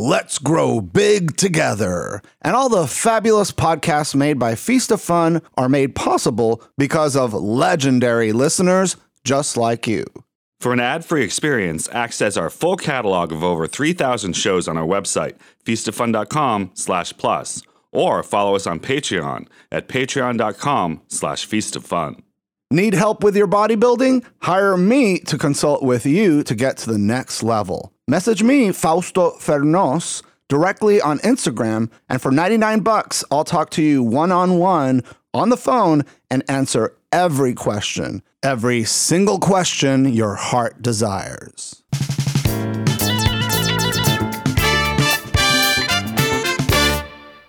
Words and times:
Let's 0.00 0.38
grow 0.38 0.80
big 0.80 1.36
together. 1.36 2.22
And 2.40 2.54
all 2.54 2.68
the 2.68 2.86
fabulous 2.86 3.50
podcasts 3.50 4.14
made 4.14 4.38
by 4.38 4.54
Feast 4.54 4.92
of 4.92 5.00
Fun 5.00 5.42
are 5.56 5.68
made 5.68 5.96
possible 5.96 6.62
because 6.76 7.16
of 7.16 7.34
legendary 7.34 8.30
listeners 8.30 8.96
just 9.24 9.56
like 9.56 9.88
you. 9.88 10.04
For 10.60 10.72
an 10.72 10.78
ad-free 10.78 11.24
experience, 11.24 11.88
access 11.90 12.36
our 12.36 12.48
full 12.48 12.76
catalog 12.76 13.32
of 13.32 13.42
over 13.42 13.66
3,000 13.66 14.34
shows 14.34 14.68
on 14.68 14.76
our 14.76 14.86
website, 14.86 15.34
feastoffun.com 15.64 16.70
slash 16.74 17.12
plus, 17.16 17.64
or 17.90 18.22
follow 18.22 18.54
us 18.54 18.68
on 18.68 18.78
Patreon 18.78 19.48
at 19.72 19.88
patreon.com 19.88 21.02
slash 21.08 21.48
feastoffun. 21.48 22.22
Need 22.70 22.94
help 22.94 23.24
with 23.24 23.36
your 23.36 23.48
bodybuilding? 23.48 24.24
Hire 24.42 24.76
me 24.76 25.18
to 25.20 25.36
consult 25.36 25.82
with 25.82 26.06
you 26.06 26.44
to 26.44 26.54
get 26.54 26.76
to 26.76 26.88
the 26.88 26.98
next 26.98 27.42
level. 27.42 27.97
Message 28.10 28.42
me, 28.42 28.72
Fausto 28.72 29.32
Fernos, 29.32 30.22
directly 30.48 30.98
on 30.98 31.18
Instagram, 31.18 31.90
and 32.08 32.22
for 32.22 32.30
99 32.30 32.80
bucks, 32.80 33.22
I'll 33.30 33.44
talk 33.44 33.68
to 33.72 33.82
you 33.82 34.02
one 34.02 34.32
on 34.32 34.56
one 34.56 35.02
on 35.34 35.50
the 35.50 35.58
phone 35.58 36.06
and 36.30 36.42
answer 36.48 36.96
every 37.12 37.52
question, 37.52 38.22
every 38.42 38.84
single 38.84 39.38
question 39.38 40.10
your 40.10 40.36
heart 40.36 40.80
desires. 40.80 41.82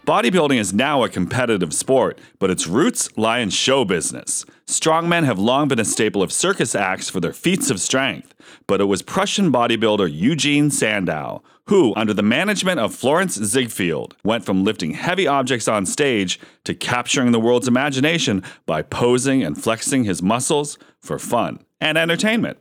Bodybuilding 0.05 0.57
is 0.57 0.73
now 0.73 1.03
a 1.03 1.09
competitive 1.09 1.73
sport, 1.73 2.19
but 2.37 2.49
its 2.49 2.67
roots 2.67 3.15
lie 3.15 3.39
in 3.39 3.49
show 3.49 3.85
business. 3.85 4.43
Strongmen 4.69 5.25
have 5.25 5.39
long 5.39 5.67
been 5.67 5.79
a 5.79 5.85
staple 5.85 6.21
of 6.21 6.31
circus 6.31 6.75
acts 6.75 7.09
for 7.09 7.19
their 7.19 7.33
feats 7.33 7.69
of 7.71 7.81
strength, 7.81 8.33
but 8.67 8.79
it 8.79 8.85
was 8.85 9.01
Prussian 9.01 9.51
bodybuilder 9.51 10.09
Eugene 10.13 10.69
Sandow 10.69 11.41
who, 11.69 11.93
under 11.95 12.15
the 12.15 12.23
management 12.23 12.79
of 12.79 12.91
Florenz 12.91 13.43
Ziegfeld, 13.43 14.15
went 14.23 14.43
from 14.43 14.63
lifting 14.63 14.91
heavy 14.91 15.27
objects 15.27 15.67
on 15.67 15.85
stage 15.85 16.39
to 16.63 16.73
capturing 16.73 17.31
the 17.31 17.39
world's 17.39 17.67
imagination 17.67 18.43
by 18.65 18.81
posing 18.81 19.43
and 19.43 19.61
flexing 19.61 20.03
his 20.03 20.21
muscles 20.21 20.79
for 20.99 21.19
fun 21.19 21.59
and 21.79 21.95
entertainment. 21.95 22.57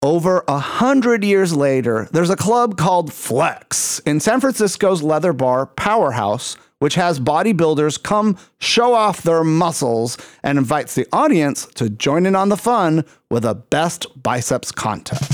Over 0.00 0.44
a 0.46 0.60
hundred 0.60 1.24
years 1.24 1.56
later, 1.56 2.08
there's 2.12 2.30
a 2.30 2.36
club 2.36 2.76
called 2.76 3.12
Flex 3.12 3.98
in 4.00 4.20
San 4.20 4.40
Francisco's 4.40 5.02
leather 5.02 5.32
bar 5.32 5.66
Powerhouse, 5.66 6.56
which 6.82 6.96
has 6.96 7.20
bodybuilders 7.20 8.02
come 8.02 8.36
show 8.58 8.92
off 8.92 9.22
their 9.22 9.44
muscles 9.44 10.18
and 10.42 10.58
invites 10.58 10.96
the 10.96 11.06
audience 11.12 11.64
to 11.64 11.88
join 11.88 12.26
in 12.26 12.34
on 12.34 12.48
the 12.48 12.56
fun 12.56 13.04
with 13.30 13.44
a 13.44 13.54
best 13.54 14.04
biceps 14.20 14.72
contest. 14.72 15.30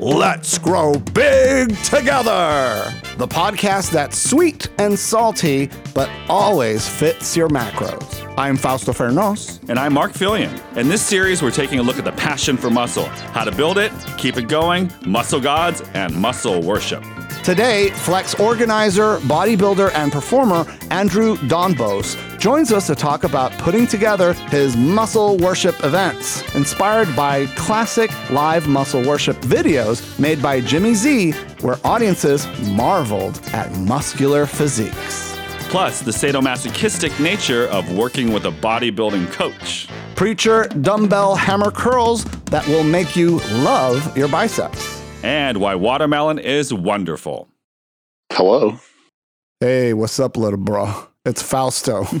Let's 0.00 0.58
grow 0.58 0.94
big 0.94 1.68
together. 1.84 2.92
The 3.16 3.28
podcast 3.28 3.92
that's 3.92 4.18
sweet 4.18 4.68
and 4.78 4.98
salty, 4.98 5.70
but 5.94 6.10
always 6.28 6.88
fits 6.88 7.36
your 7.36 7.48
macros. 7.48 8.34
I'm 8.36 8.56
Fausto 8.56 8.92
Fernos. 8.92 9.60
And 9.68 9.78
I'm 9.78 9.92
Marc 9.92 10.14
Felion. 10.14 10.50
In 10.76 10.88
this 10.88 11.02
series, 11.02 11.42
we're 11.42 11.52
taking 11.52 11.78
a 11.78 11.82
look 11.82 11.98
at 11.98 12.04
the 12.04 12.12
passion 12.12 12.56
for 12.56 12.70
muscle, 12.70 13.06
how 13.34 13.44
to 13.44 13.52
build 13.52 13.78
it, 13.78 13.92
keep 14.16 14.36
it 14.36 14.48
going, 14.48 14.90
muscle 15.06 15.40
gods, 15.40 15.80
and 15.94 16.12
muscle 16.12 16.60
worship. 16.60 17.04
Today, 17.48 17.88
Flex 17.88 18.34
organizer, 18.34 19.20
bodybuilder, 19.20 19.90
and 19.94 20.12
performer 20.12 20.66
Andrew 20.90 21.34
Donbos 21.48 22.14
joins 22.38 22.74
us 22.74 22.86
to 22.88 22.94
talk 22.94 23.24
about 23.24 23.52
putting 23.52 23.86
together 23.86 24.34
his 24.50 24.76
muscle 24.76 25.38
worship 25.38 25.82
events, 25.82 26.42
inspired 26.54 27.16
by 27.16 27.46
classic 27.56 28.10
live 28.28 28.68
muscle 28.68 29.02
worship 29.02 29.38
videos 29.38 30.18
made 30.20 30.42
by 30.42 30.60
Jimmy 30.60 30.92
Z, 30.92 31.30
where 31.62 31.78
audiences 31.84 32.46
marveled 32.72 33.40
at 33.54 33.74
muscular 33.78 34.44
physiques. 34.44 35.34
Plus, 35.70 36.02
the 36.02 36.10
sadomasochistic 36.10 37.18
nature 37.18 37.66
of 37.68 37.90
working 37.96 38.30
with 38.30 38.44
a 38.44 38.50
bodybuilding 38.50 39.32
coach. 39.32 39.88
Preacher 40.16 40.64
dumbbell 40.82 41.34
hammer 41.34 41.70
curls 41.70 42.24
that 42.50 42.68
will 42.68 42.84
make 42.84 43.16
you 43.16 43.38
love 43.62 44.14
your 44.18 44.28
biceps. 44.28 44.97
And 45.22 45.58
why 45.58 45.74
watermelon 45.74 46.38
is 46.38 46.72
wonderful. 46.72 47.48
Hello. 48.32 48.78
Hey, 49.60 49.92
what's 49.92 50.20
up, 50.20 50.36
little 50.36 50.58
bro? 50.58 51.08
It's 51.24 51.42
Fausto. 51.42 52.04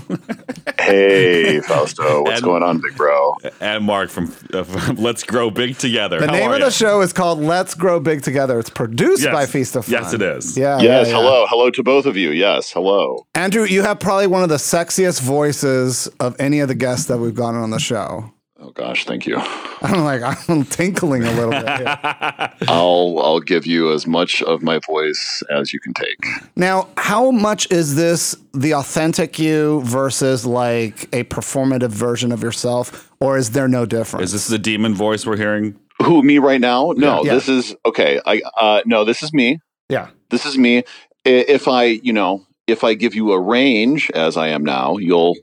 Hey, 0.80 1.60
Fausto. 1.60 2.22
What's 2.22 2.36
And- 2.36 2.44
going 2.44 2.62
on, 2.62 2.80
big 2.80 2.96
bro? 2.96 3.36
And 3.60 3.84
Mark 3.84 4.08
from, 4.08 4.34
uh, 4.54 4.62
from 4.64 4.96
Let's 4.96 5.22
Grow 5.22 5.50
Big 5.50 5.76
Together. 5.76 6.18
The 6.18 6.26
How 6.28 6.32
name 6.32 6.50
are 6.50 6.54
of 6.54 6.60
the 6.62 6.70
show 6.70 7.02
is 7.02 7.12
called 7.12 7.40
Let's 7.40 7.74
Grow 7.74 8.00
Big 8.00 8.22
Together. 8.22 8.58
It's 8.58 8.70
produced 8.70 9.22
Yes. 9.24 9.34
by 9.34 9.44
Feast 9.44 9.76
of 9.76 9.84
Fun. 9.84 9.92
Yes, 9.92 10.14
it 10.14 10.22
is. 10.22 10.56
Yeah. 10.56 10.78
yes, 10.80 10.82
yeah, 11.08 11.12
yeah. 11.12 11.20
hello. 11.20 11.44
Hello 11.46 11.68
to 11.70 11.82
both 11.82 12.06
of 12.06 12.16
you. 12.16 12.30
Yes, 12.30 12.70
hello. 12.72 13.26
Andrew, 13.34 13.64
you 13.64 13.82
have 13.82 14.00
probably 14.00 14.28
one 14.28 14.42
of 14.42 14.48
the 14.48 14.54
sexiest 14.56 15.20
voices 15.20 16.06
of 16.20 16.34
any 16.40 16.60
of 16.60 16.68
the 16.68 16.74
guests 16.74 17.04
that 17.08 17.18
we've 17.18 17.34
gotten 17.34 17.60
on 17.60 17.68
the 17.68 17.78
show. 17.80 18.32
Oh 18.60 18.70
gosh, 18.70 19.04
thank 19.04 19.24
you. 19.26 19.36
I'm 19.82 20.02
like, 20.02 20.20
I'm 20.50 20.64
tinkling 20.64 21.22
a 21.24 21.30
little 21.32 21.50
bit. 21.52 21.68
here. 21.78 21.98
I'll 22.68 23.20
I'll 23.22 23.40
give 23.40 23.66
you 23.66 23.92
as 23.92 24.04
much 24.06 24.42
of 24.42 24.62
my 24.62 24.80
voice 24.84 25.42
as 25.50 25.72
you 25.72 25.78
can 25.78 25.94
take. 25.94 26.16
Now, 26.56 26.88
how 26.96 27.30
much 27.30 27.70
is 27.70 27.94
this 27.94 28.34
the 28.54 28.74
authentic 28.74 29.38
you 29.38 29.80
versus 29.84 30.44
like 30.44 31.04
a 31.14 31.22
performative 31.24 31.90
version 31.90 32.32
of 32.32 32.42
yourself, 32.42 33.12
or 33.20 33.38
is 33.38 33.50
there 33.52 33.68
no 33.68 33.86
difference? 33.86 34.26
Is 34.26 34.32
this 34.32 34.48
the 34.48 34.58
demon 34.58 34.94
voice 34.94 35.24
we're 35.24 35.36
hearing? 35.36 35.78
Who 36.02 36.22
me 36.24 36.38
right 36.38 36.60
now? 36.60 36.92
No, 36.96 37.24
Yeah. 37.24 37.34
this 37.34 37.48
is 37.48 37.76
okay. 37.86 38.20
I 38.26 38.42
uh 38.56 38.82
no, 38.86 39.04
this 39.04 39.22
is 39.22 39.32
me. 39.32 39.60
yeah. 39.88 40.08
This 40.30 40.44
is 40.44 40.58
me. 40.58 40.82
If 41.24 41.68
I, 41.68 41.84
you 41.84 42.12
know, 42.12 42.44
if 42.66 42.84
I 42.84 42.94
give 42.94 43.14
you 43.14 43.32
a 43.32 43.40
range 43.40 44.10
as 44.14 44.36
I 44.36 44.48
am 44.48 44.62
now, 44.64 44.96
you'll 44.98 45.36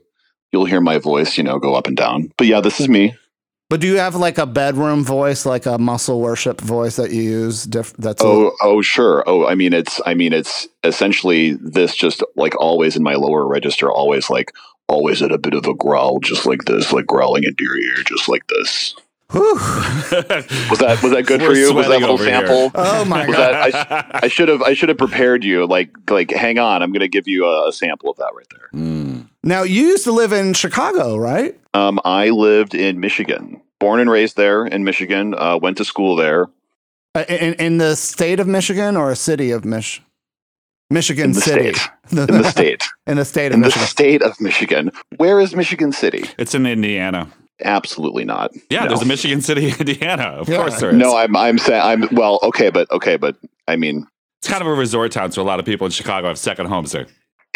you'll 0.52 0.64
hear 0.64 0.80
my 0.80 0.98
voice, 0.98 1.36
you 1.36 1.44
know, 1.44 1.58
go 1.58 1.74
up 1.74 1.86
and 1.86 1.96
down. 1.96 2.32
But 2.36 2.46
yeah, 2.46 2.60
this 2.60 2.80
is 2.80 2.88
me. 2.88 3.14
But 3.68 3.80
do 3.80 3.88
you 3.88 3.96
have 3.96 4.14
like 4.14 4.38
a 4.38 4.46
bedroom 4.46 5.02
voice, 5.04 5.44
like 5.44 5.66
a 5.66 5.76
muscle 5.76 6.20
worship 6.20 6.60
voice 6.60 6.96
that 6.96 7.10
you 7.10 7.22
use? 7.22 7.64
Diff- 7.64 7.94
that's 7.98 8.22
a- 8.22 8.26
Oh, 8.26 8.52
oh, 8.62 8.80
sure. 8.80 9.24
Oh, 9.26 9.44
I 9.46 9.56
mean, 9.56 9.72
it's, 9.72 10.00
I 10.06 10.14
mean, 10.14 10.32
it's 10.32 10.68
essentially 10.84 11.54
this 11.54 11.96
just 11.96 12.22
like 12.36 12.54
always 12.60 12.94
in 12.96 13.02
my 13.02 13.14
lower 13.14 13.44
register, 13.46 13.90
always 13.90 14.30
like, 14.30 14.52
always 14.88 15.20
at 15.20 15.32
a 15.32 15.38
bit 15.38 15.52
of 15.52 15.66
a 15.66 15.74
growl, 15.74 16.20
just 16.20 16.46
like 16.46 16.66
this, 16.66 16.92
like 16.92 17.06
growling 17.06 17.42
into 17.42 17.64
your 17.64 17.76
ear, 17.76 18.04
just 18.06 18.28
like 18.28 18.46
this. 18.46 18.94
Was 19.34 20.78
that, 20.78 20.98
was 21.02 21.10
that 21.10 21.24
good 21.26 21.40
We're 21.40 21.48
for 21.48 21.54
you? 21.56 21.74
Was 21.74 21.86
that 21.88 21.98
sweating 21.98 22.04
a 22.04 22.12
little 22.12 22.14
over 22.14 22.24
here. 22.24 22.46
sample? 22.46 22.70
Oh 22.76 23.04
my 23.04 23.26
Was 23.26 23.36
god! 23.36 23.52
that, 23.72 24.14
I, 24.14 24.20
I 24.22 24.28
should 24.28 24.48
have, 24.48 24.62
I 24.62 24.74
should 24.74 24.88
have 24.88 24.98
prepared 24.98 25.42
you. 25.44 25.66
Like, 25.66 25.90
like, 26.08 26.30
hang 26.30 26.60
on, 26.60 26.80
I'm 26.82 26.92
going 26.92 27.00
to 27.00 27.08
give 27.08 27.26
you 27.26 27.44
a, 27.46 27.68
a 27.68 27.72
sample 27.72 28.08
of 28.10 28.16
that 28.18 28.30
right 28.36 28.46
there. 28.50 28.68
Mm. 28.80 29.26
Now 29.46 29.62
you 29.62 29.86
used 29.86 30.02
to 30.04 30.12
live 30.12 30.32
in 30.32 30.54
Chicago, 30.54 31.16
right? 31.16 31.58
Um, 31.72 32.00
I 32.04 32.30
lived 32.30 32.74
in 32.74 32.98
Michigan, 32.98 33.62
born 33.78 34.00
and 34.00 34.10
raised 34.10 34.36
there 34.36 34.66
in 34.66 34.82
Michigan. 34.82 35.34
Uh, 35.34 35.56
went 35.56 35.76
to 35.76 35.84
school 35.84 36.16
there. 36.16 36.48
Uh, 37.14 37.24
In, 37.28 37.54
in 37.54 37.78
the 37.78 37.94
state 37.94 38.40
of 38.40 38.48
Michigan 38.48 38.96
or 38.96 39.10
a 39.12 39.16
city 39.16 39.52
of 39.52 39.64
Mich? 39.64 40.02
Michigan 40.90 41.26
In 41.26 41.32
the 41.32 41.40
City. 41.40 41.74
state. 41.74 41.90
In 42.10 42.26
the 42.26 42.50
state. 42.50 42.84
in 43.06 43.16
the 43.16 43.24
state 43.24 43.46
of 43.46 43.54
in 43.54 43.60
the 43.60 43.66
Michigan. 43.68 43.86
state 43.88 44.22
of 44.22 44.40
Michigan. 44.40 44.90
Where 45.16 45.38
is 45.40 45.54
Michigan 45.54 45.92
City? 45.92 46.24
It's 46.38 46.54
in 46.54 46.66
Indiana. 46.66 47.28
Absolutely 47.64 48.24
not. 48.24 48.52
Yeah, 48.68 48.82
No. 48.82 48.88
there's 48.88 49.02
a 49.02 49.06
Michigan 49.06 49.40
City, 49.42 49.72
Indiana. 49.80 50.24
Of 50.24 50.48
Yeah. 50.48 50.56
course 50.58 50.80
there 50.80 50.90
is. 50.90 50.96
No, 50.96 51.16
I'm 51.16 51.36
I'm 51.36 51.58
saying 51.58 51.82
I'm 51.82 52.08
well, 52.16 52.38
okay, 52.42 52.70
but 52.70 52.90
okay, 52.90 53.16
but 53.16 53.36
I 53.68 53.76
mean, 53.76 54.06
it's 54.40 54.48
kind 54.48 54.60
of 54.60 54.66
a 54.68 54.74
resort 54.74 55.10
town, 55.12 55.30
so 55.32 55.40
a 55.42 55.44
lot 55.44 55.58
of 55.60 55.64
people 55.66 55.84
in 55.86 55.90
Chicago 55.92 56.26
have 56.28 56.38
second 56.38 56.66
homes 56.66 56.92
there. 56.92 57.06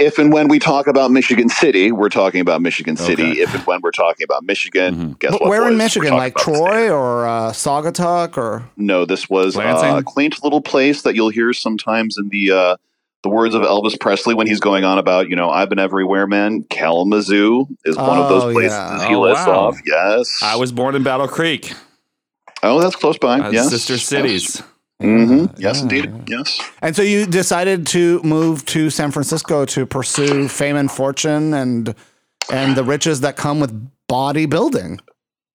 If 0.01 0.19
and 0.19 0.33
when 0.33 0.49
we 0.49 0.59
talk 0.59 0.87
about 0.87 1.11
Michigan 1.11 1.49
City, 1.49 1.93
we're 1.93 2.09
talking 2.09 2.41
about 2.41 2.63
Michigan 2.63 2.97
City. 2.97 3.31
Okay. 3.33 3.41
If 3.41 3.55
and 3.55 3.63
when 3.67 3.81
we're 3.83 3.91
talking 3.91 4.25
about 4.25 4.45
Michigan, 4.45 4.95
Mhm. 5.15 5.19
guess 5.19 5.31
But 5.33 5.41
what? 5.43 5.51
where 5.51 5.63
in 5.63 5.69
boys? 5.69 5.73
We're 5.73 5.85
Michigan? 5.85 6.15
Like 6.15 6.37
Troy 6.37 6.91
or 6.91 7.27
uh, 7.27 7.51
Saugatuck 7.53 8.37
or? 8.37 8.65
No, 8.77 9.05
this 9.05 9.29
was 9.31 9.57
uh, 9.57 9.95
a 9.99 10.03
quaint 10.03 10.43
little 10.43 10.61
place 10.63 11.03
that 11.03 11.15
you'll 11.15 11.29
hear 11.31 11.53
sometimes 11.53 12.17
in 12.19 12.29
the 12.31 12.51
uh, 12.51 12.77
the 13.23 13.29
words 13.29 13.55
of 13.55 13.61
Elvis 13.63 14.01
Presley 14.01 14.35
when 14.35 14.47
he's 14.47 14.61
going 14.61 14.83
on 14.83 14.97
about, 14.97 15.29
you 15.29 15.37
know, 15.37 15.51
I've 15.51 15.69
been 15.69 15.79
everywhere, 15.79 16.27
man. 16.27 16.63
Kalamazoo 16.71 17.67
is 17.85 17.95
one 17.97 18.19
of 18.19 18.27
Oh, 18.31 18.41
those 18.41 18.53
places 18.55 18.73
yeah. 18.73 19.09
he 19.09 19.15
Oh, 19.15 19.21
lists 19.21 19.47
wow. 19.47 19.53
off. 19.69 19.79
Yes. 19.85 20.39
I 20.43 20.57
was 20.57 20.73
born 20.73 20.95
in 20.95 21.03
Battle 21.03 21.29
Creek, 21.29 21.73
oh, 22.63 22.81
that's 22.81 22.97
close 22.97 23.19
by. 23.19 23.39
uh, 23.41 23.51
yes. 23.51 23.69
sister 23.69 23.99
cities. 23.99 24.63
Hmm 25.01 25.47
Yes, 25.57 25.83
indeed. 25.83 26.13
Yes. 26.29 26.61
And 26.83 26.95
so 26.95 27.03
you 27.03 27.27
decided 27.27 27.87
to 27.89 28.23
move 28.23 28.65
to 28.67 28.91
San 28.91 29.11
Francisco 29.11 29.65
to 29.67 29.87
pursue 29.87 30.49
fame 30.49 30.77
and 30.77 30.91
fortune 30.91 31.55
and 31.55 31.95
and 32.53 32.77
the 32.77 32.85
riches 32.85 33.21
that 33.21 33.37
come 33.37 33.61
with 33.61 33.91
bodybuilding. 34.11 35.01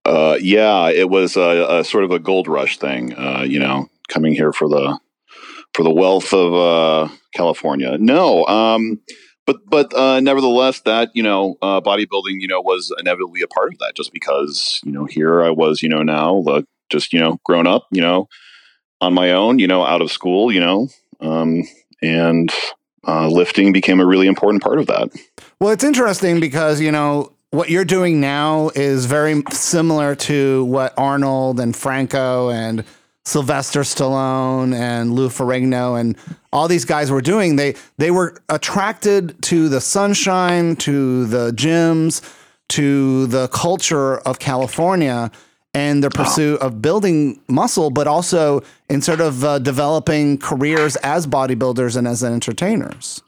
Uh, 0.04 0.36
yeah, 0.40 0.90
it 0.90 1.08
was 1.08 1.36
a, 1.36 1.66
a 1.68 1.84
sort 1.84 2.04
of 2.04 2.10
a 2.10 2.18
gold 2.18 2.46
rush 2.46 2.78
thing. 2.78 3.14
Uh, 3.14 3.42
you 3.46 3.58
know, 3.58 3.88
coming 4.08 4.32
here 4.32 4.52
for 4.52 4.68
the 4.68 4.98
for 5.74 5.82
the 5.82 5.92
wealth 5.92 6.32
of 6.32 6.54
uh, 6.54 7.12
California. 7.34 7.96
No, 7.98 8.44
um, 8.46 9.00
but 9.46 9.56
but 9.66 9.92
uh, 9.94 10.20
nevertheless, 10.20 10.80
that 10.80 11.10
you 11.14 11.22
know, 11.22 11.56
uh, 11.62 11.80
bodybuilding, 11.80 12.40
you 12.40 12.48
know, 12.48 12.60
was 12.60 12.94
inevitably 12.98 13.42
a 13.42 13.48
part 13.48 13.72
of 13.72 13.78
that. 13.78 13.94
Just 13.96 14.12
because 14.12 14.80
you 14.84 14.92
know, 14.92 15.04
here 15.04 15.42
I 15.42 15.50
was, 15.50 15.82
you 15.82 15.88
know, 15.88 16.02
now 16.02 16.42
uh, 16.46 16.62
just 16.90 17.12
you 17.12 17.20
know, 17.20 17.38
grown 17.44 17.66
up, 17.66 17.86
you 17.90 18.00
know, 18.00 18.28
on 19.04 19.14
my 19.14 19.32
own, 19.32 19.58
you 19.58 19.66
know, 19.66 19.84
out 19.84 20.02
of 20.02 20.10
school, 20.10 20.52
you 20.52 20.60
know, 20.60 20.88
um, 21.20 21.62
and 22.02 22.52
uh, 23.06 23.28
lifting 23.28 23.72
became 23.72 24.00
a 24.00 24.06
really 24.06 24.26
important 24.26 24.62
part 24.62 24.78
of 24.78 24.86
that. 24.86 25.10
Well, 25.60 25.70
it's 25.70 25.84
interesting 25.84 26.40
because, 26.40 26.80
you 26.80 26.90
know, 26.90 27.32
what 27.50 27.70
you're 27.70 27.84
doing 27.84 28.20
now 28.20 28.70
is 28.74 29.06
very 29.06 29.42
similar 29.52 30.16
to 30.16 30.64
what 30.64 30.92
Arnold 30.96 31.60
and 31.60 31.76
Franco 31.76 32.50
and 32.50 32.84
Sylvester 33.24 33.80
Stallone 33.80 34.74
and 34.74 35.14
Lou 35.14 35.28
Ferrigno 35.28 35.98
and 35.98 36.16
all 36.52 36.66
these 36.68 36.84
guys 36.84 37.10
were 37.10 37.22
doing. 37.22 37.56
They 37.56 37.74
they 37.96 38.10
were 38.10 38.42
attracted 38.48 39.40
to 39.44 39.68
the 39.68 39.80
sunshine, 39.80 40.76
to 40.76 41.24
the 41.26 41.52
gyms, 41.52 42.20
to 42.70 43.26
the 43.28 43.48
culture 43.48 44.18
of 44.18 44.38
California 44.38 45.30
and 45.74 46.02
their 46.02 46.10
pursuit 46.10 46.60
of 46.60 46.80
building 46.80 47.40
muscle, 47.48 47.90
but 47.90 48.06
also 48.06 48.62
in 48.88 49.02
sort 49.02 49.20
of 49.20 49.44
uh, 49.44 49.58
developing 49.58 50.38
careers 50.38 50.96
as 50.96 51.26
bodybuilders 51.26 51.96
and 51.96 52.06
as 52.06 52.22
entertainers. 52.22 53.20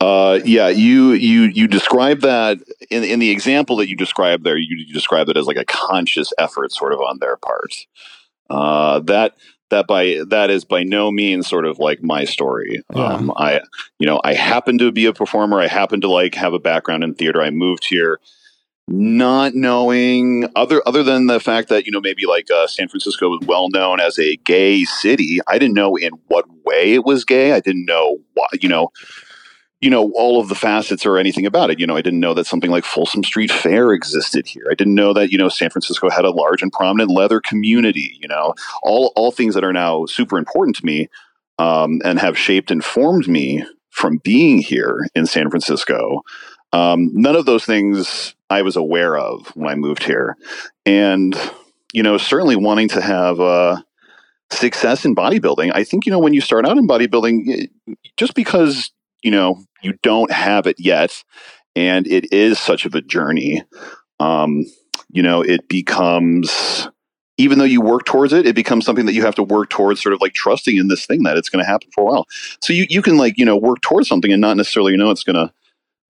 Uh, 0.00 0.40
yeah, 0.44 0.68
you 0.68 1.12
you 1.12 1.42
you 1.42 1.68
describe 1.68 2.20
that 2.20 2.58
in 2.90 3.04
in 3.04 3.18
the 3.18 3.30
example 3.30 3.76
that 3.76 3.88
you 3.88 3.96
described 3.96 4.44
there. 4.44 4.56
You, 4.56 4.76
you 4.78 4.92
describe 4.92 5.28
it 5.28 5.36
as 5.36 5.46
like 5.46 5.58
a 5.58 5.64
conscious 5.64 6.32
effort, 6.38 6.72
sort 6.72 6.92
of 6.92 7.00
on 7.00 7.18
their 7.18 7.36
part. 7.36 7.74
Uh, 8.48 9.00
that 9.00 9.36
that 9.68 9.86
by 9.86 10.20
that 10.28 10.50
is 10.50 10.64
by 10.64 10.82
no 10.82 11.10
means 11.10 11.46
sort 11.46 11.66
of 11.66 11.78
like 11.78 12.02
my 12.02 12.24
story. 12.24 12.82
Yeah. 12.94 13.04
Um, 13.04 13.32
I 13.36 13.60
you 13.98 14.06
know 14.06 14.20
I 14.24 14.34
happen 14.34 14.78
to 14.78 14.90
be 14.90 15.04
a 15.04 15.12
performer. 15.12 15.60
I 15.60 15.66
happen 15.66 16.00
to 16.00 16.08
like 16.08 16.34
have 16.34 16.54
a 16.54 16.58
background 16.58 17.04
in 17.04 17.14
theater. 17.14 17.42
I 17.42 17.50
moved 17.50 17.86
here 17.86 18.20
not 18.90 19.54
knowing 19.54 20.48
other 20.56 20.82
other 20.86 21.02
than 21.04 21.28
the 21.28 21.38
fact 21.38 21.68
that 21.68 21.86
you 21.86 21.92
know 21.92 22.00
maybe 22.00 22.26
like 22.26 22.50
uh, 22.50 22.66
San 22.66 22.88
Francisco 22.88 23.28
was 23.28 23.40
well 23.46 23.68
known 23.70 24.00
as 24.00 24.18
a 24.18 24.36
gay 24.38 24.84
city. 24.84 25.38
I 25.46 25.58
didn't 25.58 25.74
know 25.74 25.96
in 25.96 26.12
what 26.26 26.44
way 26.64 26.94
it 26.94 27.04
was 27.04 27.24
gay. 27.24 27.52
I 27.52 27.60
didn't 27.60 27.84
know 27.84 28.18
why. 28.34 28.48
You 28.60 28.68
know 28.68 28.90
you 29.80 29.88
know 29.88 30.12
all 30.14 30.40
of 30.40 30.48
the 30.48 30.54
facets 30.54 31.06
or 31.06 31.16
anything 31.16 31.46
about 31.46 31.70
it 31.70 31.80
you 31.80 31.86
know 31.86 31.96
i 31.96 32.02
didn't 32.02 32.20
know 32.20 32.34
that 32.34 32.46
something 32.46 32.70
like 32.70 32.84
folsom 32.84 33.24
street 33.24 33.50
fair 33.50 33.92
existed 33.92 34.46
here 34.46 34.66
i 34.70 34.74
didn't 34.74 34.94
know 34.94 35.12
that 35.12 35.30
you 35.30 35.38
know 35.38 35.48
san 35.48 35.70
francisco 35.70 36.10
had 36.10 36.24
a 36.24 36.30
large 36.30 36.62
and 36.62 36.72
prominent 36.72 37.10
leather 37.10 37.40
community 37.40 38.16
you 38.20 38.28
know 38.28 38.54
all 38.82 39.12
all 39.16 39.32
things 39.32 39.54
that 39.54 39.64
are 39.64 39.72
now 39.72 40.04
super 40.06 40.38
important 40.38 40.76
to 40.76 40.84
me 40.84 41.08
um, 41.58 42.00
and 42.04 42.18
have 42.18 42.38
shaped 42.38 42.70
and 42.70 42.84
formed 42.84 43.28
me 43.28 43.64
from 43.90 44.18
being 44.18 44.58
here 44.58 45.06
in 45.14 45.26
san 45.26 45.48
francisco 45.48 46.22
um, 46.72 47.10
none 47.14 47.34
of 47.34 47.46
those 47.46 47.64
things 47.64 48.34
i 48.50 48.62
was 48.62 48.76
aware 48.76 49.16
of 49.16 49.46
when 49.56 49.70
i 49.70 49.74
moved 49.74 50.02
here. 50.02 50.36
And 50.84 51.36
you 51.92 52.02
know 52.02 52.18
certainly 52.18 52.56
wanting 52.56 52.88
to 52.88 53.00
have 53.00 53.40
uh, 53.40 53.80
success 54.50 55.04
in 55.04 55.14
bodybuilding 55.14 55.72
i 55.74 55.84
think 55.84 56.06
you 56.06 56.12
know 56.12 56.18
when 56.18 56.34
you 56.34 56.40
start 56.40 56.66
out 56.66 56.78
in 56.78 56.86
bodybuilding 56.86 57.68
just 58.16 58.34
because 58.34 58.90
you 59.22 59.30
know 59.30 59.62
you 59.82 59.94
don't 60.02 60.32
have 60.32 60.66
it 60.66 60.78
yet 60.78 61.22
and 61.76 62.06
it 62.06 62.32
is 62.32 62.58
such 62.58 62.84
of 62.84 62.94
a 62.94 63.00
journey 63.00 63.62
um, 64.18 64.64
you 65.10 65.22
know 65.22 65.42
it 65.42 65.68
becomes 65.68 66.88
even 67.38 67.58
though 67.58 67.64
you 67.64 67.80
work 67.80 68.04
towards 68.04 68.32
it 68.32 68.46
it 68.46 68.54
becomes 68.54 68.84
something 68.84 69.06
that 69.06 69.14
you 69.14 69.22
have 69.22 69.34
to 69.34 69.42
work 69.42 69.70
towards 69.70 70.02
sort 70.02 70.12
of 70.12 70.20
like 70.20 70.34
trusting 70.34 70.76
in 70.76 70.88
this 70.88 71.06
thing 71.06 71.22
that 71.22 71.36
it's 71.36 71.48
going 71.48 71.64
to 71.64 71.68
happen 71.68 71.88
for 71.94 72.02
a 72.02 72.04
while. 72.04 72.26
So 72.60 72.72
you, 72.72 72.86
you 72.90 73.00
can 73.02 73.16
like 73.16 73.38
you 73.38 73.44
know 73.44 73.56
work 73.56 73.80
towards 73.80 74.08
something 74.08 74.32
and 74.32 74.40
not 74.40 74.56
necessarily 74.56 74.92
you 74.92 74.98
know 74.98 75.10
it's 75.10 75.24
going 75.24 75.36
to 75.36 75.52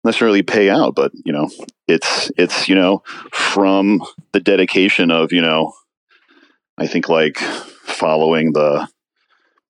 necessarily 0.03 0.41
pay 0.43 0.69
out 0.69 0.95
but 0.95 1.11
you 1.25 1.31
know 1.31 1.49
it's 1.87 2.31
it's 2.37 2.67
you 2.69 2.75
know 2.75 3.03
from 3.31 4.01
the 4.31 4.39
dedication 4.39 5.11
of 5.11 5.31
you 5.31 5.41
know 5.41 5.73
i 6.77 6.87
think 6.87 7.07
like 7.09 7.37
following 7.37 8.53
the 8.53 8.87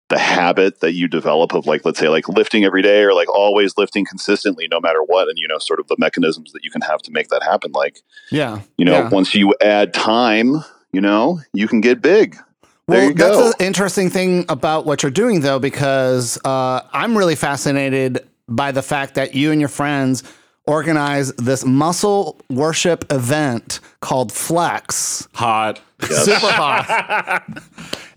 the 0.10 0.20
habit 0.20 0.82
that 0.82 0.92
you 0.94 1.08
develop 1.08 1.54
of 1.54 1.66
like 1.66 1.86
let's 1.86 1.98
say 2.00 2.10
like 2.10 2.28
lifting 2.28 2.66
every 2.66 2.82
day 2.82 3.02
or 3.02 3.14
like 3.14 3.30
always 3.34 3.78
lifting 3.78 4.06
consistently 4.06 4.68
no 4.70 4.80
matter 4.80 5.02
what 5.04 5.30
and 5.30 5.38
you 5.38 5.48
know 5.48 5.58
sort 5.58 5.80
of 5.80 5.88
the 5.88 5.96
mechanisms 5.98 6.52
that 6.52 6.64
you 6.66 6.70
can 6.72 6.82
have 6.82 7.02
to 7.02 7.12
make 7.12 7.30
that 7.30 7.42
happen 7.44 7.72
like 7.72 8.02
Yeah. 8.30 8.62
you 8.78 8.84
know 8.86 8.94
Yeah. 8.94 9.10
once 9.10 9.34
you 9.34 9.56
add 9.62 9.94
time 9.94 10.56
you 10.92 11.00
know 11.02 11.40
you 11.54 11.68
can 11.68 11.80
get 11.82 12.02
big 12.02 12.36
there 12.88 13.00
Well, 13.00 13.10
you 13.10 13.14
go 13.14 13.42
that's 13.44 13.56
the 13.58 13.66
interesting 13.66 14.10
thing 14.10 14.44
about 14.50 14.86
what 14.86 15.02
you're 15.02 15.12
doing, 15.12 15.42
though, 15.42 15.60
because 15.60 16.38
uh, 16.44 16.82
I'm 16.92 17.18
really 17.18 17.36
fascinated 17.36 18.28
by 18.56 18.72
the 18.72 18.82
fact 18.82 19.16
that 19.16 19.34
you 19.36 19.52
and 19.52 19.60
your 19.60 19.70
friends 19.70 20.24
organize 20.68 21.34
this 21.34 21.66
muscle 21.66 22.40
worship 22.50 23.12
event 23.12 23.80
called 24.00 24.32
Flex. 24.32 25.28
Hot. 25.34 25.82
Super 26.02 26.48
hot. 26.48 27.44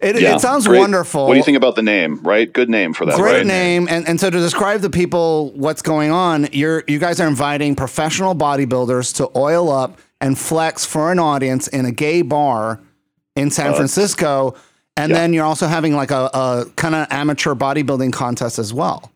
It, 0.00 0.20
Yeah, 0.20 0.34
it 0.34 0.40
sounds 0.40 0.66
great. 0.66 0.80
wonderful. 0.80 1.26
what 1.26 1.32
do 1.32 1.38
you 1.38 1.44
think 1.44 1.56
about 1.56 1.76
the 1.76 1.82
name 1.82 2.20
right 2.22 2.52
good 2.52 2.68
name 2.68 2.92
for 2.92 3.06
that 3.06 3.16
Great 3.16 3.36
right? 3.38 3.46
name, 3.46 3.88
and 3.90 4.06
and 4.06 4.20
so 4.20 4.28
to 4.28 4.38
describe 4.38 4.82
the 4.82 4.90
people 4.90 5.50
what's 5.52 5.80
going 5.80 6.10
on, 6.10 6.46
you're 6.52 6.84
you 6.86 6.98
guys 6.98 7.20
are 7.20 7.26
inviting 7.28 7.74
professional 7.74 8.34
bodybuilders 8.34 9.14
to 9.16 9.30
oil 9.34 9.70
up 9.72 9.98
and 10.20 10.38
flex 10.38 10.84
for 10.84 11.10
an 11.10 11.18
audience 11.18 11.68
in 11.68 11.86
a 11.86 11.90
gay 11.90 12.20
bar 12.20 12.80
in 13.34 13.50
San 13.50 13.68
Uh, 13.70 13.76
Francisco, 13.76 14.54
and 14.94 15.14
then 15.14 15.32
you're 15.32 15.46
also 15.46 15.66
having 15.68 15.94
like 15.96 16.10
a, 16.10 16.28
a 16.34 16.66
kind 16.76 16.94
of 16.94 17.06
amateur 17.10 17.54
bodybuilding 17.54 18.12
contest 18.12 18.58
as 18.58 18.74
well. 18.74 19.10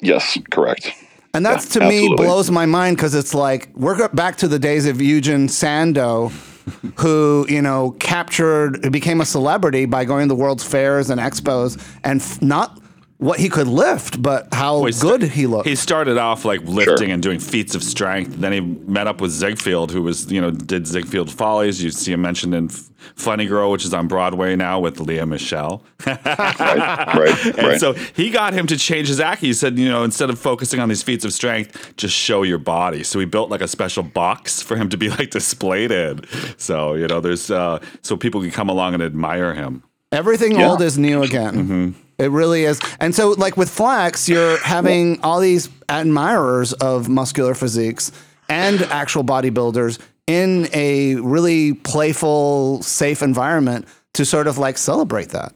Yes 0.00 0.38
correct. 0.50 0.92
And 1.34 1.44
that's 1.44 1.74
Yeah, 1.76 1.82
to 1.82 1.88
me 1.88 2.14
blows 2.16 2.50
my 2.50 2.66
mind 2.66 2.96
because 2.96 3.14
it's 3.14 3.34
like 3.34 3.68
we're 3.74 4.08
back 4.08 4.36
to 4.38 4.48
the 4.48 4.58
days 4.58 4.86
of 4.86 5.00
Eugen 5.00 5.48
Sandow, 5.48 6.28
who 6.96 7.46
you 7.48 7.62
know 7.62 7.92
captured 7.98 8.90
became 8.90 9.20
a 9.20 9.26
celebrity 9.26 9.84
by 9.84 10.04
going 10.04 10.28
to 10.28 10.34
the 10.34 10.40
world's 10.40 10.64
fairs 10.64 11.10
and 11.10 11.20
expos, 11.20 11.80
and 12.04 12.20
f- 12.20 12.40
not 12.40 12.80
what 13.18 13.38
he 13.40 13.48
could 13.48 13.66
lift, 13.66 14.22
but 14.22 14.48
how 14.54 14.84
He 14.84 14.92
good 14.92 15.22
sta- 15.22 15.34
he 15.34 15.46
looked. 15.46 15.68
He 15.68 15.74
started 15.74 16.18
off 16.18 16.44
like 16.44 16.62
lifting 16.62 17.10
and 17.10 17.22
doing 17.22 17.40
feats 17.40 17.74
of 17.74 17.82
strength. 17.82 18.36
Then 18.36 18.52
he 18.52 18.60
met 18.60 19.06
up 19.06 19.20
with 19.20 19.32
Ziegfeld, 19.32 19.90
who 19.90 20.02
was, 20.02 20.30
you 20.30 20.40
know, 20.40 20.50
did 20.52 20.86
Ziegfeld 20.86 21.30
Follies. 21.30 21.82
You 21.82 21.90
see 21.90 22.12
him 22.12 22.22
mentioned 22.22 22.54
in 22.54 22.66
F- 22.66 22.90
Funny 23.16 23.46
Girl, 23.46 23.70
which 23.72 23.84
is 23.84 23.92
on 23.92 24.06
Broadway 24.06 24.54
now 24.54 24.78
with 24.78 25.00
Lea 25.00 25.24
Michele. 25.24 25.82
right 26.06 26.24
right 26.26 27.46
And 27.46 27.58
right 27.58 27.80
so 27.80 27.92
he 27.94 28.30
got 28.30 28.52
him 28.52 28.66
to 28.68 28.76
change 28.76 29.08
his 29.08 29.18
act. 29.20 29.40
He 29.40 29.52
said, 29.52 29.78
you 29.78 29.88
know, 29.88 30.04
instead 30.04 30.30
of 30.30 30.38
focusing 30.38 30.78
on 30.78 30.88
these 30.88 31.02
feats 31.02 31.24
of 31.24 31.32
strength, 31.32 31.96
just 31.96 32.14
show 32.14 32.42
your 32.44 32.58
body. 32.58 33.02
So 33.02 33.18
he 33.18 33.26
built 33.26 33.50
like 33.50 33.60
a 33.62 33.68
special 33.68 34.02
box 34.04 34.62
for 34.62 34.76
him 34.76 34.88
to 34.90 34.96
be 34.96 35.10
like 35.10 35.30
displayed 35.30 35.90
in. 35.90 36.20
So, 36.56 36.94
you 36.94 37.08
know, 37.08 37.20
there's, 37.20 37.50
uh, 37.50 37.80
so 38.02 38.16
people 38.16 38.40
can 38.40 38.50
come 38.52 38.68
along 38.68 38.94
and 38.94 39.02
admire 39.02 39.54
him. 39.54 39.82
Everything 40.12 40.58
Yeah. 40.58 40.70
old 40.70 40.82
is 40.82 40.96
new 40.98 41.22
again. 41.22 41.54
Mm-hmm. 41.54 41.90
It 42.18 42.30
really 42.30 42.64
is. 42.64 42.80
And 42.98 43.14
so, 43.14 43.30
like 43.30 43.56
with 43.56 43.70
Flex, 43.70 44.28
you're 44.28 44.58
having 44.58 45.20
all 45.22 45.38
these 45.40 45.68
admirers 45.88 46.72
of 46.74 47.08
muscular 47.08 47.54
physiques 47.54 48.10
and 48.48 48.80
actual 48.82 49.22
bodybuilders 49.22 49.98
in 50.26 50.68
a 50.72 51.14
really 51.16 51.74
playful, 51.74 52.82
safe 52.82 53.22
environment 53.22 53.86
to 54.14 54.24
sort 54.24 54.46
of 54.46 54.58
like 54.58 54.78
celebrate 54.78 55.28
that. 55.30 55.54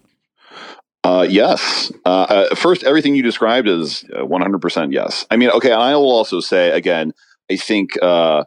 Uh, 1.04 1.26
yes. 1.28 1.90
Uh, 2.04 2.08
uh, 2.28 2.54
first, 2.54 2.84
everything 2.84 3.16
you 3.16 3.22
described 3.22 3.66
is 3.66 4.04
uh, 4.14 4.22
100% 4.22 4.92
yes. 4.92 5.26
I 5.32 5.36
mean, 5.36 5.50
okay, 5.50 5.72
and 5.72 5.82
I 5.82 5.96
will 5.96 6.12
also 6.12 6.38
say 6.38 6.70
again, 6.70 7.12
I 7.50 7.56
think 7.56 8.00
uh, 8.00 8.44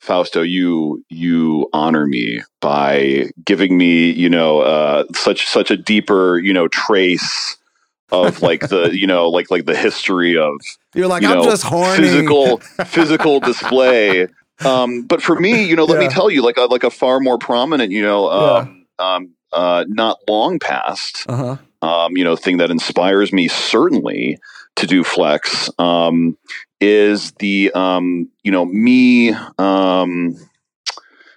Fausto, 0.00 0.42
you 0.42 1.04
you 1.08 1.68
honor 1.72 2.06
me 2.06 2.42
by 2.60 3.30
giving 3.44 3.76
me, 3.76 4.10
you 4.10 4.28
know, 4.28 4.60
uh, 4.60 5.04
such 5.14 5.46
such 5.46 5.70
a 5.70 5.76
deeper, 5.76 6.38
you 6.38 6.52
know, 6.52 6.68
trace 6.68 7.56
of 8.12 8.42
like 8.42 8.68
the, 8.68 8.90
you 8.96 9.06
know, 9.06 9.28
like 9.28 9.50
like 9.50 9.64
the 9.66 9.76
history 9.76 10.36
of 10.38 10.52
You're 10.94 11.06
like, 11.08 11.22
you 11.22 11.28
I'm 11.28 11.38
know, 11.38 11.44
just 11.44 11.64
horny. 11.64 11.96
physical 11.96 12.58
physical 12.86 13.40
display. 13.40 14.28
Um, 14.64 15.02
but 15.02 15.22
for 15.22 15.38
me, 15.38 15.64
you 15.64 15.76
know, 15.76 15.84
let 15.84 16.00
Yeah. 16.00 16.08
me 16.08 16.14
tell 16.14 16.30
you, 16.30 16.42
like 16.42 16.56
a 16.56 16.62
like 16.62 16.84
a 16.84 16.90
far 16.90 17.20
more 17.20 17.38
prominent, 17.38 17.90
you 17.92 18.02
know, 18.02 18.30
um, 18.30 18.86
um, 18.98 19.34
uh, 19.52 19.84
not 19.88 20.18
long 20.28 20.58
past, 20.58 21.26
Uh-huh. 21.28 21.56
um, 21.86 22.16
you 22.16 22.24
know, 22.24 22.36
thing 22.36 22.56
that 22.58 22.70
inspires 22.70 23.32
me 23.32 23.48
certainly 23.48 24.38
to 24.76 24.86
do 24.86 25.02
flex 25.04 25.70
um, 25.78 26.36
is 26.80 27.32
the 27.32 27.72
um, 27.74 28.28
you 28.42 28.52
know 28.52 28.64
me 28.64 29.32
um, 29.58 30.36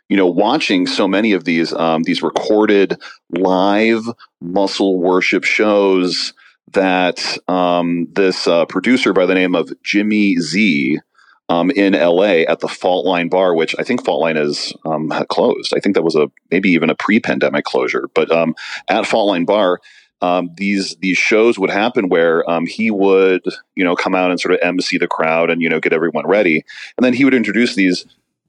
you 0.09 0.17
know, 0.17 0.27
watching 0.27 0.87
so 0.87 1.07
many 1.07 1.33
of 1.33 1.45
these 1.45 1.71
um, 1.71 2.01
these 2.03 2.23
recorded 2.23 2.99
live 3.29 4.03
muscle 4.41 4.99
worship 4.99 5.43
shows 5.43 6.33
that 6.73 7.37
um, 7.47 8.07
this 8.13 8.47
uh, 8.47 8.65
producer 8.65 9.13
by 9.13 9.27
the 9.27 9.35
name 9.35 9.55
of 9.55 9.71
Jimmy 9.83 10.35
Z 10.37 10.99
um, 11.47 11.69
in 11.71 11.93
LA 11.93 12.43
at 12.47 12.59
the 12.59 12.67
Fault 12.67 13.05
Line 13.05 13.29
Bar, 13.29 13.55
which 13.55 13.75
I 13.77 13.83
think 13.83 14.03
Fault 14.03 14.21
Line 14.21 14.37
is 14.37 14.73
um, 14.83 15.09
closed. 15.29 15.73
I 15.75 15.79
think 15.79 15.95
that 15.95 16.03
was 16.03 16.15
a 16.15 16.29
maybe 16.49 16.69
even 16.71 16.89
a 16.89 16.95
pre-pandemic 16.95 17.65
closure. 17.65 18.09
But 18.15 18.31
um, 18.31 18.55
at 18.87 19.05
Fault 19.05 19.29
Line 19.29 19.45
Bar, 19.45 19.79
um, 20.21 20.51
these 20.55 20.95
these 20.97 21.17
shows 21.17 21.57
would 21.57 21.69
happen 21.69 22.09
where 22.09 22.49
um, 22.49 22.65
he 22.65 22.91
would 22.91 23.41
you 23.75 23.83
know 23.83 23.95
come 23.95 24.15
out 24.15 24.31
and 24.31 24.39
sort 24.39 24.53
of 24.53 24.59
embassy 24.61 24.97
the 24.97 25.07
crowd 25.07 25.49
and 25.49 25.61
you 25.61 25.69
know 25.69 25.79
get 25.79 25.93
everyone 25.93 26.27
ready, 26.27 26.63
and 26.97 27.05
then 27.05 27.13
he 27.13 27.25
would 27.25 27.33
introduce 27.33 27.75
these. 27.75 28.05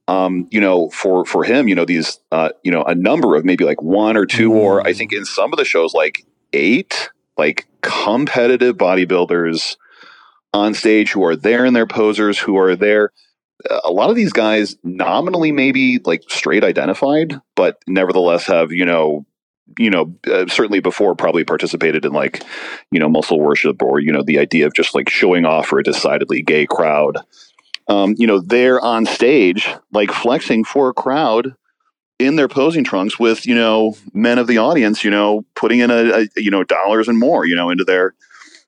Um, 0.09 0.49
you 0.51 0.61
know, 0.61 0.91
for 0.91 1.25
for 1.25 1.45
him, 1.45 1.69
you 1.69 1.77
know, 1.77 1.85
these, 1.85 2.19
uh, 2.33 2.49
you 2.65 2.73
know, 2.73 2.83
a 2.83 2.97
number 2.97 3.37
of 3.37 3.45
maybe 3.45 3.65
like 3.65 3.81
one 3.81 4.17
or 4.17 4.27
two, 4.27 4.53
or 4.53 4.85
I 4.85 4.93
think 4.93 5.13
in 5.13 5.25
some 5.25 5.53
of 5.53 5.57
the 5.57 5.65
shows, 5.65 5.95
like 5.95 6.25
eight, 6.53 7.11
like 7.37 7.69
competitive 7.81 8.77
bodybuilders 8.77 9.77
on 10.53 10.75
stage 10.75 11.13
who 11.13 11.25
are 11.25 11.37
there 11.37 11.65
in 11.65 11.75
their 11.75 11.87
posers, 11.87 12.39
who 12.39 12.57
are 12.57 12.77
there. 12.77 13.13
A 13.85 13.91
lot 13.91 14.11
of 14.11 14.17
these 14.17 14.33
guys 14.33 14.77
nominally 14.83 15.53
maybe 15.53 16.01
like 16.05 16.23
straight 16.29 16.65
identified, 16.65 17.41
but 17.55 17.79
nevertheless 17.87 18.47
have, 18.47 18.73
you 18.73 18.87
know, 18.87 19.27
you 19.79 19.91
know, 19.91 20.15
uh, 20.27 20.47
certainly 20.47 20.81
before 20.81 21.15
probably 21.15 21.45
participated 21.45 22.05
in 22.05 22.13
like, 22.13 22.43
you 22.91 23.01
know, 23.01 23.09
muscle 23.09 23.41
worship 23.41 23.83
or, 23.83 24.01
you 24.01 24.13
know, 24.13 24.23
the 24.23 24.39
idea 24.39 24.67
of 24.67 24.75
just 24.75 24.95
like 24.95 25.09
showing 25.09 25.45
off 25.45 25.67
for 25.67 25.79
a 25.79 25.85
decidedly 25.85 26.43
gay 26.43 26.67
crowd. 26.67 27.19
Um, 27.89 28.15
you 28.19 28.27
know, 28.27 28.41
they're 28.41 28.81
on 28.81 29.07
stage, 29.07 29.69
like 29.93 30.13
flexing 30.13 30.65
for 30.65 30.91
a 30.91 30.95
crowd 30.95 31.55
in 32.19 32.37
their 32.37 32.49
posing 32.49 32.85
trunks 32.85 33.19
with, 33.19 33.47
you 33.47 33.55
know, 33.55 33.97
men 34.13 34.39
of 34.39 34.47
the 34.47 34.59
audience, 34.59 35.03
you 35.03 35.11
know, 35.11 35.45
putting 35.55 35.81
in 35.81 35.91
a, 35.91 36.21
a 36.21 36.27
you 36.37 36.51
know, 36.51 36.63
dollars 36.63 37.09
and 37.09 37.19
more, 37.19 37.47
you 37.47 37.57
know, 37.57 37.71
into 37.71 37.85
their, 37.85 38.15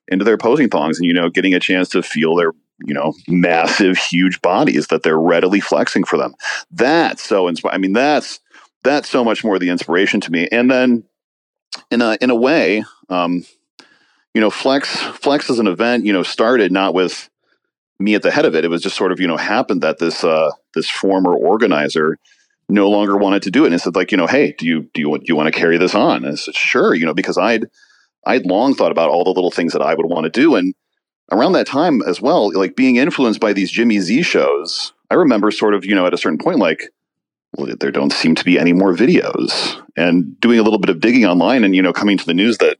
into 0.07 0.25
their 0.25 0.37
posing 0.37 0.69
thongs 0.69 0.99
and 0.99 1.07
you 1.07 1.13
know 1.13 1.29
getting 1.29 1.53
a 1.53 1.59
chance 1.59 1.89
to 1.89 2.01
feel 2.01 2.35
their 2.35 2.51
you 2.85 2.93
know 2.93 3.13
massive 3.27 3.97
huge 3.97 4.41
bodies 4.41 4.87
that 4.87 5.03
they're 5.03 5.19
readily 5.19 5.59
flexing 5.59 6.03
for 6.03 6.17
them 6.17 6.33
that's 6.71 7.23
so 7.23 7.47
inspiring 7.47 7.75
i 7.75 7.77
mean 7.77 7.93
that's 7.93 8.39
that's 8.83 9.09
so 9.09 9.23
much 9.23 9.43
more 9.43 9.59
the 9.59 9.69
inspiration 9.69 10.21
to 10.21 10.31
me. 10.31 10.47
And 10.51 10.69
then 10.69 11.03
in 11.89 12.01
a 12.01 12.17
in 12.21 12.29
a 12.29 12.35
way 12.35 12.83
um 13.09 13.43
you 14.33 14.41
know 14.41 14.49
flex 14.49 14.95
flex 14.95 15.49
as 15.49 15.57
an 15.57 15.65
event 15.65 16.05
you 16.05 16.13
know 16.13 16.21
started 16.21 16.71
not 16.71 16.93
with 16.93 17.29
me 17.99 18.13
at 18.15 18.21
the 18.21 18.31
head 18.31 18.45
of 18.45 18.55
it. 18.55 18.65
It 18.65 18.69
was 18.69 18.81
just 18.81 18.95
sort 18.95 19.11
of 19.11 19.19
you 19.19 19.27
know 19.27 19.37
happened 19.37 19.81
that 19.81 19.99
this 19.99 20.23
uh 20.23 20.51
this 20.75 20.89
former 20.89 21.33
organizer 21.33 22.17
no 22.69 22.89
longer 22.89 23.17
wanted 23.17 23.43
to 23.43 23.51
do 23.51 23.65
it. 23.65 23.71
And 23.71 23.81
said 23.81 23.95
like 23.95 24.11
you 24.11 24.17
know 24.17 24.27
hey 24.27 24.53
do 24.57 24.65
you 24.65 24.89
do 24.93 25.01
you 25.01 25.17
do 25.17 25.25
you 25.25 25.35
want 25.35 25.53
to 25.53 25.59
carry 25.59 25.77
this 25.77 25.95
on? 25.95 26.23
And 26.23 26.33
i 26.33 26.35
said 26.35 26.55
sure 26.55 26.93
you 26.93 27.05
know 27.05 27.13
because 27.13 27.37
i'd 27.37 27.67
I'd 28.25 28.45
long 28.45 28.73
thought 28.73 28.91
about 28.91 29.09
all 29.09 29.23
the 29.23 29.31
little 29.31 29.51
things 29.51 29.73
that 29.73 29.81
I 29.81 29.93
would 29.93 30.05
want 30.05 30.25
to 30.25 30.29
do. 30.29 30.55
And 30.55 30.73
around 31.31 31.53
that 31.53 31.67
time 31.67 32.01
as 32.03 32.21
well, 32.21 32.51
like 32.57 32.75
being 32.75 32.95
influenced 32.95 33.39
by 33.39 33.53
these 33.53 33.71
Jimmy 33.71 33.99
Z 33.99 34.23
shows, 34.23 34.93
I 35.09 35.15
remember 35.15 35.51
sort 35.51 35.73
of, 35.73 35.85
you 35.85 35.95
know, 35.95 36.05
at 36.05 36.13
a 36.13 36.17
certain 36.17 36.37
point, 36.37 36.59
like, 36.59 36.89
there 37.57 37.91
don't 37.91 38.11
seem 38.13 38.35
to 38.35 38.43
be 38.43 38.57
any 38.59 38.73
more 38.73 38.93
videos. 38.93 39.79
And 39.95 40.39
doing 40.39 40.59
a 40.59 40.63
little 40.63 40.79
bit 40.79 40.89
of 40.89 40.99
digging 40.99 41.25
online 41.25 41.63
and, 41.63 41.75
you 41.75 41.81
know, 41.81 41.93
coming 41.93 42.17
to 42.17 42.25
the 42.25 42.33
news 42.33 42.57
that 42.59 42.77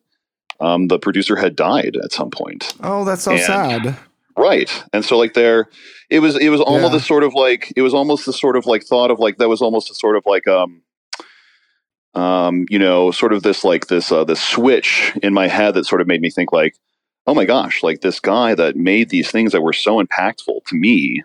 um, 0.60 0.88
the 0.88 0.98
producer 1.00 1.36
had 1.36 1.56
died 1.56 1.96
at 2.04 2.12
some 2.12 2.30
point. 2.32 2.74
Oh, 2.82 3.04
that's 3.06 3.24
so 3.24 3.32
And- 3.32 3.42
sad. 3.42 3.98
Right. 4.36 4.84
And 4.94 5.06
so 5.06 5.16
like 5.20 5.36
there 5.36 5.70
it 6.10 6.20
was 6.20 6.36
it 6.38 6.50
was 6.50 6.60
almost 6.60 6.94
Yeah. 6.94 6.98
a 6.98 7.02
sort 7.02 7.24
of 7.24 7.36
like 7.36 7.72
it 7.76 7.84
was 7.84 7.94
almost 7.94 8.26
the 8.26 8.34
sort 8.34 8.56
of 8.58 8.66
like 8.66 8.84
thought 8.84 9.12
of 9.12 9.20
like 9.20 9.38
that 9.38 9.48
was 9.48 9.62
almost 9.62 9.92
a 9.92 9.94
sort 9.94 10.16
of 10.16 10.24
like 10.26 10.48
um 10.48 10.82
um 12.16 12.66
you 12.70 12.80
know 12.80 13.12
sort 13.12 13.34
of 13.34 13.44
this 13.44 13.64
like 13.64 13.88
this 13.88 14.12
uh 14.12 14.24
this 14.24 14.42
switch 14.42 15.14
in 15.22 15.34
my 15.34 15.48
head 15.48 15.74
that 15.76 15.86
sort 15.86 16.02
of 16.02 16.08
made 16.08 16.22
me 16.22 16.30
think 16.30 16.52
like 16.52 16.76
oh 17.28 17.34
my 17.34 17.46
gosh 17.46 17.82
like 17.84 18.02
this 18.02 18.20
guy 18.20 18.54
that 18.56 18.76
made 18.76 19.10
these 19.10 19.30
things 19.32 19.52
that 19.52 19.62
were 19.62 19.74
so 19.74 20.02
impactful 20.04 20.64
to 20.66 20.76
me 20.76 21.24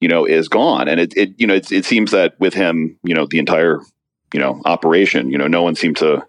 you 0.00 0.08
know 0.08 0.24
is 0.24 0.48
gone 0.48 0.88
and 0.88 1.00
it, 1.00 1.16
it 1.16 1.34
you 1.38 1.46
know 1.46 1.54
it, 1.54 1.70
it 1.72 1.84
seems 1.84 2.10
that 2.10 2.34
with 2.38 2.54
him 2.54 2.98
you 3.02 3.14
know 3.14 3.26
the 3.26 3.38
entire 3.38 3.80
you 4.32 4.40
know 4.40 4.60
operation 4.64 5.30
you 5.30 5.38
know 5.38 5.46
no 5.46 5.62
one 5.62 5.74
seemed 5.74 5.96
to 5.96 6.22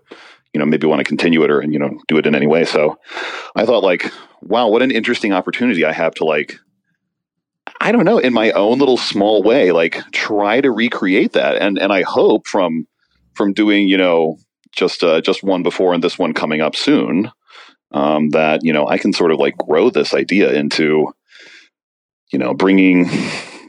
you 0.53 0.59
know 0.59 0.65
maybe 0.65 0.87
want 0.87 0.99
to 0.99 1.03
continue 1.03 1.43
it 1.43 1.51
or 1.51 1.61
you 1.63 1.79
know 1.79 1.99
do 2.07 2.17
it 2.17 2.25
in 2.25 2.35
any 2.35 2.47
way 2.47 2.63
so 2.63 2.97
i 3.55 3.65
thought 3.65 3.83
like 3.83 4.11
wow 4.41 4.67
what 4.67 4.81
an 4.81 4.91
interesting 4.91 5.33
opportunity 5.33 5.83
i 5.83 5.91
have 5.91 6.13
to 6.13 6.23
like 6.23 6.55
i 7.81 7.91
don't 7.91 8.05
know 8.05 8.19
in 8.19 8.33
my 8.33 8.51
own 8.51 8.79
little 8.79 8.97
small 8.97 9.43
way 9.43 9.71
like 9.71 10.01
try 10.11 10.61
to 10.61 10.71
recreate 10.71 11.33
that 11.33 11.57
and 11.57 11.77
and 11.77 11.91
i 11.91 12.03
hope 12.03 12.47
from 12.47 12.87
from 13.33 13.51
doing 13.53 13.87
you 13.87 13.97
know 13.97 14.37
just 14.71 15.03
uh, 15.03 15.21
just 15.21 15.41
one 15.41 15.63
before 15.63 15.93
and 15.93 16.03
this 16.03 16.19
one 16.19 16.33
coming 16.33 16.59
up 16.59 16.75
soon 16.75 17.31
um, 17.91 18.29
that 18.29 18.63
you 18.63 18.71
know 18.71 18.87
i 18.87 18.97
can 18.97 19.11
sort 19.11 19.31
of 19.31 19.39
like 19.39 19.57
grow 19.57 19.89
this 19.89 20.13
idea 20.13 20.53
into 20.53 21.11
you 22.31 22.39
know 22.39 22.53
bringing 22.53 23.09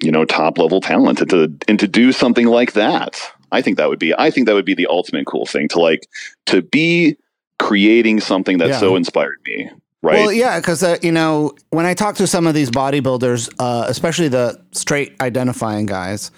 you 0.02 0.10
know 0.10 0.24
top 0.24 0.58
level 0.58 0.80
talent 0.80 1.20
and 1.68 1.78
to 1.78 1.88
do 1.88 2.12
something 2.12 2.46
like 2.46 2.72
that. 2.74 3.20
I 3.52 3.62
think 3.62 3.76
that 3.76 3.88
would 3.88 4.00
be 4.00 4.12
i 4.18 4.28
think 4.28 4.46
that 4.46 4.54
would 4.54 4.64
be 4.64 4.74
the 4.74 4.88
ultimate 4.88 5.24
cool 5.26 5.46
thing 5.46 5.68
to 5.68 5.78
like 5.78 6.08
to 6.46 6.62
be 6.62 7.16
creating 7.60 8.20
something 8.20 8.58
that 8.58 8.68
Yeah. 8.70 8.80
so 8.80 8.96
inspired 8.96 9.38
me 9.46 9.70
right? 10.02 10.18
Well, 10.18 10.32
yeah, 10.32 10.58
because 10.58 10.82
uh, 10.82 10.96
you 11.02 11.12
know 11.12 11.54
when 11.70 11.86
I 11.86 11.94
talk 11.94 12.16
to 12.16 12.26
some 12.26 12.46
of 12.46 12.54
these 12.54 12.70
bodybuilders, 12.70 13.52
uh, 13.58 13.86
especially 13.88 14.28
the 14.28 14.60
straight 14.72 15.14
identifying 15.20 15.86
guys, 15.86 16.30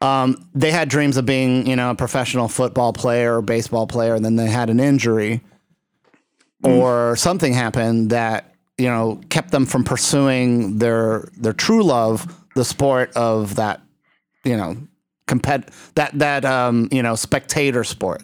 um, 0.00 0.46
they 0.54 0.70
had 0.70 0.88
dreams 0.88 1.16
of 1.16 1.26
being 1.26 1.66
you 1.66 1.76
know 1.76 1.90
a 1.90 1.94
professional 1.94 2.48
football 2.48 2.92
player 2.92 3.36
or 3.38 3.42
baseball 3.42 3.86
player, 3.86 4.14
and 4.14 4.24
then 4.24 4.36
they 4.36 4.46
had 4.46 4.70
an 4.70 4.80
injury 4.80 5.40
or 6.62 7.14
something 7.16 7.52
happened 7.52 8.10
that 8.10 8.54
you 8.76 8.86
know 8.86 9.20
kept 9.28 9.50
them 9.50 9.66
from 9.66 9.84
pursuing 9.84 10.78
their 10.78 11.28
their 11.38 11.52
true 11.52 11.82
love, 11.82 12.26
the 12.56 12.64
sport 12.64 13.12
of 13.14 13.54
that 13.54 13.80
you 14.44 14.56
know 14.56 14.76
compet 15.28 15.68
that 15.94 16.18
that 16.18 16.44
um, 16.44 16.88
you 16.90 17.02
know 17.02 17.14
spectator 17.14 17.84
sport, 17.84 18.22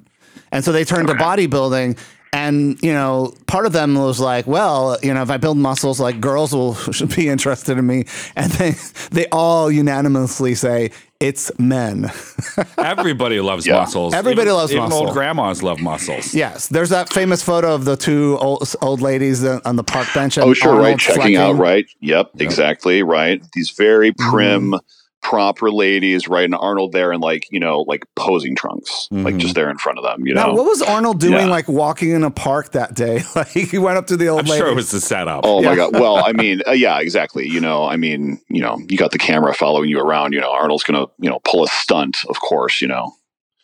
and 0.50 0.64
so 0.64 0.72
they 0.72 0.84
turned 0.84 1.08
to 1.08 1.14
bodybuilding. 1.14 1.98
And 2.34 2.82
you 2.82 2.94
know, 2.94 3.34
part 3.46 3.66
of 3.66 3.74
them 3.74 3.94
was 3.94 4.18
like, 4.18 4.46
"Well, 4.46 4.96
you 5.02 5.12
know, 5.12 5.20
if 5.20 5.28
I 5.28 5.36
build 5.36 5.58
muscles, 5.58 6.00
like 6.00 6.18
girls 6.18 6.54
will 6.54 6.74
should 6.92 7.14
be 7.14 7.28
interested 7.28 7.76
in 7.76 7.86
me." 7.86 8.06
And 8.34 8.50
they 8.52 8.74
they 9.10 9.26
all 9.26 9.70
unanimously 9.70 10.54
say 10.54 10.92
it's 11.22 11.50
men. 11.58 12.10
Everybody 12.78 13.40
loves 13.40 13.66
Yeah. 13.66 13.74
muscles. 13.74 14.12
Everybody 14.12 14.48
Even- 14.48 14.54
loves 14.54 14.72
even 14.72 14.84
muscle. 14.84 15.06
old 15.06 15.12
grandmas 15.12 15.62
love 15.62 15.80
muscles. 15.80 16.34
yes, 16.34 16.66
there's 16.66 16.88
that 16.90 17.12
famous 17.12 17.42
photo 17.42 17.74
of 17.74 17.84
the 17.84 17.96
two 17.96 18.36
old, 18.40 18.68
old 18.82 19.00
ladies 19.00 19.44
on 19.44 19.76
the 19.76 19.84
park 19.84 20.08
bench. 20.14 20.36
Oh, 20.38 20.52
sure, 20.52 20.72
right. 20.74 20.82
Arnold 20.84 21.00
Checking 21.00 21.36
out, 21.36 21.56
right. 21.56 21.86
Yep, 22.00 22.30
exactly, 22.40 23.02
right. 23.02 23.40
These 23.54 23.70
very 23.70 24.10
Mm-hmm. 24.12 24.30
prim, 24.30 24.74
proper 25.22 25.70
ladies, 25.70 26.26
right? 26.28 26.44
And 26.44 26.54
Arnold 26.54 26.92
there 26.92 27.12
in 27.12 27.20
like, 27.20 27.46
you 27.50 27.60
know, 27.60 27.80
like 27.82 28.04
posing 28.16 28.54
trunks, 28.56 29.08
like 29.10 29.36
just 29.36 29.54
there 29.54 29.70
in 29.70 29.78
front 29.78 29.98
of 29.98 30.04
them, 30.04 30.26
you 30.26 30.34
Now, 30.34 30.48
know? 30.48 30.54
what 30.54 30.66
was 30.66 30.82
Arnold 30.82 31.20
doing, 31.20 31.32
Yeah. 31.34 31.46
like 31.46 31.68
walking 31.68 32.10
in 32.10 32.24
a 32.24 32.30
park 32.30 32.72
that 32.72 32.94
day? 32.94 33.22
Like 33.36 33.48
he 33.48 33.78
went 33.78 33.96
up 33.98 34.08
to 34.08 34.16
the 34.16 34.28
old 34.28 34.40
I'm 34.40 34.46
lady. 34.46 34.58
sure 34.60 34.68
it 34.68 34.74
was 34.74 34.90
the 34.90 35.00
setup. 35.00 35.40
Oh 35.44 35.62
Yeah. 35.62 35.70
my 35.70 35.76
god! 35.76 35.92
Well, 36.00 36.24
I 36.24 36.32
mean, 36.32 36.60
uh, 36.66 36.72
yeah, 36.72 36.98
exactly. 37.00 37.48
You 37.48 37.60
know, 37.60 37.84
I 37.84 37.96
mean, 37.96 38.40
you 38.48 38.60
know, 38.60 38.78
you 38.88 38.96
got 38.98 39.12
the 39.12 39.18
camera 39.18 39.54
following 39.54 39.88
you 39.88 40.00
around. 40.00 40.32
You 40.34 40.40
know, 40.40 40.50
Arnold's 40.52 40.82
gonna, 40.84 41.06
you 41.18 41.30
know, 41.30 41.38
pull 41.44 41.62
a 41.64 41.68
stunt, 41.68 42.18
of 42.28 42.40
course. 42.40 42.80
You 42.82 42.88
know, 42.88 43.12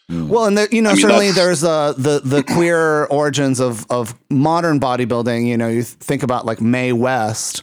Well, 0.09 0.47
and 0.47 0.57
there, 0.57 0.69
you 0.71 0.81
know, 0.81 0.91
I 0.91 0.95
mean, 0.95 1.03
certainly 1.03 1.31
there's 1.33 1.63
uh, 1.65 1.93
the 1.99 2.21
the 2.25 2.43
queer 2.45 3.05
origins 3.07 3.61
of 3.61 3.85
of 3.91 4.15
modern 4.31 4.79
bodybuilding. 4.81 5.47
You 5.47 5.57
know, 5.59 5.69
you 5.69 5.83
think 5.83 6.23
about 6.23 6.47
like 6.47 6.61
Mae 6.61 6.93
West 6.93 7.63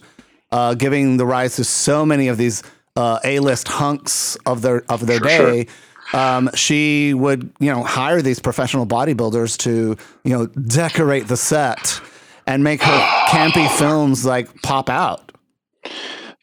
uh, 0.52 0.74
giving 0.76 1.18
the 1.18 1.26
rise 1.26 1.56
to 1.56 1.64
so 1.64 2.06
many 2.06 2.28
of 2.28 2.38
these 2.38 2.62
uh, 2.96 3.20
A 3.24 3.40
list 3.40 3.68
hunks 3.68 4.38
of 4.46 4.62
their 4.62 4.84
of 4.90 5.06
their 5.06 5.18
Sure, 5.20 5.52
day. 5.52 5.68
Um, 6.14 6.50
she 6.54 7.14
would, 7.14 7.52
you 7.60 7.72
know, 7.72 7.84
hire 7.84 8.22
these 8.22 8.40
professional 8.40 8.86
bodybuilders 8.86 9.58
to, 9.60 9.98
you 10.24 10.32
know, 10.32 10.46
decorate 10.48 11.28
the 11.28 11.38
set 11.38 12.00
and 12.48 12.64
make 12.64 12.82
her 12.82 13.00
campy 13.28 13.70
films 13.78 14.24
like 14.26 14.62
pop 14.62 14.90
out. 14.90 15.32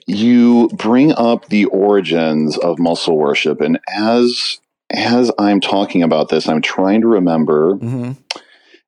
you 0.06 0.68
bring 0.74 1.12
up 1.12 1.46
the 1.48 1.64
origins 1.66 2.58
of 2.58 2.78
muscle 2.78 3.16
worship, 3.16 3.60
and 3.60 3.78
as 3.88 4.58
as 4.90 5.30
I'm 5.38 5.60
talking 5.60 6.02
about 6.02 6.28
this, 6.28 6.48
I'm 6.48 6.60
trying 6.60 7.00
to 7.02 7.06
remember 7.06 7.76
hmm 7.76 8.12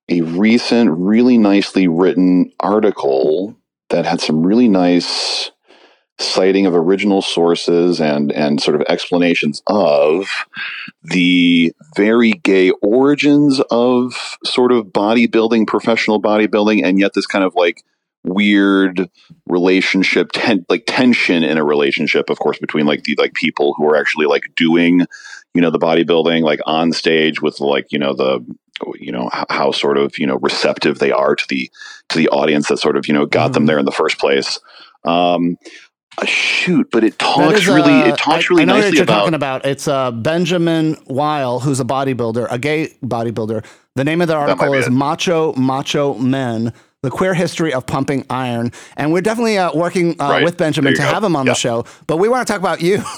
a 0.07 0.21
recent, 0.21 0.91
really 0.91 1.35
nicely 1.35 1.87
written 1.87 2.51
article 2.59 3.55
that 3.89 4.05
had 4.05 4.21
some 4.21 4.45
really 4.45 4.67
nice 4.67 5.49
citing 6.17 6.65
of 6.65 6.73
original 6.75 7.21
sources 7.21 7.99
and 7.99 8.31
and 8.31 8.61
sort 8.61 8.75
of 8.75 8.81
explanations 8.87 9.61
of 9.67 10.27
the 11.03 11.73
very 11.95 12.31
gay 12.31 12.71
origins 12.81 13.59
of 13.71 14.13
sort 14.45 14.71
of 14.71 14.87
bodybuilding, 14.87 15.67
professional 15.67 16.21
bodybuilding, 16.21 16.83
and 16.83 16.99
yet 16.99 17.13
this 17.13 17.25
kind 17.25 17.43
of 17.43 17.53
like 17.55 17.83
weird 18.23 19.09
relationship, 19.45 20.31
ten, 20.33 20.65
like 20.69 20.83
tension 20.87 21.43
in 21.43 21.57
a 21.57 21.63
relationship, 21.63 22.29
of 22.29 22.39
course, 22.39 22.57
between 22.59 22.85
like 22.85 23.03
the 23.03 23.15
like 23.17 23.33
people 23.33 23.73
who 23.75 23.85
are 23.87 23.97
actually 23.97 24.25
like 24.25 24.43
doing, 24.55 25.05
you 25.53 25.61
know 25.61 25.69
the 25.69 25.79
bodybuilding 25.79 26.41
like 26.41 26.59
on 26.65 26.91
stage 26.91 27.41
with 27.41 27.59
like 27.59 27.87
you 27.91 27.99
know 27.99 28.13
the 28.13 28.39
you 28.99 29.11
know 29.11 29.29
how, 29.31 29.45
how 29.49 29.71
sort 29.71 29.97
of 29.97 30.17
you 30.17 30.25
know 30.27 30.37
receptive 30.37 30.99
they 30.99 31.11
are 31.11 31.35
to 31.35 31.45
the 31.49 31.69
to 32.09 32.17
the 32.17 32.27
audience 32.29 32.67
that 32.67 32.77
sort 32.77 32.97
of 32.97 33.07
you 33.07 33.13
know 33.13 33.25
got 33.25 33.53
them 33.53 33.63
Mhm. 33.63 33.67
there 33.67 33.79
in 33.79 33.85
the 33.85 33.91
first 33.91 34.17
place. 34.17 34.59
Um, 35.03 35.57
uh, 36.17 36.25
shoot, 36.25 36.87
but 36.91 37.03
it 37.03 37.17
talks 37.19 37.67
really 37.67 37.93
uh, 38.01 38.07
it 38.13 38.17
talks 38.17 38.45
I- 38.45 38.47
really 38.49 38.61
I 38.63 38.65
know 38.65 38.73
nicely 38.75 38.89
what 38.89 38.93
you're 38.95 39.03
about 39.03 39.19
talking 39.19 39.33
about. 39.33 39.65
It's 39.65 39.87
uh, 39.87 40.11
Benjamin 40.11 40.97
Weil, 41.07 41.59
who's 41.59 41.79
a 41.79 41.85
bodybuilder, 41.85 42.47
a 42.49 42.57
gay 42.57 42.93
bodybuilder. 43.03 43.65
The 43.95 44.03
name 44.03 44.21
of 44.21 44.27
the 44.27 44.35
article 44.35 44.73
is 44.73 44.87
it. 44.87 44.91
"Macho 44.91 45.53
Macho 45.53 46.15
Men: 46.15 46.73
The 47.01 47.09
Queer 47.09 47.33
History 47.33 47.73
of 47.73 47.85
Pumping 47.85 48.25
Iron," 48.29 48.71
and 48.97 49.13
we're 49.13 49.21
definitely 49.21 49.57
uh, 49.57 49.71
working 49.73 50.19
uh, 50.19 50.29
Right. 50.29 50.43
with 50.43 50.57
Benjamin 50.57 50.93
to 50.93 50.99
go. 50.99 51.05
have 51.05 51.23
him 51.23 51.35
on 51.35 51.45
Yeah. 51.45 51.51
the 51.53 51.59
show. 51.59 51.85
But 52.07 52.17
we 52.17 52.27
want 52.27 52.45
to 52.45 52.51
talk 52.51 52.59
about 52.59 52.81
you. 52.81 53.01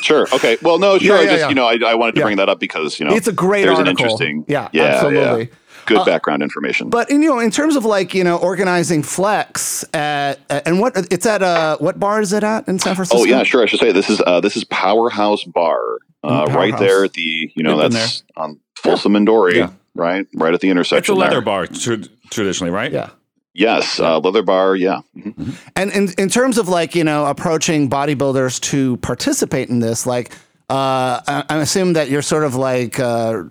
Sure. 0.00 0.28
Okay. 0.32 0.56
Well, 0.62 0.78
no, 0.78 0.96
sure. 0.98 1.16
Yeah, 1.16 1.22
I 1.22 1.26
just, 1.26 1.38
yeah. 1.40 1.48
you 1.48 1.54
know, 1.56 1.66
I, 1.66 1.76
I 1.90 1.94
wanted 1.96 2.14
to 2.14 2.20
Yeah. 2.20 2.24
bring 2.26 2.36
that 2.36 2.48
up 2.48 2.60
because, 2.60 3.00
you 3.00 3.04
know, 3.06 3.14
it's 3.16 3.26
a 3.26 3.32
great 3.32 3.62
there's 3.62 3.76
article. 3.78 3.82
an 3.82 3.88
interesting, 4.10 4.44
yeah, 4.46 4.68
yeah, 4.72 4.84
absolutely. 4.84 5.50
Yeah. 5.90 5.96
good 5.96 6.02
Uh, 6.02 6.04
background 6.04 6.42
information. 6.42 6.90
But 6.90 7.10
you 7.10 7.18
know, 7.18 7.38
in 7.38 7.50
terms 7.50 7.76
of 7.76 7.84
like 7.84 8.14
you 8.14 8.24
know 8.24 8.36
organizing 8.36 9.02
Flex 9.02 9.84
at 9.94 10.38
and 10.48 10.80
what 10.80 10.92
it's 11.10 11.26
at 11.26 11.42
uh 11.42 11.76
what 11.78 11.98
bar 11.98 12.20
is 12.20 12.32
it 12.32 12.44
at 12.44 12.68
in 12.68 12.78
San 12.78 12.94
Francisco? 12.94 13.22
oh 13.22 13.24
yeah, 13.24 13.42
sure. 13.42 13.62
I 13.62 13.66
should 13.66 13.80
say 13.80 13.92
this 13.92 14.10
is 14.10 14.20
uh, 14.26 14.40
this 14.40 14.56
is 14.56 14.64
Powerhouse 14.64 15.44
Bar, 15.44 15.78
uh, 16.24 16.46
Mm, 16.46 16.54
right 16.54 16.78
there 16.78 17.04
at 17.04 17.12
the 17.14 17.50
you 17.54 17.62
know 17.62 17.76
We've 17.78 17.92
that's 17.92 18.22
on 18.36 18.58
Folsom 18.76 19.16
and 19.16 19.26
Dore, 19.26 19.50
Yeah. 19.52 19.70
right, 19.94 20.26
right 20.34 20.54
at 20.54 20.60
the 20.60 20.68
intersection. 20.70 20.98
It's 20.98 21.08
a 21.08 21.14
leather 21.14 21.36
there. 21.36 21.40
bar 21.42 21.66
tr- 21.66 21.94
traditionally, 22.30 22.70
right? 22.72 22.92
Yeah. 22.92 23.10
Yes, 23.54 23.98
uh, 23.98 24.20
leather 24.20 24.42
bar. 24.42 24.76
Yeah. 24.76 25.00
Mhm. 25.16 25.54
And 25.74 25.90
in, 25.90 26.08
in 26.16 26.28
terms 26.28 26.58
of 26.58 26.68
like, 26.68 26.94
you 26.94 27.02
know, 27.02 27.26
approaching 27.26 27.90
bodybuilders 27.90 28.60
to 28.70 28.98
participate 28.98 29.68
in 29.68 29.80
this, 29.80 30.06
like, 30.06 30.30
uh, 30.70 31.18
I, 31.26 31.44
I 31.48 31.56
assume 31.56 31.94
that 31.94 32.08
you're 32.08 32.22
sort 32.22 32.44
of 32.44 32.54
like 32.54 33.00
uh, 33.00 33.42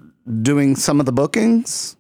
doing 0.42 0.78
some 0.78 1.02
of 1.02 1.06
the 1.08 1.12
bookings. 1.12 1.97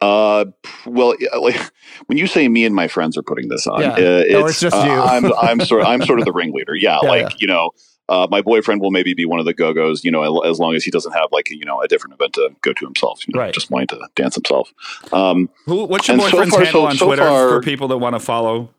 Uh, 0.00 0.44
well, 0.86 1.14
like 1.40 1.58
when 2.06 2.18
you 2.18 2.26
say 2.26 2.48
me 2.48 2.64
and 2.64 2.74
my 2.74 2.88
friends 2.88 3.16
are 3.16 3.22
putting 3.22 3.48
this 3.48 3.66
on, 3.66 3.80
Yeah. 3.80 3.88
uh, 3.92 3.96
it's, 3.98 4.34
Or 4.34 4.48
it's 4.48 4.60
just 4.60 4.76
uh, 4.76 4.84
you. 4.84 4.92
I'm 4.92 5.32
I'm 5.34 5.60
sort 5.60 5.84
I'm 5.86 6.02
sort 6.02 6.18
of 6.18 6.24
the 6.24 6.32
ringleader. 6.40 6.74
Yeah, 6.74 6.98
Yeah, 7.02 7.08
like 7.08 7.22
yeah. 7.30 7.36
you 7.38 7.46
know, 7.46 7.70
uh, 8.08 8.26
my 8.30 8.42
boyfriend 8.42 8.82
will 8.82 8.90
maybe 8.90 9.14
be 9.14 9.24
one 9.24 9.38
of 9.38 9.46
the 9.46 9.54
go 9.54 9.72
go's. 9.72 10.04
You 10.04 10.10
know, 10.10 10.40
as 10.40 10.58
long 10.58 10.74
as 10.74 10.84
he 10.84 10.90
doesn't 10.90 11.12
have 11.12 11.26
like 11.32 11.48
you 11.50 11.64
know 11.64 11.80
a 11.80 11.88
different 11.88 12.14
event 12.14 12.34
to 12.34 12.50
go 12.60 12.72
to 12.74 12.84
himself. 12.84 13.26
You 13.26 13.32
know, 13.34 13.40
Right. 13.40 13.54
just 13.54 13.70
wanting 13.70 13.88
to 13.88 14.08
dance 14.14 14.34
himself. 14.34 14.72
Um, 15.12 15.48
Who? 15.66 15.84
What's 15.84 16.08
your 16.08 16.14
And 16.14 16.22
so 16.22 16.30
boyfriend's 16.30 16.54
far- 16.54 16.64
handle 16.64 16.82
so- 16.82 16.86
on 16.88 16.96
so 16.96 17.06
Twitter 17.06 17.22
far- 17.22 17.48
for 17.48 17.62
people 17.62 17.88
that 17.88 17.98
want 17.98 18.14
to 18.14 18.20
follow 18.20 18.70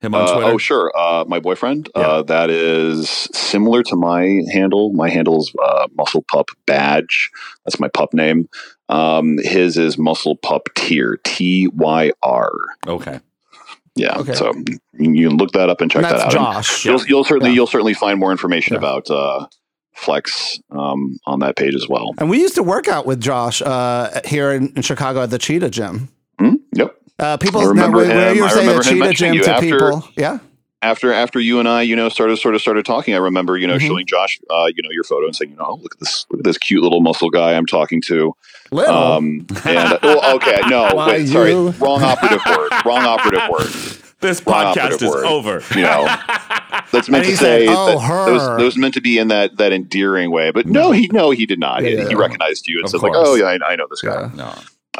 him 0.00 0.14
on 0.14 0.22
uh, 0.28 0.32
Twitter? 0.34 0.52
oh, 0.52 0.58
sure. 0.58 0.92
Uh, 0.96 1.24
my 1.26 1.40
boyfriend. 1.40 1.88
Uh, 1.94 2.22
that 2.22 2.48
is 2.50 3.08
similar 3.34 3.82
to 3.82 3.96
my 3.96 4.42
handle. 4.52 4.92
My 4.92 5.08
handle 5.10 5.40
is 5.40 5.52
uh, 5.62 5.88
Muscle 5.96 6.22
Pup 6.30 6.48
Badge. 6.66 7.30
That's 7.64 7.78
my 7.80 7.88
pup 7.88 8.14
name. 8.14 8.48
Um, 8.88 9.38
his 9.38 9.76
is 9.76 9.98
Muscle 9.98 10.36
Pup 10.36 10.68
Tyr. 10.74 11.18
T 11.24 11.68
Y 11.68 12.12
R. 12.22 12.50
Okay. 12.86 13.20
Yeah. 13.96 14.18
Okay. 14.18 14.34
So 14.34 14.52
you 14.98 15.12
you 15.12 15.28
can 15.28 15.38
look 15.38 15.52
that 15.52 15.68
up 15.70 15.80
and 15.80 15.90
check 15.90 16.02
And 16.02 16.04
that's 16.12 16.34
that 16.34 16.36
out. 16.40 16.56
And 16.56 16.64
Josh. 16.64 16.84
You'll, 16.84 17.04
you'll 17.06 17.24
certainly 17.24 17.50
Yeah. 17.50 17.54
you'll 17.56 17.66
certainly 17.66 17.94
find 17.94 18.20
more 18.20 18.30
information 18.30 18.74
Yeah. 18.74 18.78
about 18.78 19.10
uh, 19.10 19.46
Flex 19.94 20.60
um, 20.70 21.18
on 21.26 21.40
that 21.40 21.56
page 21.56 21.74
as 21.74 21.88
well. 21.88 22.12
And 22.18 22.28
we 22.28 22.38
used 22.40 22.54
to 22.56 22.62
work 22.62 22.86
out 22.88 23.06
with 23.06 23.20
Josh 23.20 23.62
uh, 23.62 24.20
here 24.26 24.52
in, 24.52 24.68
in 24.76 24.82
Chicago 24.82 25.22
at 25.22 25.30
the 25.30 25.38
Cheetah 25.38 25.70
Gym. 25.70 26.10
Hmm? 26.38 26.56
Yep. 26.74 26.94
Uh, 27.18 27.36
people 27.38 27.62
I 27.62 27.64
remember 27.64 28.06
now, 28.06 28.14
where 28.14 28.28
him- 28.30 28.36
you 28.36 28.42
were 28.42 28.48
I 28.48 28.52
saying 28.52 28.66
the 28.66 28.72
remember 28.72 28.82
him 28.88 28.94
Cheetah 28.94 29.04
mentioning 29.06 29.32
Gym 29.32 29.38
you 29.38 29.44
to 29.44 29.52
after- 29.54 29.66
people. 30.00 30.08
Yeah. 30.18 30.38
After 30.82 31.12
after 31.12 31.40
you 31.40 31.58
and 31.58 31.66
I, 31.68 31.82
you 31.82 31.96
know, 31.96 32.08
started 32.10 32.36
sort 32.36 32.54
of 32.54 32.60
started 32.60 32.84
talking, 32.84 33.14
I 33.14 33.18
remember, 33.18 33.56
you 33.56 33.66
know, 33.66 33.76
Mhm. 33.76 33.86
showing 33.86 34.06
Josh, 34.06 34.38
uh, 34.50 34.66
you 34.74 34.82
know, 34.82 34.90
your 34.92 35.04
photo 35.04 35.24
and 35.26 35.34
saying, 35.34 35.50
you 35.52 35.56
know, 35.56 35.64
oh, 35.66 35.74
look 35.82 35.94
at 35.94 36.00
this, 36.00 36.26
look 36.30 36.40
at 36.40 36.44
this 36.44 36.58
cute 36.58 36.82
little 36.82 37.00
muscle 37.00 37.30
guy 37.30 37.54
I'm 37.54 37.64
talking 37.66 38.02
to. 38.02 38.34
Little. 38.70 38.94
Um, 38.94 39.46
and 39.64 39.98
oh, 40.02 40.36
okay, 40.36 40.60
no, 40.68 40.92
wait, 41.08 41.28
sorry, 41.28 41.54
wrong 41.54 42.02
operative 42.02 42.42
word, 42.46 42.70
wrong 42.84 43.04
operative 43.04 43.48
word. 43.50 43.70
This 44.18 44.40
Wrong 44.46 44.74
podcast 44.74 45.02
is 45.02 45.10
word. 45.10 45.26
over. 45.26 45.62
You 45.74 45.82
know, 45.82 46.04
that's 46.90 47.10
meant 47.10 47.24
to 47.24 47.30
he 47.30 47.36
said, 47.36 47.60
say 47.60 47.66
"Oh, 47.68 47.98
that, 47.98 48.06
her." 48.06 48.24
that 48.26 48.32
was, 48.32 48.42
that 48.58 48.64
was 48.64 48.76
meant 48.78 48.94
to 48.94 49.02
be 49.02 49.18
in 49.18 49.28
that 49.28 49.58
that 49.58 49.72
endearing 49.74 50.30
way. 50.30 50.50
But 50.52 50.64
no, 50.66 50.90
he 50.90 51.06
no, 51.12 51.30
he 51.32 51.44
did 51.44 51.60
not. 51.60 51.82
Yeah, 51.84 52.02
he, 52.04 52.08
he 52.08 52.14
recognized 52.14 52.66
you 52.66 52.78
and 52.78 52.86
Of 52.86 52.92
said 52.92 53.02
like, 53.02 53.12
oh 53.14 53.34
yeah, 53.34 53.44
I, 53.44 53.72
I 53.72 53.76
know 53.76 53.86
this 53.90 54.00
guy. 54.00 54.22
Yeah. 54.22 54.30
no. 54.34 54.54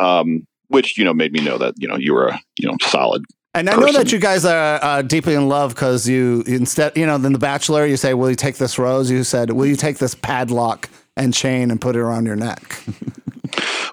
Um, 0.04 0.46
which 0.68 0.98
you 0.98 1.04
know 1.04 1.14
made 1.14 1.32
me 1.32 1.40
know 1.40 1.56
that 1.56 1.74
you 1.78 1.88
know 1.88 1.96
you 1.96 2.12
were 2.12 2.28
a 2.28 2.38
you 2.58 2.68
know 2.68 2.76
solid. 2.82 3.24
And 3.56 3.70
I 3.70 3.74
know 3.76 3.90
that 3.92 4.12
you 4.12 4.18
guys 4.18 4.44
are 4.44 4.78
uh, 4.82 5.02
deeply 5.02 5.34
in 5.34 5.48
love 5.48 5.74
because 5.74 6.06
you 6.08 6.42
instead, 6.46 6.96
you 6.96 7.06
know, 7.06 7.14
in 7.16 7.32
The 7.32 7.38
Bachelor, 7.38 7.86
you 7.86 7.96
say, 7.96 8.12
"Will 8.14 8.28
you 8.30 8.36
take 8.36 8.56
this 8.56 8.78
rose?" 8.78 9.10
You 9.10 9.24
said, 9.24 9.50
"Will 9.50 9.64
you 9.66 9.76
take 9.76 9.96
this 9.98 10.14
padlock 10.14 10.88
and 11.16 11.32
chain 11.32 11.70
and 11.70 11.80
put 11.80 11.96
it 11.96 12.00
around 12.00 12.26
your 12.26 12.36
neck?" 12.36 12.80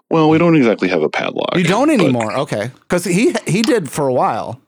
Well, 0.09 0.29
we 0.29 0.37
don't 0.37 0.55
exactly 0.55 0.89
have 0.89 1.01
a 1.01 1.09
padlock. 1.09 1.55
You 1.55 1.63
don't 1.63 1.87
but- 1.87 1.99
anymore, 1.99 2.33
okay? 2.41 2.69
Because 2.81 3.03
he 3.03 3.33
he 3.47 3.63
did 3.63 3.89
for 3.89 4.07
a 4.07 4.13
while. 4.13 4.61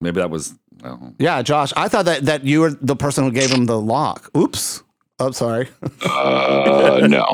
Maybe 0.00 0.18
that 0.20 0.30
was. 0.30 0.54
Well, 0.82 1.12
Yeah, 1.18 1.42
Josh, 1.42 1.74
I 1.76 1.88
thought 1.88 2.06
that 2.06 2.24
that 2.24 2.44
you 2.44 2.60
were 2.60 2.70
the 2.70 2.96
person 2.96 3.24
who 3.24 3.30
gave 3.30 3.50
him 3.50 3.66
the 3.66 3.78
lock. 3.78 4.30
Oops. 4.34 4.82
Oh, 5.18 5.32
sorry. 5.32 5.68
Uh, 6.02 7.06
no, 7.10 7.26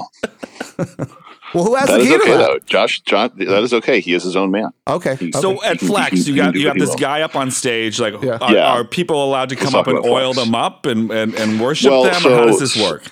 Well, 1.54 1.64
who 1.64 1.74
has 1.76 1.88
that 1.88 1.98
the 1.98 2.02
is 2.02 2.08
key 2.08 2.14
to 2.16 2.22
okay 2.22 2.30
that? 2.32 2.38
though. 2.38 2.58
Josh, 2.66 3.00
John, 3.02 3.30
that 3.36 3.62
is 3.62 3.72
okay. 3.72 4.00
He 4.00 4.12
is 4.12 4.22
his 4.24 4.34
own 4.36 4.50
man. 4.50 4.70
Okay. 4.88 5.16
He- 5.16 5.28
okay. 5.28 5.40
So 5.40 5.62
at 5.62 5.72
He 5.74 5.78
can- 5.78 5.88
Flex, 5.88 6.10
he 6.24 6.32
you 6.32 6.36
got 6.36 6.54
you 6.54 6.60
what 6.62 6.64
got 6.70 6.74
he 6.76 6.80
this 6.80 6.90
will. 6.90 6.96
guy 6.96 7.22
up 7.22 7.36
on 7.36 7.50
stage. 7.50 8.00
Like, 8.00 8.14
Yeah. 8.22 8.38
are, 8.40 8.52
Yeah. 8.52 8.72
are 8.72 8.84
people 8.84 9.24
allowed 9.24 9.50
to 9.50 9.54
Let's 9.54 9.64
come 9.70 9.78
up 9.78 9.86
and 9.86 9.98
oil 10.04 10.34
Flex. 10.34 10.46
them 10.46 10.54
up 10.54 10.86
and, 10.86 11.10
and, 11.12 11.34
and 11.34 11.60
worship 11.60 11.90
Well, 11.92 12.02
them? 12.04 12.26
or 12.26 12.34
how 12.36 12.44
does 12.46 12.58
this 12.58 12.76
work? 12.76 13.04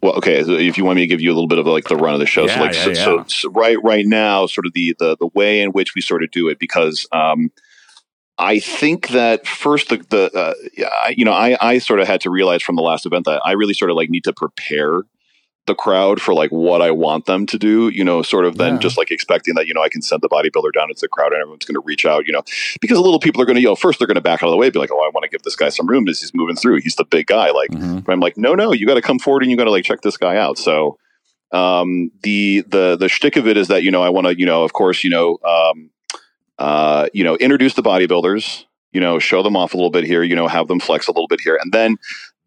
Well, 0.00 0.12
okay. 0.14 0.42
So 0.44 0.52
if 0.52 0.78
you 0.78 0.84
want 0.84 0.96
me 0.96 1.02
to 1.02 1.06
give 1.08 1.20
you 1.20 1.30
a 1.30 1.34
little 1.34 1.48
bit 1.48 1.58
of 1.58 1.66
like 1.66 1.84
the 1.88 1.96
run 1.96 2.14
of 2.14 2.20
the 2.20 2.26
show, 2.26 2.46
Yeah, 2.46 2.54
so 2.56 2.60
like 2.60 2.74
yeah, 2.74 2.82
so, 2.84 2.88
yeah. 2.90 2.94
So, 3.04 3.24
so 3.26 3.50
right 3.50 3.76
right 3.82 4.06
now, 4.06 4.46
sort 4.46 4.66
of 4.66 4.72
the 4.74 4.94
the 4.98 5.16
the 5.18 5.28
way 5.34 5.60
in 5.60 5.70
which 5.70 5.94
we 5.94 6.00
sort 6.00 6.22
of 6.22 6.30
do 6.30 6.48
it, 6.48 6.58
because 6.60 7.06
um, 7.12 7.50
I 8.38 8.58
think 8.60 9.08
that 9.08 9.46
first 9.46 9.88
the 9.90 9.98
the 10.08 10.30
uh, 10.36 10.54
yeah, 10.76 10.88
I, 10.88 11.14
you 11.16 11.24
know 11.24 11.32
I 11.32 11.56
I 11.60 11.78
sort 11.78 12.00
of 12.00 12.06
had 12.06 12.20
to 12.22 12.30
realize 12.30 12.62
from 12.62 12.76
the 12.76 12.82
last 12.82 13.06
event 13.06 13.24
that 13.26 13.40
I 13.44 13.52
really 13.52 13.74
sort 13.74 13.90
of 13.90 13.96
like 13.96 14.08
need 14.10 14.24
to 14.24 14.32
prepare 14.32 15.02
the 15.66 15.74
crowd 15.76 16.20
for 16.20 16.34
like 16.34 16.50
what 16.50 16.82
I 16.82 16.90
want 16.90 17.26
them 17.26 17.46
to 17.46 17.56
do, 17.58 17.88
you 17.88 18.02
know, 18.02 18.22
sort 18.22 18.44
of 18.46 18.58
then 18.58 18.74
Yeah. 18.74 18.78
just 18.80 18.98
like 18.98 19.12
expecting 19.12 19.54
that, 19.54 19.66
you 19.68 19.74
know, 19.74 19.82
I 19.82 19.88
can 19.88 20.02
send 20.02 20.20
the 20.20 20.28
bodybuilder 20.28 20.72
down 20.74 20.88
into 20.90 21.02
the 21.02 21.08
crowd 21.08 21.32
and 21.32 21.40
everyone's 21.40 21.64
going 21.64 21.74
to 21.74 21.82
reach 21.84 22.04
out, 22.04 22.26
you 22.26 22.32
know, 22.32 22.42
because 22.80 22.98
a 22.98 23.00
little 23.00 23.20
people 23.20 23.40
are 23.40 23.44
going 23.44 23.54
to, 23.54 23.60
you 23.62 23.68
know, 23.68 23.76
first 23.76 24.00
they're 24.00 24.08
going 24.08 24.16
to 24.16 24.20
back 24.20 24.42
out 24.42 24.46
of 24.48 24.50
the 24.50 24.56
way, 24.56 24.70
be 24.70 24.80
like, 24.80 24.90
oh, 24.90 24.98
I 24.98 25.10
want 25.14 25.22
to 25.22 25.30
give 25.30 25.42
this 25.42 25.54
guy 25.54 25.68
some 25.68 25.86
room 25.86 26.08
as 26.08 26.20
he's 26.20 26.34
moving 26.34 26.56
through. 26.56 26.80
He's 26.80 26.96
the 26.96 27.04
big 27.04 27.26
guy. 27.26 27.50
Like, 27.52 27.70
Mhm. 27.70 28.04
but 28.04 28.12
I'm 28.12 28.18
like, 28.18 28.36
no, 28.36 28.54
no, 28.56 28.72
you 28.72 28.86
got 28.86 28.94
to 28.94 29.02
come 29.02 29.20
forward 29.20 29.42
and 29.42 29.50
you 29.52 29.56
got 29.56 29.64
to 29.64 29.70
like 29.70 29.84
check 29.84 30.00
this 30.00 30.16
guy 30.16 30.36
out. 30.36 30.58
So, 30.58 30.98
um, 31.52 32.10
the 32.22 32.64
the 32.66 32.96
the 32.96 33.08
shtick 33.08 33.36
of 33.36 33.46
it 33.46 33.56
is 33.56 33.68
that 33.68 33.82
you 33.84 33.90
know 33.90 34.02
I 34.02 34.08
want 34.08 34.26
to 34.26 34.38
you 34.38 34.46
know 34.46 34.64
of 34.64 34.72
course 34.72 35.04
you 35.04 35.10
know 35.10 35.38
um, 35.44 35.90
uh, 36.58 37.08
you 37.12 37.24
know 37.24 37.36
introduce 37.36 37.74
the 37.74 37.82
bodybuilders, 37.82 38.64
you 38.92 39.00
know 39.00 39.18
show 39.18 39.42
them 39.42 39.54
off 39.56 39.74
a 39.74 39.76
little 39.76 39.90
bit 39.90 40.04
here, 40.04 40.22
you 40.22 40.34
know 40.34 40.48
have 40.48 40.66
them 40.68 40.80
flex 40.80 41.06
a 41.08 41.12
little 41.12 41.28
bit 41.28 41.40
here, 41.40 41.58
and 41.62 41.72
then 41.72 41.96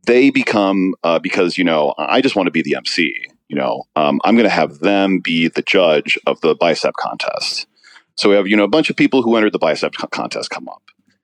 they 0.05 0.29
become 0.29 0.93
uh, 1.03 1.19
because 1.19 1.57
you 1.57 1.63
know 1.63 1.93
I 1.97 2.21
just 2.21 2.35
want 2.35 2.47
to 2.47 2.51
be 2.51 2.61
the 2.61 2.75
MC. 2.75 3.13
You 3.47 3.55
know 3.57 3.83
um, 3.95 4.19
I'm 4.23 4.35
going 4.35 4.45
to 4.45 4.49
have 4.49 4.79
them 4.79 5.19
be 5.19 5.47
the 5.47 5.61
judge 5.61 6.17
of 6.27 6.39
the 6.41 6.55
bicep 6.55 6.93
contest. 6.95 7.67
So 8.15 8.29
we 8.29 8.35
have 8.35 8.47
you 8.47 8.55
know 8.57 8.63
a 8.63 8.67
bunch 8.69 8.89
of 8.89 8.95
people 8.95 9.21
who 9.21 9.35
entered 9.35 9.53
the 9.53 9.59
bicep 9.59 9.93
co- 9.95 10.07
contest 10.07 10.49
come 10.49 10.67
up. 10.69 10.81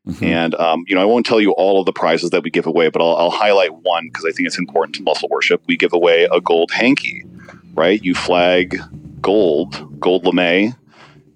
Mhm. 0.07 0.23
And 0.25 0.55
um, 0.55 0.83
you 0.87 0.95
know, 0.95 1.01
I 1.01 1.05
won't 1.05 1.25
tell 1.25 1.39
you 1.39 1.51
all 1.51 1.79
of 1.79 1.85
the 1.85 1.93
prizes 1.93 2.31
that 2.31 2.43
we 2.43 2.49
give 2.49 2.65
away, 2.65 2.89
but 2.89 3.01
I'll, 3.03 3.15
I'll 3.15 3.29
highlight 3.29 3.73
one 3.83 4.07
because 4.07 4.25
I 4.25 4.31
think 4.31 4.47
it's 4.47 4.57
important 4.57 4.95
to 4.95 5.03
muscle 5.03 5.29
worship. 5.29 5.61
We 5.67 5.77
give 5.77 5.93
away 5.93 6.27
a 6.31 6.41
gold 6.41 6.71
hanky, 6.71 7.23
right? 7.75 8.03
You 8.03 8.15
flag 8.15 8.79
gold, 9.21 9.99
gold 9.99 10.25
lame, 10.25 10.73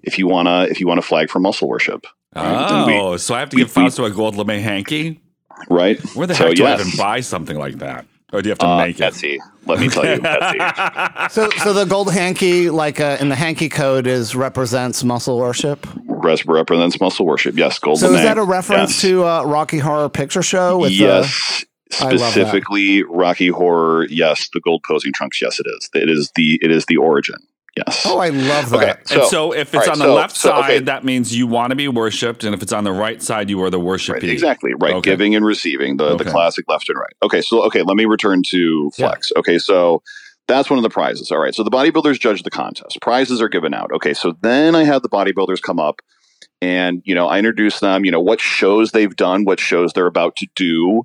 if 0.02 0.18
you 0.18 0.26
wanna 0.26 0.64
if 0.64 0.80
you 0.80 0.86
wanna 0.88 1.02
flag 1.02 1.30
for 1.30 1.38
muscle 1.38 1.68
worship, 1.68 2.06
Then 2.34 2.86
we- 2.86 2.98
Oh, 2.98 3.16
so 3.16 3.34
I 3.34 3.40
have 3.40 3.50
to 3.50 3.56
we- 3.56 3.62
give 3.62 3.70
Fausto 3.70 4.04
a 4.04 4.10
gold 4.10 4.34
lamé 4.34 4.60
hanky? 4.60 5.20
Right? 5.68 6.00
Where 6.14 6.26
the 6.26 6.34
So, 6.34 6.46
heck 6.48 6.56
do 6.56 6.64
I 6.64 6.70
yes. 6.70 6.80
even 6.86 6.96
buy 6.98 7.20
something 7.20 7.58
like 7.58 7.78
that? 7.78 8.06
Or 8.32 8.42
do 8.42 8.48
you 8.48 8.50
have 8.50 8.58
to 8.58 8.66
Uh, 8.66 8.78
make 8.78 8.98
it? 9.00 9.02
Etsy. 9.14 9.38
Let 9.66 9.78
me 9.80 9.88
tell 9.88 10.04
you, 10.04 10.16
Etsy. 10.20 11.30
So, 11.30 11.48
so 11.62 11.72
the 11.72 11.84
gold 11.84 12.12
hanky, 12.12 12.70
like 12.70 13.00
uh, 13.00 13.16
in 13.20 13.28
the 13.28 13.36
hanky 13.36 13.68
code, 13.68 14.06
is 14.06 14.34
represents 14.34 15.04
muscle 15.04 15.38
worship. 15.38 15.86
Res- 16.06 16.44
represents 16.44 17.00
muscle 17.00 17.24
worship. 17.24 17.56
Yes, 17.56 17.78
gold 17.78 17.98
So, 18.00 18.12
is 18.14 18.22
that 18.22 18.36
a 18.38 18.42
reference 18.42 18.90
Yes. 18.92 19.00
to 19.02 19.24
uh, 19.24 19.44
Rocky 19.44 19.78
Horror 19.78 20.08
Picture 20.08 20.42
Show? 20.42 20.78
With 20.78 20.92
yes. 20.92 21.64
I 22.00 22.10
love 22.10 22.18
that. 22.18 22.30
Specifically, 22.32 23.04
Rocky 23.04 23.46
Horror. 23.48 24.06
Yes, 24.10 24.48
the 24.52 24.60
gold 24.60 24.82
posing 24.82 25.12
trunks. 25.12 25.40
Yes, 25.40 25.60
it 25.60 25.66
is. 25.68 25.88
It 25.94 26.10
is 26.10 26.32
the 26.34 26.58
it 26.60 26.70
is 26.72 26.84
the 26.86 26.96
origin. 26.96 27.36
Yes. 27.76 28.04
Oh, 28.06 28.18
I 28.18 28.30
love 28.30 28.70
that. 28.70 28.74
Okay. 28.82 28.90
and 29.14 29.22
So- 29.24 29.28
so 29.28 29.52
if 29.52 29.74
it's 29.74 29.74
all 29.74 29.80
right, 29.80 29.88
on 29.90 29.98
the 29.98 30.04
so- 30.06 30.14
left 30.14 30.36
so, 30.36 30.48
side, 30.48 30.64
okay. 30.64 30.78
that 30.84 31.04
means 31.04 31.36
you 31.36 31.46
want 31.46 31.70
to 31.70 31.76
be 31.76 31.88
worshipped. 31.88 32.42
And 32.44 32.54
if 32.54 32.62
it's 32.62 32.72
on 32.72 32.84
the 32.84 32.92
right 32.92 33.22
side, 33.22 33.50
you 33.50 33.62
are 33.62 33.70
the 33.70 33.78
Right, 33.78 34.22
exactly. 34.24 34.72
Right. 34.78 34.94
Okay. 34.94 35.10
Giving 35.10 35.34
and 35.34 35.44
receiving, 35.44 35.96
the, 35.98 36.16
the 36.16 36.24
classic 36.24 36.64
left 36.68 36.88
and 36.88 36.98
right. 36.98 37.12
Okay. 37.22 37.42
So, 37.42 37.62
okay, 37.66 37.82
let 37.82 37.96
me 37.96 38.04
return 38.06 38.42
to 38.50 38.90
Yeah. 38.96 39.08
flex. 39.08 39.30
Okay. 39.36 39.58
So 39.58 40.02
that's 40.48 40.70
one 40.70 40.78
of 40.78 40.82
the 40.82 40.90
prizes. 40.90 41.30
All 41.30 41.38
right. 41.38 41.54
So 41.54 41.62
the 41.64 41.70
bodybuilders 41.70 42.18
judge 42.18 42.42
the 42.42 42.50
contest. 42.50 42.98
Prizes 43.02 43.40
are 43.42 43.48
given 43.48 43.74
out. 43.74 43.90
Okay. 43.92 44.14
So 44.14 44.34
then 44.42 44.74
I 44.74 44.84
have 44.84 45.02
the 45.02 45.08
bodybuilders 45.08 45.60
come 45.60 45.78
up 45.78 46.00
and, 46.62 47.02
you 47.04 47.14
know, 47.14 47.28
I 47.28 47.38
introduce 47.38 47.80
them, 47.80 48.04
you 48.04 48.10
know, 48.10 48.20
what 48.20 48.40
shows 48.40 48.92
they've 48.92 49.14
done, 49.14 49.44
what 49.44 49.60
shows 49.60 49.92
they're 49.92 50.06
about 50.06 50.36
to 50.36 50.46
do, 50.56 51.02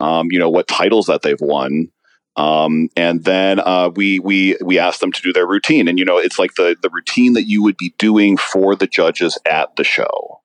um, 0.00 0.28
you 0.30 0.38
know, 0.38 0.48
what 0.48 0.68
titles 0.68 1.06
that 1.06 1.22
they've 1.22 1.40
won. 1.40 1.88
Um, 2.36 2.88
and 2.96 3.22
then 3.24 3.60
uh, 3.60 3.90
we 3.94 4.18
we 4.18 4.56
we 4.60 4.78
ask 4.78 5.00
them 5.00 5.12
to 5.12 5.22
do 5.22 5.32
their 5.32 5.46
routine, 5.46 5.86
and 5.88 5.98
you 5.98 6.04
know 6.04 6.18
it's 6.18 6.38
like 6.38 6.54
the 6.54 6.76
the 6.82 6.90
routine 6.90 7.34
that 7.34 7.44
you 7.44 7.62
would 7.62 7.76
be 7.76 7.94
doing 7.98 8.36
for 8.36 8.74
the 8.74 8.86
judges 8.88 9.38
at 9.46 9.76
the 9.76 9.84
show. 9.84 10.40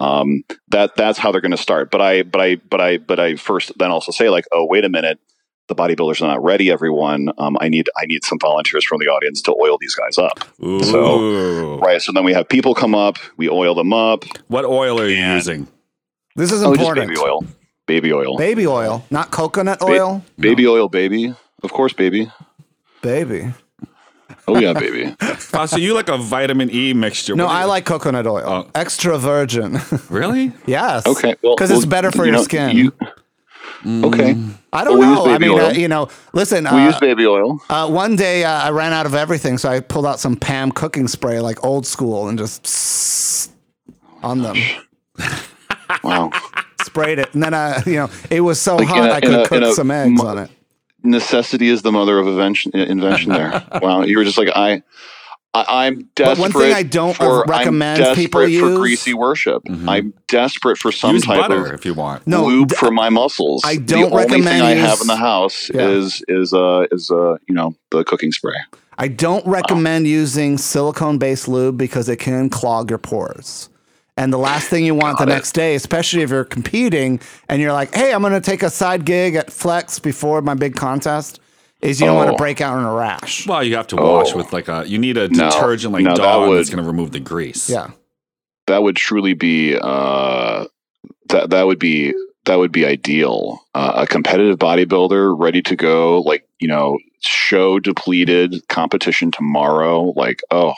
Um, 0.00 0.42
that 0.68 0.96
that's 0.96 1.18
how 1.18 1.32
they're 1.32 1.40
going 1.40 1.52
to 1.52 1.56
start. 1.56 1.90
But 1.90 2.00
I 2.02 2.22
but 2.22 2.40
I 2.40 2.56
but 2.56 2.80
I 2.80 2.98
but 2.98 3.18
I 3.20 3.36
first 3.36 3.72
then 3.78 3.90
also 3.90 4.12
say 4.12 4.28
like, 4.28 4.44
oh 4.52 4.66
wait 4.66 4.84
a 4.84 4.88
minute, 4.90 5.20
the 5.68 5.74
bodybuilders 5.74 6.20
are 6.20 6.26
not 6.26 6.42
ready. 6.42 6.70
Everyone, 6.70 7.30
um, 7.38 7.56
I 7.60 7.68
need 7.68 7.88
I 7.96 8.04
need 8.06 8.24
some 8.24 8.38
volunteers 8.38 8.84
from 8.84 8.98
the 8.98 9.06
audience 9.06 9.40
to 9.42 9.54
oil 9.58 9.78
these 9.80 9.94
guys 9.94 10.18
up. 10.18 10.44
Ooh. 10.62 10.82
So 10.82 11.78
right, 11.78 12.02
so 12.02 12.12
then 12.12 12.24
we 12.24 12.34
have 12.34 12.48
people 12.48 12.74
come 12.74 12.94
up, 12.94 13.16
we 13.38 13.48
oil 13.48 13.74
them 13.74 13.92
up. 13.92 14.24
what 14.48 14.64
oil 14.64 15.00
are 15.00 15.08
you 15.08 15.16
using? 15.24 15.66
This 16.36 16.50
is 16.52 16.62
Oh, 16.62 16.74
just 16.74 16.80
important. 16.80 17.08
baby 17.08 17.20
oil, 17.20 17.44
baby 17.86 18.12
oil, 18.12 18.36
Baby 18.36 18.66
oil, 18.66 19.04
not 19.10 19.30
coconut 19.30 19.82
oil. 19.82 20.22
baby 20.38 20.66
oil, 20.66 20.88
baby. 20.88 21.34
Of 21.62 21.72
course, 21.72 21.92
baby. 21.92 22.30
Baby. 23.02 23.52
Oh 24.48 24.58
yeah, 24.58 24.72
baby. 24.72 25.14
So 25.66 25.76
you 25.76 25.94
like 25.94 26.08
a 26.08 26.16
vitamin 26.16 26.70
E 26.70 26.94
mixture? 26.94 27.36
No, 27.36 27.46
I 27.46 27.64
like 27.64 27.84
coconut 27.84 28.26
oil. 28.26 28.42
Oh. 28.46 28.70
Extra 28.74 29.18
virgin. 29.18 29.78
Really? 30.08 30.52
yes. 30.66 31.06
Okay, 31.06 31.36
well, 31.42 31.54
because 31.54 31.70
it's 31.70 31.80
well, 31.80 31.90
better 31.90 32.10
for 32.10 32.24
you 32.24 32.32
your 32.32 32.38
know, 32.38 32.42
skin. 32.44 32.76
you- 32.76 32.92
okay, 34.06 34.36
I 34.72 34.84
don't 34.84 34.98
well, 34.98 35.14
know. 35.14 35.26
use 35.26 35.34
I 35.34 35.38
mean, 35.38 35.60
uh, 35.60 35.68
you 35.70 35.88
know, 35.88 36.08
listen. 36.32 36.64
we 36.64 36.70
uh, 36.70 36.86
use 36.86 36.98
baby 36.98 37.26
oil. 37.26 37.60
uh, 37.68 37.88
one 37.90 38.16
day 38.16 38.44
uh, 38.44 38.50
I 38.50 38.70
ran 38.70 38.92
out 38.92 39.06
of 39.06 39.14
everything, 39.14 39.58
so 39.58 39.68
I 39.68 39.80
pulled 39.80 40.06
out 40.06 40.18
some 40.20 40.36
Pam 40.36 40.72
cooking 40.72 41.06
spray, 41.08 41.40
like 41.40 41.62
old 41.64 41.86
school, 41.86 42.28
and 42.28 42.38
just 42.38 43.52
on 44.22 44.42
them, 44.42 44.56
Wow. 46.02 46.30
Sprayed 46.92 47.18
it, 47.18 47.32
and 47.32 47.42
then 47.42 47.54
I, 47.54 47.82
you 47.86 47.94
know, 47.94 48.10
it 48.30 48.42
was 48.42 48.60
so 48.60 48.76
Like 48.76 48.88
hot 48.88 49.08
a- 49.10 49.14
I 49.14 49.20
could 49.20 49.34
a- 49.34 49.46
cook 49.48 49.74
some 49.74 49.90
eggs 49.90 50.10
mo- 50.22 50.26
on 50.28 50.38
it. 50.38 50.50
Necessity 51.02 51.68
is 51.68 51.82
the 51.82 51.90
mother 51.90 52.18
of 52.18 52.28
invention. 52.28 52.70
Invention. 52.76 53.32
There. 53.32 53.64
wow. 53.82 54.02
You 54.02 54.18
were 54.18 54.24
just 54.24 54.38
like 54.38 54.50
I. 54.54 54.82
I 55.54 55.86
I'm 55.86 55.96
But 55.96 56.14
desperate. 56.14 56.38
one 56.40 56.52
thing 56.52 56.72
I 56.72 56.82
don't 56.82 57.14
for, 57.14 57.44
recommend 57.46 58.02
I'm 58.02 58.14
people 58.16 58.40
desperate 58.40 58.58
for 58.60 58.68
use- 58.70 58.78
greasy 58.78 59.12
worship. 59.14 59.62
Mhm. 59.64 59.86
I'm 59.88 60.14
desperate 60.28 60.78
for 60.78 60.90
some 60.92 61.14
Use 61.16 61.24
type 61.24 61.40
butter 61.40 61.66
of 61.66 61.72
if 61.74 61.84
you 61.84 61.92
want. 61.92 62.26
No, 62.26 62.46
lube 62.46 62.68
d- 62.68 62.76
for 62.76 62.90
my 62.90 63.10
muscles. 63.10 63.60
I 63.64 63.76
the 63.76 63.82
don't 63.84 64.04
only 64.12 64.24
thing 64.24 64.44
recommend 64.44 64.62
I 64.64 64.70
have 64.74 65.00
in 65.02 65.08
the 65.08 65.16
house 65.16 65.70
Yeah. 65.74 65.88
is 65.88 66.22
is 66.28 66.54
uh 66.54 66.86
is 66.90 67.10
uh 67.10 67.36
you 67.48 67.54
know 67.54 67.74
the 67.90 68.02
cooking 68.04 68.32
spray. 68.32 68.54
I 68.96 69.08
don't 69.08 69.44
recommend 69.46 70.06
using 70.06 70.56
silicone 70.56 71.18
based 71.18 71.48
lube 71.48 71.76
because 71.76 72.08
it 72.08 72.16
can 72.16 72.48
clog 72.48 72.88
your 72.88 72.98
pores. 72.98 73.68
And 74.16 74.32
the 74.32 74.38
last 74.38 74.68
thing 74.68 74.84
you 74.84 74.94
want 74.94 75.18
Got 75.18 75.24
the 75.26 75.32
it. 75.32 75.34
next 75.36 75.52
day, 75.52 75.74
especially 75.74 76.22
if 76.22 76.30
you're 76.30 76.44
competing 76.44 77.18
and 77.48 77.62
you're 77.62 77.72
like, 77.72 77.94
hey, 77.94 78.12
I'm 78.12 78.20
going 78.20 78.34
to 78.34 78.40
take 78.42 78.62
a 78.62 78.68
side 78.70 79.04
gig 79.06 79.34
at 79.36 79.50
Flex 79.50 79.98
before 79.98 80.42
my 80.42 80.52
big 80.54 80.74
contest, 80.76 81.40
is 81.80 81.98
you 81.98 82.06
don't 82.06 82.16
want 82.16 82.28
to 82.28 82.34
Oh. 82.34 82.36
break 82.36 82.60
out 82.60 82.78
in 82.78 82.84
a 82.84 82.92
rash. 82.92 83.46
Well, 83.46 83.64
you 83.64 83.74
have 83.76 83.86
to 83.88 83.96
wash 83.96 84.32
Oh. 84.34 84.36
with 84.36 84.52
like 84.52 84.68
a. 84.68 84.84
You 84.86 84.98
need 84.98 85.16
a 85.16 85.28
No. 85.28 85.48
detergent 85.50 85.92
like 85.94 86.04
No, 86.04 86.10
that 86.10 86.18
Dawn 86.22 86.48
would- 86.48 86.58
that's 86.58 86.68
going 86.70 86.82
to 86.84 86.86
remove 86.88 87.12
the 87.12 87.20
grease. 87.20 87.70
Yeah. 87.70 87.88
That 88.66 88.82
would 88.82 88.96
truly 88.96 89.34
be 89.34 89.76
uh 89.80 90.66
that 91.30 91.50
that 91.50 91.66
would 91.66 91.78
be 91.80 92.12
that 92.44 92.56
would 92.58 92.70
be 92.72 92.84
ideal. 92.86 93.60
Uh, 93.74 93.92
a 93.96 94.06
competitive 94.06 94.58
bodybuilder 94.58 95.34
ready 95.38 95.62
to 95.62 95.74
go, 95.74 96.20
like 96.20 96.46
you 96.60 96.68
know, 96.68 96.98
show 97.20 97.78
depleted, 97.80 98.68
competition 98.68 99.30
tomorrow. 99.32 100.12
Like 100.14 100.42
oh 100.52 100.74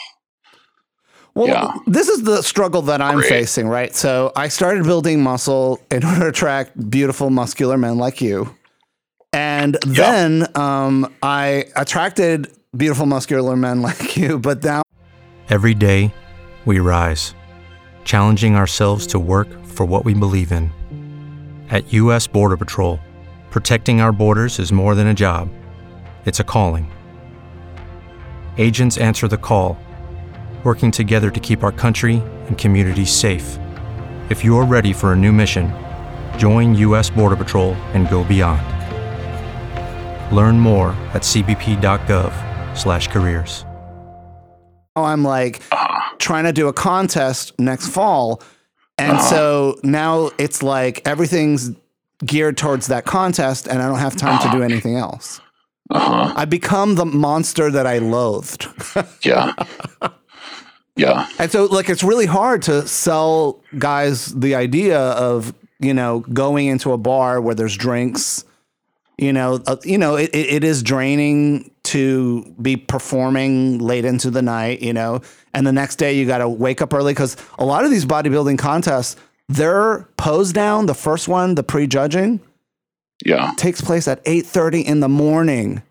Well, 1.35 1.49
Yeah. 1.49 1.73
this 1.87 2.09
is 2.09 2.23
the 2.23 2.43
struggle 2.43 2.83
that 2.83 3.01
I'm 3.03 3.17
Great. 3.17 3.29
facing, 3.29 3.67
right? 3.69 3.95
So 3.95 4.33
I 4.37 4.49
started 4.49 4.85
building 4.85 5.23
muscle 5.23 5.81
in 5.91 6.05
order 6.09 6.21
to 6.21 6.29
attract 6.29 6.91
beautiful, 6.91 7.31
muscular 7.31 7.77
men 7.77 7.99
like 7.99 8.21
you. 8.21 8.55
And 9.33 9.77
then 9.85 10.47
um, 10.57 11.13
I 11.23 11.65
attracted 11.75 12.53
beautiful, 12.77 13.07
muscular 13.07 13.57
men 13.57 13.83
like 13.89 14.17
you, 14.17 14.39
but 14.39 14.63
now 14.63 14.83
Every 15.51 15.75
day, 15.75 16.15
we 16.65 16.79
rise, 16.79 17.35
challenging 18.05 18.55
ourselves 18.55 19.07
to 19.09 19.19
work 19.19 19.49
for 19.67 19.85
what 19.85 20.05
we 20.05 20.15
believe 20.15 20.53
in. 20.53 20.71
At 21.69 21.93
U.S. 21.95 22.27
Border 22.27 22.57
Patrol, 22.57 22.99
protecting 23.51 24.01
our 24.01 24.13
borders 24.13 24.59
is 24.59 24.73
more 24.73 24.95
than 24.95 25.09
a 25.09 25.15
job, 25.15 25.51
it's 26.25 26.41
a 26.41 26.45
calling. 26.45 26.91
Agents 28.57 28.97
answer 28.99 29.27
the 29.29 29.37
call, 29.37 29.77
working 30.65 30.91
together 30.91 31.31
to 31.31 31.41
keep 31.41 31.63
our 31.63 31.73
country 31.73 32.23
and 32.47 32.57
communities 32.57 33.13
safe. 33.13 33.59
If 34.31 34.43
you're 34.43 34.65
ready 34.65 34.95
for 34.95 35.13
a 35.13 35.17
new 35.17 35.33
mission, 35.33 35.71
join 36.39 36.75
U.S. 36.77 37.11
Border 37.11 37.37
Patrol 37.37 37.75
and 37.93 38.09
go 38.09 38.25
beyond. 38.25 38.63
Learn 40.35 40.59
more 40.59 40.91
at 41.13 41.21
cbp.gov/careers. 41.23 43.65
Oh, 44.97 45.05
I'm 45.05 45.23
like 45.25 45.61
trying 46.19 46.45
to 46.45 46.53
do 46.53 46.69
a 46.69 46.73
contest 46.73 47.53
next 47.59 47.89
fall. 47.89 48.41
And 48.97 49.21
so 49.21 49.77
now 49.83 50.31
it's 50.39 50.63
like 50.63 51.03
everything's 51.07 51.73
geared 52.25 52.57
towards 52.57 52.87
that 52.87 53.05
contest, 53.05 53.67
and 53.67 53.83
I 53.83 53.89
don't 53.89 53.99
have 53.99 54.15
time 54.17 54.41
to 54.41 54.49
do 54.57 54.63
anything 54.63 54.97
else. 54.97 55.41
uh 55.91 55.99
huh 55.99 56.33
I 56.37 56.45
become 56.45 56.95
the 56.95 57.05
monster 57.05 57.71
that 57.73 57.87
I 57.87 57.99
loathed. 57.99 58.69
yeah 59.25 59.53
yeah 60.97 61.29
And 61.39 61.51
so, 61.51 61.67
like, 61.67 61.89
it's 61.89 62.03
really 62.03 62.27
hard 62.27 62.63
to 62.63 62.87
sell 62.87 63.63
guys 63.79 64.27
the 64.27 64.55
idea 64.55 64.99
of 64.99 65.55
you 65.81 65.95
know 65.95 66.21
going 66.21 66.67
into 66.67 66.93
a 66.93 66.99
bar 66.99 67.41
where 67.41 67.55
there's 67.55 67.77
drinks. 67.77 68.45
You 69.17 69.33
know, 69.33 69.61
uh, 69.69 69.77
you 69.85 69.97
know, 69.97 70.17
it, 70.17 70.31
it, 70.35 70.65
is 70.65 70.83
draining 70.83 71.71
to 71.85 72.53
be 72.61 72.77
performing 72.77 73.79
late 73.79 74.05
into 74.05 74.29
the 74.29 74.43
night. 74.43 74.83
You 74.83 74.93
know, 74.93 75.21
and 75.53 75.65
the 75.65 75.73
next 75.73 75.97
day 75.97 76.15
you 76.15 76.27
got 76.27 76.39
to 76.39 76.49
wake 76.49 76.83
up 76.83 76.93
early 76.93 77.13
because 77.13 77.37
a 77.59 77.65
lot 77.65 77.85
of 77.85 77.93
these 77.93 78.05
bodybuilding 78.05 78.59
contests, 78.59 79.15
their 79.49 80.09
pose 80.17 80.53
down, 80.53 80.87
the 80.87 80.95
first 80.95 81.29
one, 81.29 81.55
the 81.55 81.63
pre-judging, 81.63 82.41
yeah. 83.25 83.53
takes 83.57 83.81
place 83.81 84.09
at 84.09 84.21
eight 84.25 84.47
thirty 84.47 84.81
in 84.81 84.99
the 84.99 85.09
morning. 85.09 85.83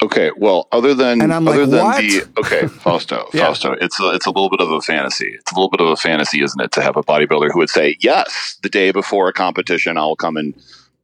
Okay, 0.00 0.30
well, 0.36 0.68
other 0.70 0.94
than 0.94 1.20
other 1.28 1.66
like, 1.66 1.70
than 1.70 1.84
what? 1.84 1.96
the 2.00 2.28
okay, 2.38 2.66
Fausto, 2.68 3.28
Yeah. 3.34 3.46
Fausto, 3.46 3.72
it's 3.72 3.98
a, 3.98 4.10
it's 4.10 4.26
a 4.26 4.30
little 4.30 4.48
bit 4.48 4.60
of 4.60 4.70
a 4.70 4.80
fantasy. 4.80 5.34
It's 5.34 5.50
a 5.50 5.54
little 5.56 5.70
bit 5.70 5.80
of 5.80 5.88
a 5.88 5.96
fantasy, 5.96 6.40
isn't 6.42 6.60
it, 6.60 6.70
to 6.72 6.82
have 6.82 6.96
a 6.96 7.02
bodybuilder 7.02 7.50
who 7.52 7.58
would 7.58 7.68
say, 7.70 7.96
"Yes, 8.00 8.58
the 8.62 8.68
day 8.68 8.92
before 8.92 9.28
a 9.28 9.32
competition, 9.32 9.98
I'll 9.98 10.14
come 10.14 10.36
and 10.36 10.54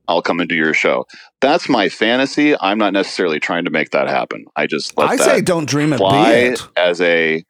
I'll 0.07 0.23
come 0.23 0.39
and 0.39 0.49
do 0.49 0.55
your 0.55 0.75
show." 0.75 1.07
That's 1.41 1.69
my 1.69 1.89
fantasy. 1.89 2.55
I'm 2.61 2.79
not 2.79 2.93
necessarily 2.93 3.41
trying 3.41 3.65
to 3.65 3.71
make 3.71 3.91
that 3.91 4.09
happen. 4.09 4.47
I 4.55 4.69
just 4.69 4.97
let 4.97 5.11
I 5.11 5.17
say, 5.17 5.41
don't 5.41 5.69
dream 5.69 5.93
it, 5.93 5.97
be 5.97 5.99
fly 5.99 6.33
it. 6.33 6.61
as 6.77 7.01
a. 7.01 7.45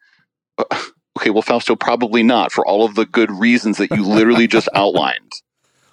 Okay, 1.16 1.30
well, 1.30 1.42
Fausto, 1.42 1.76
probably 1.76 2.24
not 2.24 2.50
for 2.50 2.66
all 2.66 2.84
of 2.84 2.96
the 2.96 3.06
good 3.06 3.30
reasons 3.30 3.78
that 3.78 3.92
you 3.92 4.02
literally 4.02 4.48
just 4.48 4.68
outlined. 4.74 5.30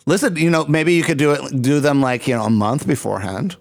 Listen, 0.08 0.36
you 0.36 0.50
know, 0.50 0.66
maybe 0.66 0.96
you 0.96 1.04
could 1.04 1.20
do 1.20 1.30
it, 1.34 1.62
do 1.62 1.80
them 1.80 2.02
like 2.02 2.28
you 2.28 2.36
know 2.36 2.46
a 2.46 2.50
month 2.50 2.88
beforehand. 2.88 3.56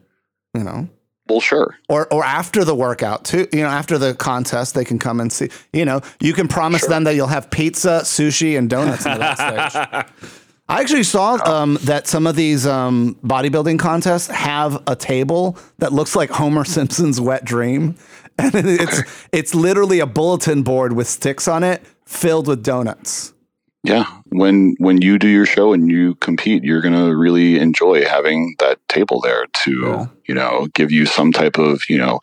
You 0.54 0.64
know. 0.64 0.88
Well, 1.30 1.40
sure. 1.40 1.76
or 1.88 2.12
or 2.12 2.24
after 2.24 2.64
the 2.64 2.74
workout 2.74 3.24
too 3.24 3.46
you 3.52 3.62
know 3.62 3.68
after 3.68 3.98
the 3.98 4.14
contest 4.14 4.74
they 4.74 4.84
can 4.84 4.98
come 4.98 5.20
and 5.20 5.32
see 5.32 5.48
you 5.72 5.84
know 5.84 6.00
you 6.20 6.32
can 6.32 6.48
promise 6.48 6.84
them 6.86 7.04
that 7.04 7.14
you'll 7.14 7.28
have 7.28 7.50
pizza 7.50 8.00
sushi 8.02 8.58
and 8.58 8.68
donuts 8.68 9.06
in 9.06 9.12
the 9.12 9.18
backstage 9.18 10.08
i 10.68 10.80
actually 10.80 11.04
saw 11.04 11.34
um, 11.44 11.78
that 11.82 12.08
some 12.08 12.26
of 12.26 12.34
these 12.34 12.66
um, 12.66 13.16
bodybuilding 13.24 13.78
contests 13.78 14.26
have 14.26 14.82
a 14.88 14.96
table 14.96 15.56
that 15.78 15.92
looks 15.92 16.16
like 16.16 16.30
homer 16.30 16.64
simpson's 16.64 17.20
wet 17.20 17.44
dream. 17.44 17.96
And 18.38 18.54
it's 18.54 19.02
it's 19.32 19.54
literally 19.54 20.00
a 20.00 20.06
bulletin 20.06 20.62
board 20.62 20.94
with 20.94 21.06
sticks 21.06 21.46
on 21.46 21.62
it 21.62 21.84
filled 22.06 22.48
with 22.48 22.62
donuts 22.62 23.34
Yeah, 23.82 24.04
when 24.28 24.74
when 24.78 25.00
you 25.00 25.18
do 25.18 25.28
your 25.28 25.46
show 25.46 25.72
and 25.72 25.90
you 25.90 26.14
compete, 26.16 26.62
you're 26.64 26.82
gonna 26.82 27.16
really 27.16 27.58
enjoy 27.58 28.04
having 28.04 28.54
that 28.58 28.78
table 28.88 29.20
there 29.20 29.46
to 29.64 29.70
Yeah. 29.80 30.06
you 30.28 30.34
know 30.34 30.68
give 30.74 30.90
you 30.92 31.06
some 31.06 31.32
type 31.32 31.58
of 31.58 31.82
you 31.88 31.96
know 31.96 32.20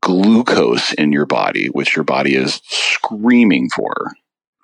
glucose 0.00 0.92
in 0.94 1.12
your 1.12 1.26
body, 1.26 1.66
which 1.68 1.96
your 1.96 2.04
body 2.04 2.34
is 2.36 2.60
screaming 2.68 3.68
for. 3.74 3.92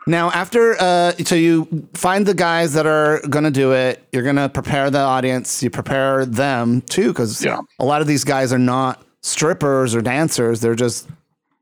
Now, 0.06 0.30
after 0.30 0.76
uh, 0.80 1.12
so 1.24 1.34
you 1.34 1.86
find 1.94 2.24
the 2.24 2.34
guys 2.34 2.72
that 2.74 2.86
are 2.86 3.20
going 3.28 3.44
to 3.44 3.50
do 3.50 3.72
it, 3.72 4.02
you're 4.10 4.22
going 4.22 4.36
to 4.36 4.48
prepare 4.48 4.90
the 4.90 5.00
audience, 5.00 5.62
you 5.62 5.68
prepare 5.70 6.24
them 6.24 6.80
too, 6.82 7.08
because 7.08 7.44
Yeah. 7.44 7.60
a 7.78 7.84
lot 7.84 8.00
of 8.00 8.06
these 8.06 8.24
guys 8.24 8.50
are 8.52 8.58
not 8.58 9.02
strippers 9.22 9.94
or 9.94 10.00
dancers; 10.00 10.60
they're 10.60 10.74
just 10.76 11.08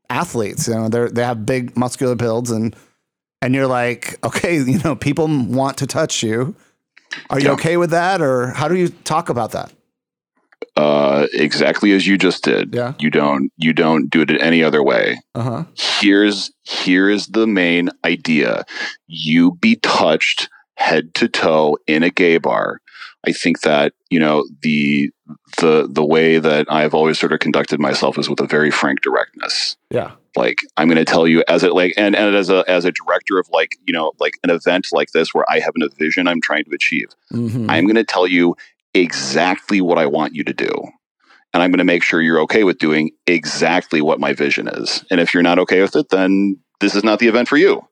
athletes. 0.09 0.67
You 0.67 0.75
know, 0.75 0.87
they're 0.89 1.09
they 1.09 1.23
have 1.23 1.45
big 1.45 1.75
muscular 1.75 2.15
builds, 2.15 2.51
and 2.51 2.75
and 3.41 3.53
you're 3.55 3.67
like, 3.67 4.17
okay, 4.25 4.55
you 4.61 4.79
know, 4.79 4.95
people 4.95 5.27
want 5.27 5.77
to 5.77 5.87
touch 5.87 6.23
you. 6.23 6.55
Are 7.29 7.39
you 7.39 7.45
Yeah. 7.47 7.53
okay 7.53 7.77
with 7.77 7.89
that, 7.91 8.21
or 8.21 8.47
how 8.51 8.67
do 8.67 8.75
you 8.75 8.89
talk 8.89 9.29
about 9.29 9.51
that? 9.51 9.71
Uh, 10.75 11.25
exactly 11.33 11.91
as 11.93 12.05
you 12.05 12.17
just 12.17 12.43
did. 12.43 12.73
Yeah. 12.75 12.93
You 12.99 13.09
don't 13.09 13.51
you 13.57 13.73
don't 13.73 14.09
do 14.11 14.21
it 14.21 14.29
any 14.41 14.63
other 14.63 14.83
way. 14.83 15.19
Uh 15.33 15.41
huh. 15.41 15.63
Here's 15.75 16.51
here 16.63 17.09
is 17.09 17.27
the 17.27 17.47
main 17.47 17.89
idea. 18.05 18.63
You 19.07 19.53
be 19.55 19.77
touched 19.77 20.49
head 20.75 21.15
to 21.15 21.27
toe 21.27 21.77
in 21.87 22.03
a 22.03 22.11
gay 22.11 22.37
bar. 22.37 22.79
I 23.25 23.31
think 23.31 23.61
that 23.61 23.93
you 24.11 24.19
know 24.19 24.45
the 24.61 25.09
the 25.57 25.87
the 25.91 26.05
way 26.05 26.37
that 26.37 26.67
I've 26.71 26.93
always 26.93 27.17
sort 27.17 27.33
of 27.33 27.39
conducted 27.39 27.79
myself 27.79 28.17
is 28.19 28.29
with 28.29 28.39
a 28.39 28.45
very 28.47 28.69
frank 28.69 29.01
directness. 29.01 29.77
Yeah. 29.89 30.11
Like 30.37 30.61
I'm 30.77 30.87
going 30.87 31.03
to 31.03 31.05
tell 31.05 31.27
you 31.27 31.43
as 31.47 31.63
it 31.63 31.73
like 31.73 31.93
and 31.97 32.15
and 32.15 32.35
as 32.35 32.49
a 32.49 32.63
as 32.67 32.85
a 32.85 32.91
director 32.91 33.39
of 33.39 33.49
like 33.49 33.75
you 33.85 33.93
know 33.93 34.13
like 34.19 34.33
an 34.43 34.49
event 34.51 34.87
like 34.91 35.11
this 35.11 35.33
where 35.33 35.43
I 35.49 35.59
have 35.59 35.73
a 35.81 35.89
vision 35.97 36.27
I'm 36.27 36.41
trying 36.41 36.63
to 36.65 36.71
achieve. 36.73 37.07
Mhm. 37.33 37.65
I'm 37.69 37.85
going 37.85 37.95
to 37.95 38.03
tell 38.03 38.27
you 38.27 38.55
exactly 38.93 39.81
what 39.81 39.97
I 39.97 40.05
want 40.05 40.35
you 40.35 40.43
to 40.43 40.53
do. 40.53 40.71
And 41.53 41.63
I'm 41.63 41.71
going 41.71 41.79
to 41.79 41.83
make 41.85 42.03
sure 42.03 42.21
you're 42.21 42.41
okay 42.41 42.63
with 42.63 42.77
doing 42.77 43.11
exactly 43.25 44.01
what 44.01 44.19
my 44.19 44.33
vision 44.33 44.67
is. 44.67 45.03
And 45.09 45.19
if 45.19 45.33
you're 45.33 45.43
not 45.43 45.59
okay 45.59 45.81
with 45.81 45.95
it, 45.95 46.09
then 46.09 46.57
this 46.81 46.93
is 46.95 47.03
not 47.03 47.19
the 47.19 47.27
event 47.27 47.47
for 47.47 47.57
you. 47.57 47.87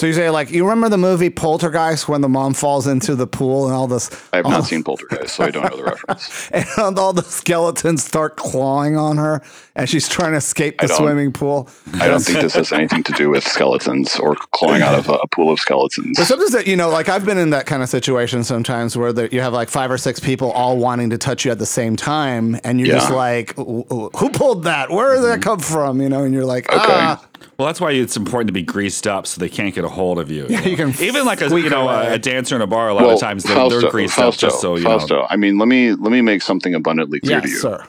So 0.00 0.08
you 0.08 0.12
say 0.12 0.28
like 0.28 0.50
you 0.50 0.64
remember 0.64 0.88
the 0.88 0.98
movie 0.98 1.30
Poltergeist 1.30 2.08
when 2.08 2.20
the 2.20 2.28
mom 2.28 2.52
falls 2.52 2.88
into 2.88 3.14
the 3.14 3.28
pool 3.28 3.66
and 3.66 3.74
all 3.74 3.86
this 3.86 4.10
I 4.32 4.38
have 4.38 4.46
not 4.46 4.64
seen 4.64 4.82
Poltergeist, 4.82 5.36
so 5.36 5.44
I 5.44 5.52
don't 5.52 5.70
know 5.70 5.76
the 5.76 5.84
reference. 5.84 6.50
and 6.78 6.98
all 6.98 7.12
the 7.12 7.22
skeletons 7.22 8.02
start 8.02 8.36
clawing 8.36 8.96
on 8.96 9.18
her 9.18 9.40
and 9.76 9.88
she's 9.88 10.08
trying 10.08 10.32
to 10.32 10.38
escape 10.38 10.80
the 10.80 10.88
swimming 10.88 11.32
pool. 11.32 11.68
I 11.94 12.08
don't 12.08 12.20
think 12.20 12.40
this 12.40 12.54
has 12.54 12.72
anything 12.72 13.04
to 13.04 13.12
do 13.12 13.30
with 13.30 13.46
skeletons 13.46 14.16
or 14.18 14.34
clawing 14.52 14.82
out 14.82 14.98
of 14.98 15.08
a, 15.08 15.12
a 15.14 15.28
pool 15.28 15.52
of 15.52 15.60
skeletons. 15.60 16.18
But 16.18 16.26
sometimes 16.26 16.50
that 16.52 16.66
you 16.66 16.74
know, 16.76 16.88
like 16.90 17.08
I've 17.08 17.24
been 17.24 17.38
in 17.38 17.50
that 17.50 17.66
kind 17.66 17.80
of 17.82 17.88
situation 17.88 18.42
sometimes 18.42 18.96
where 18.96 19.12
there, 19.12 19.28
you 19.28 19.42
have 19.42 19.52
like 19.52 19.68
five 19.68 19.92
or 19.92 19.98
six 19.98 20.18
people 20.18 20.50
all 20.52 20.76
wanting 20.76 21.10
to 21.10 21.18
touch 21.18 21.44
you 21.44 21.52
at 21.52 21.60
the 21.60 21.66
same 21.66 21.94
time, 21.94 22.58
and 22.64 22.80
you're 22.80 22.88
just 22.96 23.10
like, 23.12 23.54
"Wh- 23.56 23.86
wh- 23.88 24.16
"Who 24.18 24.30
pulled 24.30 24.64
that? 24.64 24.90
Where 24.90 25.14
did 25.14 25.24
that 25.24 25.40
come 25.42 25.60
from?" 25.60 26.00
You 26.00 26.08
know, 26.08 26.24
and 26.24 26.34
you're 26.34 26.44
like, 26.44 26.68
Okay. 26.68 26.78
"Ah, 26.84 27.24
Well, 27.58 27.66
that's 27.66 27.80
why 27.80 27.92
it's 27.92 28.16
important 28.16 28.48
to 28.48 28.52
be 28.52 28.62
greased 28.62 29.06
up 29.06 29.26
so 29.26 29.40
they 29.40 29.48
can't 29.48 29.74
get 29.74 29.84
a 29.84 29.88
hold 29.88 30.18
of 30.18 30.30
you. 30.30 30.46
Yeah, 30.48 30.62
you 30.64 30.76
can 30.76 30.90
even 31.00 31.24
like 31.24 31.40
a 31.40 31.48
you 31.48 31.70
know 31.70 31.88
away. 31.88 32.08
a, 32.08 32.14
a 32.14 32.18
dancer 32.18 32.56
in 32.56 32.62
a 32.62 32.66
bar. 32.66 32.88
A 32.88 32.94
lot 32.94 33.12
of 33.12 33.20
times 33.20 33.44
they're, 33.44 33.68
they're 33.68 33.90
greased 33.90 34.18
up 34.18 34.36
just 34.36 34.60
so 34.60 34.76
you 34.76 34.84
Fausto, 34.84 35.20
know. 35.20 35.26
I 35.30 35.36
mean, 35.36 35.58
let 35.58 35.68
me 35.68 35.92
let 35.92 36.10
me 36.12 36.20
make 36.20 36.42
something 36.42 36.74
abundantly 36.74 37.20
clear 37.20 37.40
to 37.40 37.46
you. 37.48 37.54
yes, 37.54 37.62
sir, 37.62 37.86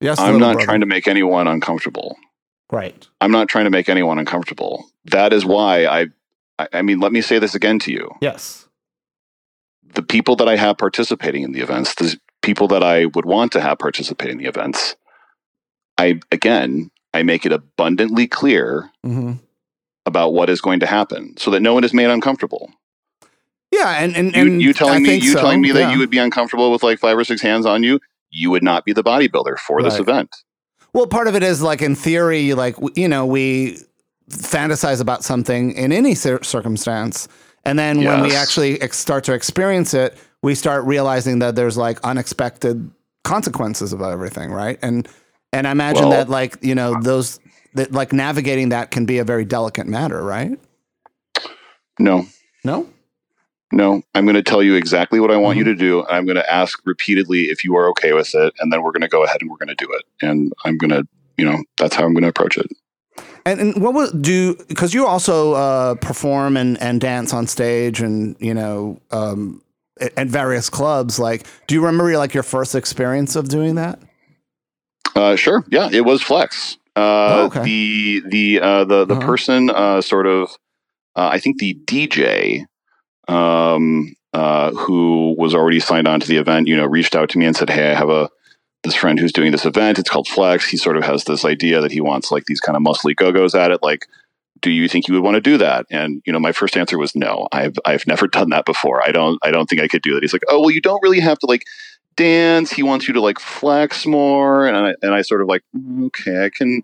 yes." 0.00 0.18
I'm 0.18 0.38
not 0.38 0.54
brother. 0.54 0.66
trying 0.66 0.80
to 0.80 0.86
make 0.86 1.06
anyone 1.08 1.46
uncomfortable. 1.46 2.16
right. 2.70 3.06
I'm 3.20 3.30
not 3.30 3.48
trying 3.48 3.64
to 3.64 3.70
make 3.70 3.88
anyone 3.88 4.18
uncomfortable. 4.18 4.84
That 5.06 5.32
is 5.32 5.44
why 5.44 5.84
I, 5.86 6.06
I, 6.58 6.68
I 6.74 6.82
mean, 6.82 7.00
let 7.00 7.12
me 7.12 7.20
say 7.20 7.38
this 7.38 7.54
again 7.54 7.78
to 7.80 7.92
you. 7.92 8.10
Yes, 8.20 8.68
The 9.94 10.02
people 10.02 10.36
that 10.36 10.48
I 10.48 10.56
have 10.56 10.76
participating 10.78 11.42
in 11.42 11.52
the 11.52 11.60
events, 11.60 11.94
the 11.94 12.18
people 12.42 12.68
that 12.68 12.82
I 12.82 13.06
would 13.06 13.24
want 13.24 13.52
to 13.52 13.60
have 13.60 13.78
participate 13.78 14.30
in 14.30 14.38
the 14.38 14.46
events, 14.46 14.96
I, 15.98 16.20
again, 16.30 16.90
I 17.16 17.22
make 17.22 17.46
it 17.46 17.52
abundantly 17.52 18.26
clear 18.26 18.90
hmm 19.02 19.32
about 20.04 20.32
what 20.32 20.48
is 20.48 20.60
going 20.60 20.78
to 20.78 20.86
happen 20.86 21.34
so 21.36 21.50
that 21.50 21.58
no 21.58 21.74
one 21.74 21.82
is 21.82 21.92
made 21.92 22.08
uncomfortable. 22.08 22.70
yeah, 23.72 23.98
and 24.02 24.14
and, 24.16 24.36
You, 24.36 24.42
and 24.42 24.62
you 24.62 24.70
I 24.70 24.72
telling 24.72 25.02
me, 25.02 25.14
you 25.16 25.32
so, 25.32 25.40
telling 25.40 25.60
me 25.60 25.72
that 25.72 25.80
yeah. 25.80 25.92
you 25.92 25.98
would 25.98 26.10
be 26.10 26.18
uncomfortable 26.18 26.70
with 26.70 26.84
like 26.84 27.00
five 27.00 27.18
or 27.18 27.24
six 27.24 27.42
hands 27.42 27.66
on 27.66 27.82
you, 27.82 27.98
you 28.30 28.50
would 28.52 28.62
not 28.62 28.84
be 28.84 28.92
the 28.92 29.02
bodybuilder 29.02 29.58
for 29.58 29.82
this 29.82 29.98
event. 29.98 30.30
Well, 30.92 31.08
part 31.08 31.26
of 31.26 31.34
it 31.34 31.42
is 31.42 31.60
like 31.60 31.82
in 31.82 31.96
theory, 31.96 32.54
like 32.54 32.76
you 32.94 33.08
know, 33.08 33.26
we 33.26 33.78
fantasize 34.30 35.00
about 35.00 35.24
something 35.24 35.72
in 35.72 35.90
any 35.92 36.14
cir- 36.14 36.42
circumstance, 36.44 37.26
and 37.64 37.76
then 37.76 38.04
when 38.04 38.22
we 38.22 38.36
actually 38.36 38.80
ex- 38.80 38.98
start 38.98 39.24
to 39.24 39.32
experience 39.32 39.92
it, 39.92 40.16
we 40.42 40.54
start 40.54 40.84
realizing 40.84 41.40
that 41.40 41.56
there's 41.56 41.76
like 41.76 41.98
unexpected 42.04 42.90
consequences 43.24 43.92
of 43.92 44.00
everything, 44.02 44.52
right? 44.52 44.78
And 44.82 45.08
and 45.56 45.66
I 45.66 45.70
imagine 45.72 46.02
Well- 46.08 46.10
that 46.18 46.28
like 46.28 46.56
you 46.62 46.74
know 46.74 47.00
those 47.00 47.40
that 47.74 47.92
like 47.92 48.12
navigating 48.12 48.70
that 48.70 48.90
can 48.90 49.04
be 49.06 49.18
a 49.18 49.24
very 49.24 49.44
delicate 49.44 49.86
matter, 49.86 50.22
right? 50.22 50.58
No, 51.98 52.26
No. 52.64 52.88
No, 53.72 54.00
I'm 54.14 54.24
going 54.24 54.36
to 54.36 54.44
tell 54.44 54.62
you 54.62 54.76
exactly 54.76 55.18
what 55.18 55.32
I 55.32 55.36
want 55.36 55.58
you 55.58 55.64
Mm-hmm. 55.64 55.72
to 55.72 55.78
do. 55.78 56.06
I'm 56.06 56.24
going 56.24 56.36
to 56.36 56.52
ask 56.52 56.78
repeatedly 56.86 57.46
if 57.46 57.64
you 57.64 57.74
are 57.76 57.88
okay 57.88 58.12
with 58.12 58.32
it, 58.32 58.54
and 58.60 58.72
then 58.72 58.80
we're 58.82 58.92
going 58.92 59.00
to 59.02 59.08
go 59.08 59.24
ahead 59.24 59.38
and 59.40 59.50
we're 59.50 59.56
going 59.56 59.74
to 59.76 59.84
do 59.84 59.90
it. 59.92 60.04
And 60.22 60.52
I'm 60.64 60.78
going 60.78 60.90
to, 60.90 61.02
you 61.36 61.44
know, 61.44 61.58
that's 61.76 61.96
how 61.96 62.04
I'm 62.04 62.12
going 62.14 62.22
to 62.22 62.28
approach 62.28 62.56
it. 62.58 62.66
And, 63.44 63.58
and 63.60 63.82
what 63.82 63.92
would 63.94 64.22
do 64.22 64.54
because 64.68 64.94
you 64.94 65.04
also 65.04 65.54
uh, 65.54 65.94
perform 65.96 66.56
and, 66.56 66.80
and 66.80 67.00
dance 67.00 67.34
on 67.34 67.48
stage 67.48 68.00
and 68.00 68.36
you 68.38 68.54
know 68.54 69.00
um, 69.10 69.62
at, 70.00 70.16
at 70.16 70.26
various 70.28 70.70
clubs. 70.70 71.18
Like, 71.18 71.44
do 71.66 71.74
you 71.74 71.84
remember 71.84 72.16
like 72.16 72.34
your 72.34 72.44
first 72.44 72.76
experience 72.76 73.34
of 73.34 73.48
doing 73.48 73.74
that? 73.74 73.98
Uh, 75.14 75.36
sure. 75.36 75.64
Yeah, 75.70 75.88
it 75.92 76.04
was 76.04 76.22
Flex. 76.22 76.76
Uh, 76.94 77.00
Oh, 77.28 77.44
okay. 77.46 77.62
The 77.62 78.22
the 78.28 78.60
uh, 78.60 78.84
the 78.84 79.04
the 79.04 79.14
Uh-huh. 79.16 79.26
person 79.26 79.70
uh, 79.70 80.00
sort 80.00 80.26
of, 80.26 80.50
uh, 81.14 81.28
I 81.32 81.38
think 81.38 81.58
the 81.58 81.74
DJ, 81.84 82.64
um, 83.28 84.14
uh, 84.32 84.70
who 84.72 85.34
was 85.38 85.54
already 85.54 85.80
signed 85.80 86.08
on 86.08 86.20
to 86.20 86.26
the 86.28 86.36
event, 86.36 86.68
you 86.68 86.76
know, 86.76 86.86
reached 86.86 87.14
out 87.16 87.28
to 87.30 87.38
me 87.38 87.46
and 87.46 87.56
said, 87.56 87.70
"Hey, 87.70 87.90
I 87.90 87.94
have 87.94 88.10
a 88.10 88.28
this 88.84 88.94
friend 88.94 89.18
who's 89.18 89.32
doing 89.32 89.52
this 89.52 89.64
event. 89.66 89.98
It's 89.98 90.08
called 90.10 90.28
Flex. 90.28 90.68
He 90.68 90.76
sort 90.76 90.96
of 90.96 91.02
has 91.04 91.24
this 91.24 91.44
idea 91.44 91.80
that 91.80 91.90
he 91.92 92.00
wants 92.00 92.30
like 92.30 92.44
these 92.46 92.60
kind 92.60 92.76
of 92.76 92.82
muscly 92.82 93.16
go 93.16 93.32
go's 93.32 93.54
at 93.54 93.70
it. 93.72 93.82
Like, 93.82 94.06
do 94.60 94.70
you 94.70 94.86
think 94.88 95.08
you 95.08 95.14
would 95.14 95.24
want 95.24 95.34
to 95.34 95.40
do 95.40 95.58
that?" 95.58 95.86
And 95.90 96.22
you 96.24 96.32
know, 96.32 96.38
my 96.40 96.52
first 96.52 96.76
answer 96.76 96.96
was 96.98 97.14
no. 97.14 97.48
I've 97.52 97.74
I've 97.84 98.06
never 98.06 98.26
done 98.28 98.50
that 98.50 98.64
before. 98.64 99.02
I 99.06 99.10
don't 99.12 99.38
I 99.42 99.50
don't 99.50 99.66
think 99.68 99.82
I 99.82 99.88
could 99.88 100.02
do 100.02 100.14
that. 100.14 100.22
He's 100.22 100.32
like, 100.32 100.44
"Oh, 100.48 100.60
well, 100.60 100.70
you 100.70 100.80
don't 100.80 101.02
really 101.02 101.20
have 101.20 101.38
to 101.40 101.46
like." 101.46 101.62
Dance. 102.16 102.70
He 102.70 102.82
wants 102.82 103.06
you 103.06 103.14
to 103.14 103.20
like 103.20 103.38
flex 103.38 104.06
more. 104.06 104.66
And 104.66 104.76
I, 104.76 104.94
and 105.02 105.14
I 105.14 105.22
sort 105.22 105.42
of 105.42 105.48
like 105.48 105.62
"Mm, 105.76 106.06
okay 106.06 106.44
I 106.44 106.50
can 106.50 106.82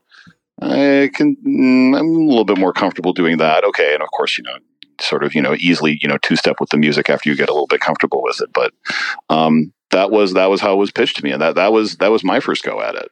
I 0.61 1.11
can 1.15 1.37
mm, 1.37 1.99
I'm 1.99 2.07
a 2.07 2.29
little 2.29 2.45
bit 2.45 2.59
more 2.59 2.73
comfortable 2.73 3.13
doing 3.13 3.39
that. 3.39 3.65
Okay 3.65 3.95
and 3.95 4.03
of 4.03 4.11
course 4.11 4.39
you 4.39 4.45
know 4.45 4.57
sort 5.01 5.25
of 5.25 5.35
you 5.35 5.43
know 5.43 5.55
easily 5.59 5.99
you 6.03 6.09
know 6.09 6.19
two 6.19 6.37
step 6.37 6.57
with 6.61 6.71
the 6.71 6.77
music 6.77 7.11
after 7.11 7.29
you 7.29 7.37
get 7.37 7.49
a 7.49 7.53
little 7.53 7.67
bit 7.67 7.81
comfortable 7.81 8.23
with 8.23 8.41
it. 8.41 8.53
But 8.53 8.73
um 9.29 9.73
that 9.91 10.11
was 10.11 10.35
that 10.35 10.47
was 10.47 10.61
how 10.61 10.73
it 10.73 10.77
was 10.77 10.91
pitched 10.91 11.17
to 11.19 11.25
me. 11.25 11.31
And 11.31 11.41
that 11.41 11.55
that 11.55 11.73
was 11.73 11.97
that 11.97 12.11
was 12.11 12.25
my 12.25 12.41
first 12.41 12.65
go 12.65 12.81
at 12.81 12.95
it. 12.95 13.09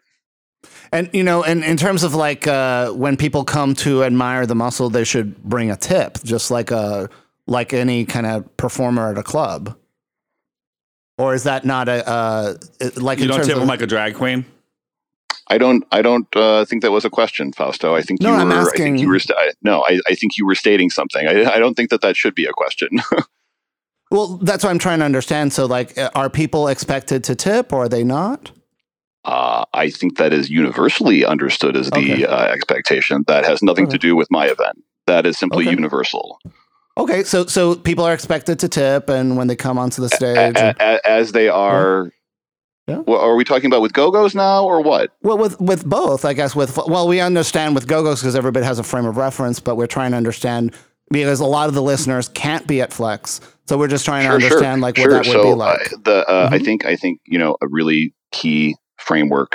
And 0.93 1.09
you 1.13 1.23
know, 1.23 1.45
and 1.45 1.63
in 1.63 1.77
terms 1.77 2.03
of 2.03 2.15
like 2.15 2.47
uh, 2.47 2.91
when 2.91 3.17
people 3.17 3.45
come 3.45 3.75
to 3.77 4.03
admire 4.03 4.45
the 4.45 4.57
muscle, 4.57 4.91
they 4.91 5.05
should 5.05 5.41
bring 5.43 5.71
a 5.71 5.77
tip, 5.77 6.19
just 6.25 6.51
like 6.51 6.71
a 6.71 7.09
like 7.47 7.73
any 7.73 8.05
kind 8.05 8.27
of 8.27 8.57
performer 8.57 9.11
at 9.11 9.19
a 9.19 9.23
club. 9.23 9.77
Or 11.21 11.35
is 11.35 11.43
that 11.45 11.65
not 11.65 11.89
a 11.89 12.09
uh, 12.09 12.55
like 12.97 13.19
You 13.19 13.25
in 13.25 13.31
don't 13.31 13.43
tip 13.45 13.53
of, 13.55 13.61
them 13.61 13.69
like 13.69 13.83
a 13.83 13.87
drag 13.87 14.15
queen. 14.15 14.45
I 15.49 15.59
don't 15.59 15.85
I 15.93 16.01
don't 16.03 16.27
uh, 16.37 16.65
think 16.65 16.83
that 16.83 16.93
was 16.93 17.05
a 17.05 17.11
question 17.11 17.53
Fausto 17.53 17.95
I 17.95 18.03
think 18.03 18.21
No, 18.23 18.31
you 18.33 18.37
I'm 18.41 18.49
were 18.49 18.55
I 18.55 18.59
asking- 18.61 18.85
think 18.97 19.01
you 19.01 19.09
were 19.09 19.19
sta- 19.19 19.35
I- 19.37 19.53
no 19.63 19.85
I, 19.87 19.99
I 20.09 20.15
think 20.15 20.39
you 20.39 20.47
were 20.47 20.55
stating 20.55 20.91
something 20.91 21.27
I, 21.27 21.33
I 21.57 21.59
don't 21.59 21.75
think 21.75 21.91
that 21.91 22.01
that 22.03 22.17
should 22.17 22.35
be 22.35 22.45
a 22.47 22.53
question 22.53 22.89
Well, 24.13 24.39
that's 24.43 24.65
what 24.65 24.71
I'm 24.71 24.81
trying 24.81 24.99
to 24.99 25.05
understand. 25.05 25.53
So, 25.53 25.67
like, 25.67 25.97
uh, 25.97 26.11
are 26.17 26.29
people 26.29 26.67
expected 26.67 27.23
to 27.25 27.37
tip, 27.37 27.73
or 27.73 27.85
are 27.85 27.89
they 27.89 28.03
not? 28.03 28.51
Uh, 29.25 29.65
I 29.73 29.89
think 29.89 30.17
that 30.19 30.33
is 30.33 30.51
universally 30.51 31.25
understood 31.25 31.77
as 31.77 31.91
the 31.91 31.99
Okay. 31.99 32.25
uh, 32.27 32.43
expectation. 32.47 33.23
That 33.29 33.45
has 33.45 33.63
nothing 33.63 33.87
to 33.89 33.99
do 33.99 34.17
with 34.17 34.29
my 34.29 34.47
event. 34.47 34.83
That 35.07 35.27
is 35.27 35.39
simply 35.39 35.65
Okay. 35.67 35.77
universal. 35.77 36.41
Okay, 36.99 37.23
so 37.25 37.47
so 37.47 37.77
people 37.77 38.05
are 38.05 38.13
expected 38.13 38.59
to 38.61 38.69
tip, 38.69 39.09
and 39.09 39.37
when 39.37 39.47
they 39.47 39.57
come 39.57 39.79
onto 39.79 40.03
the 40.03 40.09
stage, 40.09 40.37
and- 40.37 40.57
a- 40.59 40.75
a- 40.81 41.09
as 41.11 41.33
they 41.33 41.49
are. 41.49 42.11
Yeah. 42.87 43.03
Well, 43.07 43.21
are 43.21 43.37
we 43.37 43.45
talking 43.45 43.67
about 43.67 43.83
with 43.83 43.93
Go 43.93 44.11
Go's 44.11 44.35
now 44.35 44.65
or 44.65 44.81
what? 44.83 45.13
well, 45.23 45.39
with 45.39 45.61
with 45.61 45.85
both, 45.87 46.25
I 46.25 46.33
guess. 46.33 46.57
With 46.57 46.77
well, 46.89 47.07
we 47.07 47.21
understand 47.21 47.75
with 47.77 47.87
Go-Go's 47.87 48.21
because 48.21 48.35
everybody 48.35 48.67
has 48.67 48.81
a 48.81 48.83
frame 48.83 49.07
of 49.07 49.17
reference, 49.17 49.61
but 49.61 49.77
we're 49.77 49.87
trying 49.87 50.11
to 50.11 50.17
understand 50.17 50.75
because 51.13 51.39
a 51.39 51.47
lot 51.47 51.69
of 51.69 51.75
the 51.75 51.83
listeners 51.83 52.29
can't 52.31 52.67
be 52.67 52.81
at 52.81 52.93
Flex, 52.93 53.41
so 53.69 53.79
we're 53.79 53.87
just 53.87 54.05
trying 54.05 54.27
to 54.27 54.35
understand 54.35 54.81
like 54.81 54.99
what 54.99 55.11
that 55.11 55.19
would 55.19 55.27
so, 55.27 55.43
be 55.45 55.53
like. 55.55 55.93
Uh, 55.93 55.97
the 56.05 56.29
uh, 56.29 56.49
I 56.51 56.59
Mhm. 56.59 56.65
think 56.65 56.85
I 56.85 56.97
think 56.97 57.21
you 57.27 57.39
know 57.39 57.57
a 57.63 57.69
really 57.69 58.13
key 58.33 58.75
framework 58.99 59.53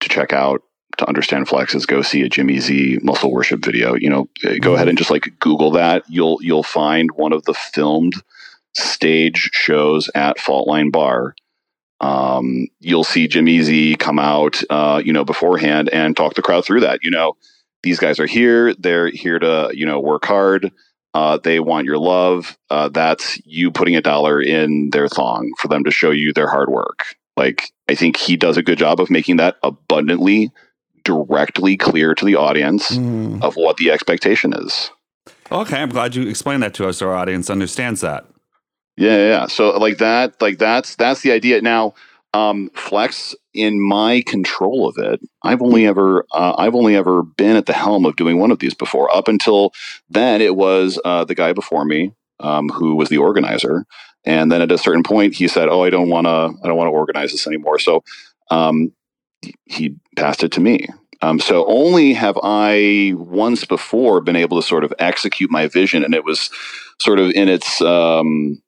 to 0.00 0.08
check 0.08 0.32
out 0.32 0.62
to 0.96 1.06
understand 1.06 1.48
Flex 1.48 1.74
is 1.74 1.86
go 1.86 2.02
see 2.02 2.22
a 2.22 2.28
Jimmy 2.28 2.58
Z 2.58 2.98
muscle 3.02 3.30
worship 3.30 3.64
video. 3.64 3.94
You 3.94 4.10
know, 4.10 4.28
uh, 4.44 4.54
go 4.60 4.74
ahead 4.74 4.88
and 4.88 4.98
just 4.98 5.10
like 5.10 5.38
Google 5.38 5.70
that. 5.72 6.02
You'll 6.08 6.38
you'll 6.40 6.62
find 6.62 7.10
one 7.12 7.32
of 7.32 7.44
the 7.44 7.54
filmed 7.54 8.14
stage 8.74 9.50
shows 9.52 10.10
at 10.14 10.38
Fault 10.38 10.66
Line 10.66 10.90
Bar. 10.90 11.34
Um, 12.00 12.68
you'll 12.80 13.04
see 13.04 13.28
Jimmy 13.28 13.60
Z 13.62 13.96
come 13.96 14.18
out, 14.18 14.62
uh, 14.70 15.02
you 15.04 15.12
know, 15.12 15.24
beforehand 15.24 15.88
and 15.90 16.16
talk 16.16 16.34
the 16.34 16.42
crowd 16.42 16.64
through 16.64 16.80
that. 16.80 17.00
You 17.02 17.10
know, 17.10 17.36
these 17.82 17.98
guys 17.98 18.20
are 18.20 18.26
here. 18.26 18.74
They're 18.74 19.08
here 19.08 19.38
to, 19.38 19.70
you 19.74 19.86
know, 19.86 20.00
work 20.00 20.24
hard. 20.24 20.70
Uh, 21.14 21.38
they 21.42 21.58
want 21.58 21.86
your 21.86 21.98
love. 21.98 22.56
Uh, 22.70 22.88
that's 22.88 23.40
you 23.44 23.70
putting 23.70 23.96
a 23.96 24.02
dollar 24.02 24.40
in 24.40 24.90
their 24.90 25.08
thong 25.08 25.52
for 25.58 25.68
them 25.68 25.84
to 25.84 25.90
show 25.90 26.10
you 26.10 26.32
their 26.32 26.48
hard 26.48 26.68
work. 26.68 27.16
Like, 27.36 27.72
I 27.88 27.94
think 27.94 28.16
he 28.16 28.36
does 28.36 28.56
a 28.56 28.62
good 28.62 28.78
job 28.78 29.00
of 29.00 29.10
making 29.10 29.36
that 29.36 29.56
abundantly, 29.62 30.50
directly 31.12 31.76
clear 31.76 32.14
to 32.14 32.24
the 32.24 32.36
audience 32.36 32.90
Mm. 32.90 33.42
of 33.42 33.54
what 33.56 33.76
the 33.78 33.90
expectation 33.90 34.52
is. 34.52 34.90
Okay, 35.50 35.80
I'm 35.80 35.88
glad 35.88 36.14
you 36.14 36.28
explained 36.28 36.62
that 36.62 36.74
to 36.74 36.86
us. 36.88 37.00
Our 37.00 37.14
audience 37.14 37.48
understands 37.50 38.00
that. 38.02 38.26
Yeah, 38.96 39.16
yeah, 39.16 39.28
yeah. 39.28 39.46
So 39.46 39.70
like 39.78 39.98
that, 39.98 40.40
like 40.42 40.58
that's 40.58 40.94
that's 40.96 41.22
the 41.22 41.32
idea. 41.32 41.62
Now, 41.62 41.94
um, 42.34 42.70
flex 42.74 43.34
in 43.54 43.80
my 43.80 44.22
control 44.26 44.86
of 44.88 44.96
it. 44.98 45.20
I've 45.42 45.62
only 45.62 45.86
ever 45.86 46.26
uh, 46.32 46.54
I've 46.58 46.74
only 46.74 46.94
ever 46.96 47.22
been 47.22 47.56
at 47.56 47.64
the 47.66 47.72
helm 47.72 48.04
of 48.04 48.16
doing 48.16 48.38
one 48.38 48.50
of 48.50 48.58
these 48.58 48.74
before. 48.74 49.06
Up 49.16 49.28
until 49.28 49.72
then, 50.10 50.42
it 50.42 50.54
was 50.56 51.00
uh, 51.04 51.24
the 51.24 51.34
guy 51.34 51.52
before 51.54 51.84
me, 51.84 52.12
um, 52.40 52.68
who 52.68 52.94
was 52.94 53.08
the 53.08 53.18
organizer. 53.18 53.86
And 54.24 54.52
then 54.52 54.60
at 54.60 54.72
a 54.72 54.76
certain 54.78 55.04
point, 55.04 55.34
he 55.34 55.48
said, 55.48 55.68
"Oh, 55.68 55.84
I 55.84 55.90
don't 55.90 56.10
want 56.10 56.26
to. 56.26 56.38
I 56.62 56.66
don't 56.68 56.76
want 56.76 56.88
to 56.88 56.92
organize 57.02 57.30
this 57.32 57.46
anymore." 57.46 57.78
So 57.78 58.02
um, 58.50 58.92
he 59.64 59.96
passed 60.16 60.42
it 60.42 60.52
to 60.52 60.60
me. 60.60 60.86
Um, 61.20 61.40
so 61.40 61.66
only 61.66 62.12
have 62.14 62.38
I 62.42 63.12
once 63.16 63.64
before 63.64 64.20
been 64.20 64.36
able 64.36 64.60
to 64.60 64.66
sort 64.66 64.84
of 64.84 64.92
execute 64.98 65.50
my 65.50 65.66
vision, 65.66 66.04
and 66.04 66.14
it 66.14 66.24
was 66.24 66.50
sort 67.00 67.18
of 67.18 67.30
in 67.32 67.48
its 67.48 67.80
um, 67.80 68.62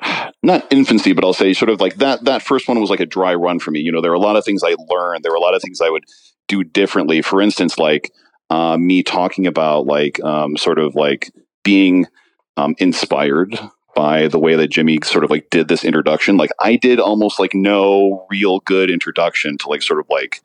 not 0.42 0.66
infancy, 0.72 1.12
but 1.12 1.24
I'll 1.24 1.32
say 1.32 1.52
sort 1.52 1.70
of 1.70 1.80
like 1.80 1.96
that. 1.96 2.24
That 2.24 2.42
first 2.42 2.68
one 2.68 2.80
was 2.80 2.90
like 2.90 3.00
a 3.00 3.06
dry 3.06 3.34
run 3.34 3.60
for 3.60 3.70
me. 3.70 3.80
You 3.80 3.92
know, 3.92 4.00
there 4.00 4.10
were 4.10 4.16
a 4.16 4.20
lot 4.20 4.36
of 4.36 4.44
things 4.44 4.62
I 4.64 4.74
learned. 4.88 5.22
There 5.22 5.32
were 5.32 5.36
a 5.36 5.40
lot 5.40 5.54
of 5.54 5.62
things 5.62 5.80
I 5.80 5.90
would 5.90 6.04
do 6.48 6.64
differently. 6.64 7.22
For 7.22 7.40
instance, 7.40 7.78
like 7.78 8.10
uh, 8.50 8.76
me 8.76 9.02
talking 9.02 9.46
about 9.46 9.86
like 9.86 10.22
um, 10.24 10.56
sort 10.56 10.78
of 10.78 10.94
like 10.96 11.30
being 11.62 12.06
um, 12.56 12.74
inspired 12.78 13.58
by 13.94 14.28
the 14.28 14.38
way 14.38 14.56
that 14.56 14.68
Jimmy 14.68 14.98
sort 15.02 15.24
of 15.24 15.30
like 15.30 15.50
did 15.50 15.68
this 15.68 15.84
introduction. 15.84 16.36
Like 16.36 16.50
I 16.60 16.76
did 16.76 17.00
almost 17.00 17.38
like 17.38 17.54
no 17.54 18.26
real 18.30 18.60
good 18.60 18.90
introduction 18.90 19.58
to 19.58 19.68
like 19.68 19.82
sort 19.82 20.00
of 20.00 20.06
like 20.08 20.42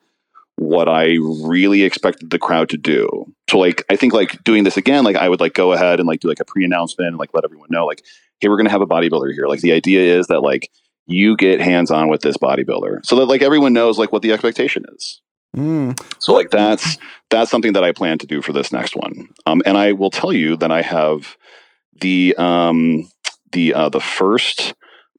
what 0.56 0.88
I 0.88 1.16
really 1.20 1.84
expected 1.84 2.30
the 2.30 2.38
crowd 2.38 2.68
to 2.70 2.76
do. 2.76 3.32
So 3.48 3.58
like 3.58 3.84
I 3.90 3.96
think 3.96 4.12
like 4.12 4.42
doing 4.44 4.64
this 4.64 4.76
again, 4.76 5.04
like 5.04 5.16
I 5.16 5.28
would 5.28 5.40
like 5.40 5.54
go 5.54 5.72
ahead 5.72 6.00
and 6.00 6.08
like 6.08 6.20
do 6.20 6.28
like 6.28 6.40
a 6.40 6.44
pre-announcement 6.44 7.08
and 7.08 7.18
like 7.18 7.30
let 7.32 7.44
everyone 7.44 7.68
know 7.70 7.86
like, 7.86 8.04
hey, 8.40 8.48
we're 8.48 8.56
gonna 8.56 8.70
have 8.70 8.82
a 8.82 8.86
bodybuilder 8.86 9.32
here. 9.32 9.46
Like 9.46 9.60
the 9.60 9.72
idea 9.72 10.18
is 10.18 10.26
that 10.26 10.40
like 10.40 10.70
you 11.06 11.36
get 11.36 11.60
hands 11.60 11.90
on 11.90 12.08
with 12.08 12.20
this 12.20 12.36
bodybuilder. 12.36 13.06
So 13.06 13.16
that 13.16 13.26
like 13.26 13.42
everyone 13.42 13.72
knows 13.72 13.98
like 13.98 14.12
what 14.12 14.22
the 14.22 14.32
expectation 14.32 14.84
is. 14.94 15.22
Mm. 15.56 15.98
So 16.18 16.34
like 16.34 16.50
that's 16.50 16.98
that's 17.30 17.50
something 17.50 17.72
that 17.72 17.84
I 17.84 17.92
plan 17.92 18.18
to 18.18 18.26
do 18.26 18.42
for 18.42 18.52
this 18.52 18.72
next 18.72 18.94
one. 18.96 19.28
Um, 19.46 19.62
and 19.64 19.78
I 19.78 19.92
will 19.92 20.10
tell 20.10 20.32
you 20.32 20.56
that 20.56 20.70
I 20.70 20.82
have 20.82 21.36
the 22.00 22.34
um, 22.36 23.08
the 23.52 23.74
uh, 23.74 23.88
the 23.88 24.00
first 24.00 24.74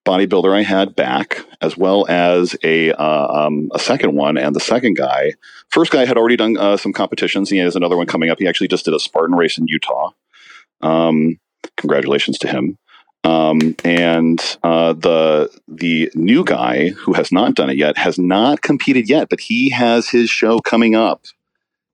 bodybuilder 0.05 0.55
I 0.55 0.63
had 0.63 0.95
back, 0.95 1.45
as 1.61 1.77
well 1.77 2.05
as 2.09 2.55
a 2.63 2.91
uh, 2.93 3.45
um, 3.45 3.69
a 3.73 3.79
second 3.79 4.15
one, 4.15 4.37
and 4.37 4.55
the 4.55 4.59
second 4.59 4.95
guy. 4.95 5.33
First 5.69 5.91
guy 5.91 6.05
had 6.05 6.17
already 6.17 6.37
done 6.37 6.57
uh, 6.57 6.77
some 6.77 6.93
competitions. 6.93 7.49
He 7.49 7.57
has 7.57 7.75
another 7.75 7.97
one 7.97 8.07
coming 8.07 8.29
up. 8.29 8.39
He 8.39 8.47
actually 8.47 8.69
just 8.69 8.85
did 8.85 8.93
a 8.93 8.99
Spartan 8.99 9.35
race 9.35 9.57
in 9.57 9.67
Utah. 9.67 10.11
Um, 10.81 11.39
congratulations 11.77 12.37
to 12.39 12.47
him. 12.47 12.77
Um, 13.23 13.75
and 13.83 14.39
uh, 14.63 14.93
the 14.93 15.49
the 15.67 16.09
new 16.15 16.45
guy 16.45 16.89
who 16.89 17.13
has 17.13 17.31
not 17.31 17.53
done 17.55 17.69
it 17.69 17.77
yet 17.77 17.97
has 17.97 18.17
not 18.17 18.61
competed 18.61 19.09
yet, 19.09 19.29
but 19.29 19.41
he 19.41 19.69
has 19.71 20.09
his 20.09 20.29
show 20.29 20.59
coming 20.59 20.95
up 20.95 21.25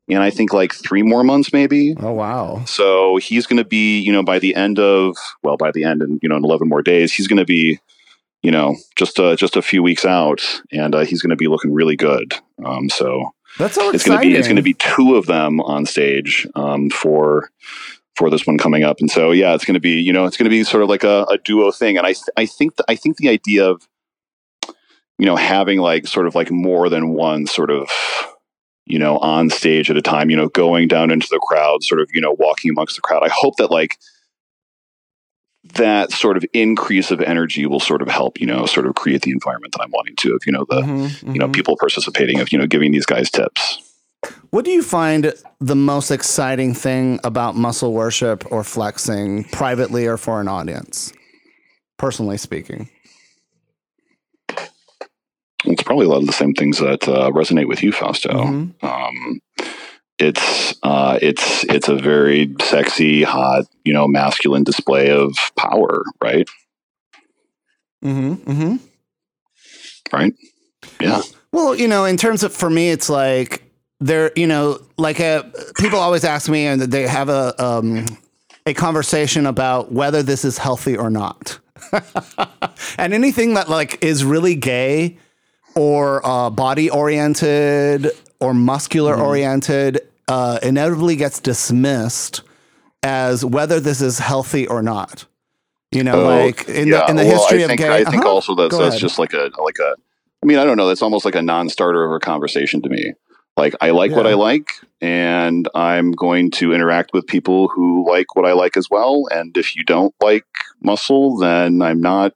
in 0.08 0.18
I 0.18 0.30
think 0.30 0.54
like 0.54 0.74
three 0.74 1.02
more 1.02 1.24
months, 1.24 1.52
maybe. 1.52 1.96
Oh 2.00 2.13
wow! 2.13 2.63
So 2.65 3.18
he's 3.18 3.48
going 3.48 3.58
to 3.58 3.65
be, 3.65 4.00
you 4.00 4.12
know, 4.12 4.24
by 4.24 4.39
the 4.39 4.56
end 4.56 4.80
of 4.80 5.18
well, 5.44 5.58
by 5.58 5.72
the 5.72 5.84
end, 5.84 6.02
and 6.02 6.20
you 6.22 6.30
know, 6.30 6.36
in 6.36 6.44
eleven 6.44 6.70
more 6.70 6.82
days, 6.82 7.13
he's 7.13 7.28
going 7.28 7.39
to 7.39 7.46
be, 7.46 7.80
you 8.44 8.52
know, 8.52 8.76
just 8.96 9.20
uh, 9.20 9.36
just 9.36 9.56
a 9.56 9.62
few 9.62 9.82
weeks 9.82 10.06
out, 10.06 10.62
and 10.72 10.94
uh, 10.94 11.06
he's 11.06 11.22
going 11.22 11.32
to 11.32 11.36
be 11.36 11.48
looking 11.48 11.74
really 11.74 11.96
good. 11.96 12.34
Um, 12.63 12.89
so 12.89 13.32
That's 13.58 13.76
so 13.76 13.89
it's 13.89 14.06
going 14.06 14.20
to 14.20 14.28
be 14.28 14.36
it's 14.36 14.48
going 14.48 14.58
to 14.58 14.62
be 14.62 14.76
two 14.76 15.15
of 15.15 15.26
them 15.26 15.60
on 15.62 15.86
stage 15.86 16.48
um, 16.56 16.89
for 16.89 17.50
for 18.15 18.30
this 18.30 18.46
one 18.46 18.58
coming 18.58 18.84
up, 18.84 19.00
and 19.00 19.10
so 19.10 19.32
yeah, 19.32 19.56
it's 19.56 19.65
going 19.65 19.74
to 19.74 19.80
be 19.80 20.02
you 20.02 20.13
know 20.13 20.26
it's 20.26 20.38
going 20.38 20.46
to 20.46 20.52
be 20.52 20.63
sort 20.63 20.84
of 20.84 20.89
like 20.89 21.04
a, 21.04 21.24
a 21.32 21.38
duo 21.39 21.72
thing, 21.72 21.98
and 21.98 22.06
I 22.06 22.13
th- 22.13 22.30
I 22.38 22.46
think 22.46 22.78
th- 22.78 22.86
I 22.88 22.96
think 22.96 23.18
the 23.18 23.30
idea 23.30 23.68
of 23.68 23.88
you 25.18 25.26
know 25.26 25.36
having 25.36 25.80
like 25.80 26.06
sort 26.08 26.28
of 26.28 26.36
like 26.36 26.52
more 26.52 26.89
than 26.89 27.10
one 27.10 27.48
sort 27.48 27.72
of 27.72 27.89
you 28.86 29.00
know 29.00 29.17
on 29.17 29.50
stage 29.50 29.89
at 29.89 29.98
a 29.98 30.02
time, 30.02 30.30
you 30.30 30.36
know 30.38 30.50
going 30.50 30.88
down 30.88 31.12
into 31.12 31.28
the 31.30 31.39
crowd, 31.39 31.84
sort 31.84 32.02
of 32.02 32.10
you 32.13 32.21
know 32.21 32.36
walking 32.39 32.71
amongst 32.71 32.95
the 32.95 33.02
crowd. 33.02 33.24
I 33.24 33.30
hope 33.30 33.56
that 33.58 33.71
like 33.71 33.98
that 35.74 36.12
sort 36.12 36.38
of 36.38 36.45
increase 36.54 37.10
of 37.10 37.19
energy 37.21 37.65
will 37.65 37.80
sort 37.80 38.02
of 38.02 38.08
help 38.08 38.39
you 38.39 38.45
know 38.45 38.65
sort 38.65 38.86
of 38.86 38.95
create 38.95 39.24
the 39.24 39.32
environment 39.32 39.74
that 39.74 39.82
I'm 39.82 39.91
wanting 39.91 40.15
to 40.17 40.36
of 40.36 40.43
you 40.45 40.52
know 40.52 40.65
the 40.69 40.82
Mhm, 40.82 41.34
you 41.34 41.39
know 41.39 41.48
mhm. 41.48 41.54
people 41.54 41.76
participating 41.80 42.39
of 42.39 42.52
you 42.52 42.58
know 42.60 42.67
giving 42.67 42.91
these 42.91 43.06
guys 43.06 43.30
tips. 43.32 43.82
What 44.50 44.65
do 44.65 44.71
you 44.71 44.82
find 44.82 45.34
the 45.60 45.76
most 45.76 46.10
exciting 46.12 46.74
thing 46.74 47.19
about 47.24 47.56
muscle 47.56 47.93
worship 47.93 48.43
or 48.52 48.63
flexing, 48.63 49.43
privately 49.45 50.08
or 50.08 50.17
for 50.17 50.39
an 50.41 50.48
audience? 50.48 51.12
Personally 51.98 52.38
speaking. 52.38 52.89
It's 55.63 55.82
probably 55.95 56.08
a 56.08 56.10
lot 56.10 56.21
of 56.21 56.27
the 56.27 56.34
same 56.34 56.53
things 56.53 56.79
that 56.79 57.08
uh, 57.08 57.31
resonate 57.31 57.69
with 57.69 57.81
you, 57.81 57.93
Fausto. 57.93 58.29
Mhm. 58.29 58.84
Um, 58.84 59.39
it's 60.19 60.75
uh, 60.84 61.17
it's 61.21 61.63
it's 61.65 61.88
a 61.88 61.95
very 61.95 62.53
sexy, 62.62 63.23
hot, 63.23 63.65
you 63.86 63.93
know, 63.93 64.05
masculine 64.05 64.63
display 64.65 65.10
of 65.10 65.34
power, 65.58 66.03
right? 66.21 66.47
Mm-hmm. 68.03 68.34
Mm-hmm. 68.51 68.75
Right? 70.13 70.34
Yeah. 70.99 71.21
Well, 71.53 71.75
you 71.75 71.88
know, 71.88 72.03
in 72.03 72.17
terms 72.17 72.43
of 72.43 72.53
for 72.53 72.69
me, 72.69 72.89
it's 72.89 73.10
like 73.10 73.63
there, 74.01 74.31
you 74.36 74.47
know, 74.47 74.79
like 74.97 75.21
uh 75.21 75.43
people 75.77 75.99
always 75.99 76.25
ask 76.25 76.49
me, 76.49 76.65
and 76.65 76.81
they 76.81 77.08
have 77.08 77.29
a 77.29 77.53
um, 77.63 78.05
a 78.65 78.73
conversation 78.73 79.45
about 79.45 79.93
whether 79.93 80.21
this 80.21 80.43
is 80.43 80.58
healthy 80.58 80.97
or 80.97 81.10
not, 81.10 81.58
and 82.97 83.13
anything 83.13 83.53
that 83.53 83.69
like 83.69 84.03
is 84.03 84.25
really 84.25 84.55
gay 84.55 85.17
or 85.76 86.26
uh, 86.26 86.50
body 86.50 86.90
oriented 86.90 88.10
or 88.40 88.54
muscular 88.54 89.16
oriented 89.16 90.02
uh, 90.28 90.60
inevitably 90.64 91.16
gets 91.16 91.40
dismissed 91.40 92.42
as 93.04 93.46
whether 93.46 93.80
this 93.80 94.02
is 94.02 94.20
healthy 94.20 94.68
or 94.68 94.82
not. 94.82 95.26
You 95.92 96.04
know, 96.04 96.24
like 96.24 96.68
in 96.68 96.90
the 96.90 97.06
in 97.10 97.16
the 97.16 97.24
Oh, 97.24 97.28
well, 97.28 97.38
history 97.40 97.60
I 97.60 97.62
of 97.64 97.68
think, 97.70 97.80
gay. 97.80 97.90
I 97.90 98.04
think 98.04 98.26
Uh-huh. 98.26 98.30
also 98.34 98.56
that's 98.56 98.72
Go 98.72 98.80
that's 98.80 98.96
ahead. 98.96 99.02
just 99.02 99.20
like 99.20 99.34
a 99.34 99.50
like 99.62 99.78
a. 99.80 99.96
I 100.44 100.46
mean, 100.46 100.58
I 100.58 100.66
don't 100.66 100.78
know. 100.78 100.88
That's 100.88 101.02
almost 101.02 101.26
like 101.26 101.36
a 101.36 101.42
non-starter 101.42 102.04
of 102.04 102.12
a 102.12 102.20
conversation 102.20 102.82
to 102.82 102.90
me. 102.90 103.14
Like 103.58 103.74
I 103.82 103.92
like 103.92 104.12
what 104.12 104.28
I 104.28 104.34
like, 104.34 104.72
and 105.00 105.68
I'm 105.74 106.12
going 106.12 106.52
to 106.52 106.74
interact 106.74 107.12
with 107.14 107.26
people 107.28 107.70
who 107.70 108.06
like 108.10 108.36
what 108.36 108.46
I 108.46 108.52
like 108.52 108.76
as 108.76 108.90
well. 108.90 109.28
And 109.32 109.56
if 109.56 109.76
you 109.78 109.84
don't 109.86 110.14
like 110.22 110.46
muscle, 110.84 111.38
then 111.38 111.82
I'm 111.82 112.02
not 112.02 112.34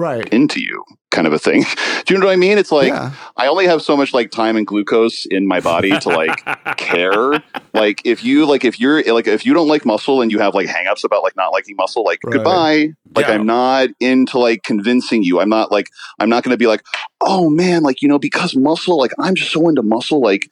right. 0.00 0.28
into 0.30 0.60
you, 0.60 0.84
kind 1.10 1.26
of 1.26 1.32
a 1.32 1.38
thing. 1.38 1.62
Do 2.06 2.14
you 2.14 2.20
know 2.20 2.26
what 2.26 2.32
I 2.32 2.36
mean? 2.36 2.58
It's 2.58 2.72
like 2.72 2.88
yeah. 2.88 3.12
I 3.36 3.46
only 3.46 3.66
have 3.66 3.82
so 3.82 3.96
much 3.96 4.12
like 4.12 4.30
time 4.30 4.56
and 4.56 4.66
glucose 4.66 5.26
in 5.26 5.46
my 5.46 5.60
body 5.60 5.96
to 5.98 6.08
like 6.08 6.42
care. 6.76 7.42
Like 7.74 8.02
if 8.04 8.24
you 8.24 8.46
like 8.46 8.64
if 8.64 8.80
you're 8.80 9.02
like 9.12 9.26
if 9.26 9.46
you 9.46 9.54
don't 9.54 9.68
like 9.68 9.84
muscle 9.84 10.22
and 10.22 10.32
you 10.32 10.38
have 10.38 10.54
like 10.54 10.68
hangups 10.68 11.04
about 11.04 11.22
like 11.22 11.36
not 11.36 11.52
liking 11.52 11.76
muscle, 11.76 12.04
like 12.04 12.18
Right. 12.24 12.32
goodbye. 12.32 12.88
Like 13.14 13.28
Yeah. 13.28 13.34
I'm 13.34 13.46
not 13.46 13.88
into 14.00 14.38
like 14.38 14.62
convincing 14.62 15.22
you. 15.22 15.40
I'm 15.40 15.48
not 15.48 15.70
like 15.70 15.86
I'm 16.18 16.28
not 16.28 16.42
going 16.42 16.52
to 16.52 16.58
be 16.58 16.66
like, 16.66 16.82
"Oh 17.20 17.50
man, 17.50 17.82
like 17.82 18.02
you 18.02 18.08
know 18.08 18.18
because 18.18 18.56
muscle, 18.56 18.98
like 18.98 19.12
I'm 19.18 19.34
just 19.34 19.52
so 19.52 19.68
into 19.68 19.82
muscle 19.82 20.20
like 20.20 20.50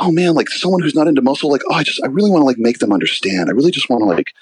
Oh 0.00 0.10
man, 0.10 0.34
like 0.34 0.48
someone 0.48 0.82
who's 0.82 0.94
not 0.96 1.06
into 1.06 1.22
muscle, 1.22 1.50
like 1.50 1.62
oh, 1.68 1.74
I 1.74 1.84
just 1.84 2.02
I 2.02 2.06
really 2.08 2.30
want 2.30 2.42
to 2.42 2.46
like 2.46 2.58
make 2.58 2.78
them 2.80 2.92
understand. 2.92 3.48
I 3.48 3.52
really 3.52 3.70
just 3.70 3.88
want 3.88 4.00
to 4.02 4.06
like, 4.06 4.32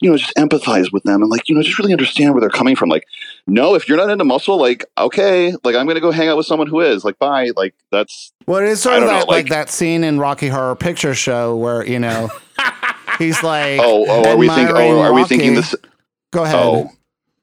you 0.00 0.08
know, 0.08 0.16
just 0.16 0.34
empathize 0.36 0.92
with 0.92 1.02
them 1.02 1.22
and 1.22 1.30
like 1.30 1.48
you 1.48 1.54
know 1.56 1.62
just 1.62 1.78
really 1.78 1.92
understand 1.92 2.34
where 2.34 2.40
they're 2.40 2.48
coming 2.50 2.76
from. 2.76 2.88
Like, 2.88 3.04
no, 3.48 3.74
if 3.74 3.88
you're 3.88 3.96
not 3.98 4.10
into 4.10 4.24
muscle, 4.24 4.58
like 4.58 4.84
okay, 4.96 5.54
like 5.64 5.74
I'm 5.74 5.86
gonna 5.88 5.98
go 6.00 6.12
hang 6.12 6.28
out 6.28 6.36
with 6.36 6.46
someone 6.46 6.68
who 6.68 6.80
is. 6.80 7.04
Like, 7.04 7.18
bye. 7.18 7.50
Like 7.56 7.74
that's 7.90 8.32
Well, 8.46 8.60
it's 8.62 8.82
sort 8.82 8.96
of 9.02 9.08
don't 9.08 9.08
know, 9.10 9.18
like, 9.20 9.28
like- 9.28 9.48
that 9.48 9.70
scene 9.70 10.04
in 10.04 10.20
Rocky 10.20 10.46
Horror 10.48 10.76
Picture 10.76 11.14
Show 11.14 11.56
where 11.56 11.84
you 11.84 11.98
know 11.98 12.30
he's 13.18 13.42
like, 13.42 13.80
oh 13.82 14.04
oh 14.08 14.30
are 14.30 14.36
we 14.36 14.48
thinking 14.48 14.76
oh 14.76 15.00
are 15.00 15.12
we 15.12 15.24
thinking 15.24 15.54
this 15.54 15.74
Go 16.32 16.44
ahead. 16.44 16.54
Oh, 16.56 16.90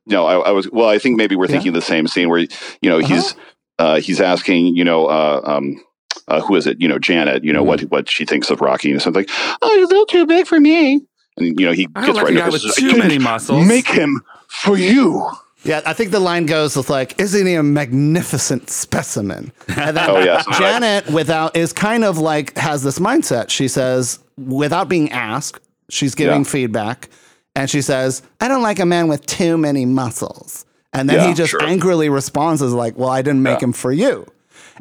no, 0.08 0.26
I, 0.26 0.40
I 0.40 0.52
was. 0.52 0.68
Well, 0.72 0.88
I 0.90 0.98
think 0.98 1.18
maybe 1.18 1.36
we're 1.36 1.46
Yeah. 1.46 1.52
thinking 1.52 1.74
the 1.74 1.82
same 1.82 2.08
scene 2.08 2.30
where 2.30 2.40
you 2.40 2.48
know 2.84 3.00
Uh-huh. 3.00 3.08
he's 3.16 3.36
uh, 3.78 4.00
he's 4.00 4.20
asking, 4.22 4.76
you 4.76 4.84
know, 4.84 5.06
uh, 5.06 5.42
um, 5.44 5.82
uh, 6.28 6.42
who 6.42 6.56
is 6.56 6.68
it? 6.68 6.80
You 6.82 6.88
know, 6.88 7.00
Janet. 7.00 7.44
You 7.44 7.54
know 7.54 7.64
what 7.64 7.80
Mm-hmm. 7.80 7.88
what 7.90 8.10
she 8.10 8.26
thinks 8.26 8.50
of 8.50 8.62
Rocky 8.62 8.92
and 8.92 9.02
something. 9.02 9.26
Oh, 9.62 9.76
he's 9.76 9.86
a 9.86 9.88
little 9.90 10.06
too 10.06 10.26
big 10.26 10.46
for 10.48 10.60
me. 10.60 11.02
And 11.38 11.60
you 11.60 11.66
know, 11.66 11.72
he 11.72 11.88
I 11.96 12.06
gets 12.06 12.16
like 12.18 12.26
right 12.26 12.36
a 12.36 12.38
into 12.38 12.42
guy 12.42 12.48
it. 12.48 12.52
with 12.54 12.62
Says, 12.62 12.76
too 12.76 12.90
"I 12.92 12.98
many 12.98 13.18
muscles. 13.18 13.68
Make 13.68 13.88
him 13.88 14.22
for 14.48 14.78
you. 14.78 15.30
Yeah, 15.64 15.82
I 15.86 15.92
think 15.94 16.12
the 16.12 16.20
line 16.22 16.46
goes 16.46 16.76
with 16.78 16.90
like, 16.90 17.20
"Isn't 17.20 17.46
he 17.46 17.54
a 17.56 17.64
magnificent 17.64 18.70
specimen?" 18.70 19.52
And 19.76 19.96
then 19.98 20.10
Oh, 20.10 20.20
yeah, 20.20 20.42
something 20.42 20.62
like- 20.64 20.72
Janet, 20.82 21.10
without 21.12 21.56
is 21.56 21.74
kind 21.74 22.04
of 22.04 22.18
like 22.18 22.58
has 22.58 22.84
this 22.84 23.00
mindset. 23.00 23.50
She 23.50 23.68
says, 23.68 24.20
without 24.38 24.88
being 24.90 25.12
asked, 25.12 25.62
she's 25.90 26.16
giving 26.16 26.42
Yeah. 26.44 26.50
feedback, 26.50 27.10
and 27.56 27.70
she 27.70 27.82
says, 27.82 28.22
"I 28.40 28.48
don't 28.48 28.62
like 28.64 28.80
a 28.80 28.86
man 28.86 29.08
with 29.10 29.26
too 29.26 29.58
many 29.58 29.86
muscles." 29.86 30.66
And 30.94 31.10
then 31.10 31.18
Yeah, 31.18 31.28
he 31.28 31.34
just 31.34 31.52
sure. 31.52 31.62
angrily 31.64 32.10
responds 32.10 32.62
"Is 32.62 32.74
like, 32.74 32.98
"Well, 32.98 33.10
I 33.10 33.22
didn't 33.22 33.44
make 33.44 33.60
Yeah. 33.60 33.66
him 33.68 33.74
for 33.74 33.92
you." 33.92 34.26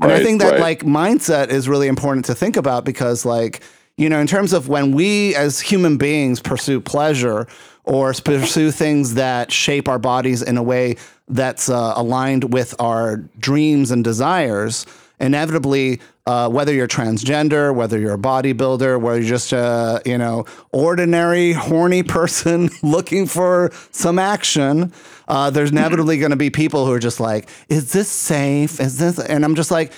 And 0.01 0.13
I 0.13 0.23
think 0.23 0.41
that 0.41 0.53
right. 0.53 0.61
like 0.61 0.81
mindset 0.81 1.49
is 1.49 1.69
really 1.69 1.89
important 1.89 2.25
to 2.27 2.35
think 2.35 2.57
about 2.57 2.85
because 2.85 3.25
like, 3.25 3.63
you 3.97 4.09
know, 4.09 4.21
in 4.21 4.27
terms 4.27 4.53
of 4.53 4.69
when 4.69 4.93
we 4.93 5.35
as 5.35 5.61
human 5.61 5.97
beings 5.97 6.41
pursue 6.41 6.81
pleasure 6.81 7.47
or 7.85 8.13
pursue 8.13 8.71
things 8.71 9.15
that 9.15 9.51
shape 9.51 9.89
our 9.89 9.99
bodies 9.99 10.43
in 10.43 10.57
a 10.57 10.63
way 10.63 10.97
that's 11.29 11.69
uh, 11.69 11.95
aligned 11.97 12.53
with 12.53 12.75
our 12.79 13.17
dreams 13.39 13.91
and 13.91 14.05
desires, 14.05 14.87
inevitably 15.21 16.01
uh, 16.29 16.47
whether 16.47 16.75
you're 16.75 16.87
transgender, 16.87 17.75
whether 17.75 17.99
you're 17.99 18.13
a 18.13 18.19
bodybuilder, 18.19 19.01
whether 19.01 19.19
you're 19.19 19.27
just 19.27 19.51
a 19.55 20.03
you 20.05 20.19
know 20.19 20.45
ordinary 20.73 21.55
horny 21.55 22.03
person 22.03 22.69
looking 22.83 23.25
for 23.25 23.71
some 23.93 24.19
action, 24.19 24.93
uh, 25.29 25.49
there's 25.49 25.71
inevitably 25.71 26.19
going 26.19 26.31
to 26.31 26.37
be 26.37 26.51
people 26.51 26.85
who 26.85 26.93
are 26.93 26.99
just 26.99 27.19
like, 27.19 27.49
"Is 27.71 27.93
this 27.93 28.11
safe? 28.11 28.79
Is 28.79 28.99
this?" 28.99 29.19
And 29.19 29.43
I'm 29.43 29.55
just 29.55 29.71
like, 29.71 29.91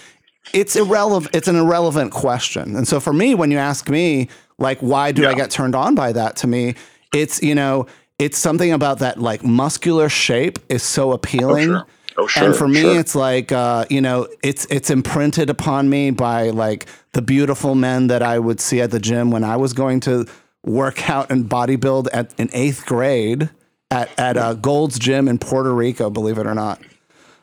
"It's 0.55 0.77
irrelevant. 0.77 1.35
It's 1.35 1.49
an 1.49 1.57
irrelevant 1.57 2.13
question." 2.13 2.77
And 2.77 2.87
so 2.87 3.01
for 3.01 3.13
me, 3.13 3.35
when 3.35 3.51
you 3.51 3.59
ask 3.59 3.89
me, 3.89 4.29
like, 4.57 4.79
why 4.79 5.11
do 5.11 5.27
I 5.27 5.35
get 5.35 5.51
turned 5.51 5.75
on 5.75 5.97
by 5.97 6.13
that? 6.13 6.37
To 6.37 6.47
me, 6.47 6.77
it's 7.13 7.43
you 7.43 7.57
know, 7.57 7.89
it's 8.21 8.39
something 8.39 8.71
about 8.71 9.01
that 9.01 9.19
like 9.19 9.43
muscular 9.43 10.09
shape 10.09 10.61
is 10.69 10.85
so 10.85 11.11
appealing. 11.11 11.67
sure. 11.67 11.87
Oh, 12.17 12.27
sure, 12.27 12.45
And 12.45 12.57
for 12.57 12.69
me, 12.69 12.81
sure. 12.83 12.99
it's 13.01 13.15
like 13.15 13.53
uh, 13.53 13.85
you 13.91 14.01
know, 14.01 14.29
it's 14.43 14.67
it's 14.71 14.91
imprinted 14.91 15.49
upon 15.51 15.89
me 15.89 16.11
by 16.11 16.51
like 16.51 16.87
the 17.13 17.23
beautiful 17.23 17.75
men 17.75 18.09
that 18.09 18.23
I 18.23 18.39
would 18.39 18.61
see 18.61 18.81
at 18.81 18.91
the 18.91 18.99
gym 19.01 19.31
when 19.31 19.45
I 19.45 19.57
was 19.57 19.73
going 19.73 20.01
to 20.01 20.27
work 20.65 21.09
out 21.09 21.31
and 21.31 21.49
bodybuild 21.49 22.09
at 22.13 22.35
in 22.39 22.51
eighth 22.53 22.85
grade 22.87 23.49
at 23.91 24.11
at 24.19 24.37
uh, 24.37 24.55
Gold's 24.55 24.99
Gym 24.99 25.29
in 25.29 25.39
Puerto 25.39 25.73
Rico. 25.75 26.11
Believe 26.11 26.39
it 26.39 26.47
or 26.47 26.55
not. 26.55 26.81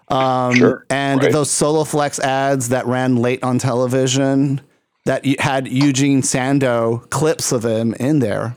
Um, 0.10 0.56
Sure, 0.56 0.86
And 0.90 1.22
right. 1.22 1.32
those 1.34 1.50
SoloFlex 1.50 2.20
ads 2.20 2.70
that 2.70 2.86
ran 2.86 3.18
late 3.18 3.44
on 3.44 3.60
television 3.60 4.62
that 5.06 5.26
had 5.40 5.68
Eugen 5.68 6.22
Sandow 6.24 7.00
clips 7.10 7.52
of 7.52 7.66
him 7.66 7.94
in 7.96 8.20
there. 8.20 8.56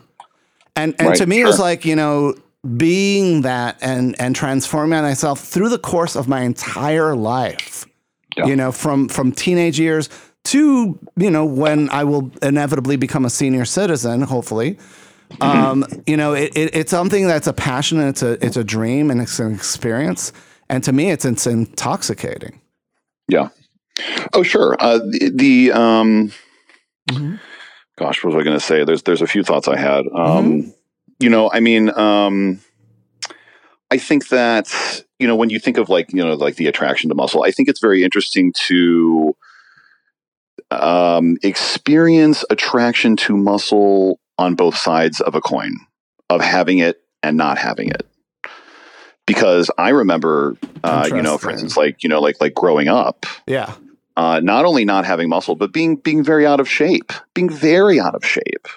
And 0.75 0.95
and 0.99 1.09
Right, 1.09 1.17
to 1.17 1.25
me, 1.25 1.41
it 1.41 1.45
was 1.45 1.59
like 1.59 1.83
you 1.85 1.95
know 1.95 2.35
being 2.77 3.41
that 3.41 3.77
and 3.81 4.15
and 4.19 4.35
transforming 4.35 5.01
myself 5.01 5.39
through 5.39 5.69
the 5.69 5.79
course 5.79 6.15
of 6.15 6.27
my 6.27 6.41
entire 6.41 7.15
life. 7.15 7.85
Yeah. 8.37 8.45
You 8.45 8.55
know, 8.55 8.71
from 8.71 9.07
from 9.09 9.31
teenage 9.31 9.79
years 9.79 10.09
to 10.45 10.97
you 11.17 11.29
know 11.31 11.45
when 11.45 11.89
I 11.89 12.03
will 12.03 12.31
inevitably 12.41 12.95
become 12.97 13.25
a 13.25 13.29
senior 13.29 13.65
citizen, 13.65 14.21
hopefully. 14.21 14.77
Um, 15.39 15.85
you 16.05 16.17
know, 16.17 16.33
it, 16.33 16.51
it, 16.57 16.75
it's 16.75 16.91
something 16.91 17.25
that's 17.25 17.47
a 17.47 17.53
passion 17.53 17.99
and 18.01 18.09
it's 18.09 18.21
a 18.21 18.31
it's 18.45 18.57
a 18.57 18.65
dream 18.65 19.09
and 19.09 19.21
it's 19.21 19.39
an 19.39 19.53
experience. 19.55 20.33
And 20.67 20.83
to 20.83 20.91
me, 20.91 21.09
it's 21.09 21.23
it's 21.23 21.47
intoxicating. 21.47 22.59
Yeah. 23.29 23.47
Oh, 24.33 24.43
sure. 24.43 24.75
Uh, 24.77 24.97
the, 24.97 25.31
the 25.33 25.71
um, 25.71 26.33
Mm-hmm. 27.09 27.35
gosh, 27.97 28.21
what 28.25 28.33
was 28.33 28.41
I 28.41 28.43
going 28.43 28.57
to 28.59 28.65
say? 28.65 28.83
There's 28.83 29.03
there's 29.03 29.21
a 29.21 29.27
few 29.27 29.41
thoughts 29.43 29.69
I 29.69 29.77
had. 29.77 30.05
Um, 30.13 30.13
Mm-hmm. 30.63 30.69
You 31.21 31.29
know, 31.29 31.51
I 31.51 31.59
mean, 31.59 31.89
um, 31.97 32.59
I 33.91 33.97
think 33.97 34.29
that 34.29 35.03
you 35.19 35.27
know 35.27 35.35
when 35.35 35.49
you 35.49 35.59
think 35.59 35.77
of 35.77 35.89
like 35.89 36.11
you 36.13 36.23
know 36.23 36.33
like 36.33 36.55
the 36.55 36.67
attraction 36.67 37.09
to 37.09 37.15
muscle, 37.15 37.43
I 37.43 37.51
think 37.51 37.69
it's 37.69 37.79
very 37.79 38.03
interesting 38.03 38.53
to 38.67 39.35
um, 40.71 41.37
experience 41.43 42.45
attraction 42.49 43.15
to 43.17 43.35
muscle 43.37 44.19
on 44.37 44.55
both 44.55 44.75
sides 44.77 45.19
of 45.21 45.35
a 45.35 45.41
coin 45.41 45.75
of 46.29 46.41
having 46.41 46.79
it 46.79 47.03
and 47.21 47.37
not 47.37 47.57
having 47.57 47.89
it. 47.89 48.07
Because 49.27 49.69
I 49.77 49.89
remember, 49.89 50.55
uh, 50.83 51.07
you 51.07 51.21
know, 51.21 51.37
for 51.37 51.51
instance, 51.51 51.77
like 51.77 52.03
you 52.03 52.09
know, 52.09 52.19
like 52.21 52.37
like 52.41 52.53
growing 52.53 52.87
up, 52.87 53.25
Yeah. 53.45 53.73
uh, 54.17 54.39
not 54.41 54.65
only 54.65 54.83
not 54.85 55.05
having 55.05 55.29
muscle, 55.29 55.55
but 55.55 55.71
being 55.71 55.95
being 55.97 56.23
very 56.23 56.45
out 56.45 56.59
of 56.59 56.67
shape, 56.67 57.13
being 57.33 57.49
very 57.49 57.99
out 57.99 58.15
of 58.15 58.25
shape. 58.25 58.67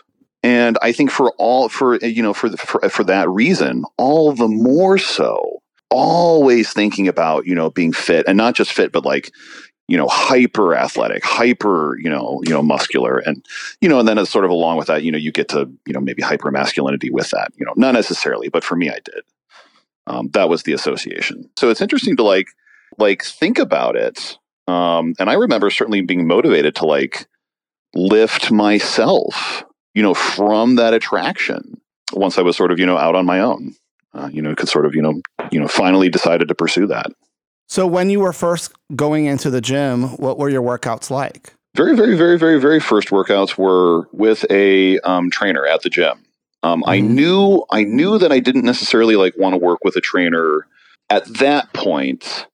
And 0.45 0.79
I 0.83 0.93
think 0.93 1.11
for 1.11 1.33
all 1.39 1.69
for 1.69 1.97
you 1.97 2.23
know 2.23 2.35
for 2.35 2.49
the, 2.49 2.57
for 2.57 2.89
for 2.89 3.03
that 3.05 3.29
reason, 3.29 3.85
all 3.97 4.33
the 4.33 4.47
more 4.47 4.99
so, 4.99 5.63
always 5.91 6.73
thinking 6.73 7.09
about 7.09 7.47
you 7.47 7.55
know 7.55 7.71
being 7.71 7.93
fit 7.93 8.27
and 8.29 8.37
not 8.37 8.55
just 8.55 8.73
fit, 8.73 8.93
but 8.93 9.05
like 9.05 9.33
you 9.89 9.97
know 9.97 10.07
hyper 10.07 10.77
athletic, 10.77 11.25
hyper 11.25 11.99
you 11.99 12.11
know 12.11 12.43
you 12.47 12.53
know 12.53 12.63
muscular, 12.63 13.19
and 13.19 13.45
you 13.81 13.89
know 13.89 13.99
and 13.99 14.07
then 14.07 14.19
it's 14.19 14.31
sort 14.31 14.45
of 14.45 14.53
along 14.53 14.77
with 14.77 14.87
that, 14.87 15.03
you 15.03 15.11
know 15.11 15.19
you 15.19 15.33
get 15.33 15.49
to 15.49 15.69
you 15.87 15.93
know 15.95 16.01
maybe 16.01 16.23
hyper 16.23 16.51
masculinity 16.51 17.11
with 17.11 17.31
that, 17.31 17.51
you 17.57 17.65
know 17.67 17.75
not 17.77 17.95
necessarily, 17.95 18.49
but 18.49 18.63
for 18.63 18.77
me 18.77 18.91
I 18.91 18.99
did. 19.05 19.25
Um, 20.07 20.29
that 20.35 20.51
was 20.51 20.65
the 20.65 20.75
association. 20.75 21.49
So 21.57 21.71
it's 21.71 21.81
interesting 21.81 22.17
to 22.17 22.23
like 22.23 22.49
like 22.99 23.25
think 23.25 23.59
about 23.59 23.97
it 23.97 24.37
um, 24.67 25.15
and 25.19 25.29
I 25.29 25.35
remember 25.35 25.71
certainly 25.71 26.01
being 26.03 26.27
motivated 26.27 26.75
to 26.77 26.87
like 26.87 27.27
lift 27.95 28.51
myself, 28.51 29.65
you 29.95 30.03
know, 30.03 30.15
from 30.15 30.77
that 30.77 30.93
attraction 30.95 31.81
once 32.13 32.39
I 32.39 32.43
was 32.43 32.57
sort 32.57 32.71
of, 32.71 32.79
you 32.79 32.87
know, 32.87 32.99
out 32.99 33.15
on 33.15 33.25
my 33.25 33.41
own, 33.41 33.75
uh, 34.13 34.29
you 34.33 34.43
know, 34.43 34.55
could 34.55 34.69
sort 34.69 34.87
of, 34.87 34.95
you 34.95 35.03
know, 35.03 35.21
you 35.51 35.59
know, 35.61 35.69
finally 35.69 36.09
decided 36.09 36.49
to 36.49 36.55
pursue 36.55 36.87
that. 36.89 37.07
So 37.69 37.87
when 37.87 38.11
you 38.11 38.21
were 38.21 38.33
first 38.33 38.73
going 38.95 39.25
into 39.25 39.51
the 39.51 39.61
gym, 39.61 40.03
what 40.19 40.39
were 40.39 40.49
your 40.51 40.63
workouts 40.63 41.11
like? 41.11 41.55
Very, 41.77 41.97
very, 41.97 42.17
very, 42.17 42.39
very, 42.39 42.61
very 42.61 42.79
first 42.79 43.09
workouts 43.09 43.57
were 43.57 44.07
with 44.13 44.45
a 44.51 44.99
um, 45.01 45.31
trainer 45.31 45.67
at 45.67 45.83
the 45.83 45.91
gym. 45.91 46.25
Um, 46.63 46.85
I 46.87 46.99
Mhm. 47.01 47.09
knew, 47.11 47.65
I 47.71 47.85
knew 47.85 48.19
that 48.19 48.31
I 48.33 48.39
didn't 48.39 48.65
necessarily 48.65 49.17
like 49.17 49.35
want 49.37 49.55
to 49.55 49.59
work 49.59 49.81
with 49.85 49.97
a 49.97 50.01
trainer 50.01 50.67
at 51.11 51.25
that 51.39 51.73
point, 51.73 52.47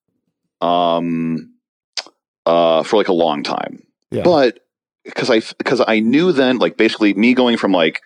um, 0.60 1.50
uh, 2.46 2.82
for 2.82 2.96
like 2.96 3.08
a 3.08 3.12
long 3.12 3.42
time. 3.42 3.82
Yeah. 4.12 4.24
but 4.24 4.58
because 5.04 5.30
I 5.30 5.40
because 5.58 5.82
I 5.86 6.00
knew 6.00 6.32
then 6.32 6.58
like 6.58 6.76
basically 6.76 7.14
me 7.14 7.34
going 7.34 7.56
from 7.56 7.72
like 7.72 8.00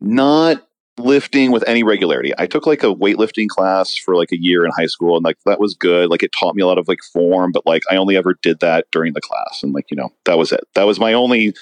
not 0.00 0.66
lifting 0.98 1.50
with 1.50 1.64
any 1.66 1.82
regularity. 1.82 2.32
I 2.38 2.46
took 2.46 2.66
like 2.66 2.82
a 2.82 2.94
weightlifting 2.94 3.48
class 3.48 3.96
for 3.96 4.16
like 4.16 4.32
a 4.32 4.40
year 4.40 4.64
in 4.64 4.70
high 4.76 4.86
school 4.86 5.16
and 5.16 5.24
like 5.24 5.38
that 5.44 5.60
was 5.60 5.74
good. 5.74 6.08
Like 6.10 6.22
it 6.22 6.32
taught 6.38 6.54
me 6.54 6.62
a 6.62 6.66
lot 6.66 6.78
of 6.78 6.88
like 6.88 7.00
form, 7.12 7.52
but 7.52 7.66
like 7.66 7.82
I 7.90 7.96
only 7.96 8.16
ever 8.16 8.34
did 8.42 8.60
that 8.60 8.86
during 8.92 9.12
the 9.12 9.20
class 9.20 9.62
and 9.62 9.74
like 9.74 9.90
you 9.90 9.96
know 9.96 10.10
that 10.24 10.38
was 10.38 10.52
it. 10.52 10.66
That 10.74 10.86
was 10.86 10.98
my 10.98 11.12
only 11.12 11.54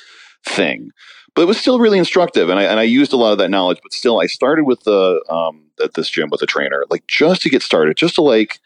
thing. 0.47 0.91
But 1.35 1.43
it 1.43 1.47
was 1.47 1.59
still 1.59 1.81
really 1.81 1.99
instructive 1.99 2.49
and 2.49 2.61
I 2.61 2.65
and 2.65 2.79
I 2.79 2.85
used 2.85 3.13
a 3.13 3.17
lot 3.17 3.33
of 3.33 3.39
that 3.39 3.51
knowledge, 3.51 3.81
but 3.83 3.93
still 3.93 4.21
I 4.21 4.27
started 4.27 4.65
with 4.65 4.81
the 4.85 5.23
um 5.29 5.63
at 5.83 5.95
this 5.95 6.09
gym 6.09 6.29
with 6.31 6.43
a 6.43 6.47
trainer 6.47 6.85
like 6.91 7.07
just 7.09 7.43
to 7.43 7.51
get 7.51 7.63
started, 7.63 7.97
just 7.97 8.15
to 8.17 8.23
like 8.23 8.61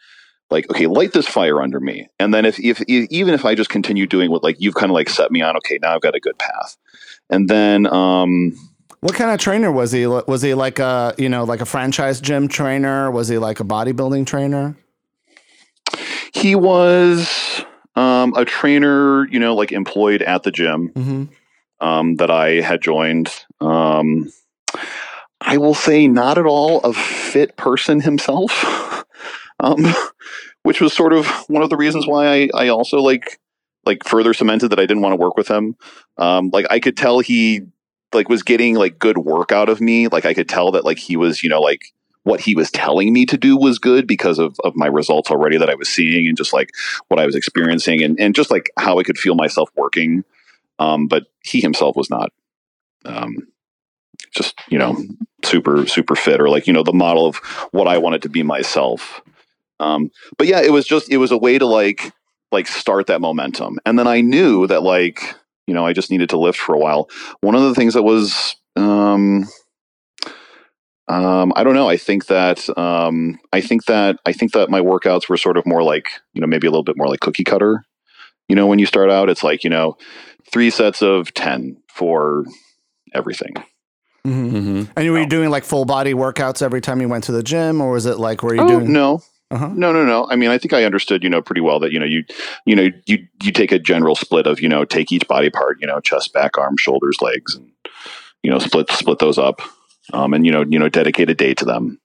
like 0.51 0.69
okay 0.71 0.87
light 0.87 1.13
this 1.13 1.27
fire 1.27 1.61
under 1.61 1.79
me 1.79 2.07
and 2.19 2.33
then 2.33 2.45
if, 2.45 2.59
if 2.59 2.81
even 2.87 3.33
if 3.33 3.45
i 3.45 3.53
just 3.55 3.69
continue 3.69 4.07
doing 4.07 4.31
what 4.31 4.43
like 4.43 4.55
you've 4.59 4.75
kind 4.75 4.89
of 4.91 4.93
like 4.95 5.09
set 5.09 5.31
me 5.31 5.41
on 5.41 5.55
okay 5.57 5.77
now 5.81 5.95
i've 5.95 6.01
got 6.01 6.15
a 6.15 6.19
good 6.19 6.37
path 6.39 6.75
and 7.29 7.47
then 7.49 7.85
um 7.87 8.53
What 9.01 9.13
kind 9.15 9.31
of 9.31 9.39
trainer 9.39 9.71
was 9.71 9.91
he? 9.93 10.05
Was 10.07 10.41
he 10.41 10.53
like 10.55 10.79
a 10.79 11.13
you 11.17 11.29
know 11.29 11.43
like 11.45 11.61
a 11.61 11.65
franchise 11.65 12.19
gym 12.19 12.47
trainer? 12.47 13.09
Was 13.11 13.27
he 13.29 13.37
like 13.37 13.59
a 13.59 13.63
bodybuilding 13.63 14.25
trainer? 14.25 14.75
he 16.33 16.55
was 16.55 17.63
um 17.95 18.33
a 18.35 18.45
trainer 18.45 19.27
you 19.29 19.39
know 19.39 19.55
like 19.55 19.71
employed 19.71 20.21
at 20.21 20.43
the 20.43 20.51
gym 20.51 20.89
Mm-hmm. 20.89 21.23
um 21.85 22.15
that 22.17 22.29
i 22.31 22.61
had 22.61 22.81
joined 22.81 23.29
um 23.61 24.31
i 25.41 25.57
will 25.57 25.73
say 25.73 26.07
not 26.07 26.37
at 26.37 26.45
all 26.45 26.81
a 26.81 26.93
fit 26.93 27.55
person 27.57 27.99
himself 28.01 29.03
um 29.59 29.85
which 30.69 30.81
was 30.81 30.93
sort 30.93 31.13
of 31.13 31.25
one 31.47 31.63
of 31.63 31.71
the 31.71 31.75
reasons 31.75 32.05
why 32.05 32.27
i 32.27 32.49
i 32.53 32.67
also 32.67 32.97
like 32.97 33.39
like 33.87 34.03
further 34.03 34.35
cemented 34.35 34.69
that 34.69 34.77
i 34.77 34.83
didn't 34.85 35.01
want 35.01 35.13
to 35.13 35.15
work 35.25 35.35
with 35.35 35.47
him. 35.47 35.75
Um 36.19 36.51
like 36.53 36.67
i 36.69 36.79
could 36.79 36.95
tell 36.95 37.21
he 37.21 37.61
like 38.13 38.29
was 38.29 38.43
getting 38.43 38.75
like 38.75 38.99
good 38.99 39.17
work 39.17 39.51
out 39.51 39.67
of 39.67 39.81
me. 39.81 40.07
Like 40.07 40.25
i 40.25 40.35
could 40.35 40.47
tell 40.47 40.69
that 40.73 40.85
like 40.85 40.99
he 40.99 41.17
was 41.17 41.41
you 41.41 41.49
know 41.49 41.59
like 41.59 41.81
what 42.21 42.39
he 42.39 42.53
was 42.53 42.69
telling 42.69 43.11
me 43.11 43.25
to 43.25 43.35
do 43.35 43.57
was 43.57 43.79
good 43.79 44.05
because 44.05 44.37
of, 44.37 44.59
of 44.63 44.75
my 44.75 44.85
results 44.85 45.31
already 45.31 45.57
that 45.57 45.71
i 45.71 45.73
was 45.73 45.89
seeing 45.89 46.27
and 46.27 46.37
just 46.37 46.53
like 46.53 46.69
what 47.07 47.19
i 47.19 47.25
was 47.25 47.33
experiencing 47.33 48.03
and, 48.03 48.19
and 48.19 48.35
just 48.35 48.51
like 48.51 48.69
how 48.77 48.99
i 48.99 49.03
could 49.03 49.17
feel 49.17 49.33
myself 49.33 49.71
working. 49.75 50.23
Um 50.77 51.07
but 51.07 51.23
he 51.43 51.61
himself 51.61 51.95
was 51.95 52.11
not 52.11 52.31
um 53.05 53.37
just 54.35 54.53
you 54.69 54.77
know 54.77 54.95
super 55.43 55.87
super 55.87 56.15
fit 56.15 56.39
or 56.39 56.47
like 56.47 56.67
you 56.67 56.73
know 56.73 56.83
the 56.83 56.93
model 56.93 57.25
of 57.25 57.37
what 57.71 57.87
i 57.87 57.97
wanted 57.97 58.21
to 58.21 58.29
be 58.29 58.43
myself 58.43 59.23
um 59.79 60.09
but 60.37 60.47
yeah 60.47 60.61
it 60.61 60.71
was 60.71 60.85
just 60.85 61.09
it 61.11 61.17
was 61.17 61.31
a 61.31 61.37
way 61.37 61.57
to 61.57 61.65
like 61.65 62.11
like 62.51 62.67
start 62.67 63.07
that 63.07 63.21
momentum 63.21 63.79
and 63.85 63.97
then 63.99 64.07
i 64.07 64.21
knew 64.21 64.65
that 64.67 64.81
like 64.83 65.35
you 65.67 65.73
know 65.73 65.85
i 65.85 65.93
just 65.93 66.09
needed 66.11 66.29
to 66.29 66.37
lift 66.37 66.57
for 66.59 66.73
a 66.75 66.79
while 66.79 67.09
one 67.41 67.55
of 67.55 67.61
the 67.61 67.75
things 67.75 67.93
that 67.93 68.03
was 68.03 68.55
um 68.75 69.47
um, 71.07 71.51
I 71.55 71.63
don't 71.63 71.73
know. 71.73 71.89
I 71.89 71.97
think 71.97 72.27
that 72.27 72.69
um, 72.77 73.39
I 73.51 73.61
think 73.61 73.85
that 73.85 74.19
I 74.27 74.31
think 74.31 74.51
that 74.53 74.69
my 74.69 74.79
workouts 74.79 75.27
were 75.27 75.37
sort 75.37 75.57
of 75.57 75.65
more 75.65 75.81
like 75.81 76.05
you 76.33 76.41
know 76.41 76.45
maybe 76.45 76.67
a 76.67 76.69
little 76.69 76.83
bit 76.83 76.97
more 76.97 77.07
like 77.07 77.19
cookie 77.19 77.43
cutter. 77.43 77.83
You 78.47 78.55
know, 78.55 78.67
when 78.67 78.77
you 78.77 78.85
start 78.85 79.09
out, 79.09 79.27
it's 79.27 79.43
like 79.43 79.63
you 79.63 79.71
know 79.71 79.97
three 80.51 80.69
sets 80.69 81.01
of 81.01 81.33
ten 81.33 81.77
for 81.87 82.45
everything. 83.15 83.53
Mm-hmm. 84.23 84.55
Mm-hmm. 84.55 84.91
And 84.95 85.05
you 85.05 85.11
were 85.11 85.21
you 85.21 85.27
doing 85.27 85.49
like 85.49 85.63
full 85.63 85.85
body 85.85 86.13
workouts 86.13 86.61
every 86.61 86.81
time 86.81 87.01
you 87.01 87.09
went 87.09 87.23
to 87.23 87.31
the 87.31 87.41
gym, 87.41 87.81
or 87.81 87.91
was 87.91 88.05
it 88.05 88.19
like 88.19 88.43
were 88.43 88.53
you 88.53 88.61
Oh, 88.61 88.67
doing? 88.67 88.93
no, 88.93 89.23
Uh-huh. 89.51 89.69
no, 89.73 89.91
no, 89.91 90.05
no. 90.05 90.27
I 90.29 90.35
mean, 90.35 90.49
I 90.49 90.57
think 90.59 90.73
I 90.73 90.83
understood, 90.83 91.23
you 91.23 91.29
know, 91.29 91.41
pretty 91.41 91.61
well 91.61 91.79
that, 91.79 91.91
you 91.91 91.99
know, 91.99 92.05
you, 92.05 92.23
you 92.65 92.75
know, 92.75 92.89
you, 93.07 93.25
you 93.41 93.51
take 93.51 93.71
a 93.71 93.79
general 93.79 94.15
split 94.15 94.45
of, 94.45 94.59
you 94.61 94.69
know, 94.69 94.85
take 94.85 95.11
each 95.11 95.27
body 95.27 95.49
part, 95.49 95.77
you 95.81 95.87
know, 95.87 95.99
chest, 95.99 96.33
back, 96.33 96.57
arms, 96.57 96.81
shoulders, 96.81 97.17
legs, 97.21 97.55
and, 97.55 97.71
you 98.43 98.51
know, 98.51 98.59
split, 98.59 98.91
split 98.91 99.17
those 99.19 99.39
up. 99.39 99.61
Um, 100.13 100.33
and, 100.33 100.45
you 100.45 100.51
know, 100.51 100.63
you 100.67 100.77
know, 100.77 100.89
dedicate 100.89 101.29
a 101.29 101.35
day 101.35 101.53
to 101.55 101.65
them. 101.65 101.99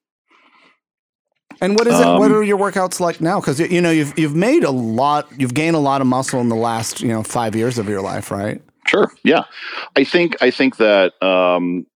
And 1.60 1.78
what 1.78 1.86
is 1.86 1.94
it? 1.94 2.04
What 2.04 2.30
Um, 2.30 2.34
are 2.34 2.42
your 2.42 2.58
workouts 2.58 3.00
like 3.00 3.20
now? 3.20 3.40
Because 3.40 3.60
you 3.60 3.80
know 3.80 3.90
you've 3.90 4.18
you've 4.18 4.34
made 4.34 4.64
a 4.64 4.70
lot, 4.72 5.28
you've 5.38 5.54
gained 5.54 5.76
a 5.76 5.80
lot 5.80 6.00
of 6.00 6.06
muscle 6.06 6.40
in 6.40 6.48
the 6.48 6.56
last 6.56 7.00
you 7.00 7.08
know 7.08 7.22
five 7.22 7.54
years 7.54 7.78
of 7.78 7.88
your 7.88 8.02
life, 8.02 8.30
right? 8.30 8.60
Sure. 8.86 9.10
Yeah. 9.22 9.44
I 9.96 10.04
think 10.04 10.36
I 10.42 10.50
think 10.50 10.76
that 10.78 11.12
um, 11.22 11.86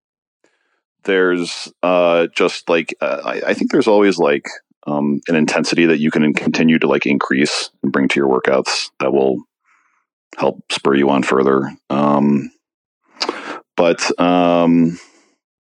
there's 1.05 1.71
uh, 1.83 2.29
just 2.35 2.69
like 2.69 2.95
uh, 3.01 3.21
I, 3.25 3.51
I 3.51 3.55
think 3.55 3.73
there's 3.73 3.89
always 3.89 4.19
like 4.19 4.47
um, 4.87 5.21
an 5.29 5.35
intensity 5.35 5.87
that 5.87 6.01
you 6.01 6.11
can 6.11 6.33
continue 6.35 6.79
to 6.79 6.87
like 6.87 7.07
increase 7.07 7.71
and 7.83 7.93
bring 7.93 8.09
to 8.09 8.21
your 8.21 8.29
workouts 8.29 8.91
that 9.01 9.13
will 9.13 9.39
help 10.37 10.61
spur 10.71 10.95
you 10.95 11.11
on 11.11 11.23
further. 11.23 11.71
Um, 11.91 12.51
but 13.77 14.19
um, 14.21 14.99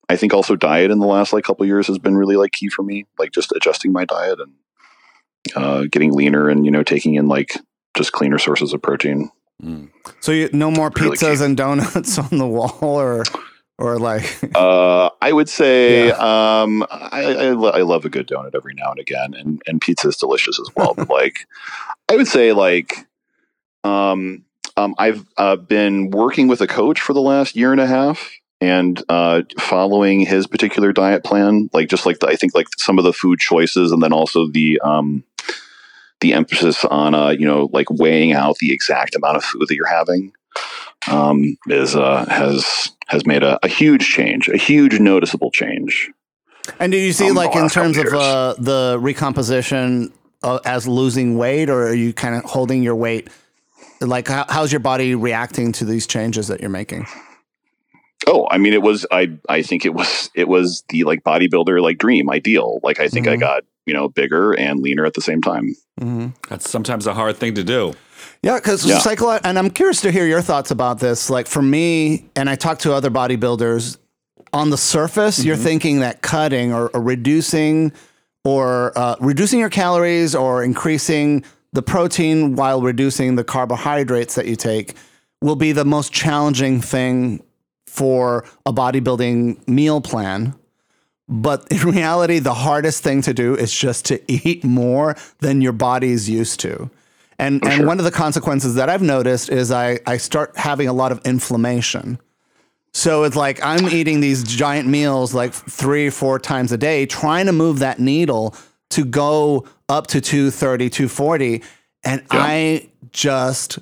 I 0.09 0.15
think 0.15 0.33
also 0.33 0.55
diet 0.55 0.91
in 0.91 0.99
the 0.99 1.07
last 1.07 1.33
like 1.33 1.43
couple 1.43 1.65
years 1.65 1.87
has 1.87 1.99
been 1.99 2.15
really 2.15 2.35
like 2.35 2.51
key 2.51 2.69
for 2.69 2.83
me. 2.83 3.05
Like 3.19 3.31
just 3.31 3.51
adjusting 3.55 3.91
my 3.91 4.05
diet 4.05 4.39
and 4.39 4.53
uh, 5.55 5.83
getting 5.91 6.13
leaner 6.13 6.49
and 6.49 6.65
you 6.65 6.71
know 6.71 6.83
taking 6.83 7.15
in 7.15 7.27
like 7.27 7.57
just 7.95 8.11
cleaner 8.11 8.37
sources 8.37 8.73
of 8.73 8.81
protein. 8.81 9.29
Mm. 9.61 9.89
So 10.19 10.31
you 10.31 10.49
no 10.53 10.71
more 10.71 10.91
Really 10.95 11.17
pizzas 11.17 11.41
and 11.41 11.57
donuts 11.57 12.17
on 12.31 12.37
the 12.37 12.47
wall, 12.47 12.79
or 12.81 13.23
or 13.77 13.99
like 13.99 14.37
Uh, 14.55 15.09
I 15.21 15.31
would 15.31 15.49
say 15.49 16.09
um, 16.11 16.83
I, 16.89 17.23
I, 17.23 17.49
lo- 17.51 17.71
I 17.71 17.81
love 17.81 18.05
a 18.05 18.09
good 18.09 18.27
donut 18.27 18.55
every 18.55 18.73
now 18.73 18.91
and 18.91 18.99
again, 18.99 19.33
and 19.33 19.61
and 19.67 19.79
pizza 19.79 20.07
is 20.07 20.17
delicious 20.17 20.59
as 20.59 20.69
well. 20.75 20.93
but 20.95 21.09
like, 21.21 21.47
I 22.09 22.15
would 22.15 22.27
say 22.27 22.53
like, 22.53 23.07
um, 23.83 24.45
um, 24.75 24.95
I've 24.97 25.25
uh, 25.37 25.55
been 25.57 26.09
working 26.09 26.47
with 26.47 26.61
a 26.61 26.67
coach 26.67 26.99
for 26.99 27.13
the 27.13 27.21
last 27.21 27.55
year 27.55 27.71
and 27.71 27.81
a 27.81 27.87
half, 27.87 28.31
and 28.61 29.01
uh, 29.09 29.43
following 29.59 30.21
his 30.21 30.47
particular 30.47 30.91
diet 30.91 31.23
plan. 31.23 31.69
Like 31.73 31.89
just 31.89 32.05
like 32.05 32.19
the, 32.19 32.27
I 32.27 32.35
think 32.35 32.55
like 32.55 32.67
some 32.77 32.97
of 32.97 33.03
the 33.03 33.13
food 33.13 33.39
choices, 33.39 33.91
and 33.91 34.01
then 34.01 34.13
also 34.13 34.47
the 34.47 34.79
um, 34.83 35.23
the 36.21 36.33
emphasis 36.33 36.83
on 36.85 37.13
uh, 37.13 37.29
you 37.29 37.45
know 37.45 37.69
like 37.73 37.89
weighing 37.91 38.33
out 38.33 38.57
the 38.57 38.73
exact 38.73 39.15
amount 39.15 39.37
of 39.37 39.43
food 39.43 39.65
that 39.67 39.75
you're 39.75 39.87
having 39.87 40.33
um, 41.09 41.57
is 41.67 41.95
uh, 41.95 42.25
has 42.29 42.89
has 43.07 43.25
made 43.25 43.43
a, 43.43 43.57
a 43.63 43.67
huge 43.67 44.07
change, 44.07 44.49
a 44.49 44.57
huge 44.57 44.99
noticeable 44.99 45.51
change. 45.51 46.09
And 46.79 46.91
do 46.91 46.97
you 46.97 47.13
see 47.13 47.29
Um, 47.29 47.35
like 47.35 47.55
in 47.55 47.69
terms 47.69 47.97
of 47.97 48.07
uh, 48.13 48.55
the 48.57 48.97
recomposition 48.99 50.11
uh, 50.43 50.59
as 50.65 50.87
losing 50.87 51.37
weight, 51.37 51.69
or 51.69 51.87
are 51.87 51.93
you 51.93 52.11
kind 52.13 52.35
of 52.35 52.43
holding 52.43 52.83
your 52.83 52.95
weight? 52.95 53.29
Like, 54.01 54.27
how, 54.27 54.45
how's 54.49 54.71
your 54.71 54.81
body 54.81 55.15
reacting 55.15 55.71
to 55.73 55.85
these 55.85 56.05
changes 56.05 56.49
that 56.49 56.59
you're 56.61 56.69
making? 56.69 57.07
Oh, 58.27 58.47
I 58.51 58.57
mean, 58.57 58.73
it 58.73 58.81
was 58.81 59.05
I 59.11 59.31
I 59.47 59.61
think 59.61 59.85
it 59.85 59.93
was 59.93 60.29
it 60.35 60.47
was 60.49 60.83
the 60.89 61.03
like 61.05 61.23
bodybuilder 61.23 61.81
like 61.81 61.97
dream 61.97 62.29
ideal. 62.29 62.79
Like 62.83 62.99
I 62.99 63.07
think 63.07 63.27
I 63.27 63.37
Mhm. 63.37 63.39
got 63.39 63.63
you 63.85 63.93
know 63.93 64.09
bigger 64.09 64.53
and 64.53 64.81
leaner 64.81 65.05
at 65.05 65.13
the 65.13 65.21
same 65.21 65.41
time. 65.41 65.75
Mm-hmm. 66.01 66.27
That's 66.49 66.69
sometimes 66.69 67.07
a 67.07 67.13
hard 67.13 67.37
thing 67.37 67.55
to 67.55 67.63
do. 67.63 67.93
Yeah, 68.47 68.55
because 68.55 68.85
Yeah. 68.85 68.99
psycholo- 68.99 69.41
and 69.43 69.59
I'm 69.59 69.69
curious 69.69 69.99
to 70.01 70.11
hear 70.11 70.25
your 70.25 70.41
thoughts 70.41 70.71
about 70.71 70.99
this. 70.99 71.29
Like 71.29 71.47
for 71.47 71.61
me, 71.61 72.29
and 72.33 72.49
I 72.49 72.55
talk 72.55 72.79
to 72.79 72.93
other 72.93 73.09
bodybuilders. 73.09 73.97
On 74.53 74.69
the 74.69 74.77
surface, 74.77 75.43
you're 75.43 75.57
thinking 75.57 75.99
that 75.99 76.21
cutting 76.21 76.71
or, 76.71 76.87
or 76.93 77.01
reducing, 77.01 77.91
or 78.45 78.93
uh, 78.97 79.15
reducing 79.19 79.59
your 79.59 79.69
calories 79.69 80.33
or 80.33 80.63
increasing 80.63 81.43
the 81.73 81.81
protein 81.81 82.55
while 82.55 82.81
reducing 82.81 83.35
the 83.35 83.43
carbohydrates 83.43 84.35
that 84.35 84.45
you 84.47 84.55
take 84.55 84.93
will 85.41 85.57
be 85.57 85.73
the 85.73 85.83
most 85.83 86.13
challenging 86.13 86.79
thing 86.79 87.43
for 87.85 88.45
a 88.65 88.71
bodybuilding 88.71 89.67
meal 89.67 89.99
plan. 89.99 90.55
But 91.27 91.67
in 91.69 91.79
reality, 91.95 92.39
the 92.39 92.53
hardest 92.53 93.03
thing 93.03 93.21
to 93.23 93.33
do 93.33 93.55
is 93.55 93.73
just 93.73 94.05
to 94.05 94.21
eat 94.31 94.63
more 94.63 95.17
than 95.41 95.59
your 95.59 95.73
body's 95.73 96.29
used 96.29 96.61
to. 96.61 96.89
And, 97.39 97.63
and 97.65 97.85
one 97.85 97.99
of 97.99 98.05
the 98.05 98.11
consequences 98.11 98.75
that 98.75 98.89
I've 98.89 99.01
noticed 99.01 99.49
is 99.49 99.71
I, 99.71 99.99
I 100.05 100.17
start 100.17 100.57
having 100.57 100.87
a 100.87 100.93
lot 100.93 101.11
of 101.11 101.21
inflammation. 101.25 102.19
So 102.93 103.23
it's 103.25 103.35
like 103.35 103.63
I'm 103.63 103.87
eating 103.89 104.21
these 104.21 104.43
giant 104.43 104.87
meals 104.87 105.33
like 105.33 105.53
three, 105.53 106.09
four 106.09 106.39
times 106.39 106.71
a 106.71 106.77
day, 106.77 107.05
trying 107.05 107.45
to 107.45 107.51
move 107.51 107.79
that 107.79 107.99
needle 107.99 108.55
to 108.89 109.05
go 109.05 109.67
up 109.87 110.07
to 110.07 110.21
230, 110.21 110.89
240. 110.89 111.63
And 112.03 112.25
I 112.31 112.89
just 113.11 113.79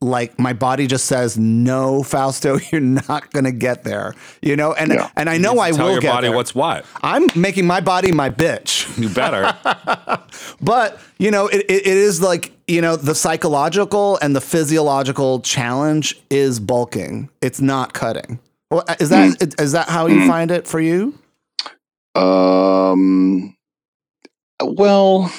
like 0.00 0.38
my 0.38 0.52
body 0.52 0.86
just 0.86 1.06
says, 1.06 1.38
no, 1.38 2.02
Fausto, 2.02 2.58
you're 2.72 2.80
not 2.80 3.32
going 3.32 3.44
to 3.44 3.52
get 3.52 3.84
there. 3.84 4.14
You 4.42 4.56
know, 4.56 4.72
and, 4.74 4.92
Yeah. 4.92 5.10
and 5.16 5.28
I 5.28 5.38
know 5.38 5.58
I 5.58 5.70
Tell 5.70 5.86
will 5.86 5.92
your 5.92 6.00
get 6.00 6.12
body 6.12 6.28
there. 6.28 6.36
what's 6.36 6.54
what. 6.54 6.84
I'm 7.02 7.26
making 7.34 7.66
my 7.66 7.80
body 7.80 8.12
my 8.12 8.30
bitch. 8.30 8.84
You 9.06 9.08
better. 9.10 9.54
But 10.60 10.98
you 11.18 11.30
know, 11.30 11.48
it, 11.48 11.64
it, 11.68 11.86
it 11.86 11.96
is 11.96 12.20
like 12.20 12.52
you 12.66 12.80
know 12.80 12.96
the 12.96 13.14
psychological 13.14 14.18
and 14.22 14.34
the 14.34 14.40
physiological 14.40 15.40
challenge 15.40 16.18
is 16.30 16.60
bulking. 16.60 17.28
It's 17.42 17.60
not 17.60 17.92
cutting. 17.92 18.38
Well, 18.70 18.84
uh, 18.88 18.96
is 18.98 19.10
that 19.10 19.36
hmm. 19.40 19.62
is 19.62 19.72
that 19.72 19.88
how 19.88 20.06
you 20.06 20.22
hmm. 20.22 20.28
find 20.28 20.50
it 20.50 20.66
for 20.66 20.80
you? 20.80 21.18
Um, 22.14 23.54
well, 24.62 25.30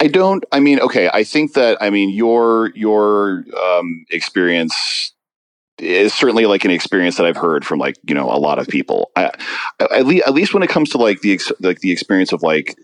I 0.00 0.08
don't. 0.08 0.44
I 0.52 0.60
mean, 0.60 0.80
okay. 0.80 1.08
I 1.12 1.24
think 1.24 1.54
that 1.54 1.78
I 1.80 1.90
mean 1.90 2.10
your 2.10 2.72
your 2.74 3.44
um, 3.58 4.04
experience 4.10 5.12
is 5.78 6.12
certainly 6.12 6.46
like 6.46 6.64
an 6.64 6.70
experience 6.70 7.16
that 7.16 7.26
I've 7.26 7.36
heard 7.36 7.64
from 7.64 7.78
like 7.78 7.96
you 8.06 8.14
know 8.14 8.30
a 8.30 8.38
lot 8.38 8.58
of 8.58 8.68
people. 8.68 9.10
I, 9.16 9.30
at 9.80 10.06
least 10.06 10.26
at 10.26 10.34
least 10.34 10.54
when 10.54 10.62
it 10.62 10.68
comes 10.68 10.90
to 10.90 10.98
like 10.98 11.20
the 11.20 11.32
ex- 11.32 11.52
like 11.60 11.80
the 11.80 11.92
experience 11.92 12.32
of 12.32 12.42
like 12.42 12.76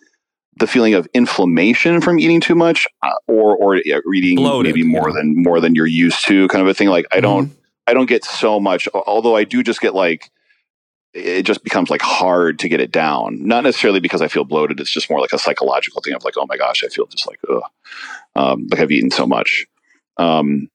the 0.56 0.66
feeling 0.66 0.94
of 0.94 1.08
inflammation 1.14 2.00
from 2.00 2.18
eating 2.18 2.40
too 2.40 2.54
much 2.54 2.86
uh, 3.02 3.10
or 3.26 3.56
or 3.56 3.76
yeah, 3.84 3.98
eating 4.14 4.36
Bloated, 4.36 4.74
maybe 4.74 4.86
more 4.86 5.08
know. 5.08 5.14
than 5.14 5.42
more 5.42 5.60
than 5.60 5.74
you're 5.74 5.86
used 5.86 6.26
to 6.26 6.48
kind 6.48 6.62
of 6.62 6.68
a 6.68 6.74
thing. 6.74 6.88
Like 6.88 7.06
I 7.12 7.20
don't 7.20 7.52
I 7.86 7.94
don't 7.94 8.06
get 8.06 8.24
so 8.24 8.60
much. 8.60 8.88
Although 8.94 9.36
I 9.36 9.44
do 9.44 9.62
just 9.62 9.80
get 9.80 9.94
like 9.94 10.30
it 11.12 11.42
just 11.42 11.64
becomes 11.64 11.90
like 11.90 12.02
hard 12.02 12.58
to 12.60 12.68
get 12.68 12.80
it 12.80 12.92
down. 12.92 13.44
Not 13.44 13.64
necessarily 13.64 14.00
because 14.00 14.22
I 14.22 14.28
feel 14.28 14.44
bloated. 14.44 14.80
It's 14.80 14.90
just 14.90 15.10
more 15.10 15.20
like 15.20 15.32
a 15.32 15.38
psychological 15.38 16.00
thing 16.02 16.14
of 16.14 16.24
like, 16.24 16.34
oh 16.36 16.46
my 16.48 16.56
gosh, 16.56 16.84
I 16.84 16.88
feel 16.88 17.06
just 17.06 17.26
like, 17.26 17.40
ugh, 17.48 17.62
um, 18.36 18.66
like 18.70 18.80
I've 18.80 18.92
eaten 18.92 19.10
so 19.10 19.26
much. 19.26 19.66
Um, 20.16 20.68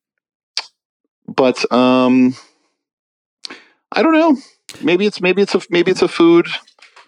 but 1.28 1.72
um, 1.72 2.36
I 3.92 4.02
don't 4.02 4.14
know. 4.14 4.38
Maybe 4.82 5.06
it's 5.06 5.22
maybe 5.22 5.42
it's 5.42 5.56
a 5.56 5.62
maybe 5.70 5.92
it's 5.92 6.02
a 6.02 6.08
food 6.08 6.48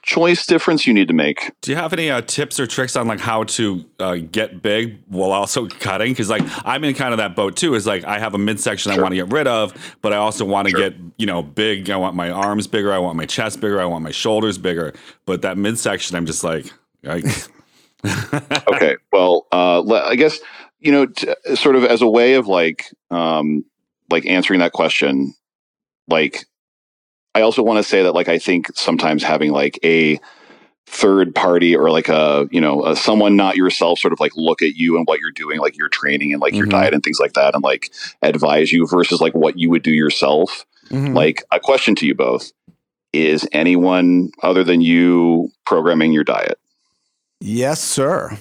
choice 0.07 0.45
difference 0.47 0.87
you 0.87 0.93
need 0.93 1.07
to 1.09 1.13
make. 1.13 1.51
Do 1.61 1.69
you 1.71 1.77
have 1.77 1.93
any 1.93 2.09
uh, 2.09 2.21
tips 2.21 2.59
or 2.59 2.65
tricks 2.65 2.95
on 2.95 3.07
like 3.07 3.19
how 3.19 3.43
to 3.43 3.85
uh, 3.99 4.15
get 4.15 4.61
big 4.63 4.99
while 5.07 5.31
also 5.31 5.67
cutting? 5.67 6.13
Because 6.13 6.29
like 6.29 6.41
I'm 6.65 6.83
in 6.85 6.95
kind 6.95 7.13
of 7.13 7.17
that 7.17 7.35
boat 7.35 7.55
too. 7.57 7.75
Is 7.75 7.85
like 7.85 8.05
I 8.05 8.17
have 8.17 8.33
a 8.33 8.37
midsection 8.39 8.91
I 8.91 8.99
want 8.99 9.11
to 9.11 9.17
get 9.17 9.31
rid 9.31 9.45
of, 9.47 9.73
but 10.01 10.13
I 10.13 10.17
also 10.17 10.45
want 10.45 10.67
to 10.67 10.71
Sure. 10.71 10.89
get 10.89 10.99
you 11.17 11.25
know 11.27 11.43
big. 11.43 11.89
I 11.89 11.97
want 11.97 12.15
my 12.15 12.31
arms 12.31 12.65
bigger. 12.65 12.91
I 12.91 12.97
want 12.97 13.17
my 13.17 13.25
chest 13.25 13.59
bigger. 13.61 13.79
I 13.79 13.85
want 13.85 14.03
my 14.03 14.11
shoulders 14.11 14.57
bigger. 14.57 14.93
But 15.25 15.43
that 15.43 15.57
midsection, 15.57 16.15
I'm 16.15 16.25
just 16.25 16.43
like, 16.43 16.71
okay 18.67 18.95
well 19.11 19.47
uh 19.51 19.81
i 20.05 20.15
guess 20.15 20.39
you 20.79 20.91
know 20.91 21.07
t- 21.07 21.33
sort 21.55 21.75
of 21.75 21.83
as 21.83 22.01
a 22.01 22.07
way 22.07 22.35
of 22.35 22.45
like 22.47 22.85
um 23.09 23.65
like 24.11 24.25
answering 24.27 24.59
that 24.59 24.71
question 24.71 25.33
like 26.07 26.45
i 27.37 27.41
also 27.41 27.61
want 27.63 27.77
to 27.77 27.83
say 27.83 28.03
that 28.03 28.13
like 28.13 28.27
i 28.29 28.39
think 28.39 28.67
sometimes 28.75 29.23
having 29.23 29.51
like 29.51 29.79
a 29.83 30.19
third 30.87 31.35
party 31.35 31.75
or 31.75 31.89
like 31.91 32.07
a 32.09 32.47
you 32.51 32.61
know 32.61 32.85
a, 32.85 32.95
someone 32.95 33.35
not 33.35 33.55
yourself 33.57 33.99
sort 33.99 34.13
of 34.13 34.19
like 34.19 34.31
look 34.35 34.61
at 34.61 34.75
you 34.75 34.95
and 34.97 35.05
what 35.07 35.19
you're 35.19 35.31
doing 35.43 35.59
like 35.59 35.77
your 35.77 35.89
training 35.89 36.31
and 36.33 36.41
like 36.41 36.53
your 36.55 36.65
Mhm. 36.65 36.71
diet 36.71 36.93
and 36.93 37.03
things 37.03 37.19
like 37.19 37.33
that 37.33 37.53
and 37.55 37.63
like 37.63 37.91
advise 38.21 38.71
you 38.71 38.87
versus 38.87 39.19
like 39.21 39.35
what 39.35 39.57
you 39.59 39.69
would 39.69 39.83
do 39.83 39.91
yourself 39.91 40.65
Mhm. 40.89 41.13
like 41.13 41.43
a 41.51 41.59
question 41.59 41.93
to 41.95 42.05
you 42.05 42.15
both 42.15 42.51
is 43.13 43.47
anyone 43.51 44.31
other 44.41 44.63
than 44.63 44.79
you 44.81 45.49
programming 45.65 46.13
your 46.13 46.23
diet 46.23 46.57
yes, 47.41 47.81
sir. 47.83 48.37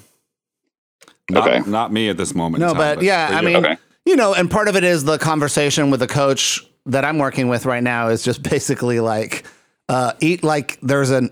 not, 1.28 1.48
Okay. 1.48 1.68
not 1.70 1.92
me 1.92 2.08
at 2.08 2.16
this 2.16 2.34
moment. 2.34 2.60
No, 2.60 2.68
time, 2.68 2.76
but 2.76 3.02
yeah, 3.02 3.28
I 3.32 3.40
mean, 3.42 3.56
Okay. 3.56 3.76
you 4.06 4.14
know, 4.16 4.32
and 4.34 4.48
part 4.50 4.68
of 4.68 4.76
it 4.76 4.84
is 4.84 5.02
the 5.04 5.18
conversation 5.18 5.90
with 5.90 5.98
the 6.00 6.06
coach 6.06 6.64
that 6.86 7.04
I'm 7.04 7.18
working 7.18 7.48
with 7.48 7.66
right 7.66 7.82
now 7.82 8.08
is 8.08 8.22
just 8.22 8.42
basically 8.50 9.00
like 9.00 9.44
uh, 9.88 10.12
eat 10.20 10.42
like 10.44 10.78
there's 10.82 11.10
a 11.10 11.28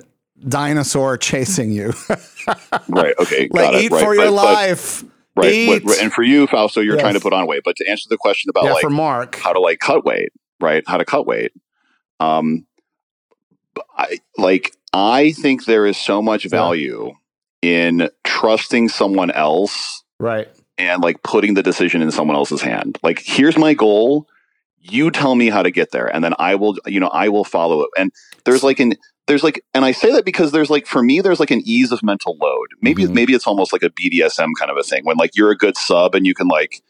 dinosaur 0.46 1.16
chasing 1.18 1.70
you. 1.72 1.92
right 2.88 3.14
okay 3.18 3.48
like 3.52 3.74
it 3.74 3.84
eat 3.84 3.90
right 3.92 4.04
for 4.04 4.14
your 4.14 4.26
but- 4.26 4.36
but- 4.36 4.44
life. 4.54 5.04
Right. 5.36 5.52
Eat. 5.52 5.84
What- 5.84 5.98
and 5.98 6.12
for 6.12 6.22
you, 6.22 6.46
Fausto, 6.46 6.80
you're 6.80 6.94
Yes. 6.94 7.02
trying 7.02 7.14
to 7.14 7.20
put 7.20 7.32
on 7.32 7.48
weight. 7.48 7.62
But 7.64 7.74
to 7.78 7.88
answer 7.90 8.06
the 8.08 8.16
question 8.16 8.50
about 8.50 8.64
yeah, 8.66 8.72
like 8.74 8.82
for 8.82 8.90
Mark. 8.90 9.34
how 9.34 9.52
to 9.52 9.58
like 9.58 9.80
cut 9.80 10.04
weight, 10.04 10.28
right? 10.60 10.84
How 10.86 10.96
to 10.96 11.04
cut 11.04 11.26
weight. 11.26 11.50
Um, 12.20 12.66
I 13.98 14.20
like 14.38 14.76
I 14.92 15.32
think 15.32 15.64
there 15.64 15.86
is 15.86 15.96
so 15.96 16.22
much 16.22 16.44
value 16.48 17.14
in 17.62 18.08
trusting 18.22 18.90
someone 18.90 19.32
else 19.32 20.04
Right. 20.20 20.46
and 20.78 21.02
like 21.02 21.22
putting 21.24 21.54
the 21.54 21.64
decision 21.64 22.00
in 22.00 22.12
someone 22.12 22.36
else's 22.36 22.60
hand. 22.62 22.98
Like, 23.02 23.20
here's 23.24 23.56
my 23.58 23.74
goal. 23.74 24.28
You 24.86 25.10
tell 25.10 25.34
me 25.34 25.48
how 25.48 25.62
to 25.62 25.70
get 25.70 25.92
there, 25.92 26.06
and 26.14 26.22
then 26.22 26.34
I 26.38 26.54
will, 26.56 26.76
you 26.86 27.00
know, 27.00 27.08
I 27.08 27.28
will 27.30 27.44
follow 27.44 27.82
it. 27.82 27.88
And 27.96 28.12
there's 28.44 28.62
like 28.62 28.80
an 28.80 28.94
there's 29.26 29.42
like 29.42 29.64
and 29.72 29.86
i 29.86 29.92
say 29.92 30.12
that 30.12 30.26
because 30.26 30.52
there's 30.52 30.68
like 30.68 30.86
for 30.86 31.02
me 31.02 31.22
there's 31.22 31.40
like 31.40 31.50
an 31.50 31.62
ease 31.64 31.90
of 31.92 32.02
mental 32.02 32.36
load 32.42 32.66
maybe 32.82 33.04
Mhm. 33.04 33.14
maybe 33.14 33.32
it's 33.32 33.46
almost 33.46 33.72
like 33.72 33.82
a 33.82 33.88
bdsm 33.88 34.50
kind 34.58 34.70
of 34.70 34.76
a 34.76 34.82
thing 34.82 35.02
when 35.06 35.16
like 35.16 35.30
you're 35.34 35.50
a 35.50 35.56
good 35.56 35.78
sub 35.78 36.14
and 36.14 36.26
you 36.26 36.34
can 36.34 36.46
like 36.46 36.82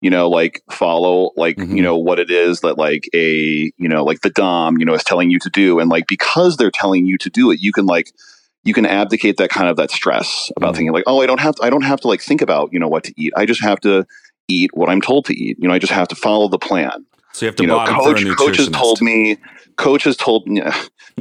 you 0.00 0.10
know 0.10 0.28
like 0.28 0.62
follow 0.68 1.30
like 1.36 1.56
Mhm. 1.58 1.76
you 1.76 1.82
know 1.82 1.96
what 1.96 2.18
it 2.18 2.28
is 2.28 2.58
that 2.62 2.76
like 2.76 3.08
a 3.14 3.70
you 3.78 3.88
know 3.88 4.02
like 4.02 4.22
the 4.22 4.30
dom 4.30 4.78
you 4.78 4.84
know 4.84 4.94
is 4.94 5.04
telling 5.04 5.30
you 5.30 5.38
to 5.38 5.48
do 5.48 5.78
and 5.78 5.88
like 5.88 6.08
because 6.08 6.56
they're 6.56 6.72
telling 6.72 7.06
you 7.06 7.16
to 7.18 7.30
do 7.30 7.52
it 7.52 7.60
you 7.60 7.70
can 7.72 7.86
like 7.86 8.10
you 8.64 8.74
can 8.74 8.84
abdicate 8.84 9.36
that 9.36 9.50
kind 9.50 9.68
of 9.68 9.76
that 9.76 9.92
stress 9.92 10.50
about 10.56 10.72
Mhm. 10.72 10.76
thinking 10.78 10.92
like 10.92 11.04
oh 11.06 11.20
i 11.22 11.26
don't 11.26 11.38
have 11.40 11.54
to, 11.54 11.62
i 11.62 11.70
don't 11.70 11.82
have 11.82 12.00
to 12.00 12.08
like 12.08 12.20
think 12.20 12.42
about 12.42 12.70
you 12.72 12.80
know 12.80 12.88
what 12.88 13.04
to 13.04 13.14
eat 13.16 13.32
i 13.36 13.46
just 13.46 13.60
have 13.62 13.78
to 13.82 14.04
eat 14.48 14.70
what 14.74 14.88
i'm 14.88 15.00
told 15.00 15.24
to 15.26 15.34
eat 15.40 15.56
you 15.60 15.68
know 15.68 15.74
i 15.74 15.78
just 15.78 15.92
have 15.92 16.08
to 16.08 16.16
follow 16.16 16.48
the 16.48 16.58
plan 16.58 17.06
So 17.36 17.44
you 17.44 17.48
have 17.48 17.56
to 17.56 17.64
you 17.64 17.66
know, 17.66 17.84
coach, 17.84 18.22
for 18.22 18.30
a 18.30 18.34
coach 18.34 18.56
has 18.56 18.70
told 18.70 19.02
me, 19.02 19.36
coach 19.76 20.04
has 20.04 20.16
told 20.16 20.46
me, 20.48 20.62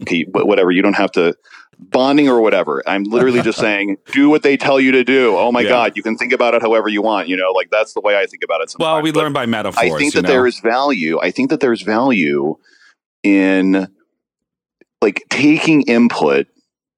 okay, 0.01 0.24
wh- 0.24 0.47
whatever, 0.47 0.72
you 0.72 0.82
don't 0.82 0.93
have 0.95 1.11
to 1.11 1.36
bonding 1.78 2.30
or 2.30 2.39
whatever. 2.39 2.82
I'm 2.88 3.03
literally 3.03 3.41
just 3.41 3.59
saying, 3.68 3.97
do 4.13 4.30
what 4.30 4.41
they 4.41 4.55
tell 4.55 4.80
you 4.80 4.93
to 4.93 5.03
do. 5.03 5.36
Oh 5.36 5.51
my 5.51 5.59
Yeah. 5.63 5.70
God, 5.72 5.97
you 5.97 6.01
can 6.03 6.16
think 6.18 6.32
about 6.32 6.53
it 6.53 6.61
however 6.61 6.88
you 6.88 7.01
want. 7.01 7.28
You 7.28 7.36
know, 7.36 7.51
like 7.51 7.70
that's 7.70 7.93
the 7.93 7.99
way 7.99 8.16
I 8.18 8.28
think 8.28 8.45
about 8.45 8.61
it. 8.61 8.70
Sometimes. 8.70 8.88
Well, 8.93 9.01
we 9.01 9.11
But 9.11 9.20
learn 9.24 9.34
by 9.34 9.45
metaphors. 9.45 9.91
I 9.91 9.97
think 9.97 10.13
that 10.13 10.22
know? 10.22 10.30
there 10.30 10.47
is 10.47 10.61
value. 10.61 11.20
I 11.20 11.32
think 11.32 11.49
that 11.49 11.59
there's 11.59 11.82
value 11.82 12.55
in 13.24 13.86
like 15.01 15.26
taking 15.30 15.82
input 15.82 16.47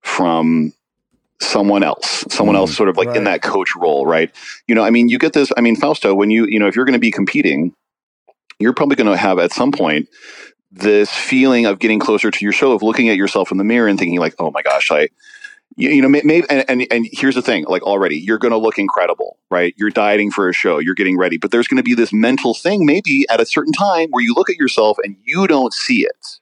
from 0.04 0.74
someone 1.42 1.82
else 1.84 2.24
someone 2.30 2.56
Mm, 2.56 2.60
else 2.60 2.76
sort 2.76 2.90
of 2.90 2.98
like 2.98 3.16
in 3.16 3.24
that 3.26 3.44
coach 3.44 3.76
role 3.76 4.08
right 4.08 4.32
you 4.68 4.74
know 4.74 4.84
i 4.84 4.90
mean 4.90 5.08
you 5.08 5.20
get 5.20 5.34
this 5.34 5.52
i 5.56 5.62
mean 5.62 5.76
fausto 5.76 6.16
when 6.16 6.32
you 6.32 6.48
you 6.48 6.58
know 6.58 6.66
if 6.66 6.76
you're 6.76 6.84
going 6.86 6.94
to 6.94 7.00
be 7.00 7.12
competing 7.12 7.72
you're 8.60 8.74
probably 8.74 8.96
going 8.96 9.10
to 9.10 9.18
have 9.18 9.40
at 9.40 9.52
some 9.52 9.72
point 9.72 10.08
this 10.72 11.10
feeling 11.10 11.66
of 11.66 11.80
getting 11.80 12.00
closer 12.00 12.30
to 12.30 12.46
your 12.46 12.52
show 12.52 12.72
of 12.74 12.82
looking 12.84 13.10
at 13.10 13.16
yourself 13.18 13.52
in 13.52 13.58
the 13.58 13.64
mirror 13.64 13.88
and 13.88 13.98
thinking 13.98 14.20
like 14.20 14.36
oh 14.40 14.52
my 14.52 14.62
gosh 14.62 14.92
i 14.92 15.08
you, 15.76 15.90
you 15.90 16.02
know 16.02 16.10
maybe 16.10 16.44
and, 16.50 16.66
and 16.68 16.86
and 16.92 17.08
here's 17.12 17.36
the 17.36 17.42
thing 17.42 17.66
like 17.68 17.82
already 17.84 18.18
you're 18.18 18.38
going 18.38 18.52
to 18.52 18.58
look 18.58 18.78
incredible 18.78 19.38
right 19.50 19.74
you're 19.78 19.90
dieting 19.90 20.30
for 20.32 20.50
a 20.50 20.54
show 20.54 20.80
you're 20.80 20.96
getting 20.96 21.18
ready 21.18 21.38
but 21.38 21.52
there's 21.52 21.68
going 21.68 21.78
to 21.78 21.84
be 21.84 21.94
this 21.94 22.12
mental 22.12 22.54
thing 22.54 22.86
maybe 22.86 23.26
at 23.30 23.40
a 23.40 23.46
certain 23.46 23.74
time 23.74 24.10
where 24.12 24.24
you 24.24 24.34
look 24.36 24.50
at 24.50 24.58
yourself 24.58 24.98
and 25.04 25.16
you 25.24 25.48
don't 25.48 25.74
see 25.74 26.02
it 26.04 26.40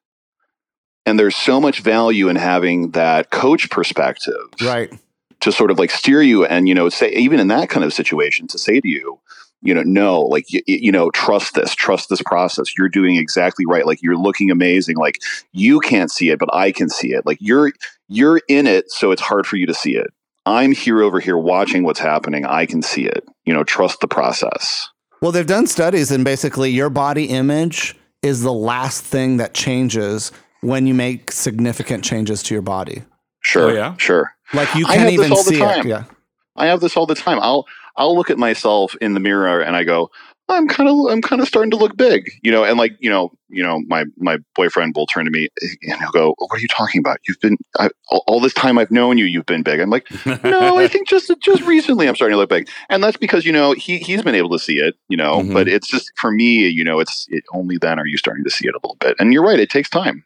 and 1.05 1.20
there's 1.20 1.36
so 1.36 1.61
much 1.61 1.82
value 1.82 2.30
in 2.30 2.36
having 2.36 2.91
that 2.91 3.30
coach 3.30 3.70
perspective 3.70 4.47
Right. 4.61 4.91
to 5.41 5.51
sort 5.51 5.70
of 5.70 5.78
like 5.78 5.91
steer 5.91 6.22
you 6.22 6.45
and 6.45 6.68
you 6.68 6.74
know 6.74 6.89
say 6.89 7.11
even 7.11 7.39
in 7.39 7.47
that 7.49 7.70
kind 7.70 7.84
of 7.84 7.93
situation 7.93 8.47
to 8.47 8.57
say 8.57 8.80
to 8.80 8.88
you 8.88 9.20
you 9.62 9.74
know 9.74 9.84
no 9.84 10.22
like 10.22 10.45
you, 10.51 10.62
you 10.68 10.91
know 10.91 11.10
trust 11.12 11.56
this 11.56 11.74
trust 11.76 12.10
this 12.10 12.22
process 12.24 12.78
you're 12.78 12.89
doing 12.89 13.16
exactly 13.16 13.66
right 13.66 13.86
like 13.86 14.01
you're 14.01 14.18
looking 14.18 14.51
amazing 14.51 14.97
like 14.97 15.22
you 15.53 15.80
can't 15.80 16.12
see 16.12 16.30
it 16.30 16.39
but 16.39 16.53
i 16.53 16.72
can 16.72 16.89
see 16.89 17.14
it 17.14 17.26
like 17.26 17.38
you're 17.41 17.72
you're 18.08 18.41
in 18.47 18.68
it 18.68 18.91
so 18.91 19.12
it's 19.12 19.22
hard 19.22 19.47
for 19.47 19.56
you 19.56 19.66
to 19.66 19.74
see 19.74 19.95
it 19.95 20.08
i'm 20.45 20.72
here 20.72 21.01
over 21.01 21.20
here 21.20 21.38
watching 21.38 21.84
what's 21.84 21.99
happening 21.99 22.45
i 22.45 22.66
can 22.66 22.82
see 22.82 23.06
it 23.06 23.24
you 23.45 23.53
know 23.53 23.64
trust 23.64 23.99
the 24.01 24.08
process 24.08 24.89
Well, 25.22 25.32
they've 25.32 25.47
done 25.47 25.66
studies, 25.66 26.12
and 26.12 26.24
basically, 26.24 26.70
your 26.70 26.89
body 26.89 27.26
image 27.26 27.95
is 28.22 28.41
the 28.41 28.53
last 28.53 29.01
thing 29.03 29.38
that 29.38 29.53
changes 29.56 30.32
when 30.62 30.86
you 30.86 30.93
make 30.93 31.32
significant 31.32 32.03
changes 32.03 32.43
to 32.43 32.53
your 32.53 32.62
body. 32.62 33.01
sure 33.39 33.72
Oh, 33.72 33.74
yeah? 33.74 33.95
sure 33.97 34.36
Like 34.53 34.76
you 34.76 34.86
can't 34.86 35.10
even 35.10 35.36
see 35.36 35.62
it. 35.62 35.86
Yeah. 35.86 36.03
I 36.56 36.68
have 36.68 36.80
this 36.82 36.95
all 36.97 37.06
the 37.08 37.16
time. 37.16 37.39
I'll 37.41 37.66
I'll 37.98 38.16
look 38.16 38.30
at 38.30 38.38
myself 38.38 38.96
in 39.02 39.14
the 39.14 39.20
mirror 39.20 39.62
and 39.62 39.76
I 39.76 39.84
go, 39.84 40.12
I'm 40.48 40.68
kind 40.68 40.88
of 40.88 40.96
I'm 41.10 41.22
kind 41.22 41.41
of 41.41 41.48
starting 41.48 41.72
to 41.72 41.78
look 41.78 41.98
big, 41.98 42.30
you 42.43 42.52
know. 42.52 42.64
And 42.64 42.78
like 42.78 42.96
you 43.00 43.10
know, 43.10 43.32
you 43.50 43.64
know, 43.64 43.82
my 43.88 44.06
my 44.18 44.38
boyfriend 44.54 44.96
will 44.96 45.08
turn 45.08 45.26
to 45.26 45.32
me 45.32 45.48
and 45.82 46.00
he'll 46.00 46.12
go, 46.12 46.36
"What 46.38 46.52
are 46.52 46.60
you 46.60 46.68
talking 46.68 47.00
about? 47.00 47.18
You've 47.28 47.39
been 47.39 47.58
I, 47.80 47.89
all, 48.10 48.24
all 48.28 48.39
this 48.39 48.54
time 48.54 48.78
I've 48.78 48.91
known 48.91 49.18
you. 49.18 49.26
You've 49.26 49.48
been 49.48 49.64
big." 49.64 49.80
I'm 49.80 49.89
like, 49.89 50.08
"No, 50.43 50.78
I 50.78 50.88
think 50.91 51.08
just 51.08 51.32
just 51.41 51.64
recently 51.64 52.08
I'm 52.08 52.16
starting 52.16 52.36
to 52.36 52.38
look 52.38 52.50
big." 52.50 52.70
And 52.89 53.04
that's 53.04 53.18
because 53.18 53.43
you 53.43 53.52
know 53.52 53.72
he 53.72 53.98
he's 53.98 54.22
been 54.22 54.36
able 54.36 54.52
to 54.52 54.60
see 54.60 54.76
it, 54.76 54.96
you 55.10 55.18
know. 55.18 55.39
Mhm. 55.39 55.54
But 55.54 55.68
it's 55.68 55.88
just 55.88 56.12
for 56.16 56.32
me, 56.32 56.68
you 56.68 56.84
know, 56.84 57.00
it's 57.00 57.26
it, 57.30 57.43
only 57.52 57.78
then 57.80 57.98
are 57.98 58.06
you 58.06 58.18
starting 58.18 58.43
to 58.43 58.52
see 58.52 58.68
it 58.68 58.76
a 58.76 58.80
little 58.84 58.98
bit. 59.00 59.16
And 59.20 59.34
you're 59.34 59.43
right, 59.43 59.60
it 59.60 59.72
takes 59.72 59.89
time. 59.89 60.24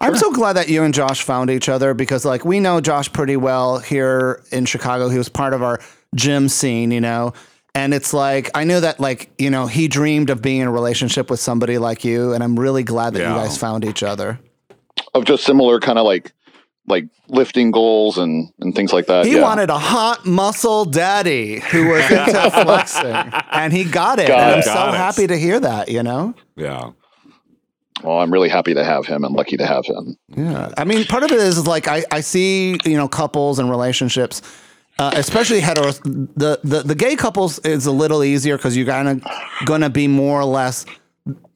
I'm 0.00 0.16
so 0.16 0.32
glad 0.32 0.54
that 0.54 0.68
you 0.68 0.82
and 0.82 0.94
Josh 0.94 1.22
found 1.22 1.50
each 1.50 1.68
other 1.68 1.92
because, 1.92 2.24
like, 2.24 2.44
we 2.44 2.58
know 2.58 2.80
Josh 2.80 3.12
pretty 3.12 3.36
well 3.36 3.78
here 3.78 4.42
in 4.50 4.64
Chicago. 4.64 5.10
He 5.10 5.18
was 5.18 5.28
part 5.28 5.52
of 5.52 5.62
our 5.62 5.78
gym 6.14 6.48
scene, 6.48 6.90
you 6.90 7.00
know. 7.00 7.32
And 7.74 7.94
it's 7.94 8.12
like, 8.12 8.50
I 8.54 8.64
knew 8.64 8.80
that, 8.80 8.98
like, 8.98 9.30
you 9.38 9.48
know, 9.48 9.66
he 9.66 9.86
dreamed 9.86 10.30
of 10.30 10.42
being 10.42 10.60
in 10.60 10.66
a 10.66 10.72
relationship 10.72 11.30
with 11.30 11.38
somebody 11.38 11.78
like 11.78 12.04
you. 12.04 12.32
And 12.32 12.42
I'm 12.42 12.58
really 12.58 12.82
glad 12.82 13.14
that 13.14 13.20
you 13.20 13.26
guys 13.26 13.56
found 13.56 13.84
each 13.84 14.02
other. 14.02 14.40
Of 15.14 15.24
just 15.24 15.44
similar 15.44 15.78
kind 15.80 15.98
of 15.98 16.04
like 16.04 16.32
like 16.86 17.04
lifting 17.28 17.70
goals 17.70 18.18
and 18.18 18.52
and 18.60 18.74
things 18.74 18.92
like 18.92 19.06
that. 19.06 19.24
He 19.24 19.36
yeah. 19.36 19.42
wanted 19.42 19.70
a 19.70 19.78
hot 19.78 20.26
muscle 20.26 20.84
daddy 20.84 21.60
who 21.60 21.88
was 21.88 22.10
into 22.10 22.50
flexing, 22.62 23.32
and 23.52 23.72
he 23.72 23.84
got 23.84 24.18
it. 24.18 24.28
Got 24.28 24.40
and 24.40 24.52
I'm 24.52 24.58
it. 24.58 24.64
so 24.64 24.88
it. 24.88 24.94
happy 24.94 25.26
to 25.26 25.38
hear 25.38 25.60
that, 25.60 25.88
you 25.88 26.02
know? 26.02 26.34
yeah. 26.56 26.90
Well, 28.02 28.18
I'm 28.18 28.32
really 28.32 28.48
happy 28.48 28.72
to 28.72 28.82
have 28.82 29.06
him 29.06 29.24
and 29.24 29.34
lucky 29.34 29.58
to 29.58 29.66
have 29.66 29.84
him. 29.84 30.16
Yeah. 30.28 30.72
I 30.78 30.84
mean, 30.84 31.04
part 31.04 31.22
of 31.22 31.32
it 31.32 31.38
is 31.38 31.66
like 31.66 31.86
I, 31.86 32.02
I 32.10 32.20
see, 32.20 32.78
you 32.84 32.96
know, 32.96 33.08
couples 33.08 33.58
and 33.58 33.68
relationships, 33.68 34.40
uh, 34.98 35.12
especially 35.14 35.60
hetero. 35.60 35.92
The, 35.92 36.60
the, 36.62 36.82
the 36.82 36.94
gay 36.94 37.16
couples 37.16 37.58
is 37.60 37.86
a 37.86 37.92
little 37.92 38.22
easier 38.22 38.56
because 38.56 38.76
you're 38.76 38.86
gonna 38.86 39.20
going 39.64 39.80
to 39.80 39.90
be 39.90 40.08
more 40.08 40.40
or 40.40 40.44
less, 40.44 40.84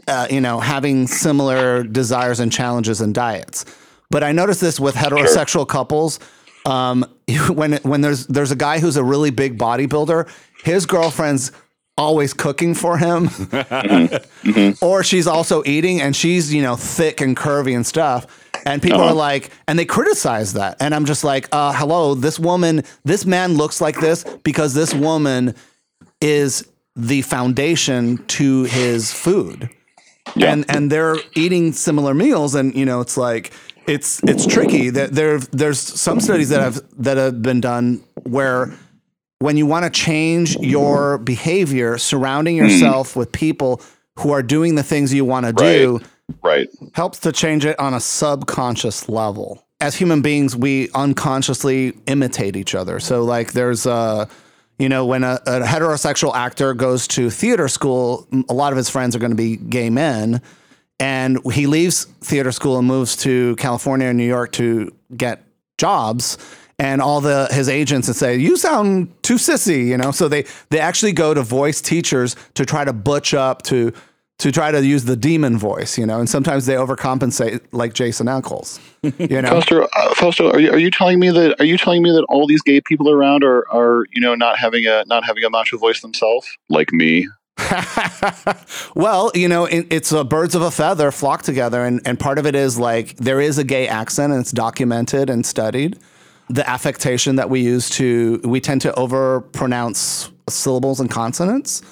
uh, 0.09 0.27
you 0.31 0.41
know, 0.41 0.61
having 0.61 1.07
similar 1.07 1.83
desires 1.83 2.41
and 2.41 2.51
challenges 2.53 3.01
and 3.01 3.15
diets. 3.15 3.65
But 4.11 4.23
I 4.23 4.33
noticed 4.33 4.61
this 4.61 4.79
with 4.79 4.95
heterosexual 4.95 5.67
couples. 5.69 6.21
Um, 6.67 7.05
when 7.49 7.75
when 7.83 8.01
there's 8.01 8.27
there's 8.27 8.51
a 8.51 8.57
guy 8.57 8.79
who's 8.79 8.97
a 8.97 9.05
really 9.05 9.31
big 9.31 9.59
bodybuilder, 9.59 10.29
his 10.63 10.87
girlfriend's 10.87 11.53
always 11.97 12.35
cooking 12.35 12.75
for 12.75 12.99
him 12.99 13.29
or 14.83 15.05
she's 15.05 15.27
also 15.29 15.63
eating 15.65 16.01
and 16.01 16.17
she's 16.17 16.53
you 16.53 16.61
know 16.61 16.75
thick 16.75 17.21
and 17.21 17.37
curvy 17.37 17.75
and 17.77 17.87
stuff 17.87 18.27
and 18.67 18.83
people 18.83 19.01
are 19.01 19.15
like 19.15 19.51
and 19.69 19.79
they 19.79 19.85
criticize 19.85 20.55
that. 20.55 20.77
And 20.81 20.95
i'm 20.95 21.05
just 21.05 21.25
like 21.25 21.49
uh 21.53 21.73
hello 21.73 22.15
this 22.15 22.39
woman 22.39 22.83
this 23.05 23.25
man 23.27 23.55
looks 23.55 23.81
like 23.81 24.01
this 24.01 24.25
because 24.43 24.75
this 24.75 24.95
woman 24.95 25.55
is 26.21 26.67
the 26.97 27.23
foundation 27.23 28.19
to 28.27 28.65
his 28.65 29.13
food. 29.13 29.69
Yeah. 30.37 30.53
and 30.53 30.65
and 30.69 30.91
they're 30.91 31.17
eating 31.35 31.73
similar 31.73 32.15
meals. 32.15 32.55
And 32.55 32.75
you 32.75 32.85
know 32.85 33.01
it's 33.01 33.17
like 33.17 33.53
it's 33.87 34.23
it's 34.25 34.47
tricky. 34.47 34.91
That 34.91 35.13
there 35.13 35.39
there's 35.39 35.79
some 35.79 36.21
studies 36.21 36.49
that 36.49 36.61
have 36.61 36.81
that 37.03 37.17
have 37.17 37.43
been 37.43 37.61
done 37.61 38.03
where 38.23 38.73
when 39.41 39.57
you 39.57 39.67
want 39.67 39.85
to 39.85 39.91
change 39.91 40.57
your 40.57 41.19
behavior 41.19 41.99
surrounding 41.99 42.57
yourself 42.57 43.15
with 43.17 43.31
people 43.33 43.83
who 44.21 44.31
are 44.31 44.43
doing 44.43 44.77
the 44.77 44.83
things 44.83 45.13
you 45.13 45.25
want 45.25 45.45
to 45.45 45.53
do 45.53 45.97
Right. 45.99 46.07
Helps 46.95 47.19
to 47.21 47.33
change 47.33 47.65
it 47.65 47.79
on 47.79 47.95
a 47.95 48.01
subconscious 48.01 49.09
level. 49.09 49.65
As 49.81 49.95
human 49.97 50.23
beings, 50.23 50.57
we 50.57 50.89
unconsciously 50.95 51.95
imitate 52.07 52.57
each 52.57 52.75
other. 52.75 53.01
So, 53.01 53.25
like, 53.25 53.53
there's 53.53 53.87
a, 53.87 54.29
you 54.79 54.89
know, 54.89 55.05
when 55.05 55.25
a, 55.25 55.41
a 55.47 55.61
heterosexual 55.61 56.35
actor 56.35 56.73
goes 56.75 57.07
to 57.09 57.29
theater 57.29 57.69
school, 57.69 58.27
a 58.49 58.55
lot 58.55 58.73
of 58.73 58.77
his 58.77 58.89
friends 58.89 59.15
are 59.15 59.19
going 59.19 59.33
to 59.33 59.37
be 59.37 59.57
gay 59.57 59.91
men. 59.91 60.41
And 61.01 61.41
he 61.53 61.67
leaves 61.67 62.05
theater 62.05 62.53
school 62.53 62.79
and 62.79 62.87
moves 62.87 63.17
to 63.19 63.57
California 63.57 64.07
and 64.07 64.17
New 64.17 64.27
York 64.27 64.53
to 64.53 64.95
get 65.17 65.45
jobs. 65.77 66.39
And 66.79 67.01
all 67.03 67.21
the 67.21 67.49
his 67.53 67.69
agents 67.69 68.09
and 68.09 68.17
say, 68.17 68.37
"You 68.37 68.57
sound 68.57 69.13
too 69.23 69.35
sissy," 69.35 69.87
you 69.87 69.97
know. 69.97 70.11
So 70.11 70.27
they 70.27 70.45
they 70.71 70.81
actually 70.81 71.13
go 71.13 71.33
to 71.33 71.41
voice 71.41 71.81
teachers 71.81 72.35
to 72.55 72.67
try 72.67 72.85
to 72.85 72.93
butch 72.93 73.33
up 73.33 73.63
to 73.65 73.93
to 74.39 74.51
try 74.51 74.71
to 74.71 74.85
use 74.85 75.05
the 75.05 75.17
demon 75.17 75.57
voice, 75.57 75.97
you 75.97 76.05
know, 76.05 76.19
and 76.19 76.29
sometimes 76.29 76.67
they 76.67 76.75
overcompensate 76.75 77.61
like 77.73 77.95
Jason 77.95 78.29
Eccles, 78.29 78.81
you 79.03 79.41
know. 79.41 79.49
Fausto, 79.49 79.83
uh, 79.83 80.15
Fausto, 80.15 80.51
are 80.51 80.61
you, 80.61 80.71
are 80.71 80.79
you 80.79 80.91
telling 80.91 81.19
me 81.19 81.31
that 81.31 81.61
are 81.61 81.65
you 81.65 81.79
telling 81.79 82.03
me 82.03 82.11
that 82.11 82.25
all 82.29 82.47
these 82.47 82.63
gay 82.63 82.81
people 82.81 83.11
around 83.11 83.45
are 83.45 83.65
are 83.73 84.07
you 84.13 84.21
know 84.21 84.35
not 84.35 84.59
having 84.59 84.87
a 84.87 85.05
not 85.07 85.25
having 85.25 85.45
a 85.45 85.51
macho 85.51 85.79
voice 85.79 86.01
themselves 86.01 86.47
like 86.69 86.93
me? 86.93 87.27
well, 88.97 89.31
you 89.35 89.49
know, 89.49 89.67
it, 89.67 89.87
it's 89.91 90.11
a 90.11 90.25
birds 90.25 90.55
of 90.57 90.63
a 90.63 90.71
feather 90.71 91.13
flock 91.13 91.43
together, 91.43 91.85
and 91.85 92.01
and 92.05 92.19
part 92.19 92.39
of 92.39 92.47
it 92.47 92.55
is 92.55 92.79
like 92.79 93.17
there 93.17 93.41
is 93.41 93.59
a 93.59 93.65
gay 93.65 93.87
accent, 93.87 94.33
and 94.33 94.41
it's 94.41 94.53
documented 94.53 95.31
and 95.31 95.47
studied. 95.47 95.99
The 96.51 96.69
affectation 96.69 97.37
that 97.37 97.49
we 97.49 97.61
use 97.61 97.89
to 97.91 98.41
we 98.45 98.61
tend 98.61 98.81
to 98.83 98.95
over 98.99 99.41
pronounce 99.41 100.31
syllables 100.49 101.01
and 101.01 101.09
consonants, 101.09 101.83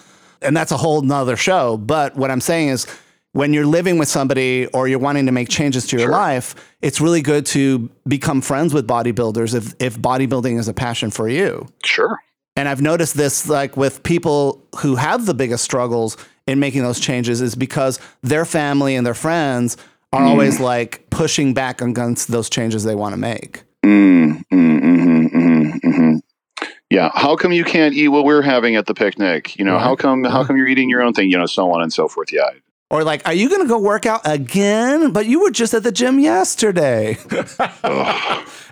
and 0.42 0.56
that's 0.56 0.72
a 0.72 0.76
whole 0.76 1.02
nother 1.02 1.36
show. 1.36 1.76
But 1.76 2.16
what 2.16 2.30
I'm 2.30 2.40
saying 2.40 2.68
is. 2.68 2.86
When 3.34 3.54
you're 3.54 3.64
living 3.64 3.96
with 3.96 4.08
somebody 4.08 4.66
or 4.74 4.88
you're 4.88 4.98
wanting 4.98 5.24
to 5.24 5.32
make 5.32 5.48
changes 5.48 5.86
to 5.86 5.96
your 5.96 6.10
life, 6.10 6.54
it's 6.82 7.00
really 7.00 7.22
good 7.22 7.46
to 7.46 7.88
become 8.06 8.42
friends 8.42 8.74
with 8.74 8.86
bodybuilders 8.86 9.54
if, 9.54 9.72
if 9.80 9.98
bodybuilding 9.98 10.58
is 10.58 10.68
a 10.68 10.74
passion 10.74 11.10
for 11.10 11.30
you. 11.30 11.66
Sure. 11.82 12.20
And 12.56 12.68
I've 12.68 12.82
noticed 12.82 13.16
this 13.16 13.48
like 13.48 13.74
with 13.74 14.02
people 14.02 14.62
who 14.80 14.96
have 14.96 15.24
the 15.24 15.32
biggest 15.32 15.64
struggles 15.64 16.18
in 16.46 16.60
making 16.60 16.82
those 16.82 17.00
changes 17.00 17.40
is 17.40 17.54
because 17.54 17.98
their 18.20 18.44
family 18.44 18.96
and 18.96 19.06
their 19.06 19.14
friends 19.14 19.78
are 20.12 20.22
always 20.22 20.60
like 20.60 21.08
pushing 21.08 21.54
back 21.54 21.80
against 21.80 22.28
those 22.28 22.50
changes 22.50 22.84
they 22.84 22.94
want 22.94 23.14
to 23.14 23.16
make. 23.16 23.62
Mm, 23.82 24.44
mm, 24.52 24.80
mhm, 24.80 25.30
mhm, 25.30 25.80
mhm. 25.80 26.20
Yeah. 26.92 27.10
How 27.14 27.36
come 27.36 27.52
you 27.52 27.64
can't 27.64 27.94
eat 27.94 28.08
what 28.08 28.24
we're 28.24 28.42
having 28.42 28.76
at 28.76 28.84
the 28.86 28.92
picnic? 28.92 29.58
You 29.58 29.64
know, 29.64 29.78
how 29.78 29.96
come 29.96 30.24
how 30.24 30.44
come 30.44 30.58
you're 30.58 30.68
eating 30.68 30.90
your 30.90 31.02
own 31.02 31.14
thing? 31.14 31.30
You 31.30 31.38
know, 31.38 31.46
so 31.46 31.72
on 31.72 31.82
and 31.82 31.90
so 31.92 32.06
forth. 32.06 32.30
Yeah. 32.30 32.50
Or 32.90 33.02
like, 33.02 33.26
are 33.26 33.32
you 33.32 33.48
going 33.48 33.62
to 33.62 33.68
go 33.68 33.78
work 33.78 34.04
out 34.04 34.20
again? 34.26 35.12
But 35.12 35.24
you 35.24 35.40
were 35.40 35.50
just 35.50 35.72
at 35.72 35.82
the 35.82 35.92
gym 35.92 36.18
yesterday. 36.18 37.16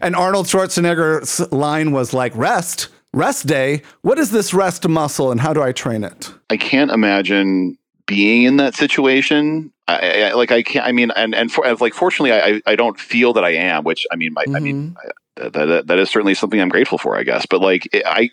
and 0.02 0.14
Arnold 0.14 0.46
Schwarzenegger's 0.46 1.50
line 1.50 1.92
was 1.92 2.12
like, 2.12 2.36
rest, 2.36 2.88
rest 3.14 3.46
day. 3.46 3.80
What 4.02 4.18
is 4.18 4.30
this 4.30 4.52
rest 4.52 4.86
muscle 4.86 5.32
and 5.32 5.40
how 5.40 5.54
do 5.54 5.62
I 5.62 5.72
train 5.72 6.04
it? 6.04 6.34
I 6.50 6.58
can't 6.58 6.90
imagine 6.90 7.78
being 8.06 8.42
in 8.42 8.58
that 8.58 8.74
situation. 8.74 9.72
I, 9.88 10.24
I 10.24 10.32
like 10.34 10.52
I 10.52 10.62
can't. 10.62 10.86
I 10.86 10.92
mean, 10.92 11.10
and 11.16 11.34
and 11.34 11.50
for, 11.50 11.64
like 11.76 11.94
fortunately, 11.94 12.32
I 12.32 12.40
I- 12.40 12.72
I 12.72 12.76
don't 12.76 13.00
feel 13.00 13.32
that 13.32 13.44
I 13.44 13.54
am. 13.54 13.84
Which 13.84 14.06
I 14.12 14.16
mean, 14.16 14.34
my, 14.34 14.44
I 14.54 14.60
mean, 14.60 14.90
mm-hmm. 14.90 15.08
That, 15.40 15.52
that 15.52 15.86
that 15.86 15.98
is 15.98 16.10
certainly 16.10 16.34
something 16.34 16.60
I'm 16.60 16.68
grateful 16.68 16.98
for. 16.98 17.16
I 17.16 17.22
guess, 17.22 17.46
but 17.46 17.60
like 17.60 17.88
it- 17.92 18.04
I 18.06 18.30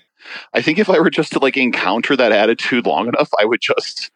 I 0.53 0.61
think 0.61 0.79
if 0.79 0.89
I 0.89 0.99
were 0.99 1.09
just 1.09 1.31
to 1.33 1.39
like 1.39 1.57
encounter 1.57 2.15
that 2.15 2.31
attitude 2.31 2.85
long 2.85 3.07
enough, 3.07 3.29
I 3.39 3.45
would 3.45 3.61
just. 3.61 4.11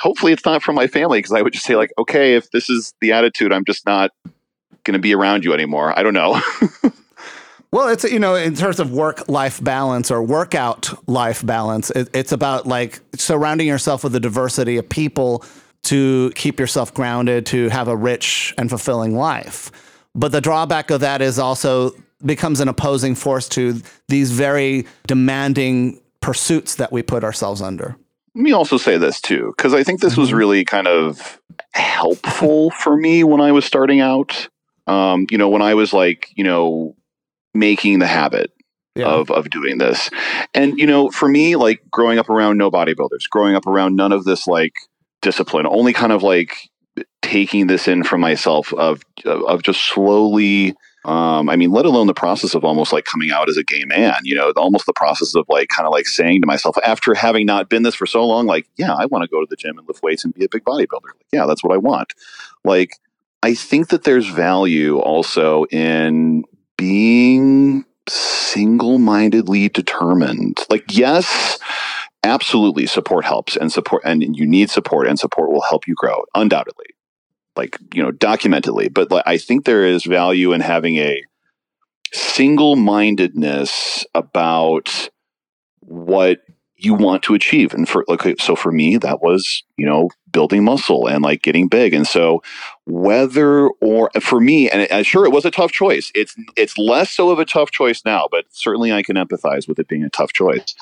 Hopefully, 0.00 0.32
it's 0.32 0.44
not 0.44 0.64
from 0.64 0.74
my 0.74 0.88
family 0.88 1.18
because 1.18 1.32
I 1.32 1.42
would 1.42 1.52
just 1.52 1.64
say 1.64 1.76
like, 1.76 1.92
okay, 1.96 2.34
if 2.34 2.50
this 2.50 2.68
is 2.68 2.92
the 3.00 3.12
attitude, 3.12 3.52
I'm 3.52 3.64
just 3.64 3.86
not 3.86 4.10
going 4.82 4.94
to 4.94 4.98
be 4.98 5.14
around 5.14 5.44
you 5.44 5.52
anymore. 5.52 5.96
I 5.96 6.02
don't 6.02 6.14
know. 6.14 6.40
Well, 7.72 7.88
it's 7.88 8.04
you 8.04 8.18
know, 8.18 8.34
in 8.34 8.54
terms 8.54 8.80
of 8.80 8.92
work 8.92 9.26
life 9.30 9.62
balance 9.64 10.10
or 10.10 10.22
workout 10.22 11.08
life 11.08 11.44
balance, 11.44 11.88
it, 11.90 12.10
it's 12.12 12.30
about 12.30 12.66
like 12.66 13.00
surrounding 13.16 13.66
yourself 13.66 14.04
with 14.04 14.14
a 14.14 14.20
diversity 14.20 14.76
of 14.76 14.86
people 14.86 15.42
to 15.84 16.30
keep 16.34 16.60
yourself 16.60 16.92
grounded, 16.92 17.46
to 17.46 17.70
have 17.70 17.88
a 17.88 17.96
rich 17.96 18.54
and 18.58 18.68
fulfilling 18.68 19.16
life. 19.16 19.70
But 20.14 20.32
the 20.32 20.42
drawback 20.42 20.90
of 20.90 21.00
that 21.00 21.22
is 21.22 21.38
also 21.38 21.92
becomes 22.24 22.60
an 22.60 22.68
opposing 22.68 23.14
force 23.14 23.48
to 23.50 23.80
these 24.08 24.30
very 24.30 24.86
demanding 25.06 26.00
pursuits 26.20 26.76
that 26.76 26.92
we 26.92 27.02
put 27.02 27.24
ourselves 27.24 27.60
under. 27.60 27.96
Let 28.34 28.42
me 28.42 28.52
also 28.52 28.78
say 28.78 28.96
this 28.96 29.20
too, 29.20 29.52
because 29.56 29.74
I 29.74 29.82
think 29.84 30.00
this 30.00 30.16
was 30.16 30.32
really 30.32 30.64
kind 30.64 30.86
of 30.86 31.40
helpful 31.72 32.70
for 32.82 32.96
me 32.96 33.24
when 33.24 33.40
I 33.40 33.52
was 33.52 33.64
starting 33.64 34.00
out. 34.00 34.48
Um, 34.86 35.26
you 35.30 35.38
know, 35.38 35.48
when 35.48 35.62
I 35.62 35.74
was 35.74 35.92
like, 35.92 36.28
you 36.34 36.42
know, 36.44 36.96
making 37.54 37.98
the 37.98 38.06
habit 38.06 38.50
Yeah. 38.96 39.06
of 39.08 39.30
of 39.30 39.48
doing 39.50 39.78
this, 39.78 40.10
and 40.54 40.78
you 40.78 40.86
know, 40.86 41.10
for 41.10 41.28
me, 41.28 41.56
like 41.56 41.80
growing 41.90 42.18
up 42.18 42.28
around 42.30 42.58
no 42.58 42.70
bodybuilders, 42.70 43.28
growing 43.30 43.54
up 43.54 43.66
around 43.66 43.94
none 43.96 44.12
of 44.12 44.24
this 44.24 44.46
like 44.46 44.72
discipline, 45.20 45.66
only 45.66 45.92
kind 45.92 46.12
of 46.12 46.22
like 46.22 46.56
taking 47.22 47.68
this 47.68 47.86
in 47.86 48.02
for 48.02 48.18
myself 48.18 48.72
of 48.74 49.02
of 49.24 49.62
just 49.62 49.86
slowly 49.88 50.74
um, 51.04 51.48
I 51.48 51.56
mean, 51.56 51.72
let 51.72 51.84
alone 51.84 52.06
the 52.06 52.14
process 52.14 52.54
of 52.54 52.64
almost 52.64 52.92
like 52.92 53.04
coming 53.04 53.30
out 53.32 53.48
as 53.48 53.56
a 53.56 53.64
gay 53.64 53.84
man, 53.84 54.14
you 54.22 54.36
know, 54.36 54.52
almost 54.56 54.86
the 54.86 54.92
process 54.92 55.34
of 55.34 55.44
like 55.48 55.68
kind 55.68 55.86
of 55.86 55.92
like 55.92 56.06
saying 56.06 56.40
to 56.42 56.46
myself 56.46 56.76
after 56.84 57.12
having 57.14 57.44
not 57.44 57.68
been 57.68 57.82
this 57.82 57.96
for 57.96 58.06
so 58.06 58.24
long, 58.24 58.46
like, 58.46 58.68
yeah, 58.76 58.94
I 58.94 59.06
want 59.06 59.22
to 59.22 59.28
go 59.28 59.40
to 59.40 59.46
the 59.48 59.56
gym 59.56 59.78
and 59.78 59.88
lift 59.88 60.02
weights 60.02 60.24
and 60.24 60.32
be 60.32 60.44
a 60.44 60.48
big 60.48 60.64
bodybuilder. 60.64 61.02
Like, 61.04 61.26
yeah, 61.32 61.46
that's 61.46 61.64
what 61.64 61.72
I 61.72 61.78
want. 61.78 62.12
Like, 62.64 62.92
I 63.42 63.54
think 63.54 63.88
that 63.88 64.04
there's 64.04 64.28
value 64.28 64.98
also 64.98 65.64
in 65.64 66.44
being 66.78 67.84
single 68.08 68.98
mindedly 68.98 69.68
determined. 69.68 70.58
Like, 70.70 70.84
yes, 70.90 71.58
absolutely 72.22 72.86
support 72.86 73.24
helps 73.24 73.56
and 73.56 73.72
support, 73.72 74.02
and 74.04 74.36
you 74.36 74.46
need 74.46 74.70
support, 74.70 75.08
and 75.08 75.18
support 75.18 75.50
will 75.50 75.62
help 75.62 75.88
you 75.88 75.94
grow, 75.96 76.22
undoubtedly 76.36 76.91
like 77.56 77.78
you 77.94 78.02
know 78.02 78.10
documentedly 78.10 78.92
but 78.92 79.10
like, 79.10 79.24
i 79.26 79.36
think 79.36 79.64
there 79.64 79.84
is 79.84 80.04
value 80.04 80.52
in 80.52 80.60
having 80.60 80.96
a 80.96 81.22
single-mindedness 82.12 84.04
about 84.14 85.10
what 85.80 86.40
you 86.84 86.94
want 86.94 87.22
to 87.22 87.34
achieve. 87.34 87.72
And 87.74 87.88
for 87.88 88.04
like 88.08 88.40
so 88.40 88.56
for 88.56 88.72
me 88.72 88.96
that 88.98 89.22
was 89.22 89.62
you 89.76 89.86
know 89.86 90.10
building 90.30 90.64
muscle 90.64 91.06
and 91.06 91.22
like 91.22 91.42
getting 91.42 91.68
big. 91.68 91.94
And 91.94 92.06
so 92.06 92.42
whether 92.86 93.68
or 93.80 94.10
for 94.20 94.40
me 94.40 94.68
and, 94.68 94.90
and 94.90 95.06
sure 95.06 95.24
it 95.24 95.32
was 95.32 95.44
a 95.44 95.50
tough 95.50 95.72
choice. 95.72 96.10
It's 96.14 96.34
it's 96.56 96.76
less 96.76 97.10
so 97.10 97.30
of 97.30 97.38
a 97.38 97.44
tough 97.44 97.70
choice 97.70 98.02
now 98.04 98.26
but 98.30 98.44
certainly 98.50 98.92
i 98.92 99.02
can 99.02 99.16
empathize 99.16 99.68
with 99.68 99.78
it 99.78 99.88
being 99.88 100.02
a 100.02 100.10
tough 100.10 100.32
choice. 100.32 100.74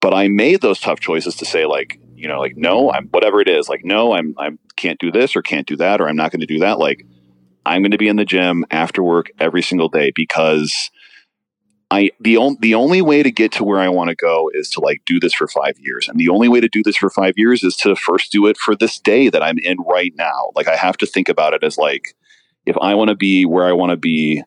But 0.00 0.14
i 0.14 0.28
made 0.28 0.62
those 0.62 0.80
tough 0.80 1.00
choices 1.00 1.36
to 1.36 1.44
say 1.44 1.66
like 1.66 2.00
you 2.22 2.28
know 2.28 2.38
like 2.38 2.56
no 2.56 2.90
i'm 2.92 3.08
whatever 3.08 3.40
it 3.40 3.48
is 3.48 3.68
like 3.68 3.84
no 3.84 4.14
i'm 4.14 4.34
i 4.38 4.50
can't 4.76 5.00
do 5.00 5.10
this 5.10 5.34
or 5.34 5.42
can't 5.42 5.66
do 5.66 5.76
that 5.76 6.00
or 6.00 6.08
i'm 6.08 6.16
not 6.16 6.30
going 6.30 6.40
to 6.40 6.46
do 6.46 6.60
that 6.60 6.78
like 6.78 7.04
i'm 7.66 7.82
going 7.82 7.90
to 7.90 7.98
be 7.98 8.08
in 8.08 8.16
the 8.16 8.24
gym 8.24 8.64
after 8.70 9.02
work 9.02 9.26
every 9.40 9.60
single 9.60 9.88
day 9.88 10.12
because 10.14 10.90
I 11.90 12.10
the 12.20 12.38
only 12.38 12.56
the 12.60 12.74
only 12.74 13.02
way 13.02 13.22
to 13.22 13.30
get 13.30 13.52
to 13.52 13.64
where 13.64 13.78
I 13.78 13.90
want 13.90 14.08
to 14.08 14.16
go 14.16 14.50
is 14.54 14.70
to 14.70 14.80
like 14.80 15.02
do 15.04 15.20
this 15.20 15.34
for 15.34 15.46
five 15.46 15.78
years, 15.78 16.08
and 16.08 16.18
the 16.18 16.30
only 16.30 16.48
way 16.48 16.58
to 16.58 16.68
do 16.68 16.82
this 16.82 16.96
for 16.96 17.10
five 17.10 17.34
years 17.36 17.62
is 17.62 17.76
to 17.78 17.94
first 17.94 18.32
do 18.32 18.46
it 18.46 18.56
for 18.56 18.74
this 18.74 18.98
day 18.98 19.28
that 19.28 19.42
I'm 19.42 19.58
in 19.58 19.76
right 19.86 20.12
now. 20.16 20.52
Like 20.54 20.68
I 20.68 20.76
have 20.76 20.96
to 20.98 21.06
think 21.06 21.28
about 21.28 21.52
it 21.52 21.62
as 21.62 21.76
like 21.76 22.14
if 22.64 22.78
I 22.80 22.94
want 22.94 23.08
to 23.08 23.14
be 23.14 23.44
where 23.44 23.66
I 23.66 23.72
want 23.72 23.90
to 23.90 23.98
be, 23.98 24.42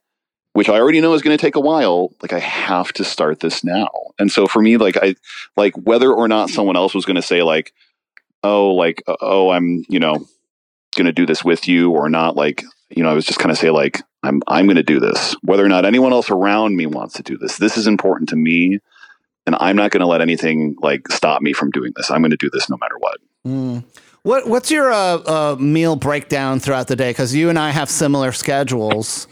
which 0.55 0.69
I 0.69 0.79
already 0.79 1.01
know 1.01 1.13
is 1.13 1.21
going 1.21 1.37
to 1.37 1.41
take 1.41 1.57
a 1.57 1.59
while. 1.59 2.13
Like 2.21 2.31
I 2.31 2.39
have 2.39 2.93
to 2.93 3.03
start 3.03 3.41
this 3.41 3.61
now, 3.61 3.89
and 4.17 4.31
so 4.31 4.47
for 4.47 4.61
me, 4.61 4.77
like 4.77 4.95
I 4.95 5.15
like 5.57 5.75
whether 5.75 6.11
or 6.11 6.29
not 6.29 6.49
someone 6.49 6.77
else 6.77 6.93
was 6.93 7.03
going 7.03 7.17
to 7.17 7.21
say 7.21 7.43
like, 7.43 7.73
oh, 8.41 8.73
like 8.73 9.03
uh, 9.05 9.17
oh, 9.19 9.49
I'm 9.49 9.83
you 9.89 9.99
know 9.99 10.25
going 10.95 11.07
to 11.07 11.11
do 11.11 11.25
this 11.25 11.43
with 11.43 11.67
you 11.67 11.91
or 11.91 12.07
not, 12.07 12.37
like 12.37 12.63
you 12.89 13.03
know, 13.03 13.09
I 13.09 13.13
was 13.13 13.25
just 13.25 13.37
kind 13.37 13.51
of 13.51 13.57
say 13.57 13.69
like 13.69 14.01
I'm 14.23 14.41
I'm 14.47 14.65
going 14.65 14.77
to 14.77 14.83
do 14.83 15.01
this, 15.01 15.35
whether 15.41 15.65
or 15.65 15.67
not 15.67 15.83
anyone 15.83 16.13
else 16.13 16.29
around 16.29 16.77
me 16.77 16.85
wants 16.85 17.15
to 17.15 17.23
do 17.23 17.37
this. 17.37 17.57
This 17.57 17.75
is 17.75 17.85
important 17.85 18.29
to 18.29 18.37
me, 18.37 18.79
and 19.45 19.57
I'm 19.59 19.75
not 19.75 19.91
going 19.91 20.01
to 20.01 20.07
let 20.07 20.21
anything 20.21 20.77
like 20.79 21.09
stop 21.09 21.41
me 21.41 21.51
from 21.51 21.69
doing 21.71 21.91
this. 21.97 22.09
I'm 22.09 22.21
going 22.21 22.31
to 22.31 22.37
do 22.37 22.49
this 22.49 22.69
no 22.69 22.77
matter 22.77 22.95
what. 22.97 23.17
Mm. 23.45 23.83
What 24.23 24.47
What's 24.47 24.71
your 24.71 24.89
uh, 24.89 25.17
uh, 25.17 25.55
meal 25.59 25.97
breakdown 25.97 26.61
throughout 26.61 26.87
the 26.87 26.95
day? 26.95 27.09
Because 27.09 27.35
you 27.35 27.49
and 27.49 27.59
I 27.59 27.71
have 27.71 27.89
similar 27.89 28.31
schedules, 28.31 29.27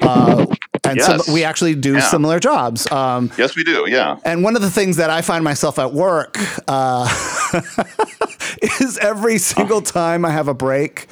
uh, 0.00 0.46
and 0.88 0.98
Yes. 0.98 1.24
some, 1.26 1.34
we 1.34 1.44
actually 1.44 1.74
do 1.74 1.94
Yeah. 1.94 2.00
similar 2.10 2.38
jobs. 2.40 2.90
Um, 2.90 3.30
Yes, 3.38 3.56
we 3.56 3.64
do. 3.64 3.84
Yeah. 3.88 4.16
and 4.24 4.42
one 4.42 4.56
of 4.56 4.62
the 4.62 4.70
things 4.70 4.96
that 4.96 5.10
I 5.10 5.20
find 5.22 5.44
myself 5.44 5.78
at 5.78 5.92
work 5.92 6.38
uh, 6.68 7.08
is 8.80 8.98
every 8.98 9.38
single 9.38 9.80
time 9.80 10.24
I 10.24 10.30
have 10.30 10.48
a 10.48 10.54
break, 10.54 11.06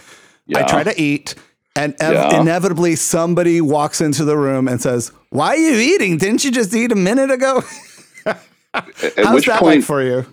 I 0.54 0.62
try 0.62 0.82
to 0.82 1.00
eat, 1.00 1.34
and 1.74 1.94
ev- 2.00 2.12
Yeah. 2.14 2.40
inevitably 2.40 2.96
somebody 2.96 3.60
walks 3.60 4.00
into 4.00 4.24
the 4.24 4.36
room 4.36 4.68
and 4.68 4.80
says, 4.80 5.12
"Why 5.30 5.48
are 5.48 5.56
you 5.56 5.76
eating? 5.94 6.18
Didn't 6.18 6.44
you 6.44 6.50
just 6.50 6.74
eat 6.74 6.92
a 6.92 6.96
minute 6.96 7.30
ago?" 7.30 7.62
At 8.26 8.84
How's 9.16 9.34
which 9.34 9.46
that 9.46 9.58
point, 9.60 9.78
like 9.80 9.84
for 9.84 10.02
you? 10.02 10.26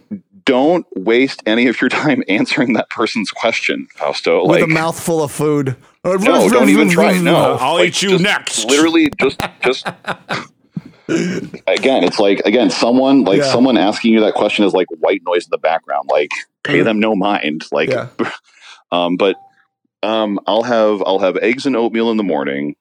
don't 0.46 0.86
waste 0.98 1.42
any 1.46 1.68
of 1.68 1.80
your 1.80 1.90
time 1.90 2.22
answering 2.28 2.74
that 2.74 2.90
person's 2.90 3.32
question, 3.32 3.88
Fausto. 3.96 4.42
With 4.42 4.60
Like, 4.60 4.64
a 4.64 4.68
mouthful 4.68 5.24
of 5.24 5.32
food. 5.32 5.76
No, 6.04 6.50
don't 6.50 6.70
even 6.70 6.90
try. 6.90 7.18
No, 7.20 7.58
I'll 7.60 7.76
Like, 7.76 7.90
eat 7.90 8.02
you 8.02 8.10
just 8.10 8.24
next. 8.24 8.66
Literally, 8.66 9.10
just 9.20 9.40
just. 9.64 9.88
again, 11.08 12.04
it's 12.04 12.20
like 12.20 12.40
again, 12.46 12.70
someone 12.70 13.24
like 13.24 13.40
Yeah. 13.40 13.52
someone 13.52 13.78
asking 13.78 14.14
you 14.14 14.22
that 14.22 14.34
question 14.34 14.66
is 14.66 14.74
like 14.74 14.88
white 15.00 15.22
noise 15.26 15.46
in 15.46 15.50
the 15.52 15.58
background. 15.58 16.10
Like, 16.12 16.32
pay 16.64 16.80
Mhm. 16.80 16.84
them 16.86 17.00
no 17.00 17.16
mind. 17.16 17.64
Like, 17.72 17.90
Yeah. 17.90 18.08
um, 18.92 19.18
but 19.18 19.36
um, 20.02 20.40
I'll 20.48 20.64
have 20.64 21.02
I'll 21.06 21.20
have 21.20 21.38
eggs 21.38 21.66
and 21.66 21.76
oatmeal 21.76 22.12
in 22.12 22.18
the 22.18 22.24
morning. 22.24 22.76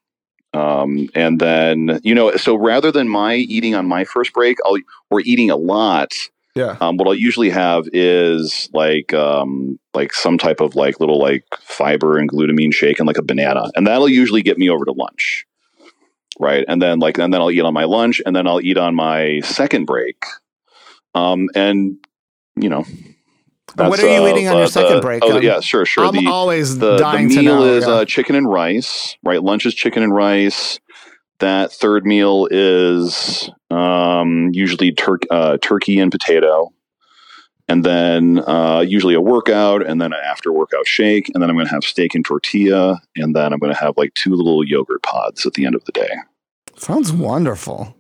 Um, 0.55 1.09
and 1.15 1.41
then 1.41 2.01
you 2.03 2.15
know, 2.15 2.37
so 2.37 2.55
rather 2.57 2.91
than 2.93 3.09
my 3.09 3.35
eating 3.37 3.75
on 3.75 3.87
my 3.87 4.05
first 4.05 4.33
break, 4.33 4.59
I'll 4.65 4.77
or 5.11 5.21
eating 5.21 5.51
a 5.51 5.57
lot. 5.57 6.13
Yeah. 6.55 6.77
Um, 6.81 6.97
what 6.99 7.09
I'll 7.09 7.15
usually 7.15 7.49
have 7.51 7.89
is 7.93 8.69
like 8.75 9.15
um, 9.15 9.79
like 9.95 10.13
some 10.13 10.37
type 10.37 10.61
of 10.61 10.75
like 10.75 11.01
little 11.01 11.19
like 11.19 11.45
fiber 11.61 12.19
and 12.19 12.31
glutamine 12.31 12.75
shake 12.75 12.99
and 12.99 13.07
like 13.07 13.17
a 13.19 13.23
banana, 13.23 13.71
and 13.75 13.87
that'll 13.87 14.09
usually 14.09 14.43
get 14.43 14.59
me 14.59 14.69
over 14.69 14.85
to 14.85 14.93
lunch, 14.93 15.47
right? 16.39 16.65
And 16.69 16.83
then 16.83 16.99
like 16.99 17.19
and 17.19 17.33
then 17.33 17.41
I'll 17.41 17.51
eat 17.51 17.63
on 17.63 17.73
my 17.73 17.85
lunch, 17.85 18.21
and 18.27 18.37
then 18.37 18.47
I'll 18.47 18.61
eat 18.61 18.77
on 18.77 18.95
my 18.95 19.41
second 19.41 19.87
break. 19.87 20.23
Um, 21.15 21.49
and 21.55 21.97
you 22.57 22.69
know, 22.69 22.85
what 23.77 24.03
are 24.03 24.07
you 24.07 24.23
uh, 24.25 24.29
eating 24.29 24.49
on 24.49 24.57
uh, 24.57 24.59
your 24.59 24.69
second 24.69 24.97
the- 24.97 25.01
break? 25.01 25.23
Oh, 25.25 25.33
I'm- 25.33 25.43
yeah, 25.43 25.61
sure, 25.61 25.87
sure. 25.87 26.05
I'm 26.05 26.15
the 26.15 26.27
always 26.27 26.79
the, 26.79 26.93
the 26.93 26.99
dying 26.99 27.31
to 27.31 27.37
meal 27.37 27.61
know. 27.61 27.65
is 27.65 27.87
yeah. 27.87 27.93
uh, 27.93 28.05
chicken 28.05 28.35
and 28.37 28.47
rice, 28.51 29.17
right? 29.25 29.43
Lunch 29.43 29.65
is 29.65 29.75
chicken 29.75 30.03
and 30.03 30.15
rice. 30.15 30.79
That 31.43 31.73
third 31.73 32.07
meal 32.07 32.47
is 32.53 33.51
um, 33.69 34.51
usually 34.53 34.93
tur- 34.93 35.19
uh, 35.29 35.59
turkey 35.61 35.99
and 35.99 36.13
potato. 36.13 36.73
And 37.69 37.85
then 37.85 38.39
uh, 38.47 38.85
usually 38.87 39.15
a 39.15 39.21
workout, 39.21 39.85
and 39.85 40.01
then 40.01 40.13
an 40.13 40.21
after 40.25 40.53
workout 40.53 40.87
shake. 40.87 41.33
And 41.35 41.43
then 41.43 41.51
I'm 41.51 41.57
going 41.57 41.67
to 41.67 41.73
have 41.73 41.83
steak 41.83 42.15
and 42.15 42.25
tortilla. 42.25 43.01
And 43.17 43.35
then 43.35 43.53
I'm 43.53 43.59
going 43.59 43.73
to 43.73 43.79
have 43.81 43.97
like 43.97 44.15
two 44.15 44.37
little 44.37 44.65
yogurt 44.65 45.03
pods 45.03 45.45
at 45.45 45.55
the 45.55 45.67
end 45.67 45.75
of 45.75 45.85
the 45.85 45.91
day. 45.91 46.11
Sounds 46.77 47.13
wonderful. 47.13 47.97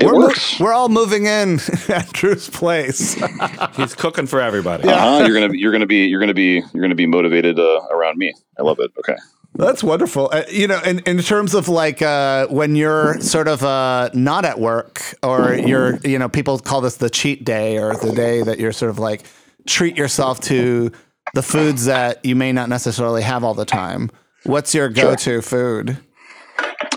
It 0.00 0.06
we're, 0.06 0.14
mo- 0.14 0.18
works. 0.26 0.58
we're 0.58 0.72
all 0.72 0.88
moving 0.88 1.26
in 1.26 1.60
at 1.88 2.12
Drew's 2.12 2.50
place. 2.50 3.14
He's 3.76 3.94
cooking 3.94 4.26
for 4.26 4.40
everybody. 4.40 4.88
Yeah. 4.88 4.94
Uh-huh. 4.94 5.26
You're 5.26 5.34
gonna 5.34 5.50
be, 5.50 5.58
you're 5.58 5.72
gonna 5.72 5.86
be, 5.86 6.06
you're 6.06 6.18
gonna 6.20 6.34
be, 6.34 6.64
you're 6.72 6.82
gonna 6.82 6.96
be 6.96 7.06
motivated 7.06 7.60
uh, 7.60 7.82
around 7.92 8.18
me. 8.18 8.34
I 8.58 8.62
love 8.62 8.80
it. 8.80 8.90
Okay. 8.98 9.16
That's 9.54 9.84
wonderful. 9.84 10.30
Uh, 10.32 10.44
you 10.50 10.66
know, 10.66 10.80
in, 10.80 11.00
in 11.00 11.18
terms 11.18 11.54
of 11.54 11.68
like 11.68 12.00
uh, 12.00 12.46
when 12.46 12.74
you're 12.74 13.20
sort 13.20 13.48
of 13.48 13.62
uh, 13.62 14.08
not 14.14 14.44
at 14.44 14.58
work 14.58 15.14
or 15.22 15.54
you're, 15.54 15.96
you 15.98 16.18
know, 16.18 16.28
people 16.28 16.58
call 16.58 16.80
this 16.80 16.96
the 16.96 17.10
cheat 17.10 17.44
day 17.44 17.78
or 17.78 17.94
the 17.94 18.12
day 18.12 18.42
that 18.42 18.58
you're 18.58 18.72
sort 18.72 18.90
of 18.90 18.98
like 18.98 19.24
treat 19.66 19.96
yourself 19.96 20.40
to 20.40 20.90
the 21.34 21.42
foods 21.42 21.84
that 21.84 22.24
you 22.24 22.34
may 22.34 22.52
not 22.52 22.68
necessarily 22.68 23.22
have 23.22 23.44
all 23.44 23.54
the 23.54 23.66
time. 23.66 24.10
What's 24.44 24.74
your 24.74 24.88
go 24.88 25.14
to 25.16 25.42
food? 25.42 25.98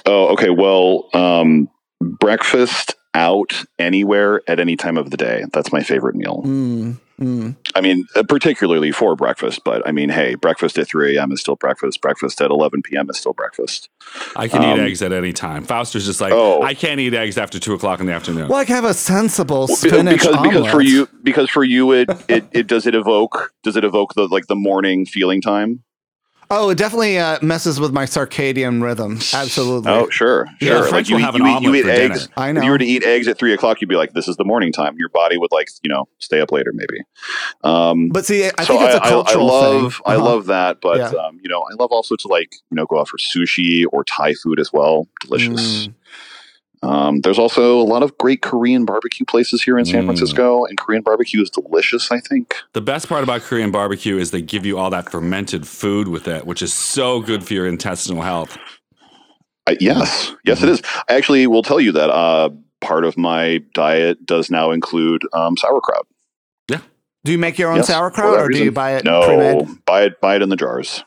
Oh, 0.05 0.29
okay. 0.33 0.49
Well, 0.49 1.09
um, 1.13 1.69
breakfast 1.99 2.95
out 3.13 3.63
anywhere 3.79 4.41
at 4.47 4.59
any 4.59 4.75
time 4.75 4.97
of 4.97 5.09
the 5.09 5.17
day. 5.17 5.45
That's 5.53 5.71
my 5.71 5.83
favorite 5.83 6.15
meal. 6.15 6.41
Mm, 6.45 6.99
mm. 7.19 7.55
I 7.75 7.81
mean, 7.81 8.05
uh, 8.15 8.23
particularly 8.23 8.91
for 8.91 9.15
breakfast, 9.15 9.61
but 9.65 9.87
I 9.87 9.91
mean, 9.91 10.09
hey, 10.09 10.35
breakfast 10.35 10.77
at 10.77 10.87
3 10.87 11.15
a.m. 11.17 11.31
is 11.31 11.41
still 11.41 11.55
breakfast. 11.55 12.01
Breakfast 12.01 12.41
at 12.41 12.51
11 12.51 12.81
p.m. 12.83 13.09
is 13.09 13.17
still 13.17 13.33
breakfast. 13.33 13.89
I 14.35 14.47
can 14.47 14.63
eat 14.63 14.73
Um, 14.73 14.79
eggs 14.79 15.01
at 15.01 15.11
any 15.11 15.33
time. 15.33 15.63
Fausto's 15.65 16.05
just 16.05 16.21
like, 16.21 16.33
Oh. 16.33 16.61
I 16.61 16.73
can't 16.73 16.99
eat 16.99 17.13
eggs 17.13 17.37
after 17.37 17.59
two 17.59 17.73
o'clock 17.73 17.99
in 17.99 18.05
the 18.05 18.13
afternoon. 18.13 18.47
Well, 18.47 18.59
I 18.59 18.65
can 18.65 18.75
have 18.75 18.85
a 18.85 18.93
sensible 18.93 19.67
Be- 19.67 19.75
spinach 19.75 20.19
because 20.19 20.41
because 20.41 20.71
for 20.71 20.81
you 20.81 21.07
because 21.23 21.49
for 21.49 21.63
you 21.63 21.91
it, 21.91 22.09
it 22.27 22.45
it 22.51 22.67
does 22.67 22.85
it 22.87 22.95
evoke 22.95 23.51
does 23.63 23.75
it 23.75 23.83
evoke 23.83 24.13
the 24.15 24.27
like 24.27 24.47
the 24.47 24.55
morning 24.55 25.05
feeling 25.05 25.41
time? 25.41 25.83
Oh, 26.49 26.69
it 26.69 26.77
definitely 26.77 27.17
uh, 27.17 27.39
messes 27.41 27.79
with 27.79 27.91
my 27.91 28.05
circadian 28.05 28.81
rhythm. 28.83 29.13
Absolutely. 29.33 29.91
Oh, 29.91 30.09
sure, 30.09 30.45
Yeah, 30.61 30.67
sure. 30.69 30.81
the 30.83 30.87
French 30.89 31.09
you 31.09 31.15
will 31.15 31.21
eat- 31.21 31.25
have 31.25 31.35
an 31.35 31.41
you 31.41 31.47
eat- 31.47 31.55
omelet 31.55 31.63
you 31.63 31.75
eat 31.75 31.83
for 31.83 31.89
eggs. 31.89 32.19
dinner. 32.27 32.33
I 32.37 32.51
know. 32.51 32.59
If 32.59 32.65
you 32.65 32.71
were 32.71 32.77
to 32.77 32.85
eat 32.85 33.03
eggs 33.03 33.27
at 33.27 33.37
three 33.39 33.53
o'clock, 33.53 33.81
you'd 33.81 33.89
be 33.89 33.95
like, 33.95 34.13
"This 34.13 34.27
is 34.27 34.37
the 34.37 34.43
morning 34.45 34.71
time." 34.71 34.95
Your 34.97 35.09
body 35.09 35.37
would 35.37 35.51
like 35.51 35.69
you 35.83 35.89
know 35.89 36.07
stay 36.19 36.39
up 36.41 36.51
later, 36.51 36.71
maybe. 36.73 37.01
Um, 37.63 38.09
But 38.09 38.25
see, 38.25 38.45
I 38.45 38.63
so 38.63 38.77
think 38.77 38.81
it's 38.83 38.95
a 38.95 39.03
I, 39.03 39.07
I- 39.07 39.09
cultural 39.09 39.49
I 39.51 39.53
love 39.53 39.93
thing. 39.95 40.01
I 40.05 40.15
Uh-huh. 40.15 40.25
love 40.25 40.45
that, 40.47 40.77
but 40.81 40.97
Yeah. 40.97 41.07
um, 41.19 41.39
you 41.41 41.49
know, 41.49 41.59
I 41.61 41.73
love 41.79 41.91
also 41.91 42.15
to 42.15 42.27
like 42.27 42.51
you 42.71 42.75
know 42.75 42.85
go 42.85 42.99
out 42.99 43.07
for 43.09 43.17
sushi 43.17 43.85
or 43.91 44.03
Thai 44.03 44.33
food 44.35 44.59
as 44.59 44.71
well. 44.71 45.07
Delicious. 45.21 45.87
Mm. 45.87 45.93
Um, 46.85 47.21
there's 47.21 47.39
also 47.39 47.79
a 47.79 47.83
lot 47.83 48.03
of 48.03 48.17
great 48.17 48.41
Korean 48.41 48.85
barbecue 48.85 49.25
places 49.25 49.63
here 49.63 49.77
in 49.79 49.85
San 49.85 50.03
Mm. 50.03 50.05
Francisco, 50.05 50.65
and 50.65 50.77
Korean 50.77 51.01
barbecue 51.01 51.41
is 51.41 51.49
delicious. 51.49 52.11
I 52.11 52.19
think. 52.19 52.55
The 52.73 52.81
best 52.81 53.09
part 53.09 53.23
about 53.23 53.41
Korean 53.41 53.71
barbecue 53.71 54.17
is 54.17 54.31
they 54.31 54.41
give 54.41 54.65
you 54.65 54.77
all 54.77 54.89
that 54.91 55.09
fermented 55.11 55.67
food 55.67 56.07
with 56.07 56.27
it, 56.27 56.45
which 56.45 56.61
is 56.61 56.73
so 56.73 57.21
good 57.21 57.43
for 57.43 57.53
your 57.53 57.67
intestinal 57.67 58.21
health. 58.21 58.57
Uh, 59.67 59.75
yes, 59.79 60.33
yes, 60.45 60.59
Mm-hmm. 60.59 60.67
it 60.67 60.71
is. 60.73 60.81
I 61.09 61.15
actually 61.15 61.47
will 61.47 61.63
tell 61.63 61.79
you 61.81 61.91
that 61.93 62.09
uh, 62.11 62.49
part 62.81 63.03
of 63.03 63.17
my 63.17 63.63
diet 63.73 64.23
does 64.25 64.51
now 64.51 64.69
include 64.71 65.23
um, 65.33 65.57
sauerkraut. 65.57 66.05
Yeah. 66.69 66.81
Do 67.23 67.31
you 67.31 67.39
make 67.39 67.57
your 67.57 67.71
own 67.71 67.77
Yes, 67.77 67.87
sauerkraut, 67.87 68.33
that 68.33 68.39
or 68.43 68.49
do 68.49 68.63
you 68.63 68.71
buy 68.71 68.95
it 68.97 69.03
No, 69.05 69.25
pre-made? 69.25 69.85
buy 69.85 70.03
it, 70.03 70.21
buy 70.21 70.35
it 70.35 70.43
in 70.43 70.49
the 70.49 70.55
jars. 70.55 71.03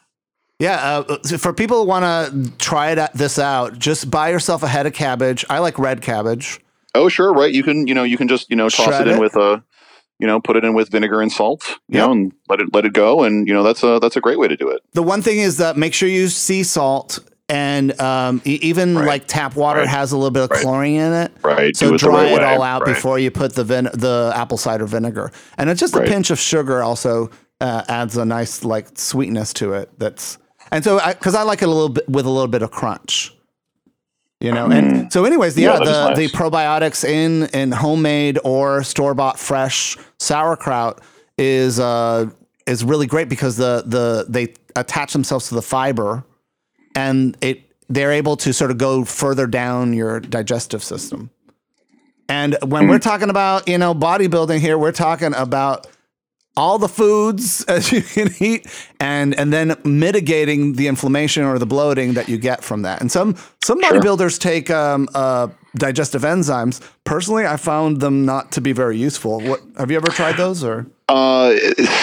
Yeah, 0.59 1.05
uh, 1.09 1.19
for 1.39 1.53
people 1.53 1.83
who 1.83 1.89
want 1.89 2.05
to 2.05 2.51
try 2.59 2.91
it, 2.91 3.13
this 3.15 3.39
out, 3.39 3.79
just 3.79 4.11
buy 4.11 4.31
yourself 4.31 4.63
a 4.65 4.69
head 4.69 4.87
of 4.87 4.93
cabbage. 4.93 5.45
I 5.49 5.61
like 5.61 5.79
red 5.79 6.03
cabbage. 6.03 6.59
Oh, 6.97 7.09
sure, 7.09 7.33
right. 7.33 7.53
You 7.53 7.63
can, 7.63 7.87
you 7.87 7.95
know, 7.95 8.03
you 8.03 8.17
can 8.17 8.27
just, 8.27 8.51
you 8.51 8.57
know, 8.57 8.69
toss 8.69 8.87
Shred 8.87 9.03
it 9.07 9.11
in 9.13 9.17
it. 9.19 9.21
with 9.21 9.37
a, 9.37 9.63
you 10.19 10.27
know, 10.27 10.41
put 10.41 10.57
it 10.57 10.65
in 10.65 10.75
with 10.75 10.89
vinegar 10.89 11.23
and 11.23 11.31
salt, 11.31 11.63
you 11.89 11.99
Yep. 11.99 12.07
know, 12.07 12.13
and 12.13 12.33
let 12.49 12.61
it 12.61 12.75
let 12.75 12.85
it 12.85 12.93
go, 12.93 13.23
and 13.23 13.47
you 13.47 13.55
know, 13.55 13.63
that's 13.63 13.85
a 13.85 14.01
that's 14.03 14.17
a 14.17 14.21
great 14.21 14.39
way 14.41 14.49
to 14.49 14.57
do 14.57 14.69
it. 14.69 14.83
The 14.95 15.03
one 15.03 15.23
thing 15.23 15.39
is 15.39 15.59
that 15.59 15.77
make 15.77 15.95
sure 15.95 16.09
you 16.09 16.27
sea 16.27 16.65
salt, 16.65 17.21
and 17.49 17.99
um, 18.01 18.43
even 18.45 18.97
Right. 18.97 19.07
like 19.07 19.29
tap 19.29 19.55
water 19.55 19.81
Right. 19.81 19.89
has 19.89 20.11
a 20.11 20.17
little 20.17 20.33
bit 20.33 20.43
of 20.43 20.51
Right. 20.51 20.61
chlorine 20.61 20.97
in 21.01 21.13
it. 21.13 21.33
Right. 21.45 21.77
So 21.77 21.95
it 21.95 21.99
dry 22.01 22.25
it 22.25 22.43
all 22.43 22.63
out 22.63 22.85
before 22.85 23.21
you 23.21 23.31
put 23.31 23.55
the 23.55 23.63
vin- 23.63 23.91
the 23.95 24.33
apple 24.35 24.59
cider 24.59 24.87
vinegar, 24.87 25.31
and 25.57 25.71
it's 25.71 25.79
just 25.79 25.95
a 25.95 26.01
pinch 26.01 26.31
of 26.31 26.41
sugar 26.41 26.83
also 26.83 27.31
uh, 27.61 27.83
adds 27.89 28.17
a 28.17 28.25
nice 28.25 28.65
like 28.65 28.89
sweetness 28.99 29.53
to 29.53 29.75
it. 29.75 29.91
That's 29.99 30.39
and 30.71 30.85
so 30.85 31.01
because 31.07 31.35
I, 31.35 31.43
like 31.43 31.63
it 31.63 31.67
a 31.69 31.71
little 31.73 31.89
bit 31.89 32.09
with 32.09 32.27
a 32.27 32.31
little 32.31 32.49
bit 32.49 32.63
of 32.63 32.71
crunch, 32.71 33.35
you 34.41 34.53
know. 34.53 34.67
And 34.71 35.13
so, 35.13 35.25
anyways, 35.25 35.55
the, 35.55 35.63
Mm. 35.63 35.65
Yeah, 35.65 35.79
yeah, 35.79 35.85
the 36.15 36.23
is 36.23 36.31
the 36.31 36.37
probiotics 36.37 37.05
in 37.05 37.45
in 37.55 37.73
homemade 37.73 38.39
or 38.45 38.83
store 38.83 39.15
bought 39.15 39.39
fresh 39.39 39.97
sauerkraut 40.19 41.01
is 41.39 41.79
uh 41.81 42.29
is 42.67 42.85
really 42.85 43.07
great 43.07 43.29
because 43.29 43.57
the 43.57 43.83
the 43.87 44.27
they 44.29 44.55
attach 44.77 45.13
themselves 45.13 45.49
to 45.49 45.55
the 45.55 45.63
fiber, 45.63 46.25
and 46.95 47.37
it 47.41 47.63
they're 47.89 48.13
able 48.13 48.37
to 48.37 48.53
sort 48.53 48.71
of 48.71 48.79
go 48.79 49.05
further 49.05 49.47
down 49.47 49.93
your 49.95 50.21
digestive 50.21 50.83
system. 50.85 51.31
And 52.29 52.59
when 52.63 52.83
Mm-hmm. 52.83 52.91
we're 52.91 52.99
talking 52.99 53.31
about, 53.31 53.67
you 53.69 53.79
know, 53.79 53.95
bodybuilding 53.95 54.59
here, 54.61 54.77
we're 54.77 54.93
talking 54.93 55.33
about 55.35 55.87
all 56.59 56.79
the 56.79 56.89
foods 56.89 57.65
as 57.69 57.93
you 57.93 58.03
can 58.03 58.29
eat 58.41 58.67
and 59.01 59.35
and 59.39 59.53
then 59.53 59.77
mitigating 59.85 60.75
the 60.75 60.89
inflammation 60.89 61.45
or 61.45 61.59
the 61.59 61.67
bloating 61.67 62.15
that 62.15 62.29
you 62.29 62.37
get 62.37 62.63
from 62.65 62.83
that. 62.83 63.01
And 63.01 63.11
some 63.11 63.37
some 63.63 63.81
Sure. 63.83 63.93
bodybuilders 64.01 64.39
take 64.39 64.71
um, 64.71 65.09
uh, 65.15 65.49
digestive 65.77 66.23
enzymes. 66.23 66.81
Personally, 67.05 67.47
I 67.47 67.57
found 67.57 68.01
them 68.01 68.25
not 68.27 68.53
to 68.53 68.61
be 68.61 68.73
very 68.73 68.99
useful. 68.99 69.41
What 69.41 69.61
have 69.79 69.91
you 69.91 69.97
ever 69.97 70.09
tried 70.09 70.37
those 70.37 70.65
or 70.65 70.87
Uh, 71.09 71.55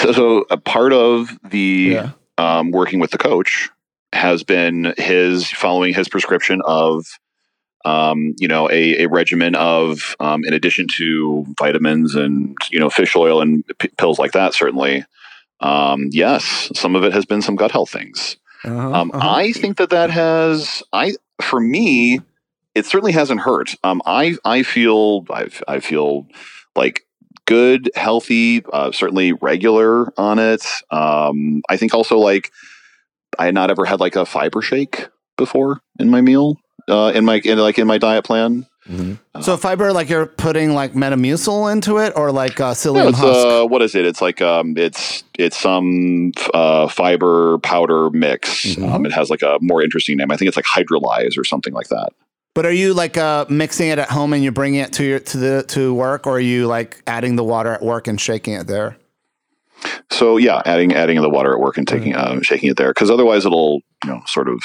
so, 0.02 0.12
so 0.14 0.46
a 0.50 0.58
part 0.58 0.94
of 0.94 1.30
the 1.52 1.90
Yeah. 1.94 2.10
um, 2.38 2.72
working 2.72 3.00
with 3.00 3.12
the 3.12 3.18
coach 3.18 3.70
has 4.14 4.44
been 4.44 4.94
his 4.98 5.50
following 5.52 5.94
his 5.94 6.08
prescription 6.08 6.62
of, 6.66 7.06
um, 7.86 8.34
you 8.40 8.48
know, 8.48 8.70
a, 8.70 9.04
a 9.04 9.08
regimen 9.08 9.56
of, 9.56 10.16
um, 10.20 10.44
in 10.46 10.54
addition 10.54 10.88
to 10.98 11.46
vitamins 11.58 12.16
and 12.16 12.58
you 12.72 12.80
know 12.80 12.90
fish 12.90 13.16
oil 13.16 13.42
and 13.42 13.64
p- 13.80 13.90
pills 13.98 14.20
like 14.20 14.32
that. 14.34 14.54
Certainly, 14.54 15.06
um, 15.62 16.10
yes, 16.12 16.70
some 16.74 16.96
of 16.96 17.04
it 17.04 17.14
has 17.14 17.26
been 17.26 17.42
some 17.42 17.56
gut 17.56 17.72
health 17.72 17.90
things. 17.90 18.38
Uh-huh, 18.64 18.94
Um, 18.94 19.12
uh-huh. 19.14 19.30
I 19.30 19.52
think 19.54 19.78
that 19.78 19.92
that 19.92 20.10
has 20.10 20.82
I 20.92 21.16
for 21.42 21.60
me, 21.60 22.20
it 22.74 22.86
certainly 22.86 23.12
hasn't 23.12 23.42
hurt. 23.42 23.76
Um, 23.84 24.02
I 24.06 24.36
I 24.44 24.64
feel 24.64 25.26
I 25.30 25.48
I 25.68 25.80
feel 25.80 26.28
like 26.76 27.04
good, 27.46 27.92
healthy, 27.96 28.64
uh, 28.74 28.92
certainly 28.92 29.34
regular 29.34 30.12
on 30.20 30.40
it. 30.40 30.66
Um, 30.90 31.62
I 31.70 31.78
think 31.78 31.94
also 31.94 32.18
like 32.18 32.52
I 33.38 33.46
had 33.46 33.54
not 33.54 33.70
ever 33.70 33.86
had 33.86 34.00
like 34.00 34.16
a 34.16 34.26
fiber 34.26 34.62
shake 34.64 35.08
before 35.38 35.82
in 36.00 36.10
my 36.10 36.22
meal, 36.22 36.58
uh, 36.88 37.12
in 37.16 37.26
my 37.26 37.42
in 37.44 37.58
like 37.58 37.78
in 37.80 37.88
my 37.88 37.98
diet 37.98 38.24
plan. 38.26 38.66
so 39.42 39.58
fiber 39.58 39.92
like 39.92 40.10
you're 40.10 40.28
putting 40.28 40.74
like 40.76 40.94
Metamucil 40.94 41.72
into 41.72 41.98
it 41.98 42.14
or 42.16 42.32
like 42.32 42.60
uh, 42.60 42.74
psyllium 42.74 43.10
it's 43.10 43.18
husk. 43.18 43.48
uh, 43.48 43.66
what 43.66 43.82
is 43.82 43.96
it? 43.96 44.06
It's 44.06 44.22
like 44.22 44.42
um, 44.44 44.78
it's 44.78 45.24
it's 45.40 45.58
some 45.58 46.32
uh, 46.54 46.88
fiber 46.88 47.58
powder 47.60 48.12
mix. 48.12 48.78
Um, 48.78 49.06
it 49.06 49.12
has 49.12 49.30
like 49.32 49.42
a 49.42 49.58
more 49.62 49.82
interesting 49.82 50.18
name. 50.18 50.30
I 50.32 50.38
think 50.38 50.48
it's 50.50 50.58
like 50.58 50.66
hydrolyze 50.66 51.36
or 51.38 51.44
something 51.44 51.74
like 51.74 51.88
that. 51.88 52.10
But 52.54 52.66
are 52.68 52.72
you 52.72 52.94
like 52.94 53.18
uh, 53.18 53.46
mixing 53.50 53.90
it 53.90 53.98
at 54.00 54.10
home 54.12 54.32
and 54.34 54.44
you 54.44 54.52
bring 54.52 54.76
it 54.76 54.94
to 54.94 55.04
your 55.04 55.20
to 55.20 55.38
the 55.38 55.64
to 55.70 55.94
work, 55.94 56.28
or 56.28 56.38
are 56.38 56.40
you 56.40 56.68
like 56.68 57.02
adding 57.08 57.36
the 57.38 57.44
water 57.44 57.74
at 57.74 57.82
work 57.82 58.08
and 58.08 58.22
shaking 58.22 58.54
it 58.54 58.68
there? 58.68 58.98
So 60.12 60.38
yeah, 60.38 60.62
adding 60.66 60.94
adding 60.94 61.20
the 61.22 61.30
water 61.30 61.54
at 61.54 61.60
work 61.60 61.78
and 61.78 61.88
taking 61.88 62.14
Mm-hmm. 62.14 62.38
uh, 62.38 62.42
shaking 62.44 62.70
it 62.70 62.78
there 62.78 62.92
because 62.92 63.10
otherwise 63.10 63.46
it'll 63.46 63.82
you 64.04 64.12
know 64.12 64.22
sort 64.28 64.48
of 64.48 64.60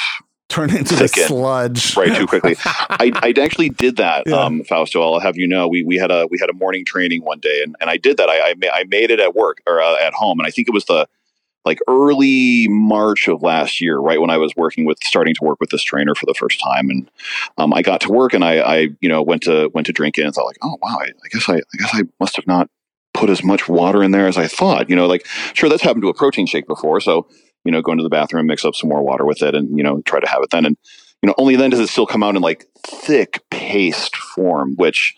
Turn 0.50 0.76
into 0.76 0.96
the 0.96 1.08
sludge. 1.08 1.96
right 1.96 2.14
too 2.14 2.26
quickly. 2.26 2.56
I, 2.64 3.12
I 3.22 3.32
actually 3.40 3.68
did 3.70 3.96
that, 3.96 4.24
Yeah. 4.26 4.34
um, 4.36 4.64
Fausto. 4.64 5.00
I'll 5.00 5.20
have 5.20 5.36
you 5.36 5.46
know, 5.46 5.68
we 5.68 5.82
we 5.84 5.96
had 5.96 6.10
a 6.10 6.26
we 6.30 6.38
had 6.40 6.50
a 6.50 6.52
morning 6.52 6.84
training 6.84 7.22
one 7.22 7.38
day, 7.38 7.62
and, 7.62 7.76
and 7.80 7.88
I 7.88 7.96
did 7.96 8.16
that. 8.18 8.28
I 8.28 8.50
I, 8.50 8.54
ma- 8.54 8.72
I 8.74 8.84
made 8.84 9.10
it 9.10 9.20
at 9.20 9.34
work 9.34 9.58
or 9.66 9.80
uh, 9.80 9.96
at 9.98 10.12
home, 10.12 10.40
and 10.40 10.46
I 10.46 10.50
think 10.50 10.68
it 10.68 10.74
was 10.74 10.84
the 10.86 11.08
like 11.64 11.78
early 11.88 12.66
March 12.68 13.28
of 13.28 13.42
last 13.42 13.80
year, 13.80 13.98
right 13.98 14.20
when 14.20 14.30
I 14.30 14.38
was 14.38 14.52
working 14.56 14.86
with 14.86 14.98
starting 15.04 15.34
to 15.34 15.44
work 15.44 15.58
with 15.60 15.70
this 15.70 15.82
trainer 15.82 16.14
for 16.14 16.26
the 16.26 16.34
first 16.34 16.60
time, 16.60 16.90
and 16.90 17.08
um, 17.58 17.72
I 17.72 17.82
got 17.82 18.00
to 18.02 18.08
work, 18.08 18.32
and 18.34 18.44
I, 18.44 18.58
I 18.58 18.76
you 19.00 19.08
know 19.08 19.22
went 19.22 19.42
to 19.44 19.70
went 19.72 19.86
to 19.86 19.92
drink 19.92 20.18
it, 20.18 20.24
and 20.24 20.34
thought 20.34 20.46
like, 20.46 20.58
oh 20.62 20.76
wow, 20.82 20.98
I, 21.00 21.04
I 21.04 21.28
guess 21.30 21.48
I 21.48 21.54
I 21.54 21.76
guess 21.78 21.90
I 21.92 22.02
must 22.18 22.34
have 22.36 22.46
not 22.48 22.68
put 23.14 23.30
as 23.30 23.44
much 23.44 23.68
water 23.68 24.02
in 24.02 24.10
there 24.10 24.26
as 24.26 24.36
I 24.38 24.46
thought. 24.48 24.90
You 24.90 24.96
know, 24.96 25.06
like 25.06 25.26
sure 25.54 25.68
that's 25.68 25.82
happened 25.82 26.02
to 26.02 26.08
a 26.08 26.14
protein 26.14 26.46
shake 26.46 26.66
before, 26.66 27.00
so 27.00 27.28
you 27.64 27.72
know, 27.72 27.82
go 27.82 27.92
into 27.92 28.04
the 28.04 28.08
bathroom, 28.10 28.46
mix 28.46 28.64
up 28.64 28.74
some 28.74 28.88
more 28.88 29.02
water 29.02 29.24
with 29.24 29.42
it, 29.42 29.54
and 29.54 29.76
you 29.76 29.82
know, 29.84 30.02
try 30.02 30.20
to 30.20 30.28
have 30.28 30.42
it 30.42 30.50
then. 30.50 30.66
And 30.66 30.76
you 31.22 31.26
know, 31.26 31.34
only 31.38 31.56
then 31.56 31.70
does 31.70 31.80
it 31.80 31.88
still 31.88 32.06
come 32.06 32.22
out 32.22 32.36
in 32.36 32.42
like 32.42 32.66
thick 32.86 33.42
paste 33.50 34.16
form, 34.16 34.74
which 34.76 35.14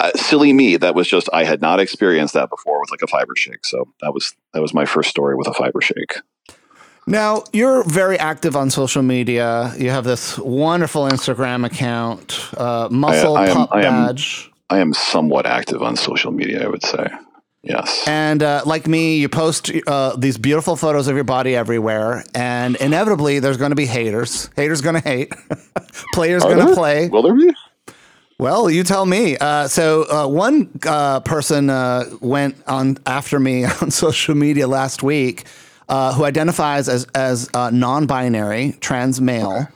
uh, 0.00 0.10
silly 0.16 0.52
me, 0.52 0.76
that 0.76 0.94
was 0.94 1.06
just 1.08 1.28
I 1.32 1.44
had 1.44 1.60
not 1.60 1.80
experienced 1.80 2.34
that 2.34 2.50
before 2.50 2.80
with 2.80 2.90
like 2.90 3.02
a 3.02 3.06
fiber 3.06 3.34
shake. 3.36 3.64
So 3.64 3.88
that 4.00 4.12
was 4.12 4.34
that 4.52 4.60
was 4.62 4.74
my 4.74 4.84
first 4.84 5.10
story 5.10 5.36
with 5.36 5.46
a 5.46 5.54
fiber 5.54 5.80
shake. 5.80 6.16
Now 7.06 7.44
you're 7.52 7.84
very 7.84 8.18
active 8.18 8.56
on 8.56 8.70
social 8.70 9.02
media. 9.02 9.74
You 9.76 9.90
have 9.90 10.04
this 10.04 10.38
wonderful 10.38 11.04
Instagram 11.04 11.66
account, 11.66 12.50
uh, 12.56 12.88
Muscle 12.90 13.36
I 13.36 13.48
am- 13.48 13.56
Pup 13.56 13.68
I 13.72 13.82
am- 13.82 14.06
Badge, 14.06 14.50
I 14.70 14.78
am 14.78 14.94
somewhat 14.94 15.44
active 15.44 15.82
on 15.82 15.96
social 15.96 16.32
media, 16.32 16.64
I 16.64 16.68
would 16.68 16.82
say. 16.82 17.06
Yes. 17.64 18.06
and 18.06 18.42
uh, 18.42 18.62
like 18.66 18.86
me, 18.86 19.18
you 19.18 19.28
post 19.28 19.70
uh, 19.86 20.16
these 20.16 20.36
beautiful 20.36 20.76
photos 20.76 21.08
of 21.08 21.14
your 21.14 21.24
body 21.24 21.56
everywhere, 21.56 22.24
and 22.34 22.76
inevitably 22.76 23.38
there's 23.38 23.56
going 23.56 23.70
to 23.70 23.76
be 23.76 23.86
haters. 23.86 24.50
Haters 24.54 24.80
going 24.82 25.00
to 25.00 25.08
hate. 25.08 25.32
Players 26.12 26.42
going 26.42 26.66
to 26.66 26.74
play. 26.74 27.08
Will 27.08 27.22
there 27.22 27.34
be? 27.34 27.50
Well, 28.38 28.68
you 28.68 28.82
tell 28.82 29.06
me. 29.06 29.36
Uh, 29.38 29.68
so 29.68 30.04
uh, 30.10 30.26
one 30.26 30.68
uh, 30.84 31.20
person 31.20 31.70
uh, 31.70 32.04
went 32.20 32.56
on 32.66 32.98
after 33.06 33.38
me 33.38 33.64
on 33.80 33.90
social 33.90 34.34
media 34.34 34.66
last 34.66 35.02
week 35.02 35.44
uh, 35.88 36.12
who 36.14 36.24
identifies 36.24 36.88
as 36.88 37.04
as 37.14 37.48
uh, 37.54 37.70
non-binary, 37.70 38.76
trans 38.80 39.20
male, 39.20 39.68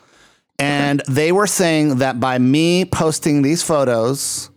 and 0.59 1.03
they 1.09 1.33
were 1.33 1.47
saying 1.47 1.99
that 1.99 2.19
by 2.19 2.39
me 2.39 2.85
posting 2.85 3.43
these 3.43 3.63
photos, 3.63 4.51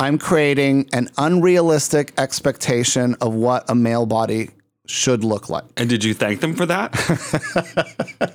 I'm 0.00 0.18
creating 0.18 0.88
an 0.92 1.08
unrealistic 1.18 2.12
expectation 2.18 3.14
of 3.20 3.34
what 3.34 3.68
a 3.70 3.74
male 3.74 4.06
body 4.06 4.50
should 4.86 5.24
look 5.24 5.48
like. 5.48 5.64
And 5.76 5.88
did 5.88 6.04
you 6.04 6.12
thank 6.12 6.40
them 6.40 6.54
for 6.54 6.66
that? 6.66 6.92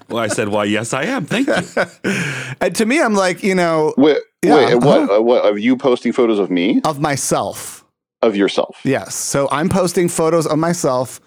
well, 0.10 0.24
I 0.24 0.28
said, 0.28 0.47
"Why, 0.49 0.64
yes, 0.66 0.93
I 0.93 1.03
am. 1.03 1.26
Thank 1.26 1.47
you." 1.47 1.55
And 2.62 2.76
to 2.76 2.86
me, 2.86 2.99
I'm 3.01 3.14
like, 3.14 3.43
you 3.43 3.55
know, 3.55 3.93
Wait, 3.97 4.18
Yeah, 4.43 4.55
wait, 4.55 4.76
what, 4.76 5.12
uh, 5.12 5.22
what? 5.22 5.45
Are 5.45 5.57
you 5.57 5.78
posting 5.78 6.12
photos 6.12 6.39
of 6.39 6.49
me? 6.49 6.82
of 6.86 6.99
myself. 6.99 7.86
Of 8.22 8.36
yourself? 8.36 8.80
Yes. 8.84 9.16
So 9.16 9.47
I'm 9.51 9.70
posting 9.70 10.10
photos 10.10 10.45
of 10.47 10.57
myself 10.57 11.22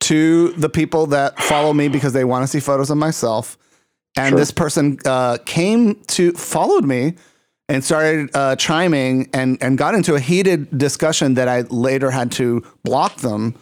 to 0.00 0.52
the 0.52 0.68
people 0.68 1.06
that 1.08 1.38
follow 1.42 1.72
me 1.72 1.88
because 1.88 2.12
they 2.12 2.24
want 2.24 2.42
to 2.44 2.46
see 2.48 2.60
photos 2.60 2.90
of 2.90 2.98
myself. 2.98 3.58
And 4.16 4.30
Sure. 4.30 4.38
this 4.38 4.50
person 4.52 4.98
uh, 5.04 5.38
came 5.46 5.96
to 6.08 6.32
followed 6.32 6.84
me 6.84 7.14
and 7.70 7.84
started 7.84 8.30
uh, 8.34 8.56
chiming 8.56 9.30
and 9.32 9.56
and 9.62 9.78
got 9.78 9.94
into 9.94 10.14
a 10.14 10.20
heated 10.20 10.76
discussion 10.76 11.34
that 11.34 11.48
I 11.48 11.60
later 11.62 12.10
had 12.10 12.32
to 12.32 12.62
block 12.82 13.16
them 13.18 13.54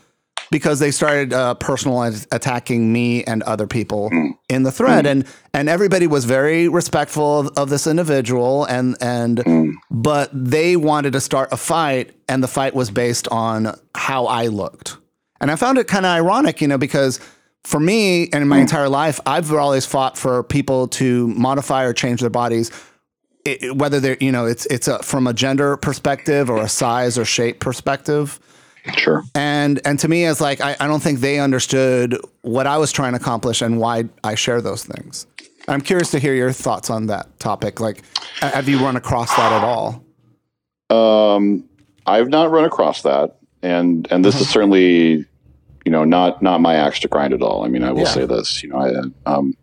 because 0.50 0.78
they 0.78 0.90
started 0.90 1.34
uh, 1.34 1.54
personal 1.54 2.02
attacking 2.32 2.90
me 2.90 3.22
and 3.24 3.42
other 3.42 3.66
people 3.66 4.10
in 4.48 4.62
the 4.62 4.72
thread. 4.72 5.04
And 5.06 5.26
and 5.52 5.68
everybody 5.68 6.06
was 6.06 6.24
very 6.24 6.68
respectful 6.68 7.40
of, 7.40 7.58
of 7.58 7.68
this 7.68 7.86
individual 7.86 8.64
and 8.64 8.96
and 9.00 9.44
but 9.90 10.30
they 10.32 10.76
wanted 10.76 11.12
to 11.12 11.20
start 11.20 11.52
a 11.52 11.58
fight 11.58 12.14
and 12.28 12.42
the 12.42 12.48
fight 12.48 12.74
was 12.74 12.90
based 12.90 13.28
on 13.28 13.78
how 13.94 14.26
I 14.26 14.46
looked. 14.46 14.96
And 15.40 15.50
I 15.50 15.56
found 15.56 15.76
it 15.76 15.86
kind 15.86 16.06
of 16.06 16.10
ironic 16.10 16.62
you 16.62 16.68
know 16.68 16.78
because 16.78 17.20
for 17.64 17.78
me 17.78 18.24
and 18.32 18.40
in 18.42 18.48
my 18.48 18.58
entire 18.58 18.88
life 18.88 19.20
I've 19.26 19.52
always 19.52 19.84
fought 19.84 20.16
for 20.16 20.42
people 20.44 20.88
to 20.88 21.28
modify 21.28 21.84
or 21.84 21.92
change 21.92 22.22
their 22.22 22.30
bodies 22.30 22.70
it, 23.44 23.76
whether 23.76 24.00
they're 24.00 24.16
you 24.20 24.32
know 24.32 24.46
it's 24.46 24.66
it's 24.66 24.88
a, 24.88 24.98
from 25.02 25.26
a 25.26 25.32
gender 25.32 25.76
perspective 25.76 26.50
or 26.50 26.58
a 26.58 26.68
size 26.68 27.16
or 27.18 27.24
shape 27.24 27.60
perspective 27.60 28.38
Sure. 28.96 29.22
and 29.34 29.80
and 29.84 29.98
to 30.00 30.08
me 30.08 30.24
it's 30.24 30.40
like 30.40 30.60
I, 30.60 30.76
I 30.80 30.86
don't 30.86 31.02
think 31.02 31.20
they 31.20 31.38
understood 31.40 32.16
what 32.42 32.66
I 32.66 32.78
was 32.78 32.90
trying 32.92 33.12
to 33.12 33.18
accomplish 33.18 33.60
and 33.62 33.78
why 33.78 34.04
I 34.24 34.34
share 34.34 34.60
those 34.62 34.84
things. 34.84 35.26
I'm 35.66 35.82
curious 35.82 36.10
to 36.12 36.18
hear 36.18 36.34
your 36.34 36.52
thoughts 36.52 36.88
on 36.88 37.06
that 37.08 37.38
topic. 37.38 37.78
Like, 37.80 38.02
have 38.40 38.66
you 38.70 38.78
run 38.78 38.96
across 38.96 39.28
that 39.36 39.52
at 39.52 39.62
all? 39.62 40.02
Um, 40.88 41.68
I've 42.06 42.28
not 42.30 42.50
run 42.50 42.64
across 42.64 43.02
that, 43.02 43.36
and 43.62 44.08
and 44.10 44.24
this 44.24 44.40
is 44.40 44.48
certainly, 44.48 45.26
you 45.84 45.92
know, 45.92 46.04
not 46.04 46.40
not 46.42 46.62
my 46.62 46.74
axe 46.74 47.00
to 47.00 47.08
grind 47.08 47.34
at 47.34 47.42
all. 47.42 47.64
I 47.66 47.68
mean, 47.68 47.82
I 47.84 47.92
will 47.92 48.00
Yeah. 48.04 48.06
say 48.14 48.24
this, 48.24 48.62
you 48.62 48.70
know, 48.70 48.78
I 48.78 49.30
um, 49.30 49.54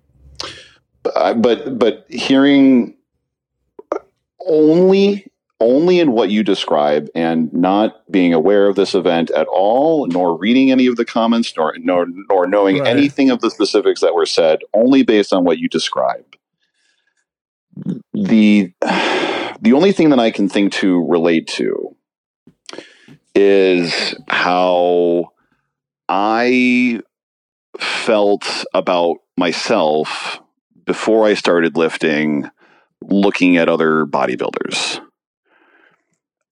I- 1.15 1.34
but 1.34 1.80
but 1.80 2.05
hearing 2.09 2.95
only 4.45 5.31
only 5.61 5.99
in 6.01 6.11
what 6.11 6.29
you 6.29 6.43
describe 6.43 7.07
and 7.15 7.51
not 7.53 8.09
being 8.11 8.33
aware 8.33 8.67
of 8.67 8.75
this 8.75 8.93
event 8.93 9.31
at 9.31 9.47
all 9.47 10.05
nor 10.07 10.37
reading 10.37 10.71
any 10.71 10.85
of 10.87 10.97
the 10.97 11.05
comments 11.05 11.53
nor 11.55 11.73
nor, 11.79 12.05
nor 12.29 12.47
knowing 12.47 12.79
Right. 12.79 12.87
anything 12.89 13.29
of 13.29 13.41
the 13.41 13.49
specifics 13.51 14.01
that 14.01 14.13
were 14.15 14.25
said 14.25 14.59
only 14.73 15.03
based 15.03 15.33
on 15.33 15.45
what 15.45 15.57
you 15.59 15.69
describe 15.69 16.25
the 18.13 18.73
the 19.61 19.73
only 19.73 19.91
thing 19.93 20.09
that 20.09 20.19
i 20.19 20.31
can 20.31 20.49
think 20.49 20.73
to 20.73 21.03
relate 21.05 21.47
to 21.47 21.95
is 23.33 24.15
how 24.27 25.31
i 26.09 27.01
felt 27.79 28.65
about 28.73 29.17
myself 29.37 30.39
before 30.85 31.25
i 31.25 31.33
started 31.33 31.77
lifting 31.77 32.49
looking 33.09 33.57
at 33.57 33.69
other 33.69 34.05
bodybuilders 34.05 34.99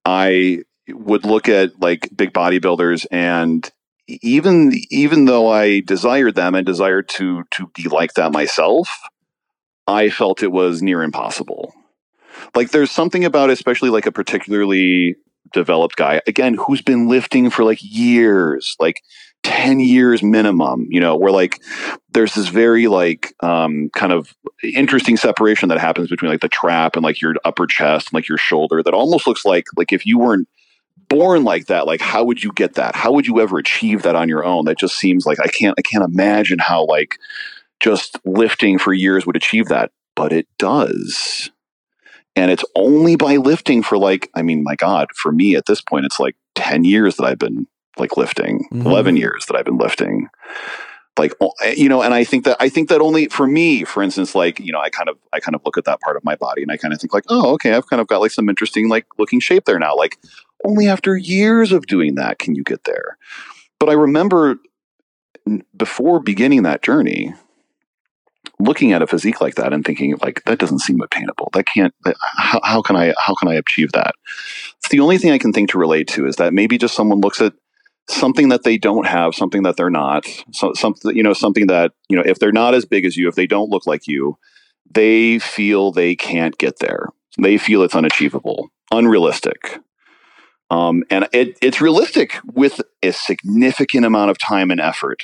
I 0.05 0.63
would 0.89 1.25
look 1.25 1.47
at 1.47 1.79
like 1.79 2.09
big 2.15 2.33
bodybuilders 2.33 3.05
and 3.11 3.69
even 4.07 4.73
even 4.89 5.25
though 5.25 5.49
I 5.49 5.79
desired 5.79 6.35
them 6.35 6.55
and 6.55 6.65
desired 6.65 7.07
to 7.09 7.43
to 7.51 7.71
be 7.73 7.87
like 7.87 8.13
that 8.15 8.33
myself, 8.33 8.89
I 9.87 10.09
felt 10.09 10.43
it 10.43 10.51
was 10.51 10.81
near 10.81 11.01
impossible. 11.01 11.73
Like 12.53 12.71
there's 12.71 12.91
something 12.91 13.23
about 13.23 13.49
especially 13.49 13.89
like 13.89 14.05
a 14.05 14.11
particularly 14.11 15.15
developed 15.53 15.95
guy 15.95 16.21
again 16.27 16.55
who's 16.55 16.81
been 16.81 17.07
lifting 17.07 17.49
for 17.49 17.63
like 17.63 17.79
years, 17.81 18.75
like 18.79 19.01
10 19.43 19.79
years 19.79 20.23
minimum, 20.23 20.87
you 20.89 20.99
know, 20.99 21.15
where 21.15 21.31
like 21.31 21.61
there's 22.11 22.33
this 22.33 22.47
very 22.47 22.87
like 22.87 23.33
um 23.41 23.89
kind 23.95 24.11
of 24.11 24.33
interesting 24.63 25.17
separation 25.17 25.69
that 25.69 25.79
happens 25.79 26.09
between 26.09 26.31
like 26.31 26.41
the 26.41 26.49
trap 26.49 26.95
and 26.95 27.03
like 27.03 27.21
your 27.21 27.35
upper 27.45 27.67
chest 27.67 28.07
and 28.07 28.13
like 28.13 28.27
your 28.27 28.37
shoulder 28.37 28.81
that 28.81 28.93
almost 28.93 29.27
looks 29.27 29.45
like 29.45 29.67
like 29.75 29.91
if 29.91 30.05
you 30.05 30.17
weren't 30.17 30.47
born 31.09 31.43
like 31.43 31.67
that 31.67 31.85
like 31.85 32.01
how 32.01 32.23
would 32.23 32.43
you 32.43 32.51
get 32.53 32.75
that? 32.75 32.95
How 32.95 33.11
would 33.11 33.27
you 33.27 33.41
ever 33.41 33.57
achieve 33.57 34.03
that 34.03 34.15
on 34.15 34.29
your 34.29 34.43
own? 34.43 34.65
That 34.65 34.79
just 34.79 34.97
seems 34.97 35.25
like 35.25 35.39
i 35.39 35.47
can't 35.47 35.75
i 35.77 35.81
can't 35.81 36.03
imagine 36.03 36.59
how 36.59 36.85
like 36.85 37.19
just 37.79 38.17
lifting 38.25 38.79
for 38.79 38.93
years 38.93 39.25
would 39.25 39.35
achieve 39.35 39.67
that 39.67 39.91
but 40.15 40.31
it 40.31 40.47
does. 40.59 41.49
And 42.35 42.49
it's 42.51 42.65
only 42.75 43.15
by 43.15 43.37
lifting 43.37 43.83
for 43.83 43.97
like 43.97 44.29
i 44.35 44.41
mean 44.41 44.63
my 44.63 44.75
god 44.75 45.07
for 45.15 45.31
me 45.31 45.55
at 45.55 45.65
this 45.65 45.81
point 45.81 46.05
it's 46.05 46.19
like 46.19 46.35
10 46.55 46.83
years 46.83 47.17
that 47.17 47.25
i've 47.25 47.39
been 47.39 47.67
like 47.97 48.17
lifting 48.17 48.67
Mhm. 48.71 48.85
11 48.85 49.17
years 49.17 49.45
that 49.47 49.55
i've 49.55 49.65
been 49.65 49.77
lifting. 49.77 50.27
Like 51.17 51.31
you 51.77 51.87
know 51.89 52.01
and 52.01 52.11
i 52.13 52.23
think 52.23 52.43
that 52.45 52.57
i 52.59 52.67
think 52.69 52.89
that 52.89 52.99
only 52.99 53.27
for 53.27 53.45
me 53.45 53.83
for 53.83 54.01
instance 54.01 54.33
like 54.33 54.59
you 54.59 54.71
know 54.71 54.79
i 54.79 54.89
kind 54.89 55.07
of 55.09 55.15
i 55.31 55.39
kind 55.39 55.53
of 55.53 55.61
look 55.63 55.77
at 55.77 55.85
that 55.85 55.99
part 56.01 56.17
of 56.17 56.23
my 56.23 56.35
body 56.35 56.63
and 56.63 56.71
i 56.71 56.77
kind 56.77 56.91
of 56.91 56.99
think 56.99 57.13
like 57.13 57.25
oh 57.29 57.51
okay 57.53 57.73
i've 57.73 57.87
kind 57.87 58.01
of 58.01 58.07
got 58.07 58.19
like 58.19 58.31
some 58.31 58.49
interesting 58.49 58.89
like 58.89 59.05
looking 59.19 59.39
shape 59.39 59.65
there 59.65 59.77
now. 59.77 59.95
Like 59.95 60.17
only 60.65 60.87
after 60.87 61.15
years 61.15 61.71
of 61.71 61.85
doing 61.85 62.15
that 62.15 62.39
can 62.39 62.55
you 62.55 62.63
get 62.63 62.85
there. 62.85 63.17
But 63.79 63.89
i 63.89 63.93
remember 63.93 64.57
before 65.77 66.19
beginning 66.19 66.63
that 66.63 66.81
journey 66.81 67.33
looking 68.59 68.91
at 68.93 69.01
a 69.01 69.07
physique 69.07 69.41
like 69.41 69.55
that 69.55 69.73
and 69.73 69.83
thinking 69.85 70.15
like 70.21 70.41
that 70.45 70.57
doesn't 70.57 70.79
seem 70.79 70.99
attainable. 71.01 71.49
That 71.53 71.65
can't 71.65 71.93
that, 72.05 72.15
how, 72.37 72.59
how 72.63 72.81
can 72.81 72.95
i 72.95 73.13
how 73.19 73.35
can 73.35 73.49
i 73.49 73.53
achieve 73.55 73.91
that? 73.91 74.13
It's 74.79 74.89
the 74.89 74.99
only 74.99 75.17
thing 75.17 75.31
i 75.31 75.37
can 75.37 75.53
think 75.53 75.69
to 75.71 75.77
relate 75.77 76.07
to 76.09 76.25
is 76.25 76.37
that 76.37 76.53
maybe 76.53 76.77
just 76.77 76.95
someone 76.95 77.19
looks 77.21 77.41
at 77.41 77.53
something 78.09 78.49
that 78.49 78.63
they 78.63 78.77
don't 78.77 79.07
have 79.07 79.33
something 79.33 79.63
that 79.63 79.77
they're 79.77 79.89
not 79.89 80.25
so, 80.51 80.73
something 80.73 81.15
you 81.15 81.23
know 81.23 81.33
something 81.33 81.67
that 81.67 81.91
you 82.09 82.17
know 82.17 82.23
if 82.25 82.39
they're 82.39 82.51
not 82.51 82.73
as 82.73 82.85
big 82.85 83.05
as 83.05 83.15
you 83.15 83.27
if 83.27 83.35
they 83.35 83.47
don't 83.47 83.69
look 83.69 83.87
like 83.87 84.07
you 84.07 84.37
they 84.91 85.39
feel 85.39 85.91
they 85.91 86.15
can't 86.15 86.57
get 86.57 86.79
there. 86.79 87.07
They 87.41 87.57
feel 87.57 87.83
it's 87.83 87.95
unachievable 87.95 88.69
unrealistic. 88.91 89.79
Um, 90.69 91.03
and 91.09 91.27
it, 91.33 91.57
it's 91.61 91.81
realistic 91.81 92.35
with 92.45 92.81
a 93.01 93.11
significant 93.11 94.05
amount 94.05 94.31
of 94.31 94.37
time 94.37 94.71
and 94.71 94.79
effort 94.79 95.23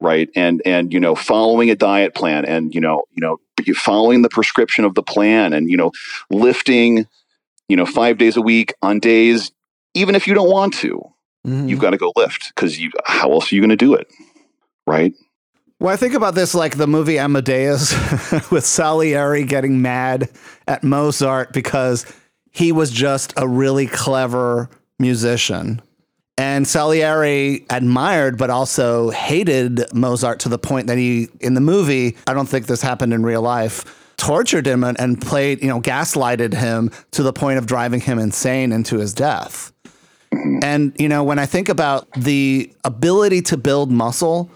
right? 0.00 0.28
And 0.36 0.60
and 0.66 0.92
you 0.92 1.00
know 1.00 1.14
following 1.14 1.70
a 1.70 1.74
diet 1.74 2.14
plan 2.14 2.44
and 2.44 2.74
you 2.74 2.80
know 2.80 3.04
you 3.14 3.20
know 3.22 3.38
following 3.74 4.22
the 4.22 4.28
prescription 4.28 4.84
of 4.84 4.94
the 4.94 5.02
plan 5.02 5.52
and 5.52 5.70
you 5.70 5.76
know 5.76 5.90
lifting 6.30 7.06
you 7.68 7.76
know 7.76 7.86
five 7.86 8.18
days 8.18 8.36
a 8.36 8.42
week 8.42 8.74
on 8.82 9.00
days 9.00 9.50
even 9.94 10.14
if 10.14 10.26
you 10.26 10.34
don't 10.34 10.50
want 10.50 10.74
to 10.74 11.02
Mhm. 11.46 11.68
you've 11.68 11.78
got 11.78 11.90
to 11.90 11.96
go 11.96 12.12
lift 12.16 12.52
because 12.54 12.78
you 12.78 12.90
how 13.04 13.30
else 13.32 13.52
are 13.52 13.54
you 13.54 13.60
going 13.60 13.70
to 13.70 13.76
do 13.76 13.94
it 13.94 14.10
right 14.86 15.14
Well, 15.78 15.92
I 15.92 15.96
think 15.96 16.14
about 16.14 16.34
this 16.34 16.54
like 16.54 16.76
the 16.76 16.86
movie 16.86 17.18
Amadeus 17.18 17.92
with 18.50 18.64
Salieri 18.64 19.44
getting 19.44 19.82
mad 19.82 20.28
at 20.66 20.82
Mozart 20.82 21.52
because 21.52 22.06
he 22.50 22.72
was 22.72 22.90
just 22.90 23.34
a 23.36 23.46
really 23.46 23.86
clever 23.86 24.70
musician. 24.98 25.82
And 26.38 26.66
Salieri 26.66 27.64
admired, 27.70 28.38
but 28.38 28.48
also 28.50 29.10
hated 29.10 29.84
Mozart 29.94 30.40
to 30.40 30.48
the 30.48 30.58
point 30.58 30.86
that 30.86 30.96
he, 30.98 31.28
in 31.40 31.52
the 31.54 31.60
movie, 31.60 32.16
I 32.26 32.32
don't 32.34 32.48
think 32.48 32.66
this 32.66 32.80
happened 32.82 33.12
in 33.12 33.22
real 33.24 33.42
life, 33.42 33.84
tortured 34.16 34.66
him 34.66 34.82
and, 34.84 34.98
and 35.00 35.20
played, 35.20 35.62
you 35.62 35.68
know, 35.68 35.80
gaslighted 35.80 36.54
him 36.54 36.90
to 37.12 37.22
the 37.22 37.32
point 37.32 37.58
of 37.58 37.66
driving 37.66 38.00
him 38.00 38.18
insane 38.18 38.72
into 38.72 38.96
his 38.98 39.12
death. 39.12 39.72
And, 40.62 40.94
you 40.98 41.08
know, 41.08 41.22
when 41.24 41.38
I 41.38 41.46
think 41.46 41.68
about 41.68 42.10
the 42.12 42.72
ability 42.84 43.42
to 43.42 43.56
build 43.56 43.90
muscle, 43.90 44.50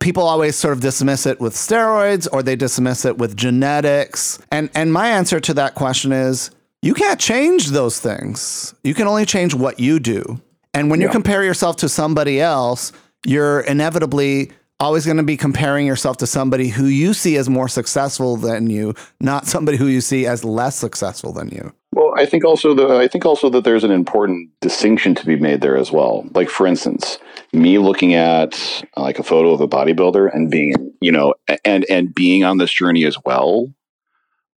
people 0.00 0.22
always 0.22 0.56
sort 0.56 0.72
of 0.72 0.80
dismiss 0.80 1.26
it 1.26 1.40
with 1.40 1.54
steroids 1.54 2.28
or 2.32 2.42
they 2.42 2.56
dismiss 2.56 3.04
it 3.04 3.18
with 3.18 3.36
genetics. 3.36 4.38
And 4.50 4.70
and 4.74 4.92
my 4.92 5.08
answer 5.08 5.40
to 5.40 5.54
that 5.54 5.74
question 5.74 6.12
is 6.12 6.50
you 6.82 6.94
can't 6.94 7.20
change 7.20 7.68
those 7.68 8.00
things. 8.00 8.74
You 8.84 8.94
can 8.94 9.06
only 9.06 9.26
change 9.26 9.54
what 9.54 9.80
you 9.80 9.98
do. 9.98 10.40
And 10.74 10.90
when 10.90 11.00
you 11.00 11.08
compare 11.08 11.42
yourself 11.42 11.76
to 11.76 11.88
somebody 11.88 12.40
else, 12.40 12.92
you're 13.26 13.60
inevitably 13.60 14.52
always 14.80 15.04
going 15.04 15.16
to 15.16 15.24
be 15.24 15.36
comparing 15.36 15.86
yourself 15.86 16.18
to 16.18 16.26
somebody 16.26 16.68
who 16.68 16.86
you 16.86 17.12
see 17.12 17.36
as 17.36 17.48
more 17.48 17.68
successful 17.68 18.36
than 18.36 18.70
you, 18.70 18.94
not 19.20 19.46
somebody 19.46 19.76
who 19.76 19.86
you 19.86 20.00
see 20.00 20.26
as 20.26 20.44
less 20.44 20.76
successful 20.76 21.32
than 21.32 21.48
you. 21.48 21.72
Well, 21.92 22.12
I 22.16 22.26
think 22.26 22.44
also 22.44 22.74
the 22.74 22.98
I 22.98 23.08
think 23.08 23.24
also 23.24 23.48
that 23.50 23.64
there's 23.64 23.84
an 23.84 23.90
important 23.90 24.50
distinction 24.60 25.14
to 25.16 25.26
be 25.26 25.36
made 25.36 25.62
there 25.62 25.76
as 25.76 25.90
well. 25.90 26.26
Like 26.34 26.50
for 26.50 26.66
instance, 26.66 27.18
me 27.52 27.78
looking 27.78 28.14
at 28.14 28.84
uh, 28.96 29.02
like 29.02 29.18
a 29.18 29.22
photo 29.22 29.52
of 29.52 29.60
a 29.60 29.68
bodybuilder 29.68 30.32
and 30.34 30.50
being, 30.50 30.92
you 31.00 31.10
know, 31.10 31.34
and 31.64 31.86
and 31.88 32.14
being 32.14 32.44
on 32.44 32.58
this 32.58 32.70
journey 32.70 33.04
as 33.04 33.16
well, 33.24 33.72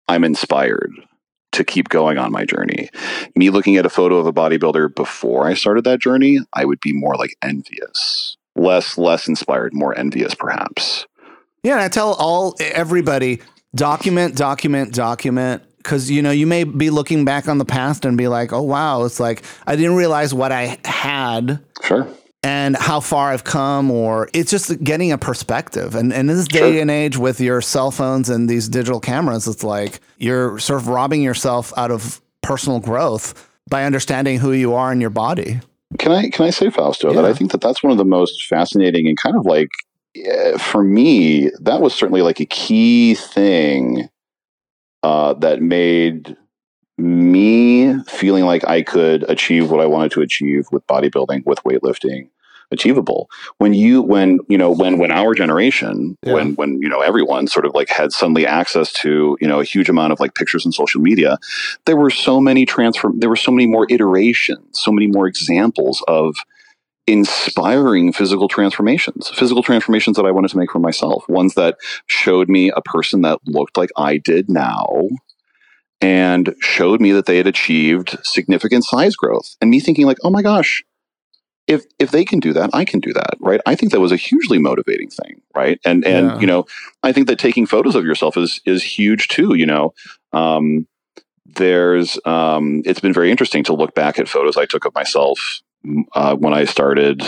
I'm 0.08 0.24
inspired 0.24 0.92
to 1.54 1.64
keep 1.64 1.90
going 1.90 2.18
on 2.18 2.32
my 2.32 2.46
journey. 2.46 2.90
Me 3.36 3.50
looking 3.50 3.78
at 3.78 3.86
a 3.86 3.90
photo 3.90 4.18
of 4.18 4.28
a 4.28 4.34
bodybuilder 4.34 4.94
before 4.96 5.48
I 5.48 5.54
started 5.54 5.84
that 5.86 6.00
journey, 6.00 6.40
I 6.54 6.66
would 6.66 6.80
be 6.80 6.94
more 6.94 7.16
like 7.16 7.36
envious. 7.42 8.38
Less 8.56 8.98
less 8.98 9.28
inspired, 9.28 9.74
more 9.74 9.98
envious 9.98 10.36
perhaps. 10.36 11.08
Yeah, 11.64 11.82
I 11.82 11.88
tell 11.88 12.14
all 12.14 12.56
everybody 12.60 13.42
document, 13.74 14.36
document, 14.36 14.94
document. 14.94 15.64
Because 15.84 16.10
you 16.12 16.22
know 16.22 16.32
you 16.32 16.48
may 16.48 16.64
be 16.64 16.90
looking 16.90 17.26
back 17.26 17.48
on 17.48 17.58
the 17.58 17.66
past 17.66 18.06
and 18.06 18.18
be 18.18 18.28
like, 18.28 18.54
"Oh 18.54 18.62
wow, 18.62 19.04
it's 19.04 19.20
like 19.20 19.44
I 19.68 19.76
didn't 19.76 19.96
realize 19.96 20.34
what 20.34 20.52
I 20.52 20.78
had 20.86 21.60
Sure. 21.84 22.08
and 22.44 22.76
how 22.76 23.00
far 23.00 23.32
I've 23.32 23.44
come," 23.44 23.90
or 23.92 24.30
it's 24.34 24.52
just 24.52 24.84
getting 24.84 25.12
a 25.12 25.18
perspective. 25.18 25.96
And, 25.96 26.14
and 26.14 26.30
in 26.30 26.36
this 26.38 26.48
day 26.48 26.74
Sure. 26.74 26.82
and 26.82 26.92
age 26.92 27.18
with 27.18 27.40
your 27.42 27.62
cell 27.62 27.92
phones 27.92 28.30
and 28.30 28.50
these 28.50 28.70
digital 28.70 29.00
cameras, 29.00 29.48
it's 29.48 29.64
like 29.64 30.00
you're 30.18 30.60
sort 30.60 30.82
of 30.82 30.88
robbing 30.88 31.22
yourself 31.24 31.74
out 31.78 31.92
of 31.92 32.22
personal 32.42 32.80
growth 32.80 33.48
by 33.70 33.84
understanding 33.86 34.40
who 34.40 34.52
you 34.52 34.74
are 34.74 34.92
in 34.92 35.00
your 35.02 35.10
body. 35.12 35.60
Can 36.00 36.12
I 36.12 36.30
can 36.30 36.46
I 36.46 36.50
say 36.52 36.70
Fausto 36.70 37.14
that 37.14 37.26
I 37.26 37.34
think 37.34 37.52
that 37.52 37.62
that's 37.62 37.84
one 37.84 37.92
of 37.92 37.98
the 37.98 38.06
most 38.06 38.46
fascinating 38.48 39.08
and 39.08 39.18
kind 39.18 39.36
of 39.36 39.46
like 39.46 39.70
eh, 40.16 40.58
for 40.58 40.84
me 40.84 41.50
that 41.62 41.82
was 41.82 41.94
certainly 41.94 42.22
like 42.22 42.40
a 42.40 42.46
key 42.46 43.16
thing 43.16 44.08
uh, 45.04 45.34
that 45.36 45.62
made 45.62 46.36
me 46.98 47.98
feeling 48.04 48.46
like 48.46 48.64
I 48.68 48.82
could 48.82 49.24
achieve 49.30 49.72
what 49.72 49.82
I 49.82 49.86
wanted 49.86 50.12
to 50.14 50.22
achieve 50.22 50.68
with 50.72 50.86
bodybuilding 50.88 51.46
with 51.46 51.64
weightlifting 51.64 52.30
achievable 52.72 53.30
when 53.58 53.74
you 53.74 54.02
when 54.02 54.40
you 54.48 54.58
know 54.58 54.72
when 54.72 54.98
when 54.98 55.12
our 55.12 55.34
generation 55.34 56.18
Yeah. 56.24 56.34
when 56.34 56.56
when 56.56 56.82
you 56.82 56.88
know 56.88 57.02
everyone 57.02 57.48
sort 57.48 57.66
of 57.66 57.74
like 57.74 57.90
had 57.90 58.14
suddenly 58.14 58.48
access 58.48 58.94
to 59.02 59.38
you 59.42 59.48
know 59.48 59.60
a 59.60 59.64
huge 59.66 59.90
amount 59.90 60.14
of 60.14 60.20
like 60.22 60.36
pictures 60.36 60.64
and 60.64 60.74
social 60.74 61.02
media 61.02 61.38
there 61.86 61.98
were 61.98 62.10
so 62.10 62.40
many 62.40 62.66
transfer 62.66 63.12
there 63.14 63.30
were 63.30 63.36
so 63.36 63.52
many 63.52 63.68
more 63.68 63.86
iterations 63.90 64.80
so 64.80 64.92
many 64.92 65.08
more 65.08 65.28
examples 65.28 66.02
of 66.08 66.36
inspiring 67.12 68.14
physical 68.14 68.48
transformations 68.48 69.30
physical 69.30 69.62
transformations 69.64 70.16
that 70.16 70.26
i 70.26 70.32
wanted 70.32 70.50
to 70.50 70.58
make 70.58 70.72
for 70.72 70.80
myself 70.80 71.28
ones 71.28 71.56
that 71.56 71.76
showed 72.08 72.48
me 72.50 72.72
a 72.76 72.82
person 72.82 73.22
that 73.22 73.38
looked 73.46 73.76
like 73.78 73.90
i 73.98 74.18
did 74.18 74.50
now 74.50 75.08
and 76.00 76.56
showed 76.60 77.00
me 77.02 77.12
that 77.12 77.26
they 77.26 77.38
had 77.38 77.48
achieved 77.48 78.18
significant 78.24 78.84
size 78.86 79.16
growth 79.16 79.56
and 79.60 79.70
me 79.70 79.80
thinking 79.80 80.06
like 80.06 80.18
oh 80.24 80.30
my 80.30 80.42
gosh 80.42 80.84
if 81.68 81.84
if 82.00 82.12
they 82.12 82.24
can 82.26 82.40
do 82.40 82.54
that 82.54 82.70
i 82.74 82.84
can 82.86 83.00
do 83.00 83.14
that 83.14 83.36
right? 83.40 83.62
I 83.66 83.76
think 83.76 83.92
that 83.92 84.00
was 84.00 84.12
a 84.12 84.18
hugely 84.18 84.60
motivating 84.60 85.10
thing 85.10 85.42
right? 85.56 85.80
And 85.86 86.06
and 86.06 86.28
Yeah. 86.28 86.40
you 86.40 86.48
know 86.48 86.66
i 87.04 87.12
think 87.12 87.28
that 87.28 87.40
taking 87.40 87.66
photos 87.66 87.96
of 87.96 88.06
yourself 88.06 88.38
is 88.38 88.62
is 88.66 88.84
huge 88.84 89.28
too 89.28 89.56
you 89.56 89.66
know? 89.66 89.94
Um 90.34 90.88
there's 91.46 92.18
um 92.26 92.82
it's 92.86 93.02
been 93.02 93.14
very 93.14 93.30
interesting 93.30 93.64
to 93.66 93.74
look 93.74 93.94
back 93.94 94.18
at 94.18 94.30
photos 94.30 94.56
i 94.58 94.66
took 94.66 94.86
of 94.86 94.94
myself 94.96 95.62
uh, 96.14 96.36
when 96.36 96.54
i 96.54 96.66
started. 96.66 97.24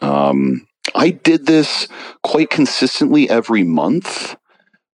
Um 0.00 0.66
i 0.94 1.10
did 1.10 1.46
this 1.46 1.86
quite 2.22 2.50
consistently 2.50 3.30
every 3.30 3.62
month 3.62 4.36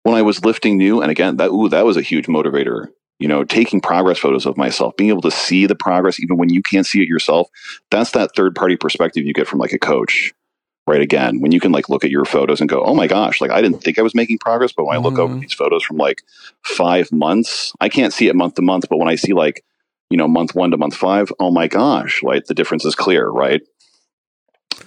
when 0.03 0.15
i 0.15 0.21
was 0.21 0.45
lifting 0.45 0.77
new 0.77 1.01
and 1.01 1.09
again 1.11 1.37
that 1.37 1.49
ooh 1.49 1.67
that 1.69 1.85
was 1.85 1.97
a 1.97 2.01
huge 2.01 2.27
motivator. 2.27 2.87
You 3.19 3.27
know 3.27 3.43
taking 3.43 3.81
progress 3.81 4.17
photos 4.19 4.45
of 4.45 4.55
myself 4.57 4.95
being 4.97 5.09
able 5.09 5.23
to 5.23 5.31
see 5.31 5.65
the 5.65 5.75
progress 5.75 6.19
even 6.19 6.37
when 6.37 6.49
you 6.49 6.61
can't 6.61 6.85
see 6.85 7.01
it 7.01 7.07
yourself 7.07 7.49
that's 7.91 8.11
that 8.11 8.35
third 8.35 8.55
party 8.55 8.77
perspective 8.77 9.25
you 9.25 9.33
get 9.33 9.47
from 9.47 9.59
like 9.59 9.73
a 9.73 9.79
coach 9.79 10.33
right? 10.87 11.01
Again 11.01 11.41
when 11.41 11.51
you 11.51 11.59
can 11.59 11.71
like 11.71 11.89
look 11.89 12.03
at 12.05 12.09
your 12.11 12.25
photos 12.25 12.61
and 12.61 12.69
go 12.69 12.81
oh 12.83 12.95
my 12.95 13.07
gosh 13.07 13.41
like 13.41 13.51
i 13.51 13.61
didn't 13.61 13.83
think 13.83 13.99
i 13.99 14.01
was 14.01 14.15
making 14.15 14.37
progress 14.39 14.71
but 14.71 14.85
when 14.85 14.95
i 14.95 14.99
look 14.99 15.19
over 15.19 15.33
Mhm. 15.35 15.41
these 15.41 15.53
photos 15.53 15.83
from 15.83 15.97
like 15.97 16.21
five 16.65 17.11
months 17.11 17.73
i 17.81 17.89
can't 17.89 18.13
see 18.13 18.27
it 18.27 18.35
month 18.35 18.53
to 18.55 18.61
month 18.61 18.85
but 18.89 18.97
when 18.99 19.07
i 19.09 19.15
see 19.15 19.33
like 19.33 19.63
you 20.09 20.17
know 20.17 20.27
month 20.27 20.55
one 20.55 20.71
to 20.71 20.77
month 20.77 20.95
five 20.95 21.31
oh 21.39 21.51
my 21.51 21.67
gosh 21.67 22.23
like 22.23 22.45
the 22.45 22.53
difference 22.53 22.85
is 22.85 22.95
clear 22.95 23.27
right 23.27 23.61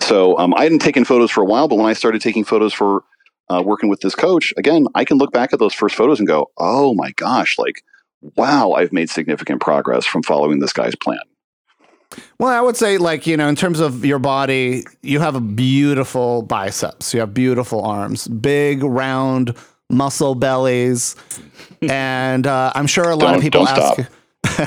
so 0.00 0.36
um, 0.38 0.54
i 0.54 0.62
hadn't 0.64 0.80
taken 0.80 1.04
photos 1.04 1.30
for 1.30 1.42
a 1.42 1.46
while 1.46 1.68
but 1.68 1.76
when 1.76 1.86
i 1.86 1.92
started 1.92 2.20
taking 2.20 2.44
photos 2.44 2.72
for 2.72 3.04
uh, 3.50 3.62
working 3.64 3.88
with 3.88 4.00
this 4.00 4.14
coach 4.14 4.52
again 4.56 4.86
i 4.94 5.04
can 5.04 5.18
look 5.18 5.32
back 5.32 5.52
at 5.52 5.58
those 5.58 5.74
first 5.74 5.94
photos 5.94 6.18
and 6.18 6.26
go 6.28 6.50
oh 6.58 6.94
my 6.94 7.10
gosh 7.12 7.58
like 7.58 7.82
wow 8.36 8.72
i've 8.72 8.92
made 8.92 9.08
significant 9.10 9.60
progress 9.60 10.04
from 10.06 10.22
following 10.22 10.58
this 10.60 10.72
guy's 10.72 10.94
plan 10.96 11.20
Well, 12.38 12.50
I 12.50 12.60
would 12.60 12.76
say, 12.76 12.98
like, 12.98 13.26
you 13.26 13.38
know, 13.38 13.48
in 13.48 13.56
terms 13.56 13.80
of 13.80 14.04
your 14.04 14.18
body, 14.18 14.84
you 15.00 15.18
have 15.20 15.34
a 15.34 15.40
beautiful 15.40 16.42
biceps, 16.42 17.14
you 17.14 17.20
have 17.20 17.32
beautiful 17.32 17.82
arms, 17.86 18.28
big, 18.28 18.82
round, 18.82 19.54
muscle 19.88 20.34
bellies. 20.34 21.16
and 21.80 22.46
uh, 22.46 22.70
I'm 22.74 22.86
sure 22.86 23.04
a 23.04 23.16
lot 23.16 23.20
Don't- 23.20 23.36
of 23.36 23.40
people 23.40 23.66
ask. 23.66 23.94
stop. 23.94 24.06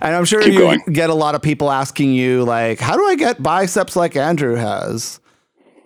and 0.00 0.14
I'm 0.14 0.24
sure 0.24 0.42
Keep 0.42 0.52
you 0.54 0.58
going. 0.58 0.80
get 0.92 1.10
a 1.10 1.14
lot 1.14 1.34
of 1.34 1.42
people 1.42 1.70
asking 1.70 2.12
you, 2.12 2.44
like, 2.44 2.80
how 2.80 2.96
do 2.96 3.04
I 3.06 3.14
get 3.14 3.42
biceps 3.42 3.96
like 3.96 4.16
Andrew 4.16 4.54
has? 4.56 5.20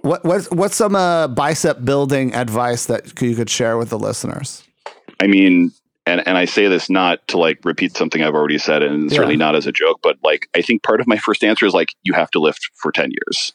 What, 0.03 0.25
what, 0.25 0.45
what's 0.53 0.77
some 0.77 0.95
uh, 0.97 1.29
bicep 1.29 1.85
building 1.85 2.35
advice 2.35 2.87
that 2.87 3.21
you 3.23 3.35
could 3.35 3.49
share 3.51 3.77
with 3.79 3.91
the 3.91 3.99
listeners? 3.99 4.63
I 5.21 5.27
mean, 5.27 5.73
and 6.07 6.27
and 6.27 6.37
I 6.37 6.45
say 6.45 6.69
this 6.69 6.91
not 6.91 7.27
to 7.29 7.39
like 7.39 7.59
repeat 7.65 7.97
something 7.97 8.23
I've 8.23 8.35
already 8.35 8.59
said, 8.59 8.83
and 8.83 9.11
Yeah. 9.11 9.17
certainly 9.17 9.37
not 9.37 9.55
as 9.57 9.67
a 9.67 9.73
joke, 9.73 10.01
but 10.03 10.19
like 10.23 10.49
I 10.55 10.61
think 10.61 10.83
part 10.83 11.01
of 11.01 11.07
my 11.07 11.17
first 11.17 11.43
answer 11.43 11.65
is 11.65 11.73
like 11.73 11.95
you 12.03 12.13
have 12.13 12.31
to 12.33 12.41
lift 12.41 12.69
for 12.75 12.93
ten 12.93 13.11
years, 13.11 13.55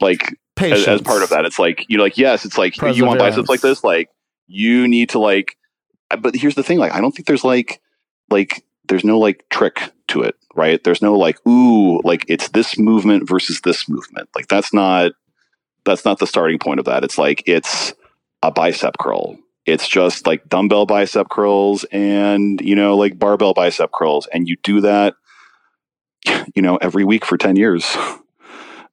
like 0.00 0.34
as, 0.60 0.86
as 0.88 1.00
part 1.02 1.22
of 1.22 1.28
that. 1.30 1.44
It's 1.44 1.58
like 1.60 1.84
you 1.88 1.96
know, 1.98 2.02
like 2.02 2.18
yes, 2.18 2.44
it's 2.44 2.58
like 2.58 2.76
you 2.82 3.04
want 3.04 3.20
biceps 3.20 3.48
like 3.48 3.60
this, 3.60 3.84
like 3.84 4.08
you 4.48 4.88
need 4.88 5.10
to 5.10 5.20
like. 5.20 5.56
But 6.18 6.34
here's 6.34 6.56
the 6.56 6.64
thing: 6.64 6.78
like 6.78 6.92
I 6.92 7.00
don't 7.00 7.12
think 7.12 7.28
there's 7.28 7.44
like 7.44 7.80
like 8.32 8.64
there's 8.88 9.04
no 9.04 9.18
like 9.18 9.44
trick 9.50 9.92
to 10.08 10.22
it, 10.22 10.34
right? 10.54 10.82
There's 10.82 11.02
no 11.02 11.14
like 11.16 11.44
ooh, 11.46 12.00
like 12.00 12.24
it's 12.28 12.48
this 12.48 12.78
movement 12.78 13.28
versus 13.28 13.60
this 13.60 13.88
movement. 13.88 14.28
Like 14.34 14.48
that's 14.48 14.72
not 14.74 15.12
that's 15.84 16.04
not 16.04 16.18
the 16.18 16.26
starting 16.26 16.58
point 16.58 16.80
of 16.80 16.86
that. 16.86 17.04
It's 17.04 17.18
like 17.18 17.42
it's 17.46 17.94
a 18.42 18.50
bicep 18.50 18.98
curl. 18.98 19.38
It's 19.64 19.88
just 19.88 20.26
like 20.26 20.48
dumbbell 20.48 20.86
bicep 20.86 21.28
curls 21.28 21.84
and 21.92 22.60
you 22.60 22.74
know 22.74 22.96
like 22.96 23.18
barbell 23.18 23.54
bicep 23.54 23.92
curls, 23.92 24.26
and 24.32 24.48
you 24.48 24.56
do 24.62 24.80
that, 24.80 25.14
you 26.54 26.62
know, 26.62 26.76
every 26.76 27.04
week 27.04 27.24
for 27.24 27.38
ten 27.38 27.56
years. 27.56 27.96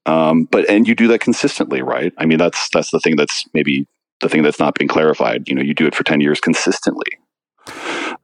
Um, 0.05 0.45
but 0.45 0.67
and 0.69 0.87
you 0.87 0.95
do 0.95 1.07
that 1.09 1.19
consistently, 1.19 1.81
right? 1.81 2.13
I 2.17 2.25
mean, 2.25 2.37
that's 2.37 2.69
that's 2.69 2.91
the 2.91 2.99
thing 2.99 3.15
that's 3.15 3.45
maybe 3.53 3.87
the 4.21 4.29
thing 4.29 4.43
that's 4.43 4.59
not 4.59 4.75
been 4.75 4.87
clarified. 4.87 5.47
You 5.47 5.55
know, 5.55 5.61
you 5.61 5.73
do 5.73 5.87
it 5.87 5.95
for 5.95 6.03
ten 6.03 6.21
years 6.21 6.39
consistently. 6.39 7.11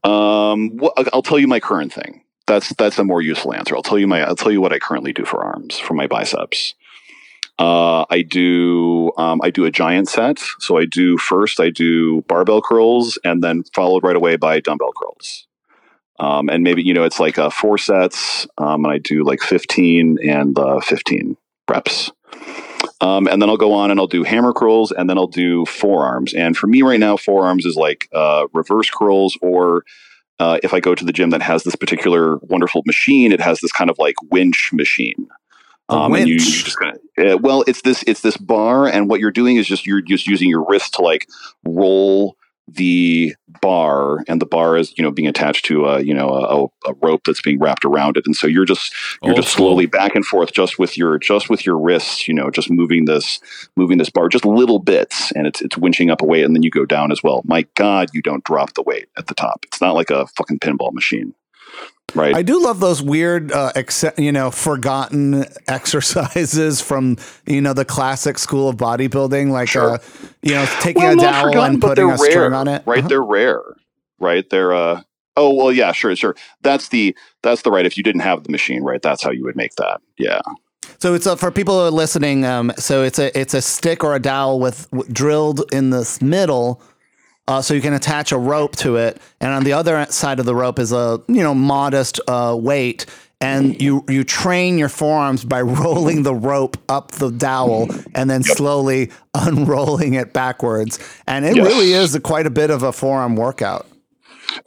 Um, 0.06 0.80
wh- 0.80 0.93
I'll- 1.14 1.22
tell 1.22 1.39
you 1.39 1.47
my 1.47 1.60
current 1.60 1.91
thing. 1.93 2.22
That's 2.47 2.70
that's 2.76 2.99
a 2.99 3.03
more 3.03 3.22
useful 3.22 3.53
answer. 3.53 3.76
I'll 3.76 3.82
tell 3.82 3.97
you 3.97 4.08
my 4.08 4.24
I'll 4.24 4.36
tell 4.36 4.51
you 4.51 4.62
what 4.62 4.72
I 4.72 4.78
currently 4.80 5.14
do 5.14 5.26
for 5.26 5.43
arms 5.43 5.80
for 5.80 5.95
my 5.95 6.06
biceps. 6.08 6.76
Uh, 7.58 8.06
I 8.10 8.22
do 8.22 9.12
um, 9.18 9.39
I 9.43 9.49
do 9.49 9.66
a 9.66 9.72
giant 9.72 10.10
set. 10.10 10.39
So 10.60 10.78
I 10.78 10.86
do 10.86 11.18
first 11.18 11.60
I 11.60 11.70
do 11.72 12.22
barbell 12.28 12.62
curls 12.62 13.18
and 13.24 13.43
then 13.43 13.64
followed 13.74 14.03
right 14.03 14.16
away 14.16 14.36
by 14.36 14.60
dumbbell 14.60 14.91
curls. 15.01 15.47
Um, 16.20 16.49
and 16.49 16.64
maybe 16.64 16.84
you 16.84 16.93
know 16.93 17.03
it's 17.03 17.20
like 17.20 17.39
uh, 17.39 17.49
four 17.49 17.78
sets. 17.78 18.47
Um, 18.59 18.86
and 18.86 18.93
I 18.93 19.00
do 19.00 19.24
like 19.24 19.42
fifteen 19.42 20.17
and 20.24 20.58
uh, 20.59 20.82
fifteen 20.82 21.38
reps. 21.70 22.12
Um, 23.01 23.28
and 23.28 23.42
then 23.42 23.50
I'll 23.50 23.58
go 23.58 23.74
on 23.74 23.92
and 23.92 24.00
I'll 24.00 24.08
do 24.08 24.24
hammer 24.24 24.54
curls 24.54 24.92
and 24.92 25.09
then 25.09 25.17
I'll 25.17 25.28
do 25.28 25.66
forearms. 25.66 26.34
And 26.34 26.55
for 26.55 26.67
me 26.67 26.82
right 26.82 27.00
now, 27.00 27.17
forearms 27.17 27.66
is 27.66 27.76
like 27.76 28.08
uh, 28.13 28.47
reverse 28.54 28.89
curls 28.89 29.38
or 29.42 29.84
uh, 30.39 30.59
if 30.63 30.74
I 30.74 30.80
go 30.80 30.96
to 30.96 31.05
the 31.05 31.13
gym 31.13 31.30
that 31.30 31.42
has 31.42 31.63
this 31.63 31.76
particular 31.76 32.38
wonderful 32.38 32.84
machine, 32.86 33.32
it 33.32 33.42
has 33.42 33.59
this 33.59 33.72
kind 33.72 33.89
of 33.89 33.97
like 33.97 34.16
winch 34.32 34.70
machine. 34.74 35.28
A 35.88 35.97
and 35.97 36.28
you, 36.28 36.36
winch? 36.36 36.63
just 36.66 36.80
kind 36.80 36.97
of 37.17 37.26
uh, 37.26 37.38
well, 37.38 37.63
it's 37.67 37.82
this 37.84 38.04
it's 38.08 38.22
this 38.22 38.38
bar, 38.38 38.88
and 38.88 39.08
what 39.08 39.20
you're 39.20 39.32
doing 39.32 39.58
is 39.58 39.67
just 39.67 39.86
you're 39.86 40.01
just 40.01 40.26
using 40.26 40.50
your 40.50 40.66
wrist 40.67 40.96
to 40.96 41.04
like 41.04 41.28
roll 41.63 42.36
the 42.67 43.36
bar, 43.62 44.24
and 44.28 44.42
the 44.42 44.46
bar 44.46 44.75
is 44.75 44.93
you 44.97 45.04
know 45.04 45.12
being 45.12 45.28
attached 45.28 45.66
to 45.66 45.86
a 45.86 46.01
you 46.01 46.13
know 46.13 46.29
a, 46.86 46.89
a 46.89 46.93
rope 47.01 47.21
that's 47.25 47.42
being 47.42 47.59
wrapped 47.59 47.86
around 47.86 48.17
it, 48.17 48.24
and 48.25 48.36
so 48.36 48.47
you're 48.47 48.66
just 48.66 48.93
you're 49.24 49.33
Old 49.33 49.42
just 49.42 49.54
slowly 49.54 49.86
back 49.86 50.16
and 50.16 50.25
forth 50.25 50.51
just 50.51 50.79
with 50.79 50.97
your 50.97 51.17
just 51.20 51.50
with 51.50 51.66
your 51.66 51.78
wrists, 51.78 52.28
you 52.28 52.33
know, 52.33 52.50
just 52.50 52.70
moving 52.70 53.05
this 53.05 53.39
moving 53.75 53.97
this 53.97 54.09
bar 54.09 54.29
just 54.29 54.46
little 54.46 54.79
bits, 54.79 55.32
and 55.33 55.47
it's 55.47 55.62
it's 55.62 55.75
winching 55.75 56.12
up 56.12 56.21
a 56.21 56.25
weight, 56.25 56.43
and 56.43 56.55
then 56.55 56.63
you 56.63 56.71
go 56.71 56.86
down 56.86 57.12
as 57.12 57.21
well. 57.21 57.42
My 57.46 57.66
God, 57.75 58.09
you 58.13 58.21
don't 58.21 58.43
drop 58.43 58.74
the 58.74 58.83
weight 58.83 59.08
at 59.17 59.28
the 59.28 59.36
top. 59.36 59.66
It's 59.67 59.82
not 59.82 59.96
like 59.96 60.09
a 60.09 60.28
fucking 60.28 60.59
pinball 60.59 60.92
machine, 60.93 61.33
right? 62.16 62.36
I 62.36 62.42
do 62.42 62.62
love 62.62 62.79
those 62.79 63.01
weird, 63.01 63.51
uh, 63.51 63.71
exce- 63.75 64.17
you 64.17 64.32
know, 64.32 64.50
forgotten 64.51 65.46
exercises 65.67 66.82
from 66.82 67.17
you 67.46 67.62
know 67.62 67.74
the 67.74 67.86
classic 67.86 68.37
school 68.37 68.70
of 68.70 68.78
bodybuilding, 68.78 69.51
like 69.51 69.70
Sure. 69.70 69.92
uh, 69.96 69.97
you 70.42 70.54
know 70.54 70.66
taking 70.82 71.04
Well, 71.04 71.13
a 71.13 71.21
dowel 71.21 71.62
and 71.62 71.82
putting 71.82 72.09
a 72.09 72.17
string 72.17 72.54
on 72.54 72.67
it. 72.67 72.83
right? 72.86 73.00
Uh-huh. 73.00 73.08
They're 73.08 73.21
rare, 73.24 73.62
right? 74.20 74.50
They're 74.50 74.74
uh, 74.74 75.01
Oh 75.37 75.54
well, 75.54 75.71
yeah, 75.71 75.92
sure, 75.92 76.16
sure. 76.16 76.36
That's 76.62 76.89
the 76.89 77.16
that's 77.43 77.63
the 77.63 77.71
right. 77.71 77.86
If 77.86 77.97
you 77.97 78.04
didn't 78.04 78.21
have 78.21 78.43
the 78.43 78.51
machine, 78.51 78.83
right, 78.83 79.01
that's 79.01 79.21
how 79.21 79.32
you 79.32 79.43
would 79.43 79.58
make 79.58 79.75
that. 79.75 80.00
Yeah. 80.17 80.39
So 81.00 81.13
it's 81.13 81.25
a, 81.25 81.36
for 81.36 81.51
people 81.51 81.78
who 81.78 81.87
are 81.87 81.92
listening. 81.92 82.46
Um, 82.46 82.71
so 82.78 83.04
it's 83.04 83.20
a 83.20 83.37
it's 83.37 83.54
a 83.54 83.62
stick 83.62 84.01
or 84.04 84.16
a 84.16 84.20
dowel 84.20 84.59
with, 84.62 84.87
with 84.93 85.12
drilled 85.13 85.63
in 85.74 85.89
the 85.89 86.17
middle, 86.21 86.82
uh, 87.47 87.62
so 87.62 87.74
you 87.74 87.82
can 87.82 87.93
attach 87.93 88.32
a 88.32 88.38
rope 88.38 88.76
to 88.78 88.96
it, 88.97 89.22
and 89.39 89.51
on 89.51 89.63
the 89.63 89.74
other 89.74 90.05
side 90.09 90.39
of 90.39 90.46
the 90.46 90.55
rope 90.55 90.80
is 90.80 90.92
a 90.92 91.22
you 91.28 91.43
know 91.43 91.54
modest 91.55 92.20
uh, 92.28 92.55
weight, 92.59 93.05
and 93.42 93.80
you 93.82 94.04
you 94.09 94.24
train 94.24 94.78
your 94.78 94.89
forearms 94.89 95.43
by 95.46 95.62
rolling 95.84 96.24
the 96.24 96.34
rope 96.34 96.78
up 96.89 97.12
the 97.12 97.30
dowel 97.32 97.89
and 98.16 98.30
then 98.30 98.42
slowly 98.43 99.12
unrolling 99.36 100.13
it 100.16 100.34
backwards, 100.34 100.97
and 101.28 101.46
it 101.46 101.55
Yes. 101.55 101.66
really 101.67 101.93
is 101.93 102.16
a, 102.16 102.20
quite 102.20 102.47
a 102.47 102.50
bit 102.51 102.70
of 102.72 102.82
a 102.84 102.92
forearm 102.92 103.36
workout. 103.36 103.86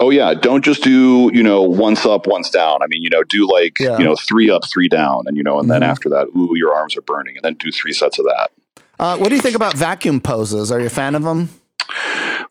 Oh 0.00 0.10
yeah, 0.10 0.34
don't 0.34 0.64
just 0.64 0.82
do 0.84 1.30
you 1.32 1.42
know 1.42 1.62
once 1.62 2.04
up, 2.06 2.26
once 2.26 2.50
down. 2.50 2.82
I 2.82 2.86
mean, 2.88 3.02
you 3.02 3.10
know, 3.10 3.22
do 3.24 3.48
like 3.50 3.78
Yeah. 3.80 3.98
you 3.98 4.04
know 4.04 4.14
three 4.16 4.50
up, 4.50 4.62
three 4.68 4.88
down, 4.88 5.22
and 5.26 5.36
you 5.36 5.42
know, 5.42 5.58
and 5.58 5.70
then 5.70 5.80
Mhm. 5.82 5.86
after 5.86 6.08
that, 6.10 6.26
ooh, 6.36 6.54
your 6.56 6.74
arms 6.74 6.96
are 6.96 7.00
burning, 7.02 7.36
and 7.36 7.44
then 7.44 7.54
do 7.54 7.72
three 7.72 7.92
sets 7.92 8.18
of 8.18 8.24
that. 8.26 8.50
Uh, 9.00 9.16
what 9.16 9.28
do 9.30 9.36
you 9.36 9.40
think 9.40 9.54
about 9.56 9.74
vacuum 9.76 10.20
poses? 10.20 10.70
Are 10.72 10.80
you 10.80 10.86
a 10.86 10.90
fan 10.90 11.14
of 11.14 11.22
them? 11.22 11.48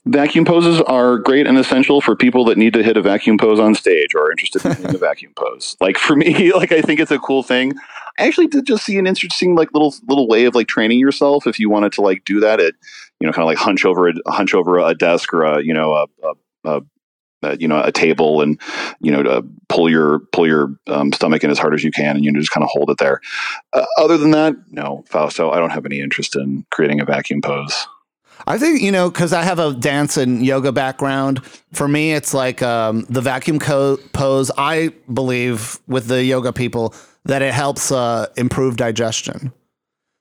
Vacuum 0.07 0.45
poses 0.45 0.79
are 0.81 1.17
great 1.17 1.47
and 1.47 1.57
essential 1.57 2.01
for 2.01 2.15
people 2.15 2.45
that 2.45 2.57
need 2.57 2.73
to 2.73 2.83
hit 2.83 2.97
a 2.97 3.01
vacuum 3.01 3.37
pose 3.37 3.59
on 3.59 3.75
stage 3.75 4.15
or 4.15 4.23
are 4.23 4.31
interested 4.31 4.65
in 4.65 4.71
hitting 4.71 4.95
a 4.95 4.97
vacuum 4.97 5.33
pose. 5.35 5.75
Like 5.81 5.97
for 5.97 6.15
me, 6.15 6.53
like 6.55 6.71
I 6.71 6.81
think 6.81 6.99
it's 6.99 7.11
a 7.11 7.19
cool 7.19 7.43
thing. 7.43 7.73
I 8.17 8.25
actually 8.25 8.47
did 8.47 8.65
just 8.65 8.85
see 8.85 8.97
an 8.97 9.05
interesting 9.07 9.55
like 9.55 9.73
little 9.73 9.93
little 10.07 10.27
way 10.27 10.45
of 10.45 10.55
like 10.55 10.67
training 10.67 10.99
yourself 10.99 11.45
if 11.45 11.59
you 11.59 11.69
wanted 11.69 11.91
to 11.93 12.01
like 12.01 12.25
do 12.25 12.39
that 12.39 12.59
at 12.59 12.73
you 13.19 13.27
know 13.27 13.33
kind 13.33 13.43
of 13.43 13.47
like 13.47 13.57
hunch 13.57 13.85
over 13.85 14.09
a 14.09 14.13
hunch 14.27 14.53
over 14.53 14.79
a 14.79 14.93
desk 14.95 15.33
or 15.33 15.43
a 15.43 15.63
you 15.63 15.73
know 15.73 15.93
a, 15.93 16.05
a, 16.23 16.81
a 17.43 17.57
you 17.57 17.67
know 17.67 17.81
a 17.81 17.91
table 17.91 18.41
and 18.41 18.59
you 18.99 19.11
know 19.11 19.23
to 19.23 19.45
pull 19.69 19.89
your 19.89 20.19
pull 20.31 20.47
your 20.47 20.75
um, 20.87 21.13
stomach 21.13 21.43
in 21.43 21.51
as 21.51 21.59
hard 21.59 21.73
as 21.73 21.83
you 21.83 21.91
can 21.91 22.15
and 22.15 22.25
you 22.25 22.31
know 22.31 22.39
just 22.39 22.51
kind 22.51 22.63
of 22.63 22.69
hold 22.71 22.89
it 22.89 22.97
there. 22.97 23.21
Uh, 23.73 23.85
other 23.99 24.17
than 24.17 24.31
that, 24.31 24.55
no, 24.71 25.03
Fausto, 25.07 25.51
I 25.51 25.59
don't 25.59 25.71
have 25.71 25.85
any 25.85 25.99
interest 25.99 26.35
in 26.35 26.65
creating 26.71 26.99
a 26.99 27.05
vacuum 27.05 27.41
pose. 27.41 27.87
I 28.47 28.57
think 28.57 28.81
you 28.81 28.91
know 28.91 29.09
because 29.11 29.33
I 29.33 29.43
have 29.43 29.59
a 29.59 29.73
dance 29.73 30.15
and 30.17 30.45
yoga 30.45 30.71
background. 30.71 31.43
For 31.73 31.87
me, 31.87 32.13
it's 32.13 32.33
like 32.33 32.61
um, 32.61 33.05
the 33.09 33.21
vacuum 33.21 33.59
co- 33.59 33.97
pose. 34.13 34.49
I 34.57 34.93
believe 35.13 35.79
with 35.87 36.07
the 36.07 36.23
yoga 36.23 36.53
people 36.53 36.93
that 37.25 37.41
it 37.41 37.53
helps 37.53 37.91
uh, 37.91 38.27
improve 38.37 38.77
digestion. 38.77 39.51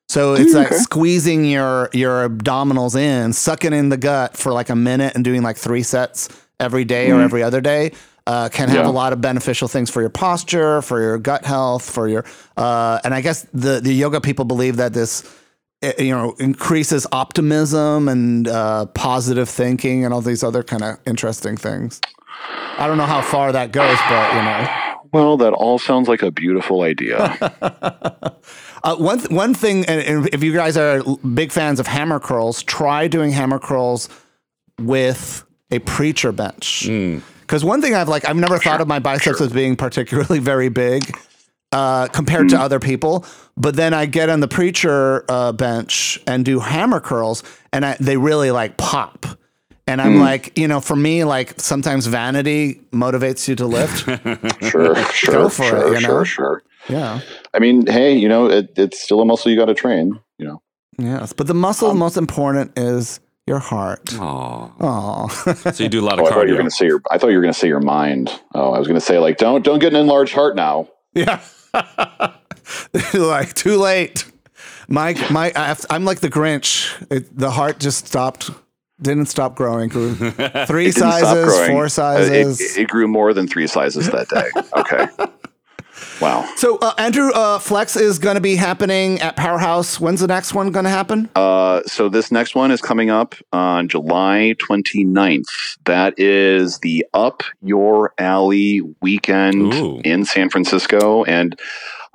So 0.08 0.34
it's 0.34 0.54
like 0.54 0.68
okay. 0.68 0.76
squeezing 0.76 1.44
your 1.44 1.88
your 1.92 2.28
abdominals 2.28 2.96
in, 2.98 3.32
sucking 3.32 3.72
in 3.72 3.88
the 3.90 3.96
gut 3.96 4.36
for 4.36 4.52
like 4.52 4.70
a 4.70 4.76
minute, 4.76 5.14
and 5.14 5.24
doing 5.24 5.42
like 5.42 5.56
three 5.56 5.82
sets 5.84 6.28
every 6.58 6.84
day 6.84 7.10
or 7.10 7.16
Mhm. 7.18 7.24
every 7.24 7.42
other 7.44 7.60
day. 7.60 7.92
Uh, 8.28 8.48
can 8.48 8.68
have 8.68 8.86
Yeah. 8.86 8.90
a 8.90 8.90
lot 8.90 9.12
of 9.12 9.20
beneficial 9.20 9.68
things 9.68 9.88
for 9.88 10.00
your 10.00 10.10
posture, 10.10 10.82
for 10.82 11.00
your 11.00 11.16
gut 11.16 11.44
health, 11.44 11.88
for 11.88 12.08
your 12.08 12.24
uh, 12.56 12.98
and 13.04 13.14
I 13.14 13.20
guess 13.20 13.46
the 13.54 13.80
the 13.80 13.92
yoga 13.92 14.20
people 14.20 14.44
believe 14.44 14.76
that 14.78 14.92
this 14.92 15.22
you 15.98 16.10
know 16.10 16.34
increases 16.38 17.06
optimism 17.12 18.08
and 18.08 18.48
uh, 18.48 18.86
positive 18.86 19.48
thinking 19.48 20.04
and 20.04 20.12
all 20.12 20.20
these 20.20 20.42
other 20.42 20.62
kind 20.62 20.82
of 20.82 20.98
interesting 21.06 21.56
things. 21.56 22.00
I 22.78 22.86
don't 22.86 22.98
know 22.98 23.06
how 23.06 23.22
far 23.22 23.52
that 23.52 23.72
goes, 23.72 23.98
but 24.08 24.34
you 24.34 24.42
know. 24.42 24.82
Well, 25.12 25.36
that 25.38 25.52
all 25.52 25.78
sounds 25.78 26.08
like 26.08 26.22
a 26.22 26.30
beautiful 26.30 26.82
idea. 26.82 27.38
Uh, 28.84 28.94
one 28.94 29.18
th- 29.18 29.30
one 29.30 29.52
thing, 29.52 29.84
and, 29.86 30.00
and 30.02 30.28
if 30.32 30.44
you 30.44 30.52
guys 30.52 30.76
are 30.76 31.02
big 31.34 31.50
fans 31.50 31.80
of 31.80 31.88
hammer 31.88 32.20
curls, 32.20 32.62
try 32.62 33.08
doing 33.08 33.32
hammer 33.32 33.58
curls 33.58 34.08
with 34.80 35.44
a 35.72 35.80
preacher 35.80 36.30
bench. 36.30 36.86
Because 37.40 37.64
one 37.64 37.82
thing 37.82 37.96
I've 37.96 38.08
like, 38.08 38.28
I've 38.28 38.36
never 38.36 38.58
thought 38.58 38.80
of 38.80 38.86
my 38.86 39.00
biceps 39.00 39.40
as 39.40 39.52
being 39.52 39.74
particularly 39.74 40.38
very 40.52 40.68
big 40.68 41.02
uh, 41.72 42.06
compared 42.08 42.48
to 42.50 42.60
other 42.60 42.78
people. 42.78 43.24
But 43.56 43.74
then 43.76 43.94
I 43.94 44.06
get 44.06 44.28
on 44.28 44.40
the 44.40 44.48
preacher 44.48 45.24
uh, 45.28 45.52
bench 45.52 46.20
and 46.26 46.44
do 46.44 46.60
hammer 46.60 47.00
curls, 47.00 47.42
and 47.72 47.86
I, 47.86 47.96
they 47.98 48.16
really 48.16 48.50
like 48.50 48.76
pop. 48.76 49.24
And 49.88 50.02
I'm 50.02 50.18
like, 50.18 50.58
you 50.58 50.66
know, 50.66 50.80
for 50.80 50.96
me, 50.96 51.22
like 51.22 51.60
sometimes 51.60 52.06
vanity 52.06 52.80
motivates 52.92 53.46
you 53.46 53.54
to 53.54 53.66
lift. 53.66 53.98
sure, 54.70 54.96
sure, 55.12 55.34
Go 55.34 55.48
for 55.48 55.62
it, 55.62 55.68
sure, 55.68 55.94
you 55.94 56.00
know? 56.00 56.00
sure, 56.00 56.24
sure. 56.24 56.62
yeah. 56.88 57.20
I 57.54 57.60
mean, 57.60 57.86
hey, 57.86 58.12
you 58.12 58.28
know, 58.28 58.46
it, 58.50 58.70
it's 58.76 59.00
still 59.00 59.20
a 59.20 59.24
muscle 59.24 59.50
you 59.50 59.56
got 59.56 59.66
to 59.66 59.74
train. 59.74 60.18
You 60.38 60.46
know, 60.46 60.62
Yes. 60.98 61.32
But 61.32 61.46
the 61.46 61.54
muscle 61.54 61.94
most 61.94 62.16
important 62.16 62.76
is 62.76 63.20
your 63.46 63.60
heart. 63.60 64.12
Aw. 64.14 64.70
Oh, 64.80 65.28
So 65.72 65.84
you 65.84 65.88
do 65.88 66.00
a 66.00 66.02
lot 66.02 66.18
oh, 66.18 66.26
of 66.26 66.32
I 66.32 66.34
thought 66.34 66.46
you 66.46 66.54
were 66.54 66.58
going 66.58 66.68
to 66.70 66.74
say 66.74 66.86
your. 66.86 67.00
I 67.10 67.18
thought 67.18 67.28
you 67.28 67.36
were 67.36 67.42
going 67.42 67.54
to 67.54 67.58
say 67.58 67.68
your 67.68 67.80
mind. 67.80 68.28
Oh, 68.54 68.72
I 68.72 68.78
was 68.78 68.88
going 68.88 68.98
to 68.98 69.04
say 69.06 69.18
like, 69.18 69.38
don't 69.38 69.64
don't 69.64 69.78
get 69.78 69.94
an 69.94 70.00
enlarged 70.00 70.34
heart 70.34 70.56
now. 70.56 70.88
yeah. 71.14 71.40
like 73.14 73.54
too 73.54 73.76
late. 73.76 74.24
My 74.88 75.14
my, 75.30 75.52
I 75.56 75.66
have- 75.68 75.86
I'm 75.90 76.04
like 76.04 76.20
the 76.20 76.30
Grinch. 76.30 76.92
It, 77.10 77.36
the 77.36 77.50
heart 77.50 77.80
just 77.80 78.06
stopped. 78.06 78.50
Didn't 79.00 79.26
stop 79.26 79.56
growing. 79.56 79.90
Three 79.90 80.06
It 80.06 80.40
didn't 80.66 80.92
stop 80.94 81.20
sizes, 81.20 81.44
growing. 81.44 81.70
four 81.70 81.84
Uh, 81.84 81.88
sizes. 81.88 82.60
It, 82.60 82.82
it 82.82 82.88
grew 82.88 83.06
more 83.08 83.34
than 83.34 83.46
three 83.46 83.66
sizes 83.66 84.06
that 84.10 84.28
day. 84.30 84.48
Okay. 84.74 85.06
wow. 86.20 86.48
so 86.56 86.78
uh, 86.78 86.94
Andrew, 86.96 87.30
uh, 87.32 87.58
Flex 87.58 87.94
is 87.96 88.18
going 88.18 88.36
to 88.36 88.40
be 88.40 88.56
happening 88.56 89.20
at 89.20 89.36
Powerhouse. 89.36 90.00
When's 90.00 90.20
the 90.20 90.26
next 90.26 90.54
one 90.54 90.70
going 90.70 90.84
to 90.84 90.90
happen? 90.90 91.28
Uh, 91.36 91.82
so 91.86 92.08
this 92.08 92.32
next 92.32 92.54
one 92.54 92.70
is 92.70 92.80
coming 92.80 93.10
up 93.10 93.34
on 93.52 93.88
July 93.88 94.54
29th. 94.66 95.76
That 95.84 96.18
is 96.18 96.78
the 96.78 97.04
Up 97.12 97.42
Your 97.60 98.14
Alley 98.18 98.80
weekend 99.02 99.74
Ooh. 99.74 100.00
in 100.04 100.24
San 100.24 100.48
Francisco. 100.48 101.22
And 101.24 101.58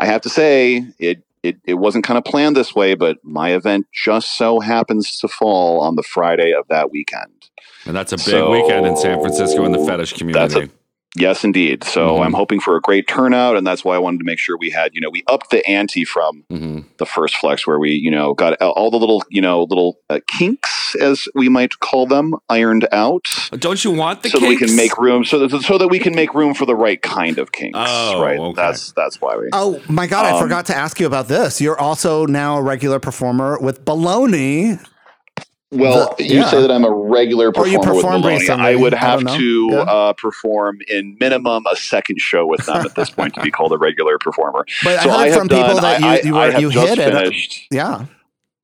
I 0.02 0.06
have 0.06 0.22
to 0.22 0.30
say, 0.30 0.84
it, 0.98 1.24
it, 1.44 1.58
it 1.64 1.76
wasn't 1.76 2.04
kind 2.04 2.18
of 2.18 2.24
planned 2.24 2.56
this 2.56 2.74
way, 2.74 2.96
but 2.96 3.18
my 3.24 3.54
event 3.54 3.86
just 3.94 4.36
so 4.36 4.60
happens 4.60 5.18
to 5.20 5.28
fall 5.28 5.80
on 5.80 5.96
the 5.96 6.02
Friday 6.02 6.54
of 6.54 6.68
that 6.70 6.92
weekend. 6.92 7.50
And 7.86 7.96
that's 7.96 8.12
a 8.12 8.18
big 8.18 8.26
So, 8.26 8.52
weekend 8.52 8.88
in 8.88 8.98
San 8.98 9.20
Francisco 9.20 9.64
in 9.64 9.72
the 9.72 9.86
fetish 9.86 10.12
that's 10.12 10.20
community. 10.20 10.72
Yes, 11.16 11.44
indeed. 11.44 11.84
So 11.84 12.16
Mhm. 12.18 12.26
I'm 12.26 12.34
hoping 12.34 12.60
for 12.62 12.78
a 12.78 12.82
great 12.82 13.06
turnout, 13.08 13.58
and 13.58 13.68
that's 13.68 13.84
why 13.84 13.96
I 13.96 14.00
wanted 14.00 14.20
to 14.20 14.24
make 14.24 14.40
sure 14.40 14.58
we 14.58 14.70
had, 14.70 14.92
you 14.94 15.02
know, 15.02 15.10
we 15.10 15.24
upped 15.28 15.50
the 15.50 15.66
ante 15.68 16.06
from 16.06 16.44
Mhm. 16.50 16.86
the 17.00 17.06
first 17.06 17.36
flex 17.36 17.68
where 17.68 17.80
we, 17.80 17.92
you 17.92 18.10
know, 18.10 18.34
got 18.34 18.54
all 18.62 18.90
the 18.90 18.98
little, 18.98 19.22
you 19.30 19.42
know, 19.42 19.64
little 19.64 19.98
uh, 20.10 20.20
kinks, 20.28 20.96
as 21.00 21.26
we 21.36 21.50
might 21.50 21.80
call 21.80 22.06
them, 22.08 22.36
ironed 22.50 22.88
out, 22.94 23.26
Don't 23.60 23.84
you 23.84 23.92
want 23.92 24.24
the 24.24 24.30
so 24.30 24.40
that 24.40 24.48
we 24.48 24.56
can 24.56 24.74
make 24.76 24.98
room, 24.98 25.26
so 25.26 25.40
that 25.46 25.62
so 25.64 25.78
that 25.78 25.90
we 25.90 26.00
can 26.00 26.16
make 26.16 26.34
room 26.34 26.54
for 26.54 26.66
the 26.66 26.76
right 26.76 27.02
kind 27.02 27.38
of 27.40 27.52
kinks. 27.52 27.78
Oh, 27.82 28.22
right. 28.22 28.40
okay. 28.40 28.54
That's 28.56 28.92
that's 28.94 29.20
why 29.20 29.36
we. 29.38 29.50
Oh 29.54 29.82
my 29.90 30.08
God! 30.08 30.26
I 30.26 30.32
Um, 30.32 30.40
forgot 30.40 30.66
to 30.68 30.76
ask 30.78 31.00
you 31.00 31.08
about 31.08 31.28
this. 31.28 31.60
You're 31.60 31.80
also 31.80 32.26
now 32.26 32.58
a 32.58 32.62
regular 32.62 33.00
performer 33.00 33.58
with 33.60 33.84
Baloney. 33.86 34.80
Well, 35.72 36.16
the- 36.18 36.26
you 36.26 36.40
yeah. 36.40 36.50
say 36.50 36.62
that 36.62 36.70
I'm 36.72 36.84
a 36.84 36.92
regular 36.92 37.52
Or 37.56 37.66
you 37.68 37.80
performer 37.80 38.34
with 38.34 38.42
Baloney. 38.48 38.50
I 38.60 38.76
would 38.76 38.94
have 38.94 39.24
don't 39.24 39.38
to 39.38 39.68
Yeah. 39.72 39.78
uh, 39.80 40.14
perform 40.14 40.80
in 40.90 41.16
minimum 41.20 41.64
a 41.72 41.76
second 41.78 42.20
show 42.20 42.46
with 42.46 42.66
them 42.66 42.86
at 42.86 42.96
this 42.96 43.10
point 43.18 43.36
to 43.36 43.42
be 43.42 43.52
called 43.52 43.72
a 43.72 43.78
regular 43.78 44.18
performer. 44.18 44.66
But 44.84 45.00
So 45.02 45.10
I 45.10 45.26
heard 45.26 45.30
have 45.32 45.38
from 45.40 45.48
people 45.50 45.76
that 45.80 46.00
you 46.02 46.08
I- 46.08 46.22
you, 46.24 46.38
I 46.38 46.50
were, 46.50 46.60
you 46.60 46.70
hit 46.72 47.00
it. 47.00 47.14
finished. 47.14 47.68
Yeah. 47.72 48.06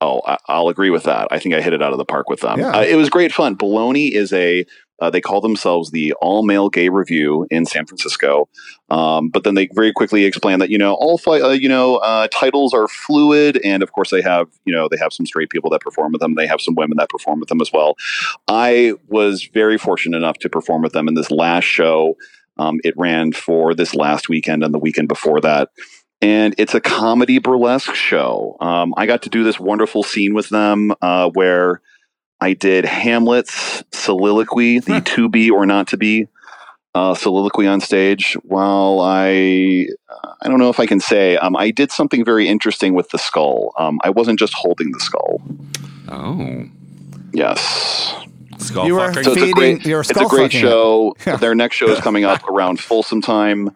Oh, 0.02 0.22
I, 0.28 0.38
I'll 0.48 0.68
agree 0.68 0.90
with 0.92 1.04
that. 1.04 1.28
I 1.32 1.40
think 1.40 1.56
I 1.56 1.62
hit 1.62 1.74
it 1.74 1.82
out 1.82 1.92
of 1.92 1.98
the 1.98 2.06
park 2.06 2.30
with 2.30 2.42
them. 2.42 2.60
Yeah. 2.60 2.70
Uh, 2.70 2.82
it 2.84 2.96
was 2.96 3.10
great 3.10 3.32
fun. 3.32 3.56
Baloney 3.56 4.12
is 4.12 4.32
a 4.34 4.66
uh, 5.00 5.10
they 5.10 5.22
call 5.22 5.42
themselves 5.42 5.92
the 5.92 6.14
all 6.22 6.44
male 6.44 6.70
gay 6.70 6.90
review 6.90 7.48
in 7.50 7.66
San 7.66 7.86
Francisco, 7.86 8.48
um, 8.90 9.30
but 9.30 9.44
then 9.44 9.56
they 9.56 9.70
very 9.74 9.92
quickly 9.92 10.26
explain 10.26 10.60
that 10.60 10.70
you 10.70 10.78
know 10.78 10.94
all 10.96 11.18
fi- 11.18 11.42
uh, 11.42 11.50
you 11.50 11.70
know 11.70 11.98
uh, 11.98 12.28
titles 12.30 12.74
are 12.74 12.88
fluid, 12.88 13.60
and 13.64 13.84
of 13.84 13.92
course 13.92 14.10
they 14.10 14.22
have 14.22 14.48
you 14.66 14.74
know 14.74 14.88
they 14.90 14.98
have 14.98 15.14
some 15.14 15.26
straight 15.26 15.50
people 15.50 15.70
that 15.70 15.82
perform 15.82 16.12
with 16.12 16.22
them. 16.22 16.36
They 16.36 16.48
have 16.48 16.62
some 16.62 16.76
women 16.76 16.98
that 16.98 17.10
perform 17.10 17.40
with 17.40 17.50
them 17.50 17.62
as 17.62 17.72
well. 17.72 17.96
I 18.48 18.94
was 19.08 19.50
very 19.54 19.78
fortunate 19.78 20.18
enough 20.18 20.40
to 20.40 20.50
perform 20.50 20.82
with 20.82 20.94
them 20.94 21.08
in 21.08 21.14
this 21.14 21.32
last 21.32 21.66
show. 21.66 22.16
Um, 22.58 22.80
it 22.84 22.96
ran 22.98 23.34
for 23.34 23.76
this 23.76 23.94
last 23.94 24.30
weekend 24.30 24.64
and 24.64 24.74
the 24.74 24.80
weekend 24.80 25.08
before 25.08 25.42
that 25.42 25.70
and 26.22 26.56
it's 26.58 26.74
a 26.74 26.82
comedy 26.82 27.40
burlesque 27.40 27.94
show. 27.94 28.58
Um, 28.60 28.94
I 28.98 29.06
got 29.06 29.22
to 29.24 29.30
do 29.30 29.44
this 29.44 29.60
wonderful 29.60 30.04
scene 30.04 30.34
with 30.34 30.50
them 30.50 30.94
uh, 31.02 31.30
where 31.30 31.82
I 32.40 32.54
did 32.54 32.86
Hamlet's 32.86 33.84
soliloquy, 33.92 34.80
the 34.80 35.02
to 35.02 35.28
be 35.28 35.50
or 35.50 35.66
not 35.66 35.88
to 35.88 35.98
be 35.98 36.28
uh, 36.94 37.14
soliloquy 37.16 37.68
on 37.68 37.82
stage. 37.82 38.36
While 38.44 39.00
I, 39.02 39.88
uh, 40.10 40.34
I 40.42 40.48
don't 40.48 40.60
know 40.60 40.70
if 40.70 40.80
I 40.80 40.86
can 40.86 41.00
say, 41.00 41.38
um, 41.38 41.56
I 41.56 41.72
did 41.72 41.92
something 41.92 42.24
very 42.24 42.48
interesting 42.48 42.94
with 42.94 43.10
the 43.10 43.18
skull. 43.18 43.74
Um, 43.78 44.00
I 44.04 44.10
wasn't 44.10 44.40
just 44.40 44.54
holding 44.54 44.92
the 44.92 45.00
skull. 45.00 45.42
Oh. 46.10 46.66
Yes. 47.34 48.16
Skull 48.60 48.88
You 48.88 48.96
were 48.96 49.14
fucking. 49.14 49.24
So 49.24 49.32
it's 49.32 49.42
a 49.42 49.46
feeding 49.46 49.54
great, 49.54 49.86
your 49.86 50.02
it's 50.02 50.12
a 50.12 50.26
great 50.26 50.52
fucking 50.52 50.62
show. 50.62 51.16
Yeah. 51.26 51.36
Their 51.38 51.56
next 51.56 51.76
show 51.76 51.90
is 51.90 52.00
coming 52.00 52.26
up 52.26 52.44
around 52.50 52.80
Folsom 52.80 53.22
time. 53.22 53.70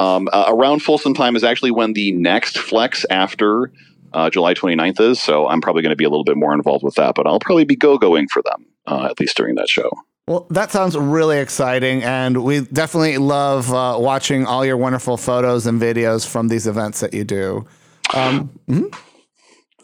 Um, 0.00 0.28
uh, 0.32 0.46
around 0.48 0.82
Folsom 0.82 1.14
time 1.14 1.36
is 1.36 1.44
actually 1.44 1.70
when 1.70 1.92
the 1.92 2.12
next 2.12 2.58
flex 2.58 3.06
after 3.10 3.70
uh, 4.14 4.30
July 4.30 4.54
29th 4.54 5.00
is. 5.00 5.20
So 5.20 5.48
I'm 5.48 5.60
probably 5.60 5.82
going 5.82 5.90
to 5.90 5.96
be 5.96 6.04
a 6.04 6.08
little 6.10 6.24
bit 6.24 6.36
more 6.36 6.54
involved 6.54 6.84
with 6.84 6.94
that, 6.94 7.14
but 7.14 7.26
I'll 7.26 7.40
probably 7.40 7.64
be 7.64 7.76
go 7.76 7.98
going 7.98 8.28
for 8.28 8.42
them 8.42 8.66
uh, 8.86 9.08
at 9.10 9.20
least 9.20 9.36
during 9.36 9.56
that 9.56 9.68
show. 9.68 9.90
Well, 10.26 10.46
that 10.48 10.70
sounds 10.72 10.96
really 10.96 11.38
exciting, 11.38 12.02
and 12.02 12.42
we 12.44 12.60
definitely 12.60 13.18
love 13.18 13.70
uh, 13.74 13.98
watching 14.00 14.46
all 14.46 14.64
your 14.64 14.78
wonderful 14.78 15.18
photos 15.18 15.66
and 15.66 15.78
videos 15.78 16.26
from 16.26 16.48
these 16.48 16.66
events 16.66 17.00
that 17.00 17.12
you 17.12 17.24
do. 17.24 17.66
Um, 18.14 18.50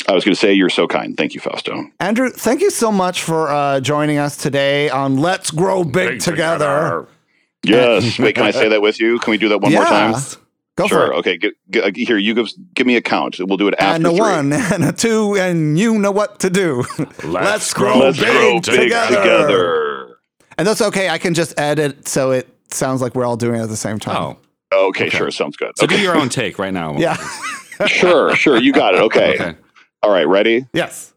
I 0.08 0.12
was 0.12 0.24
going 0.24 0.34
to 0.34 0.40
say 0.40 0.54
you're 0.54 0.70
so 0.70 0.86
kind. 0.88 1.14
Thank 1.14 1.34
you, 1.34 1.40
Fausto. 1.40 1.84
Andrew, 2.00 2.30
thank 2.30 2.62
you 2.62 2.70
so 2.70 2.90
much 2.90 3.22
for 3.22 3.48
uh, 3.50 3.80
joining 3.80 4.16
us 4.16 4.36
today 4.38 4.88
on 4.88 5.18
Let's 5.18 5.50
Grow 5.50 5.84
Big, 5.84 6.20
Together. 6.20 7.06
Yes. 7.62 8.18
Wait, 8.18 8.34
can 8.34 8.44
I 8.44 8.50
say 8.50 8.70
that 8.70 8.80
with 8.80 8.98
you? 8.98 9.18
Can 9.18 9.32
we 9.32 9.36
do 9.36 9.50
that 9.50 9.58
one 9.60 9.72
more 9.72 9.82
Yeah. 9.82 9.88
time? 10.12 10.14
Go 10.80 10.88
sure. 10.88 11.06
for 11.08 11.12
it. 11.12 11.16
Okay. 11.18 11.38
G- 11.38 11.52
g- 11.70 11.80
uh, 11.80 11.90
here, 11.94 12.16
you 12.18 12.34
give 12.34 12.48
give 12.74 12.86
me 12.86 12.96
a 12.96 13.02
count. 13.02 13.36
We'll 13.38 13.56
do 13.56 13.68
it 13.68 13.74
after 13.78 13.94
And 13.96 14.06
a 14.06 14.10
three. 14.10 14.18
one 14.20 14.52
and 14.72 14.84
a 14.84 14.92
two, 14.92 15.36
and 15.36 15.78
you 15.78 15.98
know 15.98 16.10
what 16.10 16.40
to 16.40 16.50
do. 16.50 16.84
Let's 17.24 17.72
grow 17.74 17.98
Let's 17.98 18.18
big 18.18 18.28
grow 18.32 18.54
big 18.54 18.62
together. 18.64 19.16
together. 19.16 20.16
And 20.58 20.66
that's 20.66 20.80
okay. 20.82 21.08
I 21.08 21.18
can 21.18 21.34
just 21.34 21.58
edit 21.58 22.06
so 22.08 22.30
it 22.32 22.48
sounds 22.70 23.00
like 23.02 23.14
we're 23.14 23.24
all 23.24 23.36
doing 23.36 23.60
it 23.60 23.62
at 23.62 23.68
the 23.68 23.76
same 23.76 23.98
time. 23.98 24.36
Oh, 24.72 24.88
Okay, 24.90 25.08
sure. 25.08 25.30
Sounds 25.32 25.56
good. 25.56 25.72
so 25.76 25.84
Okay. 25.84 25.96
do 25.96 26.02
your 26.02 26.16
own 26.16 26.28
take 26.28 26.58
right 26.58 26.72
now. 26.72 26.96
Yeah. 26.98 27.16
sure, 27.86 28.36
sure. 28.36 28.58
You 28.60 28.72
got 28.72 28.94
it. 28.94 29.00
Okay. 29.00 29.34
Okay. 29.34 29.54
All 30.02 30.10
right. 30.12 30.28
Ready? 30.28 30.66
yes. 30.74 31.12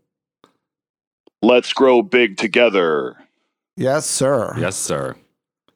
Let's 1.42 1.74
grow 1.74 2.02
big 2.02 2.38
together. 2.38 3.16
Yes, 3.76 4.06
sir. 4.06 4.56
Yes, 4.58 4.76
sir. 4.78 5.16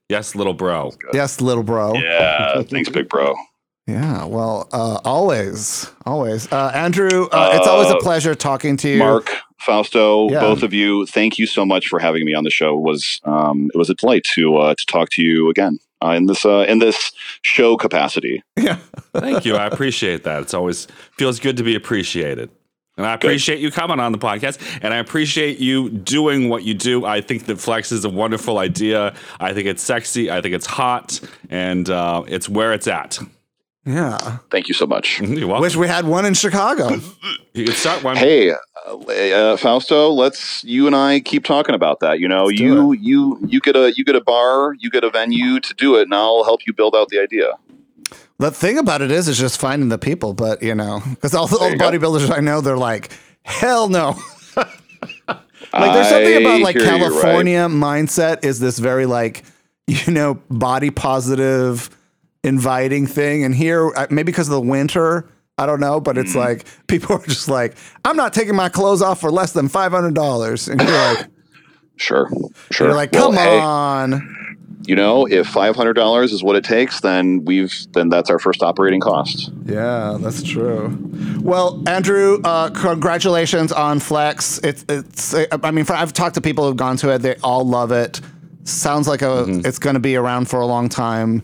Yes, 0.09 0.33
little 0.35 0.53
bro. 0.53 0.93
Yes, 1.13 1.41
little 1.41 1.63
bro. 1.63 1.93
Yeah. 1.95 2.55
Yeah. 2.55 2.61
Thanks, 2.63 2.89
big 2.89 3.09
bro. 3.09 3.35
Well, 3.87 4.67
uh, 4.71 4.99
always, 5.05 5.89
always. 6.05 6.51
Uh, 6.51 6.71
Andrew, 6.73 7.27
uh, 7.31 7.51
it's 7.53 7.67
always 7.67 7.89
a 7.89 7.95
Uh, 7.97 8.01
pleasure 8.01 8.35
talking 8.35 8.77
to 8.77 8.89
you. 8.89 8.97
Mark, 8.99 9.31
Fausto, 9.59 10.29
Yeah. 10.29 10.41
both 10.41 10.63
of 10.63 10.73
you, 10.73 11.05
thank 11.05 11.37
you 11.37 11.47
so 11.47 11.65
much 11.65 11.87
for 11.87 11.99
having 11.99 12.25
me 12.25 12.33
on 12.33 12.43
the 12.43 12.49
show. 12.49 12.77
It 12.77 12.81
was 12.83 13.19
um, 13.25 13.69
it 13.73 13.77
was 13.77 13.89
a 13.89 13.95
delight 13.95 14.25
to 14.35 14.57
uh, 14.57 14.75
to 14.75 14.85
talk 14.87 15.09
to 15.11 15.23
you 15.23 15.49
again 15.49 15.79
uh, 16.03 16.09
in 16.11 16.25
this 16.25 16.45
uh, 16.45 16.65
in 16.67 16.79
this 16.79 17.11
show 17.41 17.77
capacity. 17.77 18.43
Yeah. 18.57 18.77
Thank 19.13 19.45
you. 19.45 19.55
I 19.55 19.65
appreciate 19.67 20.23
that. 20.25 20.41
It's 20.41 20.53
always 20.53 20.87
feels 21.17 21.39
good 21.39 21.57
to 21.57 21.63
be 21.63 21.75
appreciated. 21.75 22.49
And 22.97 23.05
I 23.05 23.13
appreciate 23.13 23.59
you 23.59 23.69
coming 23.71 23.99
on 23.99 24.11
the 24.11 24.17
podcast 24.17 24.57
and 24.81 24.91
I 24.93 24.97
appreciate 24.97 25.59
you 25.59 25.89
doing 25.89 26.49
what 26.49 26.63
you 26.63 26.73
do. 26.73 27.05
I 27.05 27.21
think 27.21 27.45
that 27.45 27.59
Flex 27.59 27.91
is 27.91 28.03
a 28.05 28.09
wonderful 28.09 28.57
idea. 28.57 29.13
I 29.39 29.53
think 29.53 29.67
it's 29.67 29.83
sexy. 29.83 30.31
I 30.31 30.41
think 30.41 30.55
it's 30.55 30.65
hot 30.65 31.19
and 31.51 31.87
uh, 31.89 32.23
it's 32.27 32.49
where 32.49 32.73
it's 32.73 32.87
at. 32.87 33.19
Yeah. 33.87 34.17
Thank 34.51 34.67
you 34.67 34.73
so 34.73 34.85
much. 34.85 35.19
You're 35.21 35.47
welcome. 35.47 35.61
Wish 35.61 35.75
we 35.77 35.87
had 35.87 36.05
one 36.05 36.25
in 36.25 36.33
Chicago. 36.33 36.89
you 37.53 37.65
can 37.65 37.73
start 37.73 38.03
one. 38.03 38.17
Hey, 38.17 38.51
uh, 38.51 38.57
uh, 38.91 39.57
Fausto, 39.57 40.09
let's 40.11 40.63
you 40.65 40.87
and 40.87 40.95
I 40.95 41.21
keep 41.21 41.45
talking 41.45 41.73
about 41.73 42.01
that. 42.01 42.19
You 42.19 42.27
know, 42.27 42.45
Let's 42.45 42.59
you 42.59 42.91
you 42.93 43.39
you 43.47 43.59
get 43.61 43.75
a 43.77 43.93
you 43.95 44.03
get 44.03 44.15
a 44.15 44.21
bar, 44.21 44.73
you 44.79 44.89
get 44.89 45.03
a 45.03 45.09
venue 45.09 45.59
to 45.61 45.73
do 45.75 45.95
it, 45.95 46.03
and 46.03 46.13
I'll 46.13 46.43
help 46.43 46.61
you 46.67 46.73
build 46.73 46.95
out 46.95 47.07
the 47.09 47.19
idea. 47.19 47.53
the 48.39 48.51
thing 48.51 48.77
about 48.77 49.01
it 49.01 49.09
is, 49.09 49.27
is 49.29 49.37
just 49.37 49.59
finding 49.59 49.89
the 49.89 49.97
people. 49.97 50.33
But 50.33 50.61
you 50.61 50.75
know, 50.75 51.01
because 51.09 51.33
all, 51.33 51.47
the- 51.47 51.57
all 51.57 51.69
the 51.69 51.77
bodybuilders 51.77 52.29
I 52.35 52.41
know, 52.41 52.59
they're 52.61 52.77
like, 52.77 53.11
hell 53.43 53.87
no. 53.87 54.15
like 54.57 55.93
there's 55.93 56.09
something 56.09 56.41
about 56.41 56.61
like 56.61 56.75
hear 56.75 56.85
you, 56.85 56.91
right? 56.91 56.99
California 56.99 57.67
mindset 57.67 58.43
is 58.43 58.59
this 58.59 58.79
very 58.79 59.05
like 59.05 59.43
you 59.87 60.11
know 60.11 60.35
body 60.49 60.89
positive, 60.91 61.89
inviting 62.47 63.05
thing, 63.07 63.43
and 63.43 63.53
here 63.53 63.91
uh, 63.95 64.07
maybe 64.09 64.31
because 64.31 64.47
of 64.47 64.53
the 64.53 64.61
winter. 64.61 65.27
I 65.59 65.65
don't 65.65 65.79
know, 65.79 65.99
but 65.99 66.15
Mm-hmm. 66.17 66.25
it's 66.27 66.35
like 66.35 66.65
people 66.87 67.15
are 67.15 67.25
just 67.25 67.47
like, 67.49 67.75
I'm 68.05 68.15
not 68.15 68.31
taking 68.33 68.55
my 68.55 68.69
clothes 68.69 69.01
off 69.01 69.19
for 69.19 69.31
less 69.31 69.53
than 69.53 69.69
five 69.69 69.91
hundred 69.91 70.13
dollars, 70.13 70.67
and 70.67 70.79
you're 70.81 70.91
like, 70.91 71.27
Sure, 71.97 72.29
sure. 72.71 72.87
you're 72.87 72.95
like, 72.95 73.11
Well, 73.11 73.31
come 73.31 73.35
hey, 73.35 73.59
on, 73.59 74.35
you 74.85 74.95
know, 74.95 75.25
if 75.25 75.47
five 75.47 75.75
hundred 75.75 75.93
dollars 75.93 76.31
is 76.31 76.43
what 76.43 76.55
it 76.55 76.63
takes, 76.63 77.01
then 77.01 77.43
we've 77.43 77.73
then 77.93 78.09
that's 78.09 78.29
our 78.29 78.37
first 78.37 78.61
operating 78.61 78.99
cost. 79.01 79.51
Yeah, 79.65 80.17
that's 80.21 80.43
true. 80.43 80.95
Well, 81.41 81.81
Andrew, 81.87 82.39
uh, 82.43 82.69
congratulations 82.69 83.71
on 83.71 83.99
Flex. 83.99 84.59
It's 84.59 84.85
it's. 84.87 85.33
I 85.63 85.71
mean, 85.71 85.85
I've 85.89 86.13
talked 86.13 86.35
to 86.35 86.41
people 86.41 86.67
who've 86.67 86.77
gone 86.77 86.97
to 86.97 87.09
it. 87.15 87.19
They 87.23 87.35
all 87.37 87.65
love 87.67 87.91
it. 87.91 88.21
Sounds 88.63 89.07
like 89.07 89.23
a. 89.23 89.45
It's 89.65 89.79
going 89.79 89.95
to 89.95 89.99
be 89.99 90.15
around 90.17 90.49
for 90.49 90.59
a 90.61 90.67
long 90.67 90.87
time. 90.87 91.41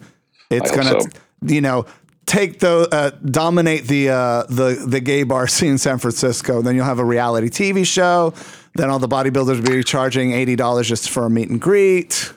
It's 0.58 0.72
going 0.72 0.88
to, 0.88 1.10
you 1.54 1.62
know, 1.62 1.86
take 2.26 2.60
the 2.60 2.88
uh, 2.92 3.12
dominate 3.26 3.88
the 3.88 4.10
uh, 4.10 4.44
the 4.44 4.84
the 4.88 5.00
gay 5.00 5.24
bar 5.24 5.48
scene 5.56 5.72
in 5.72 5.78
San 5.78 5.98
Francisco. 5.98 6.62
Then 6.62 6.76
you'll 6.76 6.86
have 6.86 7.00
a 7.00 7.06
reality 7.06 7.50
TV 7.50 7.86
show. 7.86 8.34
Then 8.76 8.90
all 8.90 9.00
the 9.00 9.08
bodybuilders 9.08 9.62
will 9.62 9.76
be 9.76 9.84
charging 9.84 10.34
eighty 10.34 10.56
dollars 10.56 10.88
just 10.88 11.10
for 11.10 11.26
a 11.26 11.30
meet 11.30 11.50
and 11.50 11.62
greet. 11.62 12.34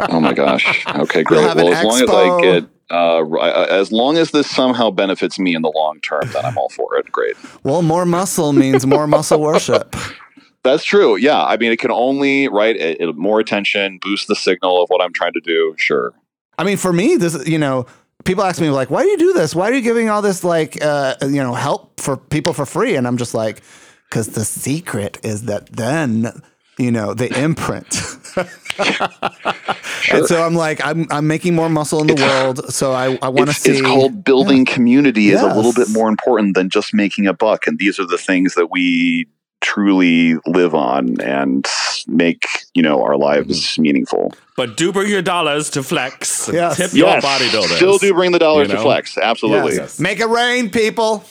Oh 0.00 0.20
my 0.20 0.34
gosh. 0.34 0.84
Okay, 0.96 1.22
great. 1.22 1.54
Well, 1.54 1.72
as 1.72 1.84
long 1.84 2.02
as. 2.02 2.10
I 2.10 2.40
get, 2.40 2.64
uh, 2.90 3.20
uh, 3.22 3.66
as 3.68 3.92
long 3.92 4.16
as 4.16 4.30
this 4.30 4.48
somehow 4.48 4.90
benefits 4.90 5.38
me 5.38 5.54
in 5.54 5.62
the 5.62 5.72
long 5.74 6.00
term, 6.00 6.22
then 6.32 6.44
I'm 6.44 6.56
all 6.56 6.68
for 6.70 6.96
it. 6.96 7.10
Great. 7.10 7.36
Well, 7.64 7.82
more 7.82 8.06
muscle 8.06 8.52
means 8.52 8.86
more 8.86 9.06
muscle 9.06 9.40
worship. 9.40 9.94
That's 10.62 10.84
true. 10.84 11.16
Yeah. 11.16 11.44
I 11.44 11.56
mean, 11.56 11.70
it 11.70 11.78
can 11.78 11.90
only 11.90 12.48
right. 12.48 12.76
It, 12.76 13.00
it, 13.00 13.16
more 13.16 13.40
attention, 13.40 13.98
boost 14.00 14.28
the 14.28 14.36
signal 14.36 14.82
of 14.82 14.88
what 14.88 15.02
I'm 15.02 15.12
trying 15.12 15.34
to 15.34 15.40
do. 15.40 15.74
Sure. 15.78 16.12
I 16.58 16.64
mean, 16.64 16.76
for 16.76 16.92
me, 16.92 17.16
this 17.16 17.46
you 17.46 17.58
know, 17.58 17.86
people 18.24 18.44
ask 18.44 18.60
me 18.60 18.70
like, 18.70 18.90
"Why 18.90 19.02
do 19.02 19.08
you 19.08 19.18
do 19.18 19.32
this? 19.32 19.54
Why 19.54 19.70
are 19.70 19.74
you 19.74 19.82
giving 19.82 20.08
all 20.08 20.22
this 20.22 20.42
like 20.44 20.82
uh, 20.82 21.14
you 21.22 21.42
know 21.42 21.54
help 21.54 22.00
for 22.00 22.16
people 22.16 22.52
for 22.52 22.66
free?" 22.66 22.96
And 22.96 23.06
I'm 23.06 23.16
just 23.16 23.34
like, 23.34 23.62
"Because 24.08 24.28
the 24.28 24.44
secret 24.44 25.18
is 25.22 25.42
that 25.42 25.66
then." 25.72 26.32
You 26.78 26.90
know 26.90 27.14
the 27.14 27.28
imprint, 27.42 27.88
and 30.12 30.26
so 30.26 30.42
I'm 30.42 30.54
like 30.54 30.84
I'm 30.84 31.06
I'm 31.10 31.26
making 31.26 31.54
more 31.54 31.70
muscle 31.70 32.02
in 32.02 32.06
the 32.08 32.14
world. 32.14 32.70
So 32.70 32.92
I 32.92 33.18
I 33.22 33.28
want 33.28 33.46
to 33.46 33.50
It's, 33.52 33.60
see. 33.60 33.70
it's 33.72 33.80
called 33.80 34.22
building 34.24 34.66
community 34.66 35.30
is 35.30 35.40
a 35.40 35.54
little 35.54 35.72
bit 35.72 35.88
more 35.88 36.10
important 36.10 36.54
than 36.54 36.68
just 36.68 36.92
making 36.92 37.26
a 37.26 37.32
buck, 37.32 37.66
and 37.66 37.78
these 37.78 37.98
are 37.98 38.06
the 38.06 38.18
things 38.18 38.54
that 38.56 38.70
we 38.70 39.26
truly 39.60 40.34
live 40.46 40.74
on 40.74 41.20
and 41.20 41.66
make 42.06 42.44
you 42.74 42.82
know 42.82 43.02
our 43.02 43.16
lives 43.16 43.78
meaningful. 43.78 44.32
But 44.56 44.76
do 44.76 44.92
bring 44.92 45.10
your 45.10 45.22
dollars 45.22 45.70
to 45.70 45.82
Flex. 45.82 46.48
Yes. 46.52 46.76
Tip 46.76 46.92
your 46.94 47.08
bodybuilders. 47.20 47.76
still 47.76 47.98
do 47.98 48.14
bring 48.14 48.32
the 48.32 48.38
dollars 48.38 48.68
You 48.68 48.76
to 48.76 48.80
flex. 48.82 49.18
Absolutely. 49.18 49.74
Yes. 49.76 49.98
Make 50.00 50.20
it 50.20 50.28
rain, 50.28 50.70
people. 50.70 51.24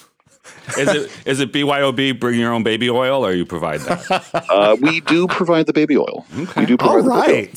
Is 0.78 0.88
it 0.90 1.12
is 1.26 1.40
it 1.40 1.52
BYOB 1.52 2.20
bring 2.20 2.40
your 2.40 2.52
own 2.54 2.64
baby 2.64 2.90
oil 2.90 3.26
or 3.26 3.34
you 3.34 3.46
provide 3.46 3.82
that? 3.82 4.44
Uh, 4.50 4.76
we 4.80 5.02
do 5.02 5.28
provide 5.28 5.66
the 5.66 5.74
baby 5.74 5.98
oil. 5.98 6.26
We 6.56 6.66
do 6.66 6.78
provide 6.78 6.82
All 6.82 7.02
the 7.04 7.26
baby 7.26 7.52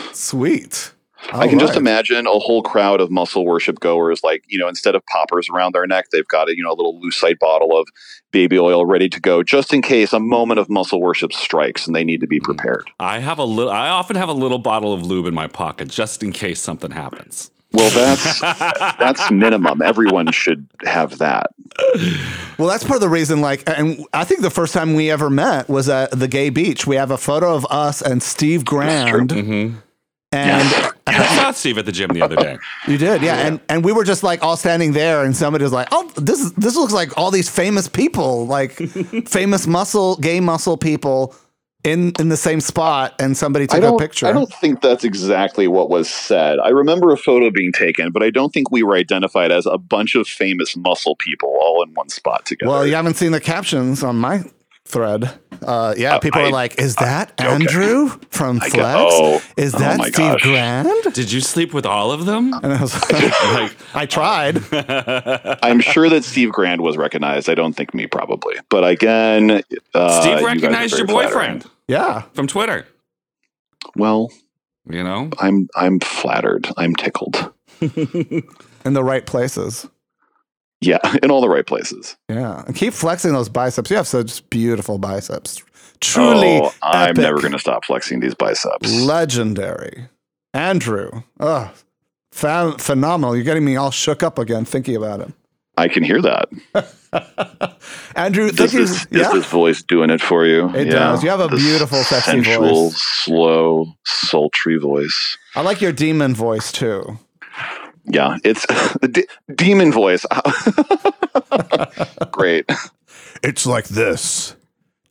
oil. 0.00 0.12
sweet. 0.12 0.92
I 1.32 1.48
can 1.48 1.60
All 1.60 1.66
just 1.66 1.76
imagine 1.76 2.26
a 2.26 2.38
whole 2.38 2.62
crowd 2.62 3.00
of 3.00 3.10
muscle 3.10 3.44
worship 3.44 3.80
goers, 3.80 4.22
like, 4.22 4.44
you 4.46 4.58
know, 4.58 4.68
instead 4.68 4.94
of 4.94 5.04
poppers 5.06 5.48
around 5.48 5.74
their 5.74 5.86
neck, 5.86 6.10
they've 6.10 6.26
got 6.28 6.48
a, 6.48 6.56
you 6.56 6.62
know, 6.62 6.70
a 6.70 6.74
little 6.74 7.00
lucite 7.00 7.38
bottle 7.38 7.76
of 7.78 7.88
baby 8.30 8.58
oil 8.58 8.84
ready 8.86 9.08
to 9.08 9.20
go 9.20 9.42
just 9.42 9.72
in 9.72 9.82
case 9.82 10.12
a 10.12 10.20
moment 10.20 10.60
of 10.60 10.68
muscle 10.68 11.00
worship 11.00 11.32
strikes 11.32 11.86
and 11.86 11.96
they 11.96 12.04
need 12.04 12.20
to 12.20 12.26
be 12.26 12.40
prepared. 12.40 12.90
I 13.00 13.18
have 13.18 13.38
a 13.38 13.44
little. 13.44 13.72
I 13.72 13.88
often 13.88 14.16
have 14.16 14.28
a 14.28 14.34
little 14.34 14.58
bottle 14.58 14.92
of 14.92 15.04
lube 15.04 15.26
in 15.26 15.34
my 15.34 15.46
pocket 15.46 15.88
just 15.88 16.22
in 16.22 16.32
case 16.32 16.60
something 16.60 16.90
happens. 16.90 17.50
Well, 17.72 17.90
that's 17.90 18.40
that's 18.98 19.30
minimum. 19.30 19.82
Everyone 19.82 20.30
should 20.32 20.66
have 20.84 21.18
that. 21.18 21.50
Well, 22.58 22.68
that's 22.68 22.84
part 22.84 22.96
of 22.96 23.00
the 23.02 23.08
reason. 23.08 23.40
Like, 23.40 23.68
and 23.68 24.04
I 24.12 24.24
think 24.24 24.40
the 24.40 24.50
first 24.50 24.72
time 24.72 24.94
we 24.94 25.10
ever 25.10 25.28
met 25.28 25.68
was 25.68 25.88
at 25.88 26.10
the 26.10 26.28
Gay 26.28 26.48
Beach. 26.50 26.86
We 26.86 26.96
have 26.96 27.10
a 27.10 27.18
photo 27.18 27.54
of 27.54 27.66
us 27.70 28.00
and 28.00 28.22
Steve 28.22 28.64
Grand, 28.64 29.30
Mm-hmm. 29.30 29.78
And 30.32 30.92
I 31.06 31.36
saw 31.36 31.50
Steve 31.52 31.78
at 31.78 31.86
the 31.86 31.92
gym 31.92 32.10
the 32.10 32.22
other 32.22 32.36
day. 32.36 32.58
you 32.88 32.98
did, 32.98 33.22
yeah. 33.22 33.46
And 33.46 33.60
and 33.68 33.84
we 33.84 33.92
were 33.92 34.04
just 34.04 34.22
like 34.22 34.42
all 34.42 34.56
standing 34.56 34.92
there, 34.92 35.24
and 35.24 35.36
somebody 35.36 35.62
was 35.62 35.72
like, 35.72 35.88
"Oh, 35.92 36.10
this 36.16 36.40
is 36.40 36.52
this 36.54 36.76
looks 36.76 36.92
like 36.92 37.16
all 37.16 37.30
these 37.30 37.48
famous 37.48 37.88
people, 37.88 38.46
like 38.46 38.72
famous 39.26 39.66
muscle, 39.66 40.16
gay 40.16 40.40
muscle 40.40 40.76
people." 40.76 41.34
In, 41.84 42.12
in 42.18 42.30
the 42.30 42.36
same 42.36 42.60
spot, 42.60 43.14
and 43.20 43.36
somebody 43.36 43.68
took 43.68 43.80
a 43.80 43.96
picture. 43.96 44.26
I 44.26 44.32
don't 44.32 44.52
think 44.54 44.80
that's 44.80 45.04
exactly 45.04 45.68
what 45.68 45.88
was 45.88 46.10
said. 46.10 46.58
I 46.58 46.70
remember 46.70 47.12
a 47.12 47.16
photo 47.16 47.48
being 47.52 47.70
taken, 47.70 48.10
but 48.10 48.24
I 48.24 48.30
don't 48.30 48.52
think 48.52 48.72
we 48.72 48.82
were 48.82 48.96
identified 48.96 49.52
as 49.52 49.66
a 49.66 49.78
bunch 49.78 50.16
of 50.16 50.26
famous 50.26 50.76
muscle 50.76 51.14
people 51.14 51.48
all 51.48 51.84
in 51.84 51.94
one 51.94 52.08
spot 52.08 52.44
together. 52.44 52.72
well, 52.72 52.84
you 52.84 52.96
haven't 52.96 53.14
seen 53.14 53.30
the 53.30 53.40
captions 53.40 54.02
on 54.02 54.16
my 54.16 54.42
thread. 54.86 55.30
Uh, 55.66 55.94
yeah, 55.96 56.18
people 56.18 56.40
I- 56.42 56.44
are 56.44 56.50
like, 56.50 56.78
"Is 56.80 56.96
that 56.96 57.32
okay. 57.40 57.48
Andrew 57.50 58.08
from 58.30 58.56
I 58.60 58.68
Flex? 58.68 58.74
got- 58.76 59.08
oh, 59.10 59.42
Is 59.56 59.74
oh 59.74 59.78
that 59.78 59.98
my 59.98 60.04
Steve 60.10 60.16
gosh. 60.32 60.42
Grand?" 60.42 60.88
Did 61.14 61.32
you 61.32 61.40
sleep 61.40 61.72
with 61.72 61.86
all 61.86 62.12
of 62.12 62.26
them? 62.26 62.52
And 62.62 62.72
I 62.72 62.80
was 62.80 62.94
Like, 63.10 63.76
I 63.94 64.06
tried. 64.06 64.58
I'm 65.62 65.80
sure 65.80 66.08
that 66.10 66.24
Steve 66.24 66.50
Grand 66.52 66.80
was 66.82 66.96
recognized. 66.96 67.48
I 67.48 67.54
don't 67.54 67.72
think 67.74 67.94
me, 67.94 68.06
probably. 68.06 68.54
But 68.68 68.86
again, 68.86 69.62
uh, 69.94 70.20
Steve 70.20 70.42
recognized 70.44 70.92
very 70.94 71.00
your 71.00 71.06
boyfriend 71.06 71.62
flattering. 71.62 71.72
Yeah. 71.88 72.22
from 72.34 72.46
Twitter. 72.46 72.86
Well, 73.96 74.30
You 74.88 75.02
know, 75.02 75.30
I'm 75.40 75.68
I'm 75.74 76.00
flattered. 76.00 76.68
I'm 76.76 76.94
tickled. 76.94 77.52
in 77.80 78.92
the 78.92 79.02
right 79.04 79.24
places. 79.26 79.86
Yeah, 80.80 80.98
in 81.22 81.30
all 81.30 81.40
the 81.40 81.48
right 81.48 81.66
places. 81.66 82.16
Yeah, 82.28 82.62
and 82.66 82.74
keep 82.76 82.92
flexing 82.92 83.32
those 83.32 83.48
biceps. 83.48 83.90
You 83.90 83.96
have 83.96 84.06
such 84.06 84.48
beautiful 84.50 84.98
biceps. 84.98 85.62
Truly, 86.00 86.60
oh, 86.62 86.74
I'm 86.82 87.10
epic, 87.10 87.22
never 87.22 87.38
going 87.40 87.52
to 87.52 87.58
stop 87.58 87.84
flexing 87.84 88.20
these 88.20 88.34
biceps. 88.34 88.92
legendary. 89.02 90.08
Andrew, 90.52 91.22
oh, 91.40 91.72
ph- 92.34 92.80
phenomenal. 92.80 93.34
You're 93.34 93.44
getting 93.44 93.64
me 93.64 93.76
all 93.76 93.90
shook 93.90 94.22
up 94.22 94.38
again 94.38 94.64
thinking 94.66 94.94
about 94.96 95.20
him. 95.20 95.32
I 95.78 95.88
can 95.88 96.02
hear 96.02 96.20
that. 96.22 96.48
Andrew, 98.16 98.50
This 98.50 98.72
is, 98.74 98.90
is 98.90 99.06
Yeah, 99.10 99.30
this 99.32 99.46
voice 99.46 99.82
doing 99.82 100.08
it 100.10 100.20
for 100.22 100.46
you? 100.46 100.74
It 100.74 100.86
does. 100.86 101.22
You 101.22 101.28
have 101.30 101.40
a 101.40 101.48
This 101.48 101.60
beautiful, 101.62 101.98
sexy 102.02 102.30
sensual, 102.42 102.88
voice. 102.90 102.96
slow, 103.02 103.86
sultry 104.04 104.78
voice. 104.78 105.36
I 105.54 105.60
like 105.62 105.80
your 105.82 105.92
demon 105.92 106.34
voice 106.34 106.72
too. 106.72 107.18
Yeah, 108.08 108.36
it's 108.44 108.64
the 109.00 109.08
de- 109.08 109.54
demon 109.54 109.92
voice. 109.92 110.24
Great. 112.30 112.70
It's 113.42 113.66
like 113.66 113.86
this. 113.86 114.56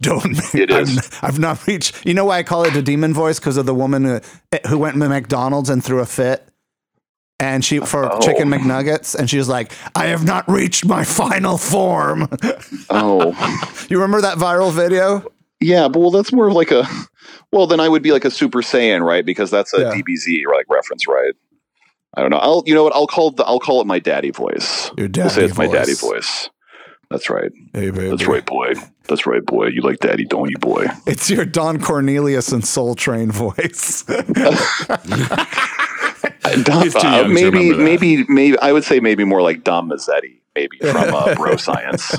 Don't. 0.01 0.37
It 0.53 0.71
is. 0.71 0.97
I've, 0.97 1.19
I've 1.23 1.39
not 1.39 1.65
reached. 1.67 2.05
You 2.05 2.13
know 2.13 2.25
why 2.25 2.39
I 2.39 2.43
call 2.43 2.63
it 2.65 2.73
the 2.73 2.81
demon 2.81 3.13
voice? 3.13 3.39
Because 3.39 3.57
of 3.57 3.65
the 3.65 3.73
woman 3.73 4.03
who, 4.03 4.19
eh, 4.51 4.59
who 4.67 4.77
went 4.77 4.99
to 4.99 5.09
McDonald's 5.09 5.69
and 5.69 5.83
threw 5.83 5.99
a 5.99 6.05
fit, 6.05 6.45
and 7.39 7.63
she 7.63 7.79
for 7.79 8.11
Oh. 8.11 8.19
chicken 8.19 8.49
McNuggets, 8.49 9.15
and 9.15 9.29
she 9.29 9.37
was 9.37 9.47
like, 9.47 9.71
"I 9.95 10.07
have 10.07 10.25
not 10.25 10.47
reached 10.49 10.85
my 10.85 11.03
final 11.03 11.57
form." 11.57 12.27
Oh, 12.89 13.31
you 13.89 13.97
remember 13.97 14.21
that 14.21 14.37
viral 14.37 14.71
video? 14.71 15.25
yeah. 15.61 15.87
But 15.87 15.99
well, 15.99 16.11
that's 16.11 16.33
more 16.33 16.47
of 16.49 16.53
like 16.53 16.71
a. 16.71 16.85
Well, 17.51 17.67
then 17.67 17.79
I 17.79 17.87
would 17.87 18.03
be 18.03 18.11
like 18.11 18.25
a 18.25 18.31
Super 18.31 18.61
Saiyan, 18.61 19.01
right? 19.01 19.25
Because 19.25 19.49
that's 19.49 19.73
a 19.73 19.79
Yeah. 19.81 19.91
DBZ 19.93 20.43
like 20.53 20.65
reference, 20.69 21.07
right? 21.07 21.33
I 22.17 22.21
don't 22.21 22.31
know. 22.31 22.37
I'll. 22.37 22.63
You 22.65 22.73
know 22.75 22.83
what? 22.83 22.95
I'll 22.95 23.07
call 23.07 23.31
the. 23.31 23.43
I'll 23.45 23.59
call 23.59 23.81
it 23.81 23.87
my 23.87 23.99
daddy 23.99 24.31
voice. 24.31 24.89
Your 24.97 25.09
We'll 25.13 25.29
say 25.29 25.41
daddy 25.41 25.45
it's 25.49 25.57
my 25.57 25.67
daddy 25.67 25.93
voice. 25.93 26.01
voice. 26.01 26.49
That's 27.11 27.29
right. 27.29 27.51
Hey, 27.73 27.91
baby. 27.91 28.09
That's 28.09 28.25
right, 28.25 28.45
boy. 28.45 28.73
That's 29.07 29.27
right, 29.27 29.45
boy. 29.45 29.67
You 29.67 29.81
like 29.81 29.99
daddy, 29.99 30.25
don't 30.25 30.49
you, 30.49 30.57
boy? 30.57 30.87
It's 31.05 31.29
your 31.29 31.45
Don 31.45 31.79
Cornelius 31.79 32.51
and 32.51 32.65
Soul 32.65 32.95
Train 32.95 33.31
voice. 33.31 34.03
Dom, 34.03 34.25
He's 36.83 36.93
too 36.93 36.99
uh, 37.07 37.21
young 37.21 37.33
maybe, 37.33 37.73
maybe, 37.75 38.23
maybe. 38.27 38.57
I 38.59 38.71
would 38.71 38.83
say 38.83 38.99
maybe 38.99 39.23
more 39.23 39.41
like 39.41 39.63
Dom 39.63 39.89
Mazzetti, 39.89 40.39
maybe 40.55 40.77
from 40.79 41.13
uh, 41.13 41.35
Bro 41.35 41.55
Science. 41.57 42.15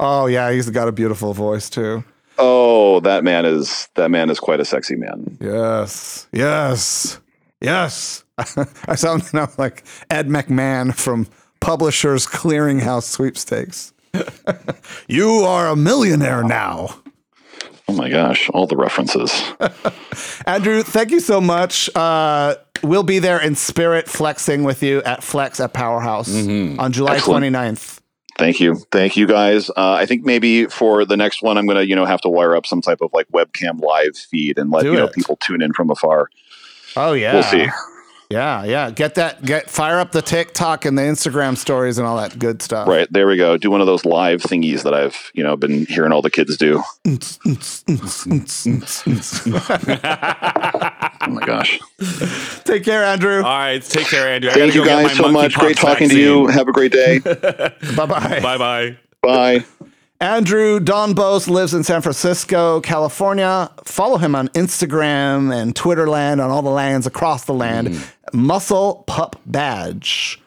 oh 0.00 0.26
yeah, 0.26 0.50
he's 0.52 0.68
got 0.70 0.88
a 0.88 0.92
beautiful 0.92 1.32
voice 1.32 1.70
too. 1.70 2.04
Oh, 2.38 3.00
that 3.00 3.24
man 3.24 3.44
is 3.46 3.88
that 3.94 4.10
man 4.10 4.30
is 4.30 4.38
quite 4.38 4.60
a 4.60 4.64
sexy 4.64 4.96
man. 4.96 5.38
Yes, 5.40 6.28
yes, 6.32 7.18
yes. 7.60 8.24
I 8.86 8.94
sound 8.94 9.32
now 9.32 9.48
like 9.58 9.84
Ed 10.10 10.28
McMahon 10.28 10.94
from 10.94 11.26
Publishers 11.60 12.26
Clearinghouse 12.26 13.04
Sweepstakes. 13.04 13.92
you 15.08 15.30
are 15.40 15.68
a 15.68 15.76
millionaire 15.76 16.42
now. 16.42 17.00
Oh 17.88 17.92
my 17.92 18.10
gosh, 18.10 18.50
all 18.50 18.66
the 18.66 18.76
references. 18.76 19.30
Andrew, 20.46 20.82
thank 20.82 21.10
you 21.12 21.20
so 21.20 21.40
much. 21.40 21.88
Uh, 21.94 22.56
we'll 22.82 23.04
be 23.04 23.20
there 23.20 23.40
in 23.40 23.54
spirit 23.54 24.08
flexing 24.08 24.64
with 24.64 24.82
you 24.82 25.02
at 25.04 25.22
Flex 25.22 25.60
at 25.60 25.72
Powerhouse 25.72 26.34
on 26.34 26.92
July 26.92 27.16
Excellent. 27.16 27.54
29th. 27.54 28.00
Thank 28.38 28.60
you, 28.60 28.74
thank 28.92 29.16
you 29.16 29.26
guys. 29.26 29.70
Uh, 29.70 29.92
I 29.92 30.04
think 30.04 30.24
maybe 30.24 30.66
for 30.66 31.06
the 31.06 31.16
next 31.16 31.40
one, 31.42 31.56
I'm 31.56 31.66
gonna 31.66 31.82
you 31.82 31.96
know 31.96 32.04
have 32.04 32.20
to 32.22 32.28
wire 32.28 32.54
up 32.54 32.66
some 32.66 32.82
type 32.82 33.00
of 33.00 33.10
like 33.14 33.28
webcam 33.28 33.80
live 33.80 34.14
feed 34.16 34.58
and 34.58 34.70
let 34.70 34.82
Do 34.82 34.90
you 34.92 34.98
know 34.98 35.06
it. 35.06 35.14
people 35.14 35.36
tune 35.36 35.62
in 35.62 35.72
from 35.72 35.88
afar. 35.90 36.28
Oh 36.96 37.12
yeah. 37.14 37.32
We'll 37.34 37.42
see. 37.44 37.66
Yeah, 38.30 38.64
yeah. 38.64 38.90
Get 38.90 39.14
that 39.16 39.44
get 39.44 39.70
fire 39.70 39.98
up 39.98 40.12
the 40.12 40.22
TikTok 40.22 40.84
and 40.84 40.98
the 40.98 41.02
Instagram 41.02 41.56
stories 41.56 41.98
and 41.98 42.06
all 42.06 42.16
that 42.16 42.38
good 42.38 42.60
stuff. 42.60 42.88
Right 42.88 43.10
there 43.12 43.26
we 43.26 43.36
go. 43.36 43.56
Do 43.56 43.70
one 43.70 43.80
of 43.80 43.86
those 43.86 44.04
live 44.04 44.42
thingies 44.42 44.82
that 44.82 44.94
I've 44.94 45.30
you 45.34 45.42
know 45.42 45.56
been 45.56 45.86
hearing 45.86 46.12
all 46.12 46.22
the 46.22 46.30
kids 46.30 46.56
do. 46.56 46.82
Oh 51.18 51.30
my 51.30 51.44
gosh. 51.44 51.80
Take 52.64 52.84
care, 52.84 53.04
Andrew. 53.04 53.38
All 53.38 53.42
right, 53.42 53.82
take 53.82 54.06
care, 54.06 54.28
Andrew. 54.28 54.50
Thank 54.50 54.74
you 54.74 54.84
guys 54.84 55.16
so 55.16 55.28
much. 55.28 55.54
Great 55.54 55.76
talking 55.76 56.08
to 56.08 56.18
you. 56.18 56.46
Have 56.46 56.68
a 56.68 56.72
great 56.72 56.92
day. 56.92 57.18
bye 57.18 58.06
bye. 58.06 58.40
Bye 58.40 58.58
bye. 58.58 58.96
Bye. 59.22 59.64
Andrew 60.20 60.80
Dombos 60.80 61.48
lives 61.48 61.74
in 61.74 61.84
San 61.84 62.00
Francisco, 62.00 62.80
California. 62.80 63.70
Follow 63.84 64.16
him 64.16 64.34
on 64.34 64.48
Instagram 64.48 65.54
and 65.54 65.74
Twitterland 65.74 66.42
on 66.42 66.50
all 66.50 66.62
the 66.62 66.70
lands 66.70 67.06
across 67.06 67.44
the 67.44 67.52
land. 67.52 67.88
Mm. 67.88 68.06
Muscle 68.32 69.04
Pup 69.06 69.36
Badge. 69.44 70.40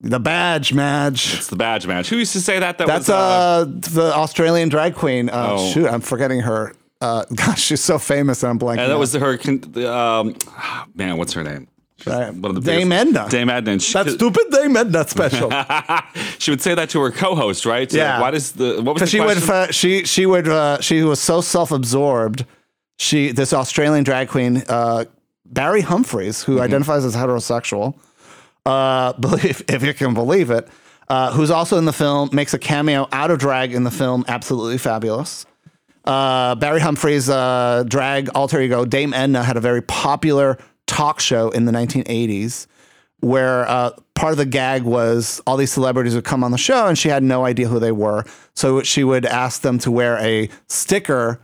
The 0.00 0.18
badge, 0.18 0.74
Madge. 0.74 1.34
It's 1.34 1.46
the 1.46 1.54
badge 1.54 1.86
match. 1.86 2.08
Who 2.10 2.16
used 2.16 2.32
to 2.32 2.40
say 2.40 2.58
that? 2.58 2.78
That 2.78 2.88
That's 2.88 3.06
was 3.06 3.10
uh, 3.10 3.14
uh, 3.14 3.64
the 3.66 4.12
Australian 4.12 4.68
drag 4.68 4.96
queen. 4.96 5.28
Uh, 5.28 5.50
Oh. 5.52 5.70
Shoot, 5.70 5.86
I'm 5.86 6.00
forgetting 6.00 6.40
her. 6.40 6.74
Uh, 7.00 7.24
gosh, 7.34 7.62
she's 7.62 7.80
so 7.80 7.98
famous 8.00 8.42
and 8.42 8.50
I'm 8.50 8.58
blanking. 8.58 8.78
and 8.80 8.90
that 8.90 8.94
out. 8.94 8.98
was 8.98 9.12
her. 9.12 9.86
Um, 9.88 10.34
man, 10.96 11.18
what's 11.18 11.32
her 11.34 11.44
name? 11.44 11.68
Right. 12.06 12.32
One 12.34 12.56
of 12.56 12.64
the 12.64 12.70
Dame 12.70 12.88
biggest- 12.90 13.16
Edna. 13.16 13.28
Dame 13.30 13.50
Edna. 13.50 13.78
She, 13.78 13.92
that 13.92 14.10
stupid 14.10 14.44
Dame 14.50 14.76
Edna 14.76 15.06
special. 15.08 15.50
she 16.38 16.50
would 16.50 16.60
say 16.60 16.74
that 16.74 16.90
to 16.90 17.00
her 17.00 17.10
co-host, 17.10 17.64
right? 17.66 17.90
So 17.90 17.96
Yeah. 17.98 18.20
Why 18.20 18.30
does 18.30 18.52
the 18.52 18.80
what 18.82 18.94
was 18.94 19.00
the 19.02 19.06
she 19.06 19.20
would, 19.20 19.38
question? 19.38 19.46
fa- 19.66 19.72
she 19.72 20.04
she 20.04 20.26
would, 20.26 20.48
uh, 20.48 20.80
she 20.80 21.02
was 21.02 21.20
so 21.20 21.40
self-absorbed. 21.40 22.44
She 22.98 23.32
this 23.32 23.52
Australian 23.52 24.04
drag 24.04 24.28
queen, 24.28 24.62
uh, 24.68 25.04
Barry 25.46 25.80
Humphries, 25.82 26.42
who 26.42 26.60
identifies 26.60 27.04
as 27.04 27.14
heterosexual, 27.16 27.94
uh, 28.64 29.12
believe 29.20 29.62
if 29.68 29.82
you 29.82 29.92
can 29.94 30.14
believe 30.14 30.50
it, 30.50 30.68
uh, 31.08 31.32
who's 31.32 31.50
also 31.50 31.78
in 31.78 31.84
the 31.84 31.92
film, 31.92 32.30
makes 32.32 32.54
a 32.54 32.58
cameo 32.58 33.08
out 33.12 33.30
of 33.30 33.38
drag 33.38 33.74
in 33.74 33.84
the 33.84 33.90
film, 33.90 34.24
absolutely 34.28 34.78
fabulous. 34.78 35.44
Uh, 36.04 36.54
Barry 36.56 36.80
Humphries' 36.80 37.28
uh, 37.28 37.84
drag 37.86 38.28
alter 38.34 38.60
ego 38.60 38.84
Dame 38.84 39.14
Edna 39.14 39.42
had 39.44 39.56
a 39.56 39.60
very 39.60 39.82
popular 39.82 40.58
talk 40.92 41.20
show 41.20 41.48
in 41.50 41.64
the 41.64 41.72
1980s 41.72 42.66
where 43.20 43.68
uh, 43.68 43.90
part 44.14 44.32
of 44.32 44.36
the 44.36 44.44
gag 44.44 44.82
was 44.82 45.40
all 45.46 45.56
these 45.56 45.70
celebrities 45.72 46.14
would 46.14 46.24
come 46.24 46.42
on 46.42 46.50
the 46.50 46.58
show 46.58 46.88
and 46.88 46.98
she 46.98 47.08
had 47.08 47.22
no 47.22 47.44
idea 47.44 47.68
who 47.68 47.78
they 47.78 47.92
were. 47.92 48.24
So 48.54 48.82
she 48.82 49.04
would 49.04 49.24
ask 49.24 49.62
them 49.62 49.78
to 49.80 49.90
wear 49.90 50.18
a 50.18 50.48
sticker 50.68 51.40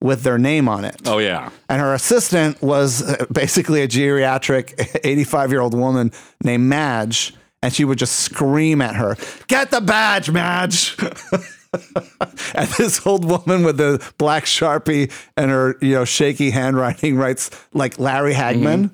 with 0.00 0.22
their 0.22 0.38
name 0.38 0.68
on 0.68 0.84
it. 0.84 0.96
oh 1.06 1.18
yeah. 1.18 1.50
And 1.68 1.80
her 1.80 1.92
assistant 1.94 2.62
was 2.62 3.02
uh, 3.02 3.26
basically 3.32 3.82
a 3.82 3.88
geriatric 3.88 5.00
85 5.02 5.50
year 5.50 5.60
old 5.60 5.74
woman 5.74 6.12
named 6.44 6.64
Madge. 6.64 7.34
And 7.62 7.72
she 7.72 7.84
would 7.84 7.98
just 7.98 8.20
scream 8.20 8.80
at 8.80 8.94
her, 8.94 9.16
Get 9.48 9.72
the 9.72 9.80
badge, 9.80 10.30
Madge. 10.30 10.96
and 12.54 12.68
this 12.78 13.06
old 13.06 13.24
woman 13.24 13.64
with 13.64 13.76
the 13.76 14.04
black 14.18 14.44
sharpie 14.44 15.12
and 15.36 15.50
her, 15.50 15.76
you 15.80 15.92
know, 15.92 16.04
shaky 16.04 16.50
handwriting 16.50 17.16
writes 17.16 17.50
like 17.72 17.98
Larry 17.98 18.34
Hagman, 18.34 18.90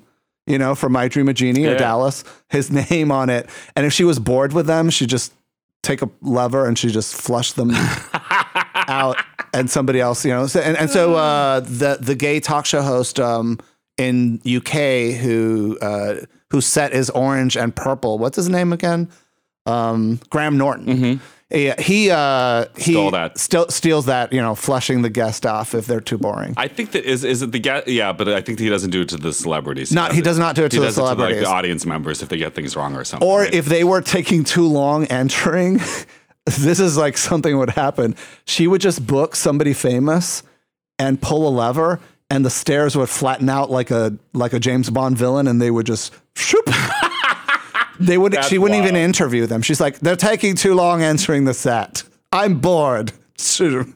you 0.47 0.57
know, 0.57 0.75
from 0.75 0.91
My 0.91 1.07
Dream 1.07 1.29
of 1.29 1.35
Jeannie 1.35 1.65
or 1.65 1.77
Dallas, 1.77 2.23
his 2.49 2.71
name 2.91 3.11
on 3.11 3.29
it. 3.29 3.49
And 3.75 3.85
if 3.85 3.93
she 3.93 4.03
was 4.03 4.19
bored 4.19 4.53
with 4.53 4.67
them, 4.67 4.89
she'd 4.89 5.09
just 5.09 5.33
take 5.83 6.01
a 6.01 6.09
lever 6.21 6.65
and 6.67 6.77
she 6.77 6.89
just 6.89 7.15
flush 7.15 7.53
them 7.53 7.71
out 8.87 9.17
and 9.53 9.69
somebody 9.69 10.01
else, 10.01 10.25
you 10.25 10.31
know. 10.31 10.47
So, 10.47 10.59
and, 10.59 10.77
and 10.77 10.89
so 10.89 11.15
uh, 11.15 11.61
the 11.61 11.97
the 12.01 12.15
gay 12.15 12.39
talk 12.39 12.65
show 12.65 12.81
host 12.81 13.19
um, 13.19 13.59
in 13.97 14.41
UK 14.45 15.15
who 15.15 15.77
uh, 15.81 16.25
whose 16.51 16.65
set 16.65 16.93
is 16.93 17.09
orange 17.11 17.55
and 17.55 17.75
purple. 17.75 18.17
What's 18.17 18.35
his 18.35 18.49
name 18.49 18.73
again? 18.73 19.09
Um, 19.65 20.19
Graham 20.29 20.57
Norton. 20.57 21.21
Yeah, 21.51 21.79
he 21.79 22.09
uh, 22.09 22.65
he 22.75 22.93
Stole 22.93 23.11
that. 23.11 23.37
Still 23.37 23.69
steals 23.69 24.07
that, 24.07 24.33
you 24.33 24.41
know, 24.41 24.55
flushing 24.55 25.03
the 25.03 25.11
guest 25.11 25.45
off 25.45 25.75
if 25.75 25.85
they're 25.85 26.01
too 26.01 26.17
boring. 26.17 26.55
I 26.57 26.67
think 26.67 26.91
that 26.91 27.05
is 27.05 27.23
is 27.23 27.43
it 27.43 27.51
the 27.51 27.59
guy? 27.59 27.83
Yeah, 27.85 28.13
but 28.13 28.27
I 28.27 28.41
think 28.41 28.57
he 28.59 28.67
doesn't 28.67 28.89
do 28.89 29.01
it 29.01 29.09
to 29.09 29.17
the 29.17 29.31
celebrities. 29.31 29.91
Not- 29.91 30.13
he 30.13 30.21
does 30.21 30.39
not 30.39 30.55
do 30.55 30.63
it 30.65 30.71
He 30.71 30.77
to 30.77 30.81
the 30.81 30.87
does 30.87 30.97
it 30.97 31.01
to 31.01 31.05
like 31.05 31.15
celebrities. 31.17 31.43
the 31.43 31.49
audience 31.49 31.85
members 31.85 32.23
if 32.23 32.29
they 32.29 32.37
get 32.37 32.55
things 32.55 32.75
wrong 32.75 32.95
or 32.95 33.03
something. 33.03 33.27
or 33.29 33.41
right? 33.41 33.53
if 33.53 33.65
they 33.67 33.83
were 33.83 34.01
taking 34.01 34.43
too 34.43 34.67
long 34.67 35.05
entering, 35.05 35.75
this 36.45 36.79
is 36.79 36.97
like 36.97 37.15
something 37.15 37.55
would 37.59 37.69
happen. 37.71 38.15
She 38.45 38.65
would 38.65 38.81
just 38.81 39.05
book 39.05 39.35
somebody 39.35 39.73
famous 39.73 40.41
and 40.97 41.21
pull 41.21 41.47
a 41.47 41.51
lever, 41.55 41.99
and 42.31 42.43
the 42.43 42.49
stairs 42.49 42.95
would 42.97 43.07
flatten 43.09 43.49
out 43.49 43.69
like 43.69 43.91
a 43.91 44.17
like 44.33 44.53
a 44.53 44.59
James 44.59 44.89
Bond 44.89 45.15
villain, 45.15 45.47
and 45.47 45.61
they 45.61 45.69
would 45.69 45.85
just 45.85 46.11
shoop. 46.35 46.67
they 47.99 48.17
would. 48.17 48.33
That's 48.33 48.47
she 48.47 48.57
wouldn't 48.57 48.81
even 48.81 48.95
interview 48.95 49.45
them. 49.45 49.61
She's 49.61 49.81
like, 49.81 49.99
they're 49.99 50.15
taking 50.15 50.55
too 50.55 50.73
long 50.73 51.01
answering 51.01 51.45
the 51.45 51.53
set. 51.53 52.03
I'm 52.31 52.59
bored. 52.59 53.13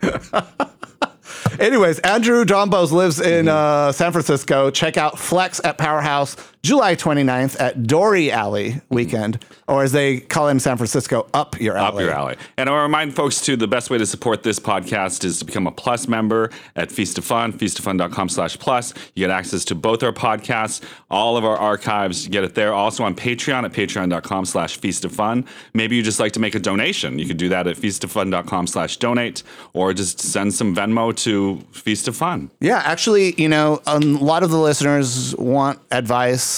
Anyways, 1.59 1.99
Andrew 1.99 2.45
Dombos 2.45 2.91
lives 2.91 3.19
in 3.19 3.47
uh, 3.47 3.91
San 3.91 4.11
Francisco. 4.11 4.69
Check 4.71 4.97
out 4.97 5.17
Flex 5.19 5.59
at 5.63 5.77
Powerhouse 5.77 6.35
July 6.61 6.93
29th 6.93 7.59
at 7.59 7.87
Dore 7.87 8.17
Alley 8.31 8.81
weekend, 8.89 9.43
or 9.65 9.83
as 9.83 9.93
they 9.93 10.19
call 10.19 10.49
it 10.49 10.51
in 10.51 10.59
San 10.59 10.75
Francisco, 10.75 11.25
Up 11.33 11.59
Your 11.59 11.77
Alley. 11.77 12.03
Up 12.03 12.09
your 12.09 12.11
alley. 12.11 12.35
And 12.57 12.69
I 12.69 12.81
remind 12.81 13.15
folks 13.15 13.39
too, 13.39 13.55
the 13.55 13.67
best 13.67 13.89
way 13.89 13.97
to 13.97 14.05
support 14.05 14.43
this 14.43 14.59
podcast 14.59 15.23
is 15.23 15.39
to 15.39 15.45
become 15.45 15.67
a 15.67 15.71
plus 15.71 16.09
member 16.09 16.51
at 16.75 16.91
Feast 16.91 17.17
of 17.17 17.23
Fun, 17.23 17.53
feastoffun.com 17.53 18.27
slash 18.27 18.59
plus. 18.59 18.93
You 19.15 19.25
get 19.25 19.29
access 19.31 19.63
to 19.65 19.75
both 19.75 20.03
our 20.03 20.11
podcasts, 20.11 20.83
all 21.09 21.37
of 21.37 21.45
our 21.45 21.55
archives. 21.55 22.25
You 22.25 22.31
get 22.31 22.43
it 22.43 22.55
there. 22.55 22.73
Also 22.73 23.05
on 23.05 23.15
Patreon 23.15 23.63
at 23.63 23.71
patreon.com 23.71 24.43
slash 24.45 24.77
feast 24.77 25.05
of 25.05 25.13
fun. 25.13 25.45
Maybe 25.73 25.95
you 25.95 26.03
just 26.03 26.19
like 26.19 26.33
to 26.33 26.41
make 26.41 26.55
a 26.55 26.59
donation. 26.59 27.19
You 27.19 27.25
could 27.25 27.37
do 27.37 27.47
that 27.49 27.67
at 27.67 27.77
feastoffun.com 27.77 28.67
slash 28.67 28.97
donate 28.97 29.43
or 29.71 29.93
just 29.93 30.19
send 30.19 30.53
some 30.53 30.75
Venmo 30.75 31.15
to 31.23 31.63
Feast 31.71 32.09
of 32.09 32.17
Fun. 32.17 32.51
Yeah, 32.59 32.81
actually, 32.83 33.33
you 33.41 33.47
know, 33.47 33.81
a 33.87 33.99
lot 33.99 34.43
of 34.43 34.51
the 34.51 34.59
listeners 34.59 35.33
want 35.37 35.79
advice 35.91 36.49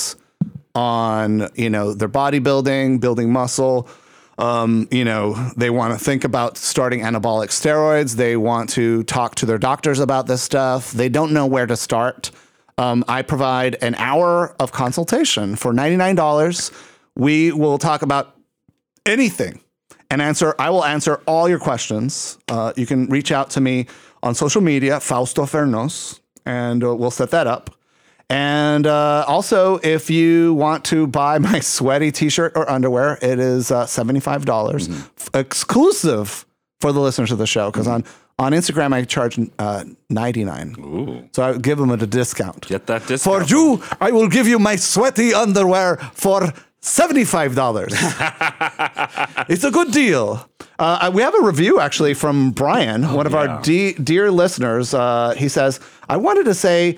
on, 0.76 1.50
you 1.56 1.70
know, 1.70 1.94
their 1.94 2.10
bodybuilding, 2.10 3.00
building 3.00 3.32
muscle. 3.32 3.88
Um, 4.38 4.88
you 4.92 5.06
know, 5.06 5.34
they 5.56 5.70
want 5.70 5.98
to 5.98 6.04
think 6.04 6.24
about 6.24 6.58
starting 6.58 7.02
anabolic 7.02 7.50
steroids. 7.50 8.16
They 8.16 8.38
want 8.38 8.70
to 8.72 9.04
talk 9.04 9.36
to 9.36 9.46
their 9.46 9.58
doctors 9.58 10.00
about 10.00 10.28
this 10.28 10.42
stuff. 10.42 10.92
They 10.92 11.10
don't 11.10 11.32
know 11.34 11.46
where 11.46 11.68
to 11.68 11.76
start. 11.76 12.32
Um, 12.78 13.04
I 13.08 13.22
provide 13.22 13.76
an 13.82 13.96
hour 13.96 14.56
of 14.60 14.72
consultation 14.72 15.56
for 15.56 15.74
$99. 15.74 16.72
We 17.16 17.52
will 17.52 17.78
talk 17.78 18.02
about 18.02 18.36
anything 19.06 19.62
and 20.10 20.22
answer. 20.22 20.56
I 20.58 20.70
will 20.70 20.86
answer 20.86 21.22
all 21.28 21.48
your 21.48 21.60
questions. 21.60 22.40
Uh, 22.48 22.74
you 22.76 22.86
can 22.86 23.08
reach 23.08 23.32
out 23.32 23.50
to 23.52 23.62
me 23.62 23.88
on 24.24 24.34
social 24.34 24.62
media, 24.62 25.00
Fausto 25.00 25.44
Fernos, 25.44 26.20
and 26.46 26.84
uh, 26.84 26.96
we'll 26.96 27.12
set 27.12 27.32
that 27.32 27.48
up. 27.48 27.76
And 28.32 28.88
uh, 28.88 29.26
also, 29.28 29.78
if 29.84 30.10
you 30.10 30.54
want 30.54 30.86
to 30.86 31.06
buy 31.06 31.38
my 31.38 31.60
sweaty 31.76 32.14
T-shirt 32.14 32.54
or 32.56 32.70
underwear, 32.70 33.20
it 33.22 33.40
is 33.40 33.72
uh, 33.72 33.86
seventy-five 33.86 34.46
dollars, 34.46 34.88
exclusive 35.34 36.46
for 36.80 36.94
the 36.94 37.02
listeners 37.02 37.34
of 37.34 37.40
the 37.40 37.46
show. 37.46 37.70
Because 37.70 37.90
on 37.90 38.06
on 38.40 38.54
Instagram, 38.54 38.94
I 38.94 39.04
charge 39.04 39.38
uh, 39.60 39.84
ninety-nine. 40.10 40.76
Ooh. 40.80 41.30
So 41.34 41.44
I 41.44 41.58
give 41.58 41.78
them 41.78 41.92
a 41.92 41.98
discount. 41.98 42.68
Get 42.70 42.88
that 42.88 43.06
discount. 43.06 43.50
For 43.50 43.54
you, 43.54 43.84
I 44.00 44.12
will 44.12 44.30
give 44.30 44.48
you 44.48 44.60
my 44.60 44.78
sweaty 44.78 45.34
underwear 45.34 45.98
for 46.14 46.54
seventy-five 46.80 47.54
dollars. 47.54 47.92
it's 49.50 49.66
a 49.66 49.72
good 49.72 49.92
deal. 49.92 50.50
Uh, 50.80 51.12
we 51.14 51.22
have 51.22 51.36
a 51.36 51.42
review 51.42 51.82
actually 51.82 52.14
from 52.14 52.52
Brian, 52.52 53.12
one 53.14 53.26
of 53.26 53.34
yeah. 53.34 53.40
our 53.40 53.62
de- 53.62 53.94
dear 53.96 54.32
listeners. 54.32 54.94
Uh, 54.94 55.36
he 55.38 55.50
says, 55.50 55.82
"I 56.08 56.16
wanted 56.16 56.46
to 56.46 56.54
say." 56.54 56.98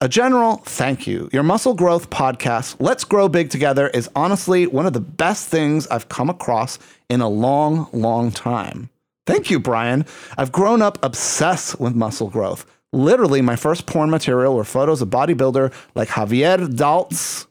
A 0.00 0.08
general 0.08 0.58
thank 0.58 1.08
you. 1.08 1.28
Your 1.32 1.42
muscle 1.42 1.74
growth 1.74 2.08
podcast, 2.08 2.76
Let's 2.78 3.02
Grow 3.02 3.28
Big 3.28 3.50
Together, 3.50 3.88
is 3.88 4.08
honestly 4.14 4.64
one 4.68 4.86
of 4.86 4.92
the 4.92 5.00
best 5.00 5.48
things 5.48 5.88
I've 5.88 6.08
come 6.08 6.30
across 6.30 6.78
in 7.08 7.20
a 7.20 7.28
long, 7.28 7.88
long 7.92 8.30
time. 8.30 8.90
Thank 9.26 9.50
you, 9.50 9.58
Brian. 9.58 10.06
I've 10.36 10.52
grown 10.52 10.82
up 10.82 10.98
obsessed 11.04 11.80
with 11.80 11.96
muscle 11.96 12.30
growth. 12.30 12.64
Literally, 12.92 13.42
my 13.42 13.56
first 13.56 13.86
porn 13.86 14.08
material 14.08 14.54
were 14.54 14.62
photos 14.62 15.02
of 15.02 15.08
bodybuilder 15.10 15.72
like 15.96 16.08
Javier 16.10 16.68
Daltz. 16.68 17.46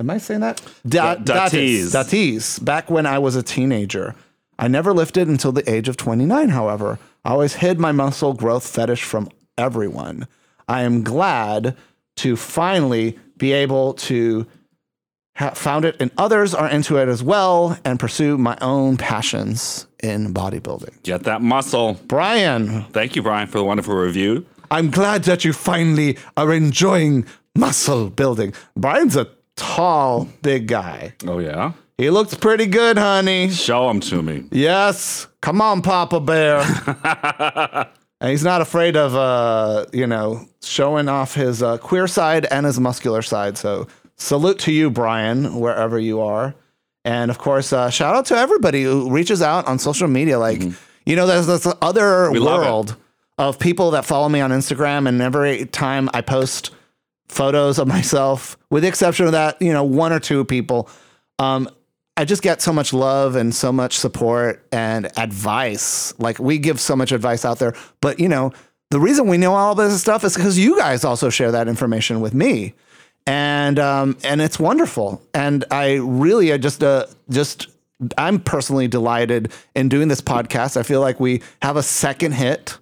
Am 0.00 0.08
I 0.08 0.16
saying 0.16 0.40
that? 0.40 0.62
Da- 0.88 1.16
Da- 1.16 1.48
Datis. 1.50 1.92
Datis, 1.92 2.64
back 2.64 2.90
when 2.90 3.04
I 3.04 3.18
was 3.18 3.36
a 3.36 3.42
teenager. 3.42 4.14
I 4.58 4.68
never 4.68 4.94
lifted 4.94 5.28
until 5.28 5.52
the 5.52 5.70
age 5.70 5.86
of 5.86 5.98
29, 5.98 6.48
however. 6.48 6.98
I 7.26 7.30
always 7.32 7.56
hid 7.56 7.78
my 7.78 7.92
muscle 7.92 8.32
growth 8.32 8.66
fetish 8.66 9.04
from 9.04 9.28
everyone. 9.58 10.26
I 10.68 10.82
am 10.82 11.02
glad 11.02 11.76
to 12.16 12.36
finally 12.36 13.18
be 13.36 13.52
able 13.52 13.94
to 13.94 14.46
ha- 15.36 15.50
found 15.50 15.84
it 15.84 15.96
and 16.00 16.10
others 16.18 16.54
are 16.54 16.68
into 16.68 16.96
it 16.96 17.08
as 17.08 17.22
well 17.22 17.78
and 17.84 18.00
pursue 18.00 18.38
my 18.38 18.56
own 18.60 18.96
passions 18.96 19.86
in 20.02 20.32
bodybuilding. 20.32 21.02
Get 21.02 21.24
that 21.24 21.42
muscle. 21.42 21.98
Brian, 22.06 22.84
Thank 22.92 23.16
you, 23.16 23.22
Brian, 23.22 23.46
for 23.48 23.58
the 23.58 23.64
wonderful 23.64 23.94
review. 23.94 24.46
I'm 24.70 24.90
glad 24.90 25.24
that 25.24 25.44
you 25.44 25.52
finally 25.52 26.18
are 26.36 26.52
enjoying 26.52 27.26
muscle 27.54 28.10
building. 28.10 28.52
Brian's 28.76 29.16
a 29.16 29.28
tall, 29.54 30.28
big 30.42 30.66
guy. 30.66 31.14
Oh, 31.26 31.38
yeah? 31.38 31.72
He 31.98 32.10
looks 32.10 32.34
pretty 32.34 32.66
good, 32.66 32.98
honey. 32.98 33.48
Show 33.50 33.88
him 33.88 34.00
to 34.00 34.22
me. 34.22 34.44
Yes. 34.50 35.28
Come 35.40 35.60
on, 35.62 35.80
Papa 35.82 36.20
Bear. 36.20 37.88
and 38.20 38.30
he's 38.30 38.44
not 38.44 38.60
afraid 38.60 38.96
of, 38.96 39.14
uh, 39.14 39.86
you 39.92 40.06
know, 40.06 40.46
showing 40.62 41.08
off 41.08 41.34
his 41.34 41.62
uh, 41.62 41.78
queer 41.78 42.06
side 42.06 42.46
and 42.50 42.64
his 42.64 42.80
muscular 42.80 43.22
side. 43.22 43.58
So 43.58 43.86
salute 44.16 44.58
to 44.60 44.72
you, 44.72 44.90
Brian, 44.90 45.60
wherever 45.60 45.98
you 45.98 46.20
are. 46.20 46.54
And 47.04 47.30
of 47.30 47.38
course, 47.38 47.72
uh, 47.72 47.90
shout 47.90 48.16
out 48.16 48.26
to 48.26 48.36
everybody 48.36 48.82
who 48.82 49.10
reaches 49.10 49.42
out 49.42 49.66
on 49.66 49.78
social 49.78 50.08
media. 50.08 50.38
Like, 50.38 50.62
you 51.04 51.14
know, 51.14 51.26
there's 51.26 51.46
this 51.46 51.66
other 51.80 52.30
We 52.30 52.40
world 52.40 52.96
of 53.38 53.58
people 53.58 53.92
that 53.92 54.04
follow 54.04 54.28
me 54.28 54.40
on 54.40 54.50
Instagram. 54.50 55.08
And 55.08 55.20
every 55.20 55.66
time 55.66 56.08
I 56.14 56.22
post 56.22 56.70
photos 57.28 57.78
of 57.78 57.86
myself, 57.86 58.56
with 58.70 58.82
the 58.82 58.88
exception 58.88 59.26
of 59.26 59.32
that, 59.32 59.60
you 59.60 59.72
know, 59.72 59.84
one 59.84 60.12
or 60.12 60.20
two 60.20 60.44
people, 60.44 60.88
um, 61.38 61.68
I 62.16 62.24
just 62.24 62.42
get 62.42 62.62
so 62.62 62.72
much 62.72 62.92
love 62.92 63.36
and 63.36 63.54
so 63.54 63.70
much 63.72 63.98
support 63.98 64.64
and 64.72 65.06
advice. 65.18 66.14
Like 66.18 66.38
we 66.38 66.58
give 66.58 66.80
so 66.80 66.96
much 66.96 67.12
advice 67.12 67.44
out 67.44 67.58
there, 67.58 67.74
but 68.00 68.18
you 68.18 68.28
know, 68.28 68.52
the 68.90 69.00
reason 69.00 69.26
we 69.26 69.36
know 69.36 69.54
all 69.54 69.74
this 69.74 70.00
stuff 70.00 70.24
is 70.24 70.34
because 70.34 70.58
you 70.58 70.78
guys 70.78 71.04
also 71.04 71.28
share 71.28 71.50
that 71.52 71.68
information 71.68 72.20
with 72.20 72.32
me, 72.34 72.72
and 73.26 73.78
um, 73.78 74.16
and 74.24 74.40
it's 74.40 74.58
wonderful. 74.58 75.20
And 75.34 75.64
I 75.70 75.94
really, 75.94 76.52
I 76.52 76.56
just 76.58 76.82
uh, 76.82 77.06
just 77.28 77.66
I'm 78.16 78.38
personally 78.40 78.88
delighted 78.88 79.52
in 79.74 79.88
doing 79.88 80.08
this 80.08 80.20
podcast. 80.20 80.76
I 80.76 80.84
feel 80.84 81.00
like 81.00 81.18
we 81.18 81.42
have 81.62 81.76
a 81.76 81.82
second 81.82 82.32
hit 82.32 82.78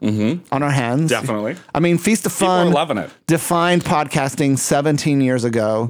on 0.52 0.62
our 0.62 0.70
hands. 0.70 1.09
Definitely. 1.11 1.56
I 1.74 1.81
mean, 1.81 1.98
Feast 1.98 2.27
of 2.27 2.32
Fun 2.32 2.70
loving 2.73 2.98
it. 2.98 3.11
defined 3.27 3.82
podcasting 3.85 4.59
17 4.59 5.20
years 5.20 5.44
ago. 5.44 5.89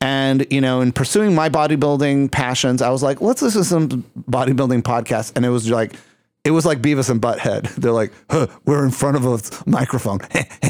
And, 0.00 0.46
you 0.50 0.60
know, 0.60 0.80
in 0.80 0.92
pursuing 0.92 1.34
my 1.34 1.48
bodybuilding 1.50 2.30
passions, 2.32 2.80
I 2.80 2.88
was 2.90 3.02
like, 3.02 3.20
let's 3.20 3.42
listen 3.42 3.62
to 3.62 3.68
some 3.68 4.04
bodybuilding 4.30 4.82
podcasts. 4.82 5.32
And 5.36 5.44
it 5.44 5.50
was 5.50 5.68
like, 5.68 5.94
it 6.42 6.52
was 6.52 6.64
like 6.64 6.80
Beavis 6.80 7.10
and 7.10 7.20
Butthead. 7.20 7.74
They're 7.76 7.92
like, 7.92 8.12
huh, 8.30 8.46
we're 8.64 8.82
in 8.84 8.92
front 8.92 9.16
of 9.16 9.26
a 9.26 9.38
microphone. 9.68 10.20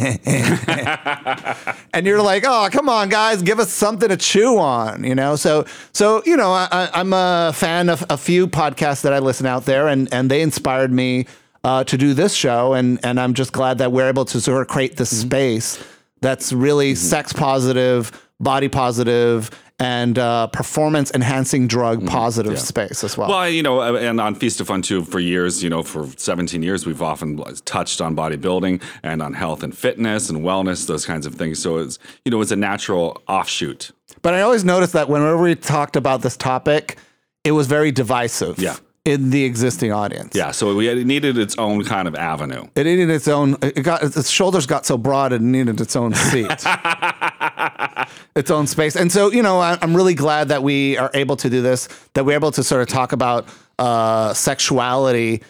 and 1.95 2.07
you're 2.07 2.23
like, 2.23 2.43
oh, 2.45 2.69
come 2.73 2.89
on, 2.89 3.09
guys, 3.09 3.41
give 3.43 3.61
us 3.61 3.71
something 3.73 4.09
to 4.09 4.17
chew 4.17 4.59
on, 4.59 5.05
you 5.05 5.15
know? 5.15 5.37
So, 5.37 5.65
so 5.93 6.23
you 6.27 6.37
know, 6.37 6.51
I, 6.51 6.91
I'm 6.93 7.13
a 7.13 7.53
fan 7.55 7.89
of 7.89 8.05
a 8.11 8.17
few 8.17 8.49
podcasts 8.49 9.03
that 9.03 9.13
I 9.13 9.21
listen 9.21 9.47
out 9.47 9.65
there, 9.65 9.87
and, 9.87 10.13
and 10.13 10.29
they 10.29 10.43
inspired 10.43 10.91
me 10.91 11.27
uh, 11.63 11.85
to 11.85 11.97
do 11.97 12.15
this 12.15 12.35
show. 12.35 12.75
And, 12.75 12.99
and 13.05 13.21
I'm 13.21 13.35
just 13.35 13.53
glad 13.53 13.79
that 13.79 13.93
we're 13.93 14.09
able 14.09 14.25
to 14.25 14.41
sort 14.41 14.63
of 14.63 14.67
create 14.69 14.97
this 14.97 15.17
space 15.17 15.81
that's 16.21 16.53
really 16.53 16.95
sex 16.95 17.33
positive, 17.33 18.11
body 18.41 18.69
positive, 18.69 19.51
and 19.79 20.19
uh, 20.19 20.47
performance 20.49 21.11
enhancing 21.15 21.67
drug 21.67 22.07
positive 22.07 22.59
space 22.59 23.03
as 23.03 23.17
well. 23.17 23.31
Well, 23.31 23.49
you 23.49 23.63
know, 23.63 23.81
uh, 23.81 23.95
and 23.99 24.21
on 24.21 24.35
Feast 24.35 24.61
of 24.61 24.67
Fun 24.67 24.83
too, 24.83 25.03
for 25.05 25.19
years, 25.21 25.63
you 25.63 25.71
know, 25.71 25.83
for 25.83 26.07
17 26.19 26.63
years, 26.63 26.85
we've 26.85 27.01
often 27.01 27.43
touched 27.65 28.01
on 28.03 28.15
bodybuilding 28.15 28.83
and 29.03 29.23
on 29.23 29.33
health 29.33 29.63
and 29.63 29.77
fitness 29.77 30.29
and 30.29 30.41
wellness, 30.41 30.87
those 30.87 31.07
kinds 31.07 31.25
of 31.25 31.37
things. 31.37 31.63
So 31.63 31.79
it's, 31.79 31.99
you 32.27 32.31
know, 32.31 32.41
it's 32.43 32.51
a 32.51 32.57
natural 32.57 33.23
offshoot. 33.27 33.91
But 34.21 34.35
I 34.35 34.43
always 34.43 34.65
noticed 34.65 34.93
that 34.93 35.09
whenever 35.09 35.39
we 35.39 35.55
talked 35.55 35.97
about 35.97 36.21
this 36.21 36.37
topic, 36.37 36.99
it 37.43 37.53
was 37.53 37.67
very 37.67 37.91
divisive 37.91 38.59
Yeah. 38.59 38.77
in 39.07 39.31
the 39.31 39.45
existing 39.45 39.93
audience. 39.93 40.35
Yeah. 40.37 40.51
So 40.51 40.75
we 40.75 40.89
it 40.89 41.07
needed 41.07 41.39
its 41.39 41.57
own 41.57 41.85
kind 41.85 42.07
of 42.07 42.15
avenue. 42.15 42.67
It 42.75 42.85
needed 42.85 43.09
its 43.09 43.29
own, 43.29 43.57
it 43.63 43.81
got, 43.83 44.03
its 44.03 44.29
shoulders 44.29 44.67
got 44.67 44.85
so 44.85 44.99
broad 44.99 45.33
it 45.33 45.41
needed 45.41 45.81
its 45.81 45.97
own 45.97 46.13
seat, 46.13 46.51
its 48.37 48.51
own 48.51 48.67
space. 48.67 48.97
And 48.97 49.11
so, 49.11 49.31
you 49.31 49.43
know, 49.43 49.61
I, 49.61 49.79
I'm 49.81 49.95
really 49.97 50.15
glad 50.15 50.49
that 50.49 50.63
we 50.63 50.97
are 50.99 51.11
able 51.15 51.37
to 51.37 51.51
do 51.51 51.63
this, 51.63 51.89
that 52.15 52.25
we're 52.25 52.35
able 52.35 52.53
to 52.53 52.63
sort 52.63 52.83
of 52.83 52.89
talk 52.89 53.13
about 53.13 53.49
uh, 53.79 54.33
sexuality 54.35 55.43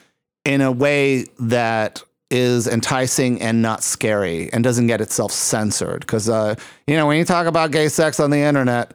in 0.44 0.60
a 0.60 0.72
way 0.72 1.26
that 1.38 2.02
is 2.30 2.66
enticing 2.68 3.42
and 3.42 3.60
not 3.60 3.82
scary 3.82 4.52
and 4.52 4.62
doesn't 4.62 4.86
get 4.86 5.00
itself 5.00 5.32
censored. 5.32 6.00
Because, 6.00 6.28
uh, 6.28 6.54
you 6.86 6.96
know, 6.96 7.06
when 7.06 7.18
you 7.18 7.24
talk 7.24 7.46
about 7.46 7.72
gay 7.72 7.88
sex 7.88 8.20
on 8.20 8.30
the 8.30 8.38
internet, 8.38 8.94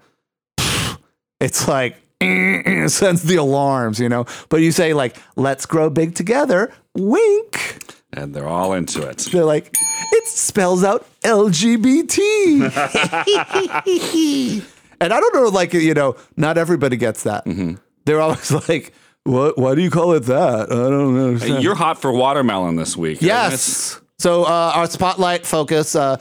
it's 1.39 1.67
like 1.67 1.97
sends 2.87 3.23
the 3.23 3.35
alarms, 3.35 3.99
you 3.99 4.09
know. 4.09 4.25
But 4.49 4.57
you 4.57 4.71
say 4.71 4.93
like, 4.93 5.17
"Let's 5.35 5.65
grow 5.65 5.89
big 5.89 6.15
together," 6.15 6.73
wink. 6.95 7.94
And 8.15 8.33
they're 8.33 8.47
all 8.47 8.73
into 8.73 9.01
it. 9.07 9.17
They're 9.31 9.43
like, 9.45 9.75
it 10.13 10.27
spells 10.27 10.83
out 10.83 11.05
LGBT. 11.21 12.17
and 15.01 15.13
I 15.13 15.19
don't 15.19 15.35
know, 15.35 15.49
like 15.49 15.73
you 15.73 15.93
know, 15.93 16.15
not 16.37 16.57
everybody 16.57 16.97
gets 16.97 17.23
that. 17.23 17.43
They're 18.05 18.21
always 18.21 18.51
like, 18.69 18.93
"What? 19.23 19.57
Why 19.57 19.75
do 19.75 19.81
you 19.81 19.89
call 19.89 20.13
it 20.13 20.21
that?" 20.21 20.71
I 20.71 20.75
don't 20.75 21.17
understand. 21.19 21.63
You're 21.63 21.75
hot 21.75 21.99
for 22.01 22.11
watermelon 22.11 22.75
this 22.75 22.95
week. 22.95 23.21
Yes. 23.21 23.99
So 24.19 24.43
uh, 24.43 24.71
our 24.75 24.87
spotlight 24.87 25.45
focus 25.45 25.95
uh, 25.95 26.17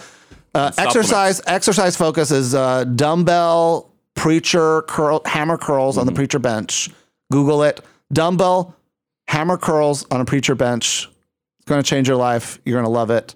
Uh, 0.54 0.70
exercise 0.78 1.40
exercise 1.46 1.96
focus 1.96 2.30
is 2.30 2.54
uh, 2.54 2.84
dumbbell 2.84 3.90
preacher 4.14 4.82
curl 4.82 5.20
hammer 5.26 5.58
curls 5.58 5.94
Mm-hmm. 5.94 6.00
on 6.00 6.06
the 6.06 6.12
preacher 6.12 6.38
bench. 6.38 6.90
Google 7.32 7.62
it. 7.64 7.80
Dumbbell 8.12 8.74
hammer 9.28 9.56
curls 9.58 10.06
on 10.10 10.20
a 10.20 10.24
preacher 10.24 10.54
bench. 10.54 11.08
It's 11.64 11.70
going 11.70 11.82
to 11.82 11.88
change 11.88 12.08
your 12.08 12.18
life. 12.18 12.58
You're 12.66 12.74
going 12.74 12.84
to 12.84 12.90
love 12.90 13.08
it. 13.08 13.34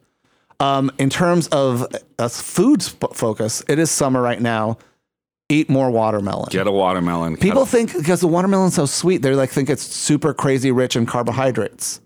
Um, 0.61 0.91
in 0.99 1.09
terms 1.09 1.47
of 1.49 1.87
a 2.19 2.29
food 2.29 2.83
sp- 2.85 3.15
focus, 3.15 3.65
it 3.71 3.79
is 3.79 3.91
summer 3.91 4.21
right 4.21 4.39
now. 4.39 4.77
Eat 5.49 5.71
more 5.71 5.91
watermelon. 5.91 6.49
Get 6.51 6.67
a 6.67 6.71
watermelon. 6.71 7.39
People 7.39 7.65
think 7.65 7.95
because 7.97 8.21
the 8.21 8.27
watermelon's 8.27 8.75
so 8.75 8.85
sweet, 8.85 9.23
they 9.23 9.35
like 9.35 9.49
think 9.49 9.71
it's 9.71 9.83
super 9.83 10.35
crazy 10.35 10.71
rich 10.71 10.95
in 10.95 11.07
carbohydrates. 11.07 12.03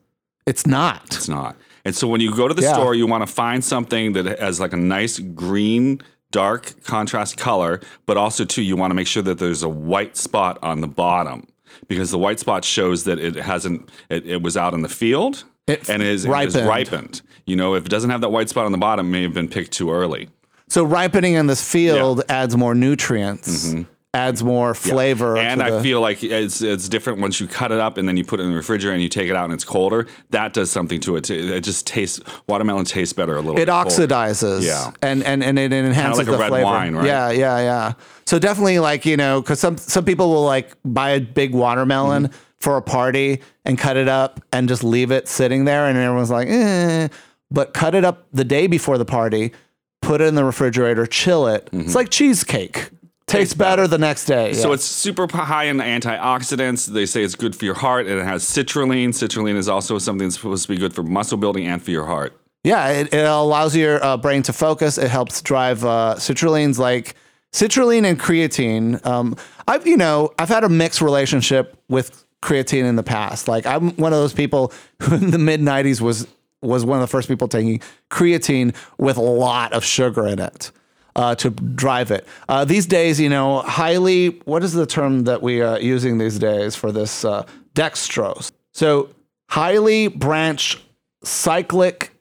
It's 0.47 0.65
not. 0.65 1.03
It's 1.07 1.29
not. 1.29 1.57
And 1.85 1.93
so 1.93 2.07
when 2.07 2.21
you 2.21 2.33
go 2.33 2.47
to 2.47 2.55
the 2.55 2.63
Yeah. 2.63 2.73
store, 2.75 2.95
you 2.95 3.09
want 3.09 3.27
to 3.27 3.33
find 3.33 3.65
something 3.65 4.13
that 4.13 4.39
has 4.39 4.61
like 4.61 4.73
a 4.73 4.77
nice 4.77 5.19
green, 5.19 6.01
dark 6.31 6.85
contrast 6.85 7.37
color, 7.37 7.81
but 8.07 8.17
also 8.17 8.45
too, 8.45 8.63
you 8.63 8.77
want 8.77 8.93
to 8.93 8.95
make 8.95 9.09
sure 9.09 9.25
that 9.25 9.41
there's 9.41 9.65
a 9.65 9.69
white 9.69 10.17
spot 10.17 10.61
on 10.63 10.83
the 10.83 10.87
bottom 10.87 11.45
because 11.89 12.13
the 12.13 12.19
white 12.19 12.39
spot 12.39 12.65
shows 12.65 13.03
that 13.05 13.19
it 13.19 13.35
hasn't, 13.35 13.89
it, 14.09 14.25
it 14.25 14.41
was 14.43 14.57
out 14.57 14.73
in 14.73 14.83
the 14.83 14.89
field 14.89 15.43
It 15.67 15.89
and 15.89 16.03
is, 16.03 16.25
it 16.25 16.29
is 16.29 16.33
ripened. 16.57 16.67
ripened. 16.69 17.23
You 17.47 17.57
know, 17.57 17.75
if 17.75 17.87
it 17.87 17.89
doesn't 17.89 18.11
have 18.11 18.21
that 18.23 18.31
white 18.31 18.49
spot 18.49 18.67
on 18.67 18.73
the 18.73 18.79
bottom, 18.79 19.07
it 19.07 19.11
may 19.11 19.23
have 19.23 19.35
been 19.35 19.49
picked 19.49 19.73
too 19.73 19.91
early. 19.93 20.29
So 20.69 20.85
ripening 20.85 21.35
in 21.35 21.47
this 21.47 21.63
field 21.69 22.23
adds 22.29 22.57
more 22.57 22.75
nutrients, 22.75 23.75
adds 24.15 24.43
more 24.43 24.75
flavor. 24.75 25.37
And 25.37 25.61
to 25.61 25.67
I 25.67 25.71
the- 25.71 25.83
feel 25.83 26.01
like 26.01 26.23
it's 26.25 26.63
it's 26.63 26.89
different 26.89 27.21
once 27.21 27.41
you 27.41 27.47
cut 27.47 27.73
it 27.73 27.79
up 27.79 27.99
and 27.99 28.09
then 28.09 28.17
you 28.17 28.25
put 28.25 28.41
it 28.41 28.45
in 28.45 28.51
the 28.51 28.57
refrigerator 28.57 28.95
and 28.95 29.03
you 29.03 29.09
take 29.11 29.29
it 29.29 29.37
out 29.37 29.45
and 29.45 29.53
it's 29.53 29.65
colder. 29.65 30.07
That 30.31 30.53
does 30.55 30.71
something 30.71 30.99
to 31.01 31.17
it. 31.17 31.25
too. 31.25 31.35
It 31.35 31.61
just 31.63 31.87
tastes 31.87 32.21
watermelon 32.49 32.85
tastes 32.87 33.13
better 33.13 33.37
a 33.37 33.41
little. 33.43 33.59
it 33.59 33.69
oxidizes. 33.69 34.63
Yeah. 34.63 34.93
And 35.03 35.23
and 35.25 35.43
and 35.45 35.59
it 35.59 35.73
enhances 35.73 36.19
like 36.19 36.29
a 36.29 36.31
the 36.33 36.39
red 36.39 36.49
flavor. 36.49 36.65
wine, 36.65 36.95
right? 36.95 37.07
Yeah, 37.07 37.31
yeah, 37.31 37.59
yeah. 37.59 37.93
So 38.25 38.39
definitely 38.39 38.79
like, 38.79 39.05
you 39.05 39.17
know, 39.19 39.43
cuz 39.43 39.61
some 39.61 39.77
some 39.77 40.05
people 40.05 40.31
will 40.31 40.45
like 40.45 40.73
buy 40.85 41.11
a 41.11 41.21
big 41.21 41.55
watermelon 41.55 42.29
Mm-hmm. 42.29 42.37
For 42.63 42.77
a 42.77 42.83
party 42.83 43.41
and 43.65 43.79
cut 43.79 43.97
it 43.97 44.09
up 44.09 44.41
and 44.53 44.69
just 44.69 44.85
leave 44.85 45.11
it 45.11 45.29
sitting 45.29 45.65
there 45.65 45.87
and 45.87 45.99
everyone's 45.99 46.31
like, 46.31 46.49
"Eh." 46.49 47.09
But 47.51 47.75
cut 47.75 47.95
it 47.95 48.05
up 48.05 48.27
the 48.33 48.45
day 48.45 48.67
before 48.67 48.97
the 48.97 49.05
party, 49.05 49.53
put 50.01 50.21
it 50.21 50.25
in 50.25 50.35
the 50.35 50.45
refrigerator, 50.45 51.07
chill 51.07 51.47
it. 51.47 51.69
It's 51.73 51.95
like 51.95 52.09
cheesecake. 52.09 52.91
Tastes 53.27 53.55
better 53.55 53.87
the 53.87 53.99
next 53.99 54.27
day. 54.27 54.51
Mm-hmm. 54.51 54.61
So 54.61 54.69
yeah. 54.69 54.75
it's 54.75 54.85
super 54.85 55.27
high 55.31 55.65
in 55.65 55.79
antioxidants. 55.79 56.87
They 56.87 57.07
say 57.07 57.23
it's 57.23 57.35
good 57.35 57.57
for 57.57 57.65
your 57.65 57.75
heart, 57.75 58.07
and 58.07 58.19
it 58.19 58.25
has 58.25 58.45
citrulline. 58.45 59.09
Citrulline 59.09 59.57
is 59.57 59.69
also 59.69 59.99
something 59.99 60.27
that's 60.27 60.37
supposed 60.37 60.65
to 60.65 60.69
be 60.69 60.77
good 60.77 60.95
for 60.95 61.03
muscle 61.03 61.39
building 61.39 61.67
and 61.67 61.83
for 61.83 61.91
your 61.91 62.07
heart. 62.07 62.39
Yeah, 62.65 62.89
it, 62.91 63.13
it 63.13 63.25
allows 63.25 63.75
your 63.75 64.05
uh, 64.05 64.17
brain 64.17 64.43
to 64.45 64.53
focus. 64.53 64.99
It 64.99 65.11
helps 65.11 65.41
drive 65.43 65.85
uh, 65.85 66.17
citrulline's 66.19 66.79
like 66.79 67.15
citrulline 67.53 68.05
and 68.05 68.21
creatine. 68.21 69.05
Um, 69.07 69.37
I've 69.67 69.87
you 69.87 69.97
know 69.97 70.33
I've 70.39 70.49
had 70.49 70.65
a 70.65 70.69
mixed 70.69 71.01
relationship 71.01 71.77
with 71.89 72.25
creatine 72.43 72.85
in 72.85 72.97
the 72.97 73.03
past. 73.03 73.49
Like 73.49 73.65
I'm 73.67 73.93
one 73.97 74.13
of 74.13 74.19
those 74.19 74.35
people 74.35 74.73
who 75.03 75.15
in 75.15 75.31
the 75.31 75.39
mid 75.39 75.61
'90s 75.61 76.01
was 76.01 76.27
was 76.61 76.85
one 76.85 76.99
of 76.99 77.01
the 77.01 77.11
first 77.11 77.29
people 77.29 77.49
taking 77.49 77.81
creatine 78.11 78.75
with 78.99 79.17
a 79.17 79.23
lot 79.23 79.73
of 79.73 79.85
sugar 79.85 80.27
in 80.27 80.39
it. 80.39 80.71
Uh, 81.15 81.35
to 81.35 81.51
drive 81.51 82.11
it. 82.11 82.27
Uh, 82.49 82.65
these 82.65 82.87
days, 82.87 83.21
you 83.21 83.29
know, 83.29 83.59
highly, 83.59 84.29
what 84.47 84.65
is 84.65 84.73
the 84.73 84.87
term 84.87 85.25
that 85.25 85.43
we 85.43 85.61
are 85.61 85.79
using 85.79 86.17
these 86.17 86.39
days 86.39 86.75
for 86.75 86.91
this? 86.91 87.23
Uh, 87.23 87.45
dextrose. 87.75 88.51
So, 88.73 89.11
highly 89.51 90.09
branched 90.09 90.81
cyclic 91.23 92.13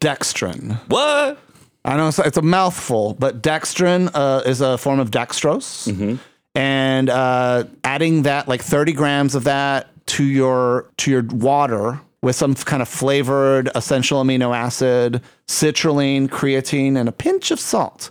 dextrin. 0.00 0.80
What? 0.88 1.38
I 1.84 1.96
know 1.96 2.08
it's, 2.08 2.18
it's 2.18 2.36
a 2.36 2.42
mouthful, 2.42 3.14
but 3.14 3.40
dextrin 3.42 4.10
uh, 4.14 4.42
is 4.44 4.60
a 4.60 4.76
form 4.76 4.98
of 5.00 5.10
dextrose, 5.12 6.18
and 6.54 7.08
uh, 7.08 7.64
adding 7.84 8.22
that 8.22 8.48
like 8.48 8.62
30 8.62 8.92
grams 8.92 9.34
of 9.34 9.44
that 9.44 9.88
to 10.06 10.24
your 10.24 10.90
to 10.98 11.10
your 11.10 11.22
water 11.22 12.00
with 12.22 12.36
some 12.36 12.54
kind 12.54 12.82
of 12.82 12.88
flavored 12.88 13.70
essential 13.74 14.22
amino 14.22 14.54
acid, 14.54 15.22
citrulline, 15.46 16.28
creatine, 16.28 16.98
and 16.98 17.08
a 17.08 17.12
pinch 17.12 17.50
of 17.50 17.58
salt 17.58 18.10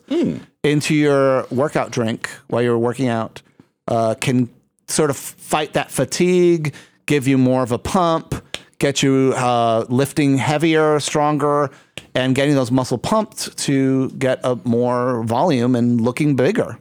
into 0.64 0.96
your 0.96 1.46
workout 1.52 1.92
drink 1.92 2.30
while 2.48 2.62
you're 2.62 2.78
working 2.78 3.08
out 3.08 3.42
uh, 3.88 4.16
can 4.20 4.50
sort 4.88 5.10
of 5.12 5.18
fight 5.18 5.74
that 5.74 5.92
fatigue, 5.92 6.74
give 7.06 7.28
you 7.28 7.38
more 7.38 7.62
of 7.62 7.72
a 7.72 7.78
pump, 7.78 8.34
get 8.80 9.04
you 9.04 9.34
uh, 9.36 9.86
lifting 9.90 10.38
heavier, 10.38 11.00
stronger, 11.00 11.70
and 12.16 12.34
getting 12.34 12.56
those 12.56 12.72
muscle 12.72 12.98
pumped 12.98 13.56
to 13.60 14.10
get 14.12 14.40
a 14.44 14.56
more 14.64 15.24
volume 15.24 15.76
and 15.76 16.02
looking 16.02 16.36
bigger. 16.36 16.80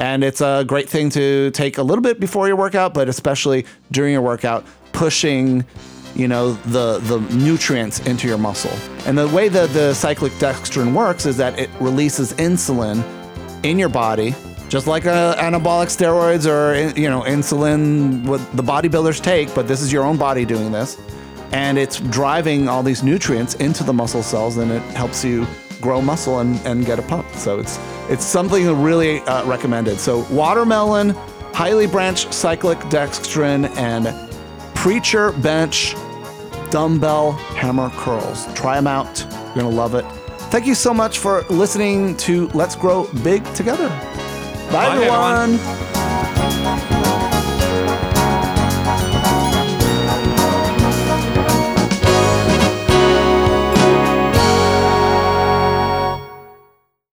And 0.00 0.22
it's 0.22 0.40
a 0.40 0.64
great 0.64 0.88
thing 0.88 1.10
to 1.10 1.50
take 1.50 1.76
a 1.78 1.82
little 1.82 2.02
bit 2.02 2.20
before 2.20 2.46
your 2.46 2.54
workout, 2.54 2.94
but 2.94 3.08
especially 3.08 3.66
during 3.90 4.12
your 4.12 4.22
workout, 4.22 4.64
pushing 4.92 5.64
you 6.14 6.28
know 6.28 6.52
the 6.52 6.98
the 7.00 7.18
nutrients 7.34 7.98
into 8.06 8.28
your 8.28 8.38
muscle. 8.38 8.70
And 9.06 9.18
the 9.18 9.26
way 9.28 9.48
that 9.48 9.70
the 9.70 9.94
cyclic 9.94 10.32
dextrin 10.34 10.92
works 10.92 11.26
is 11.26 11.36
that 11.38 11.58
it 11.58 11.68
releases 11.80 12.32
insulin 12.34 13.02
in 13.64 13.76
your 13.76 13.88
body, 13.88 14.36
just 14.68 14.86
like 14.86 15.04
uh, 15.06 15.34
anabolic 15.34 15.88
steroids 15.88 16.46
or 16.46 16.96
you 16.96 17.10
know 17.10 17.22
insulin 17.22 18.24
what 18.24 18.40
the 18.56 18.62
bodybuilders 18.62 19.20
take, 19.20 19.52
but 19.52 19.66
this 19.66 19.80
is 19.80 19.92
your 19.92 20.04
own 20.04 20.16
body 20.16 20.44
doing 20.44 20.70
this, 20.70 20.96
and 21.50 21.76
it's 21.76 21.98
driving 21.98 22.68
all 22.68 22.84
these 22.84 23.02
nutrients 23.02 23.54
into 23.54 23.82
the 23.82 23.92
muscle 23.92 24.22
cells, 24.22 24.58
and 24.58 24.70
it 24.70 24.82
helps 24.94 25.24
you 25.24 25.44
grow 25.80 26.00
muscle 26.00 26.40
and, 26.40 26.58
and 26.66 26.84
get 26.84 26.98
a 26.98 27.02
pump. 27.02 27.26
So 27.34 27.58
it's 27.58 27.78
it's 28.08 28.24
something 28.24 28.82
really 28.82 29.20
uh, 29.20 29.44
recommended. 29.46 29.98
So 29.98 30.26
watermelon, 30.30 31.10
highly 31.52 31.86
branched 31.86 32.32
cyclic 32.32 32.78
dextrin, 32.90 33.68
and 33.76 34.14
preacher 34.74 35.32
bench 35.32 35.94
dumbbell 36.70 37.32
hammer 37.32 37.90
curls. 37.90 38.52
Try 38.54 38.76
them 38.76 38.86
out. 38.86 39.20
You're 39.20 39.54
gonna 39.64 39.68
love 39.70 39.94
it. 39.94 40.04
Thank 40.50 40.66
you 40.66 40.74
so 40.74 40.94
much 40.94 41.18
for 41.18 41.42
listening 41.50 42.16
to 42.18 42.48
Let's 42.48 42.74
Grow 42.74 43.06
Big 43.22 43.44
Together. 43.54 43.88
Bye, 44.70 44.72
Bye, 44.72 44.94
everyone. 44.94 45.54
everyone. 45.60 46.97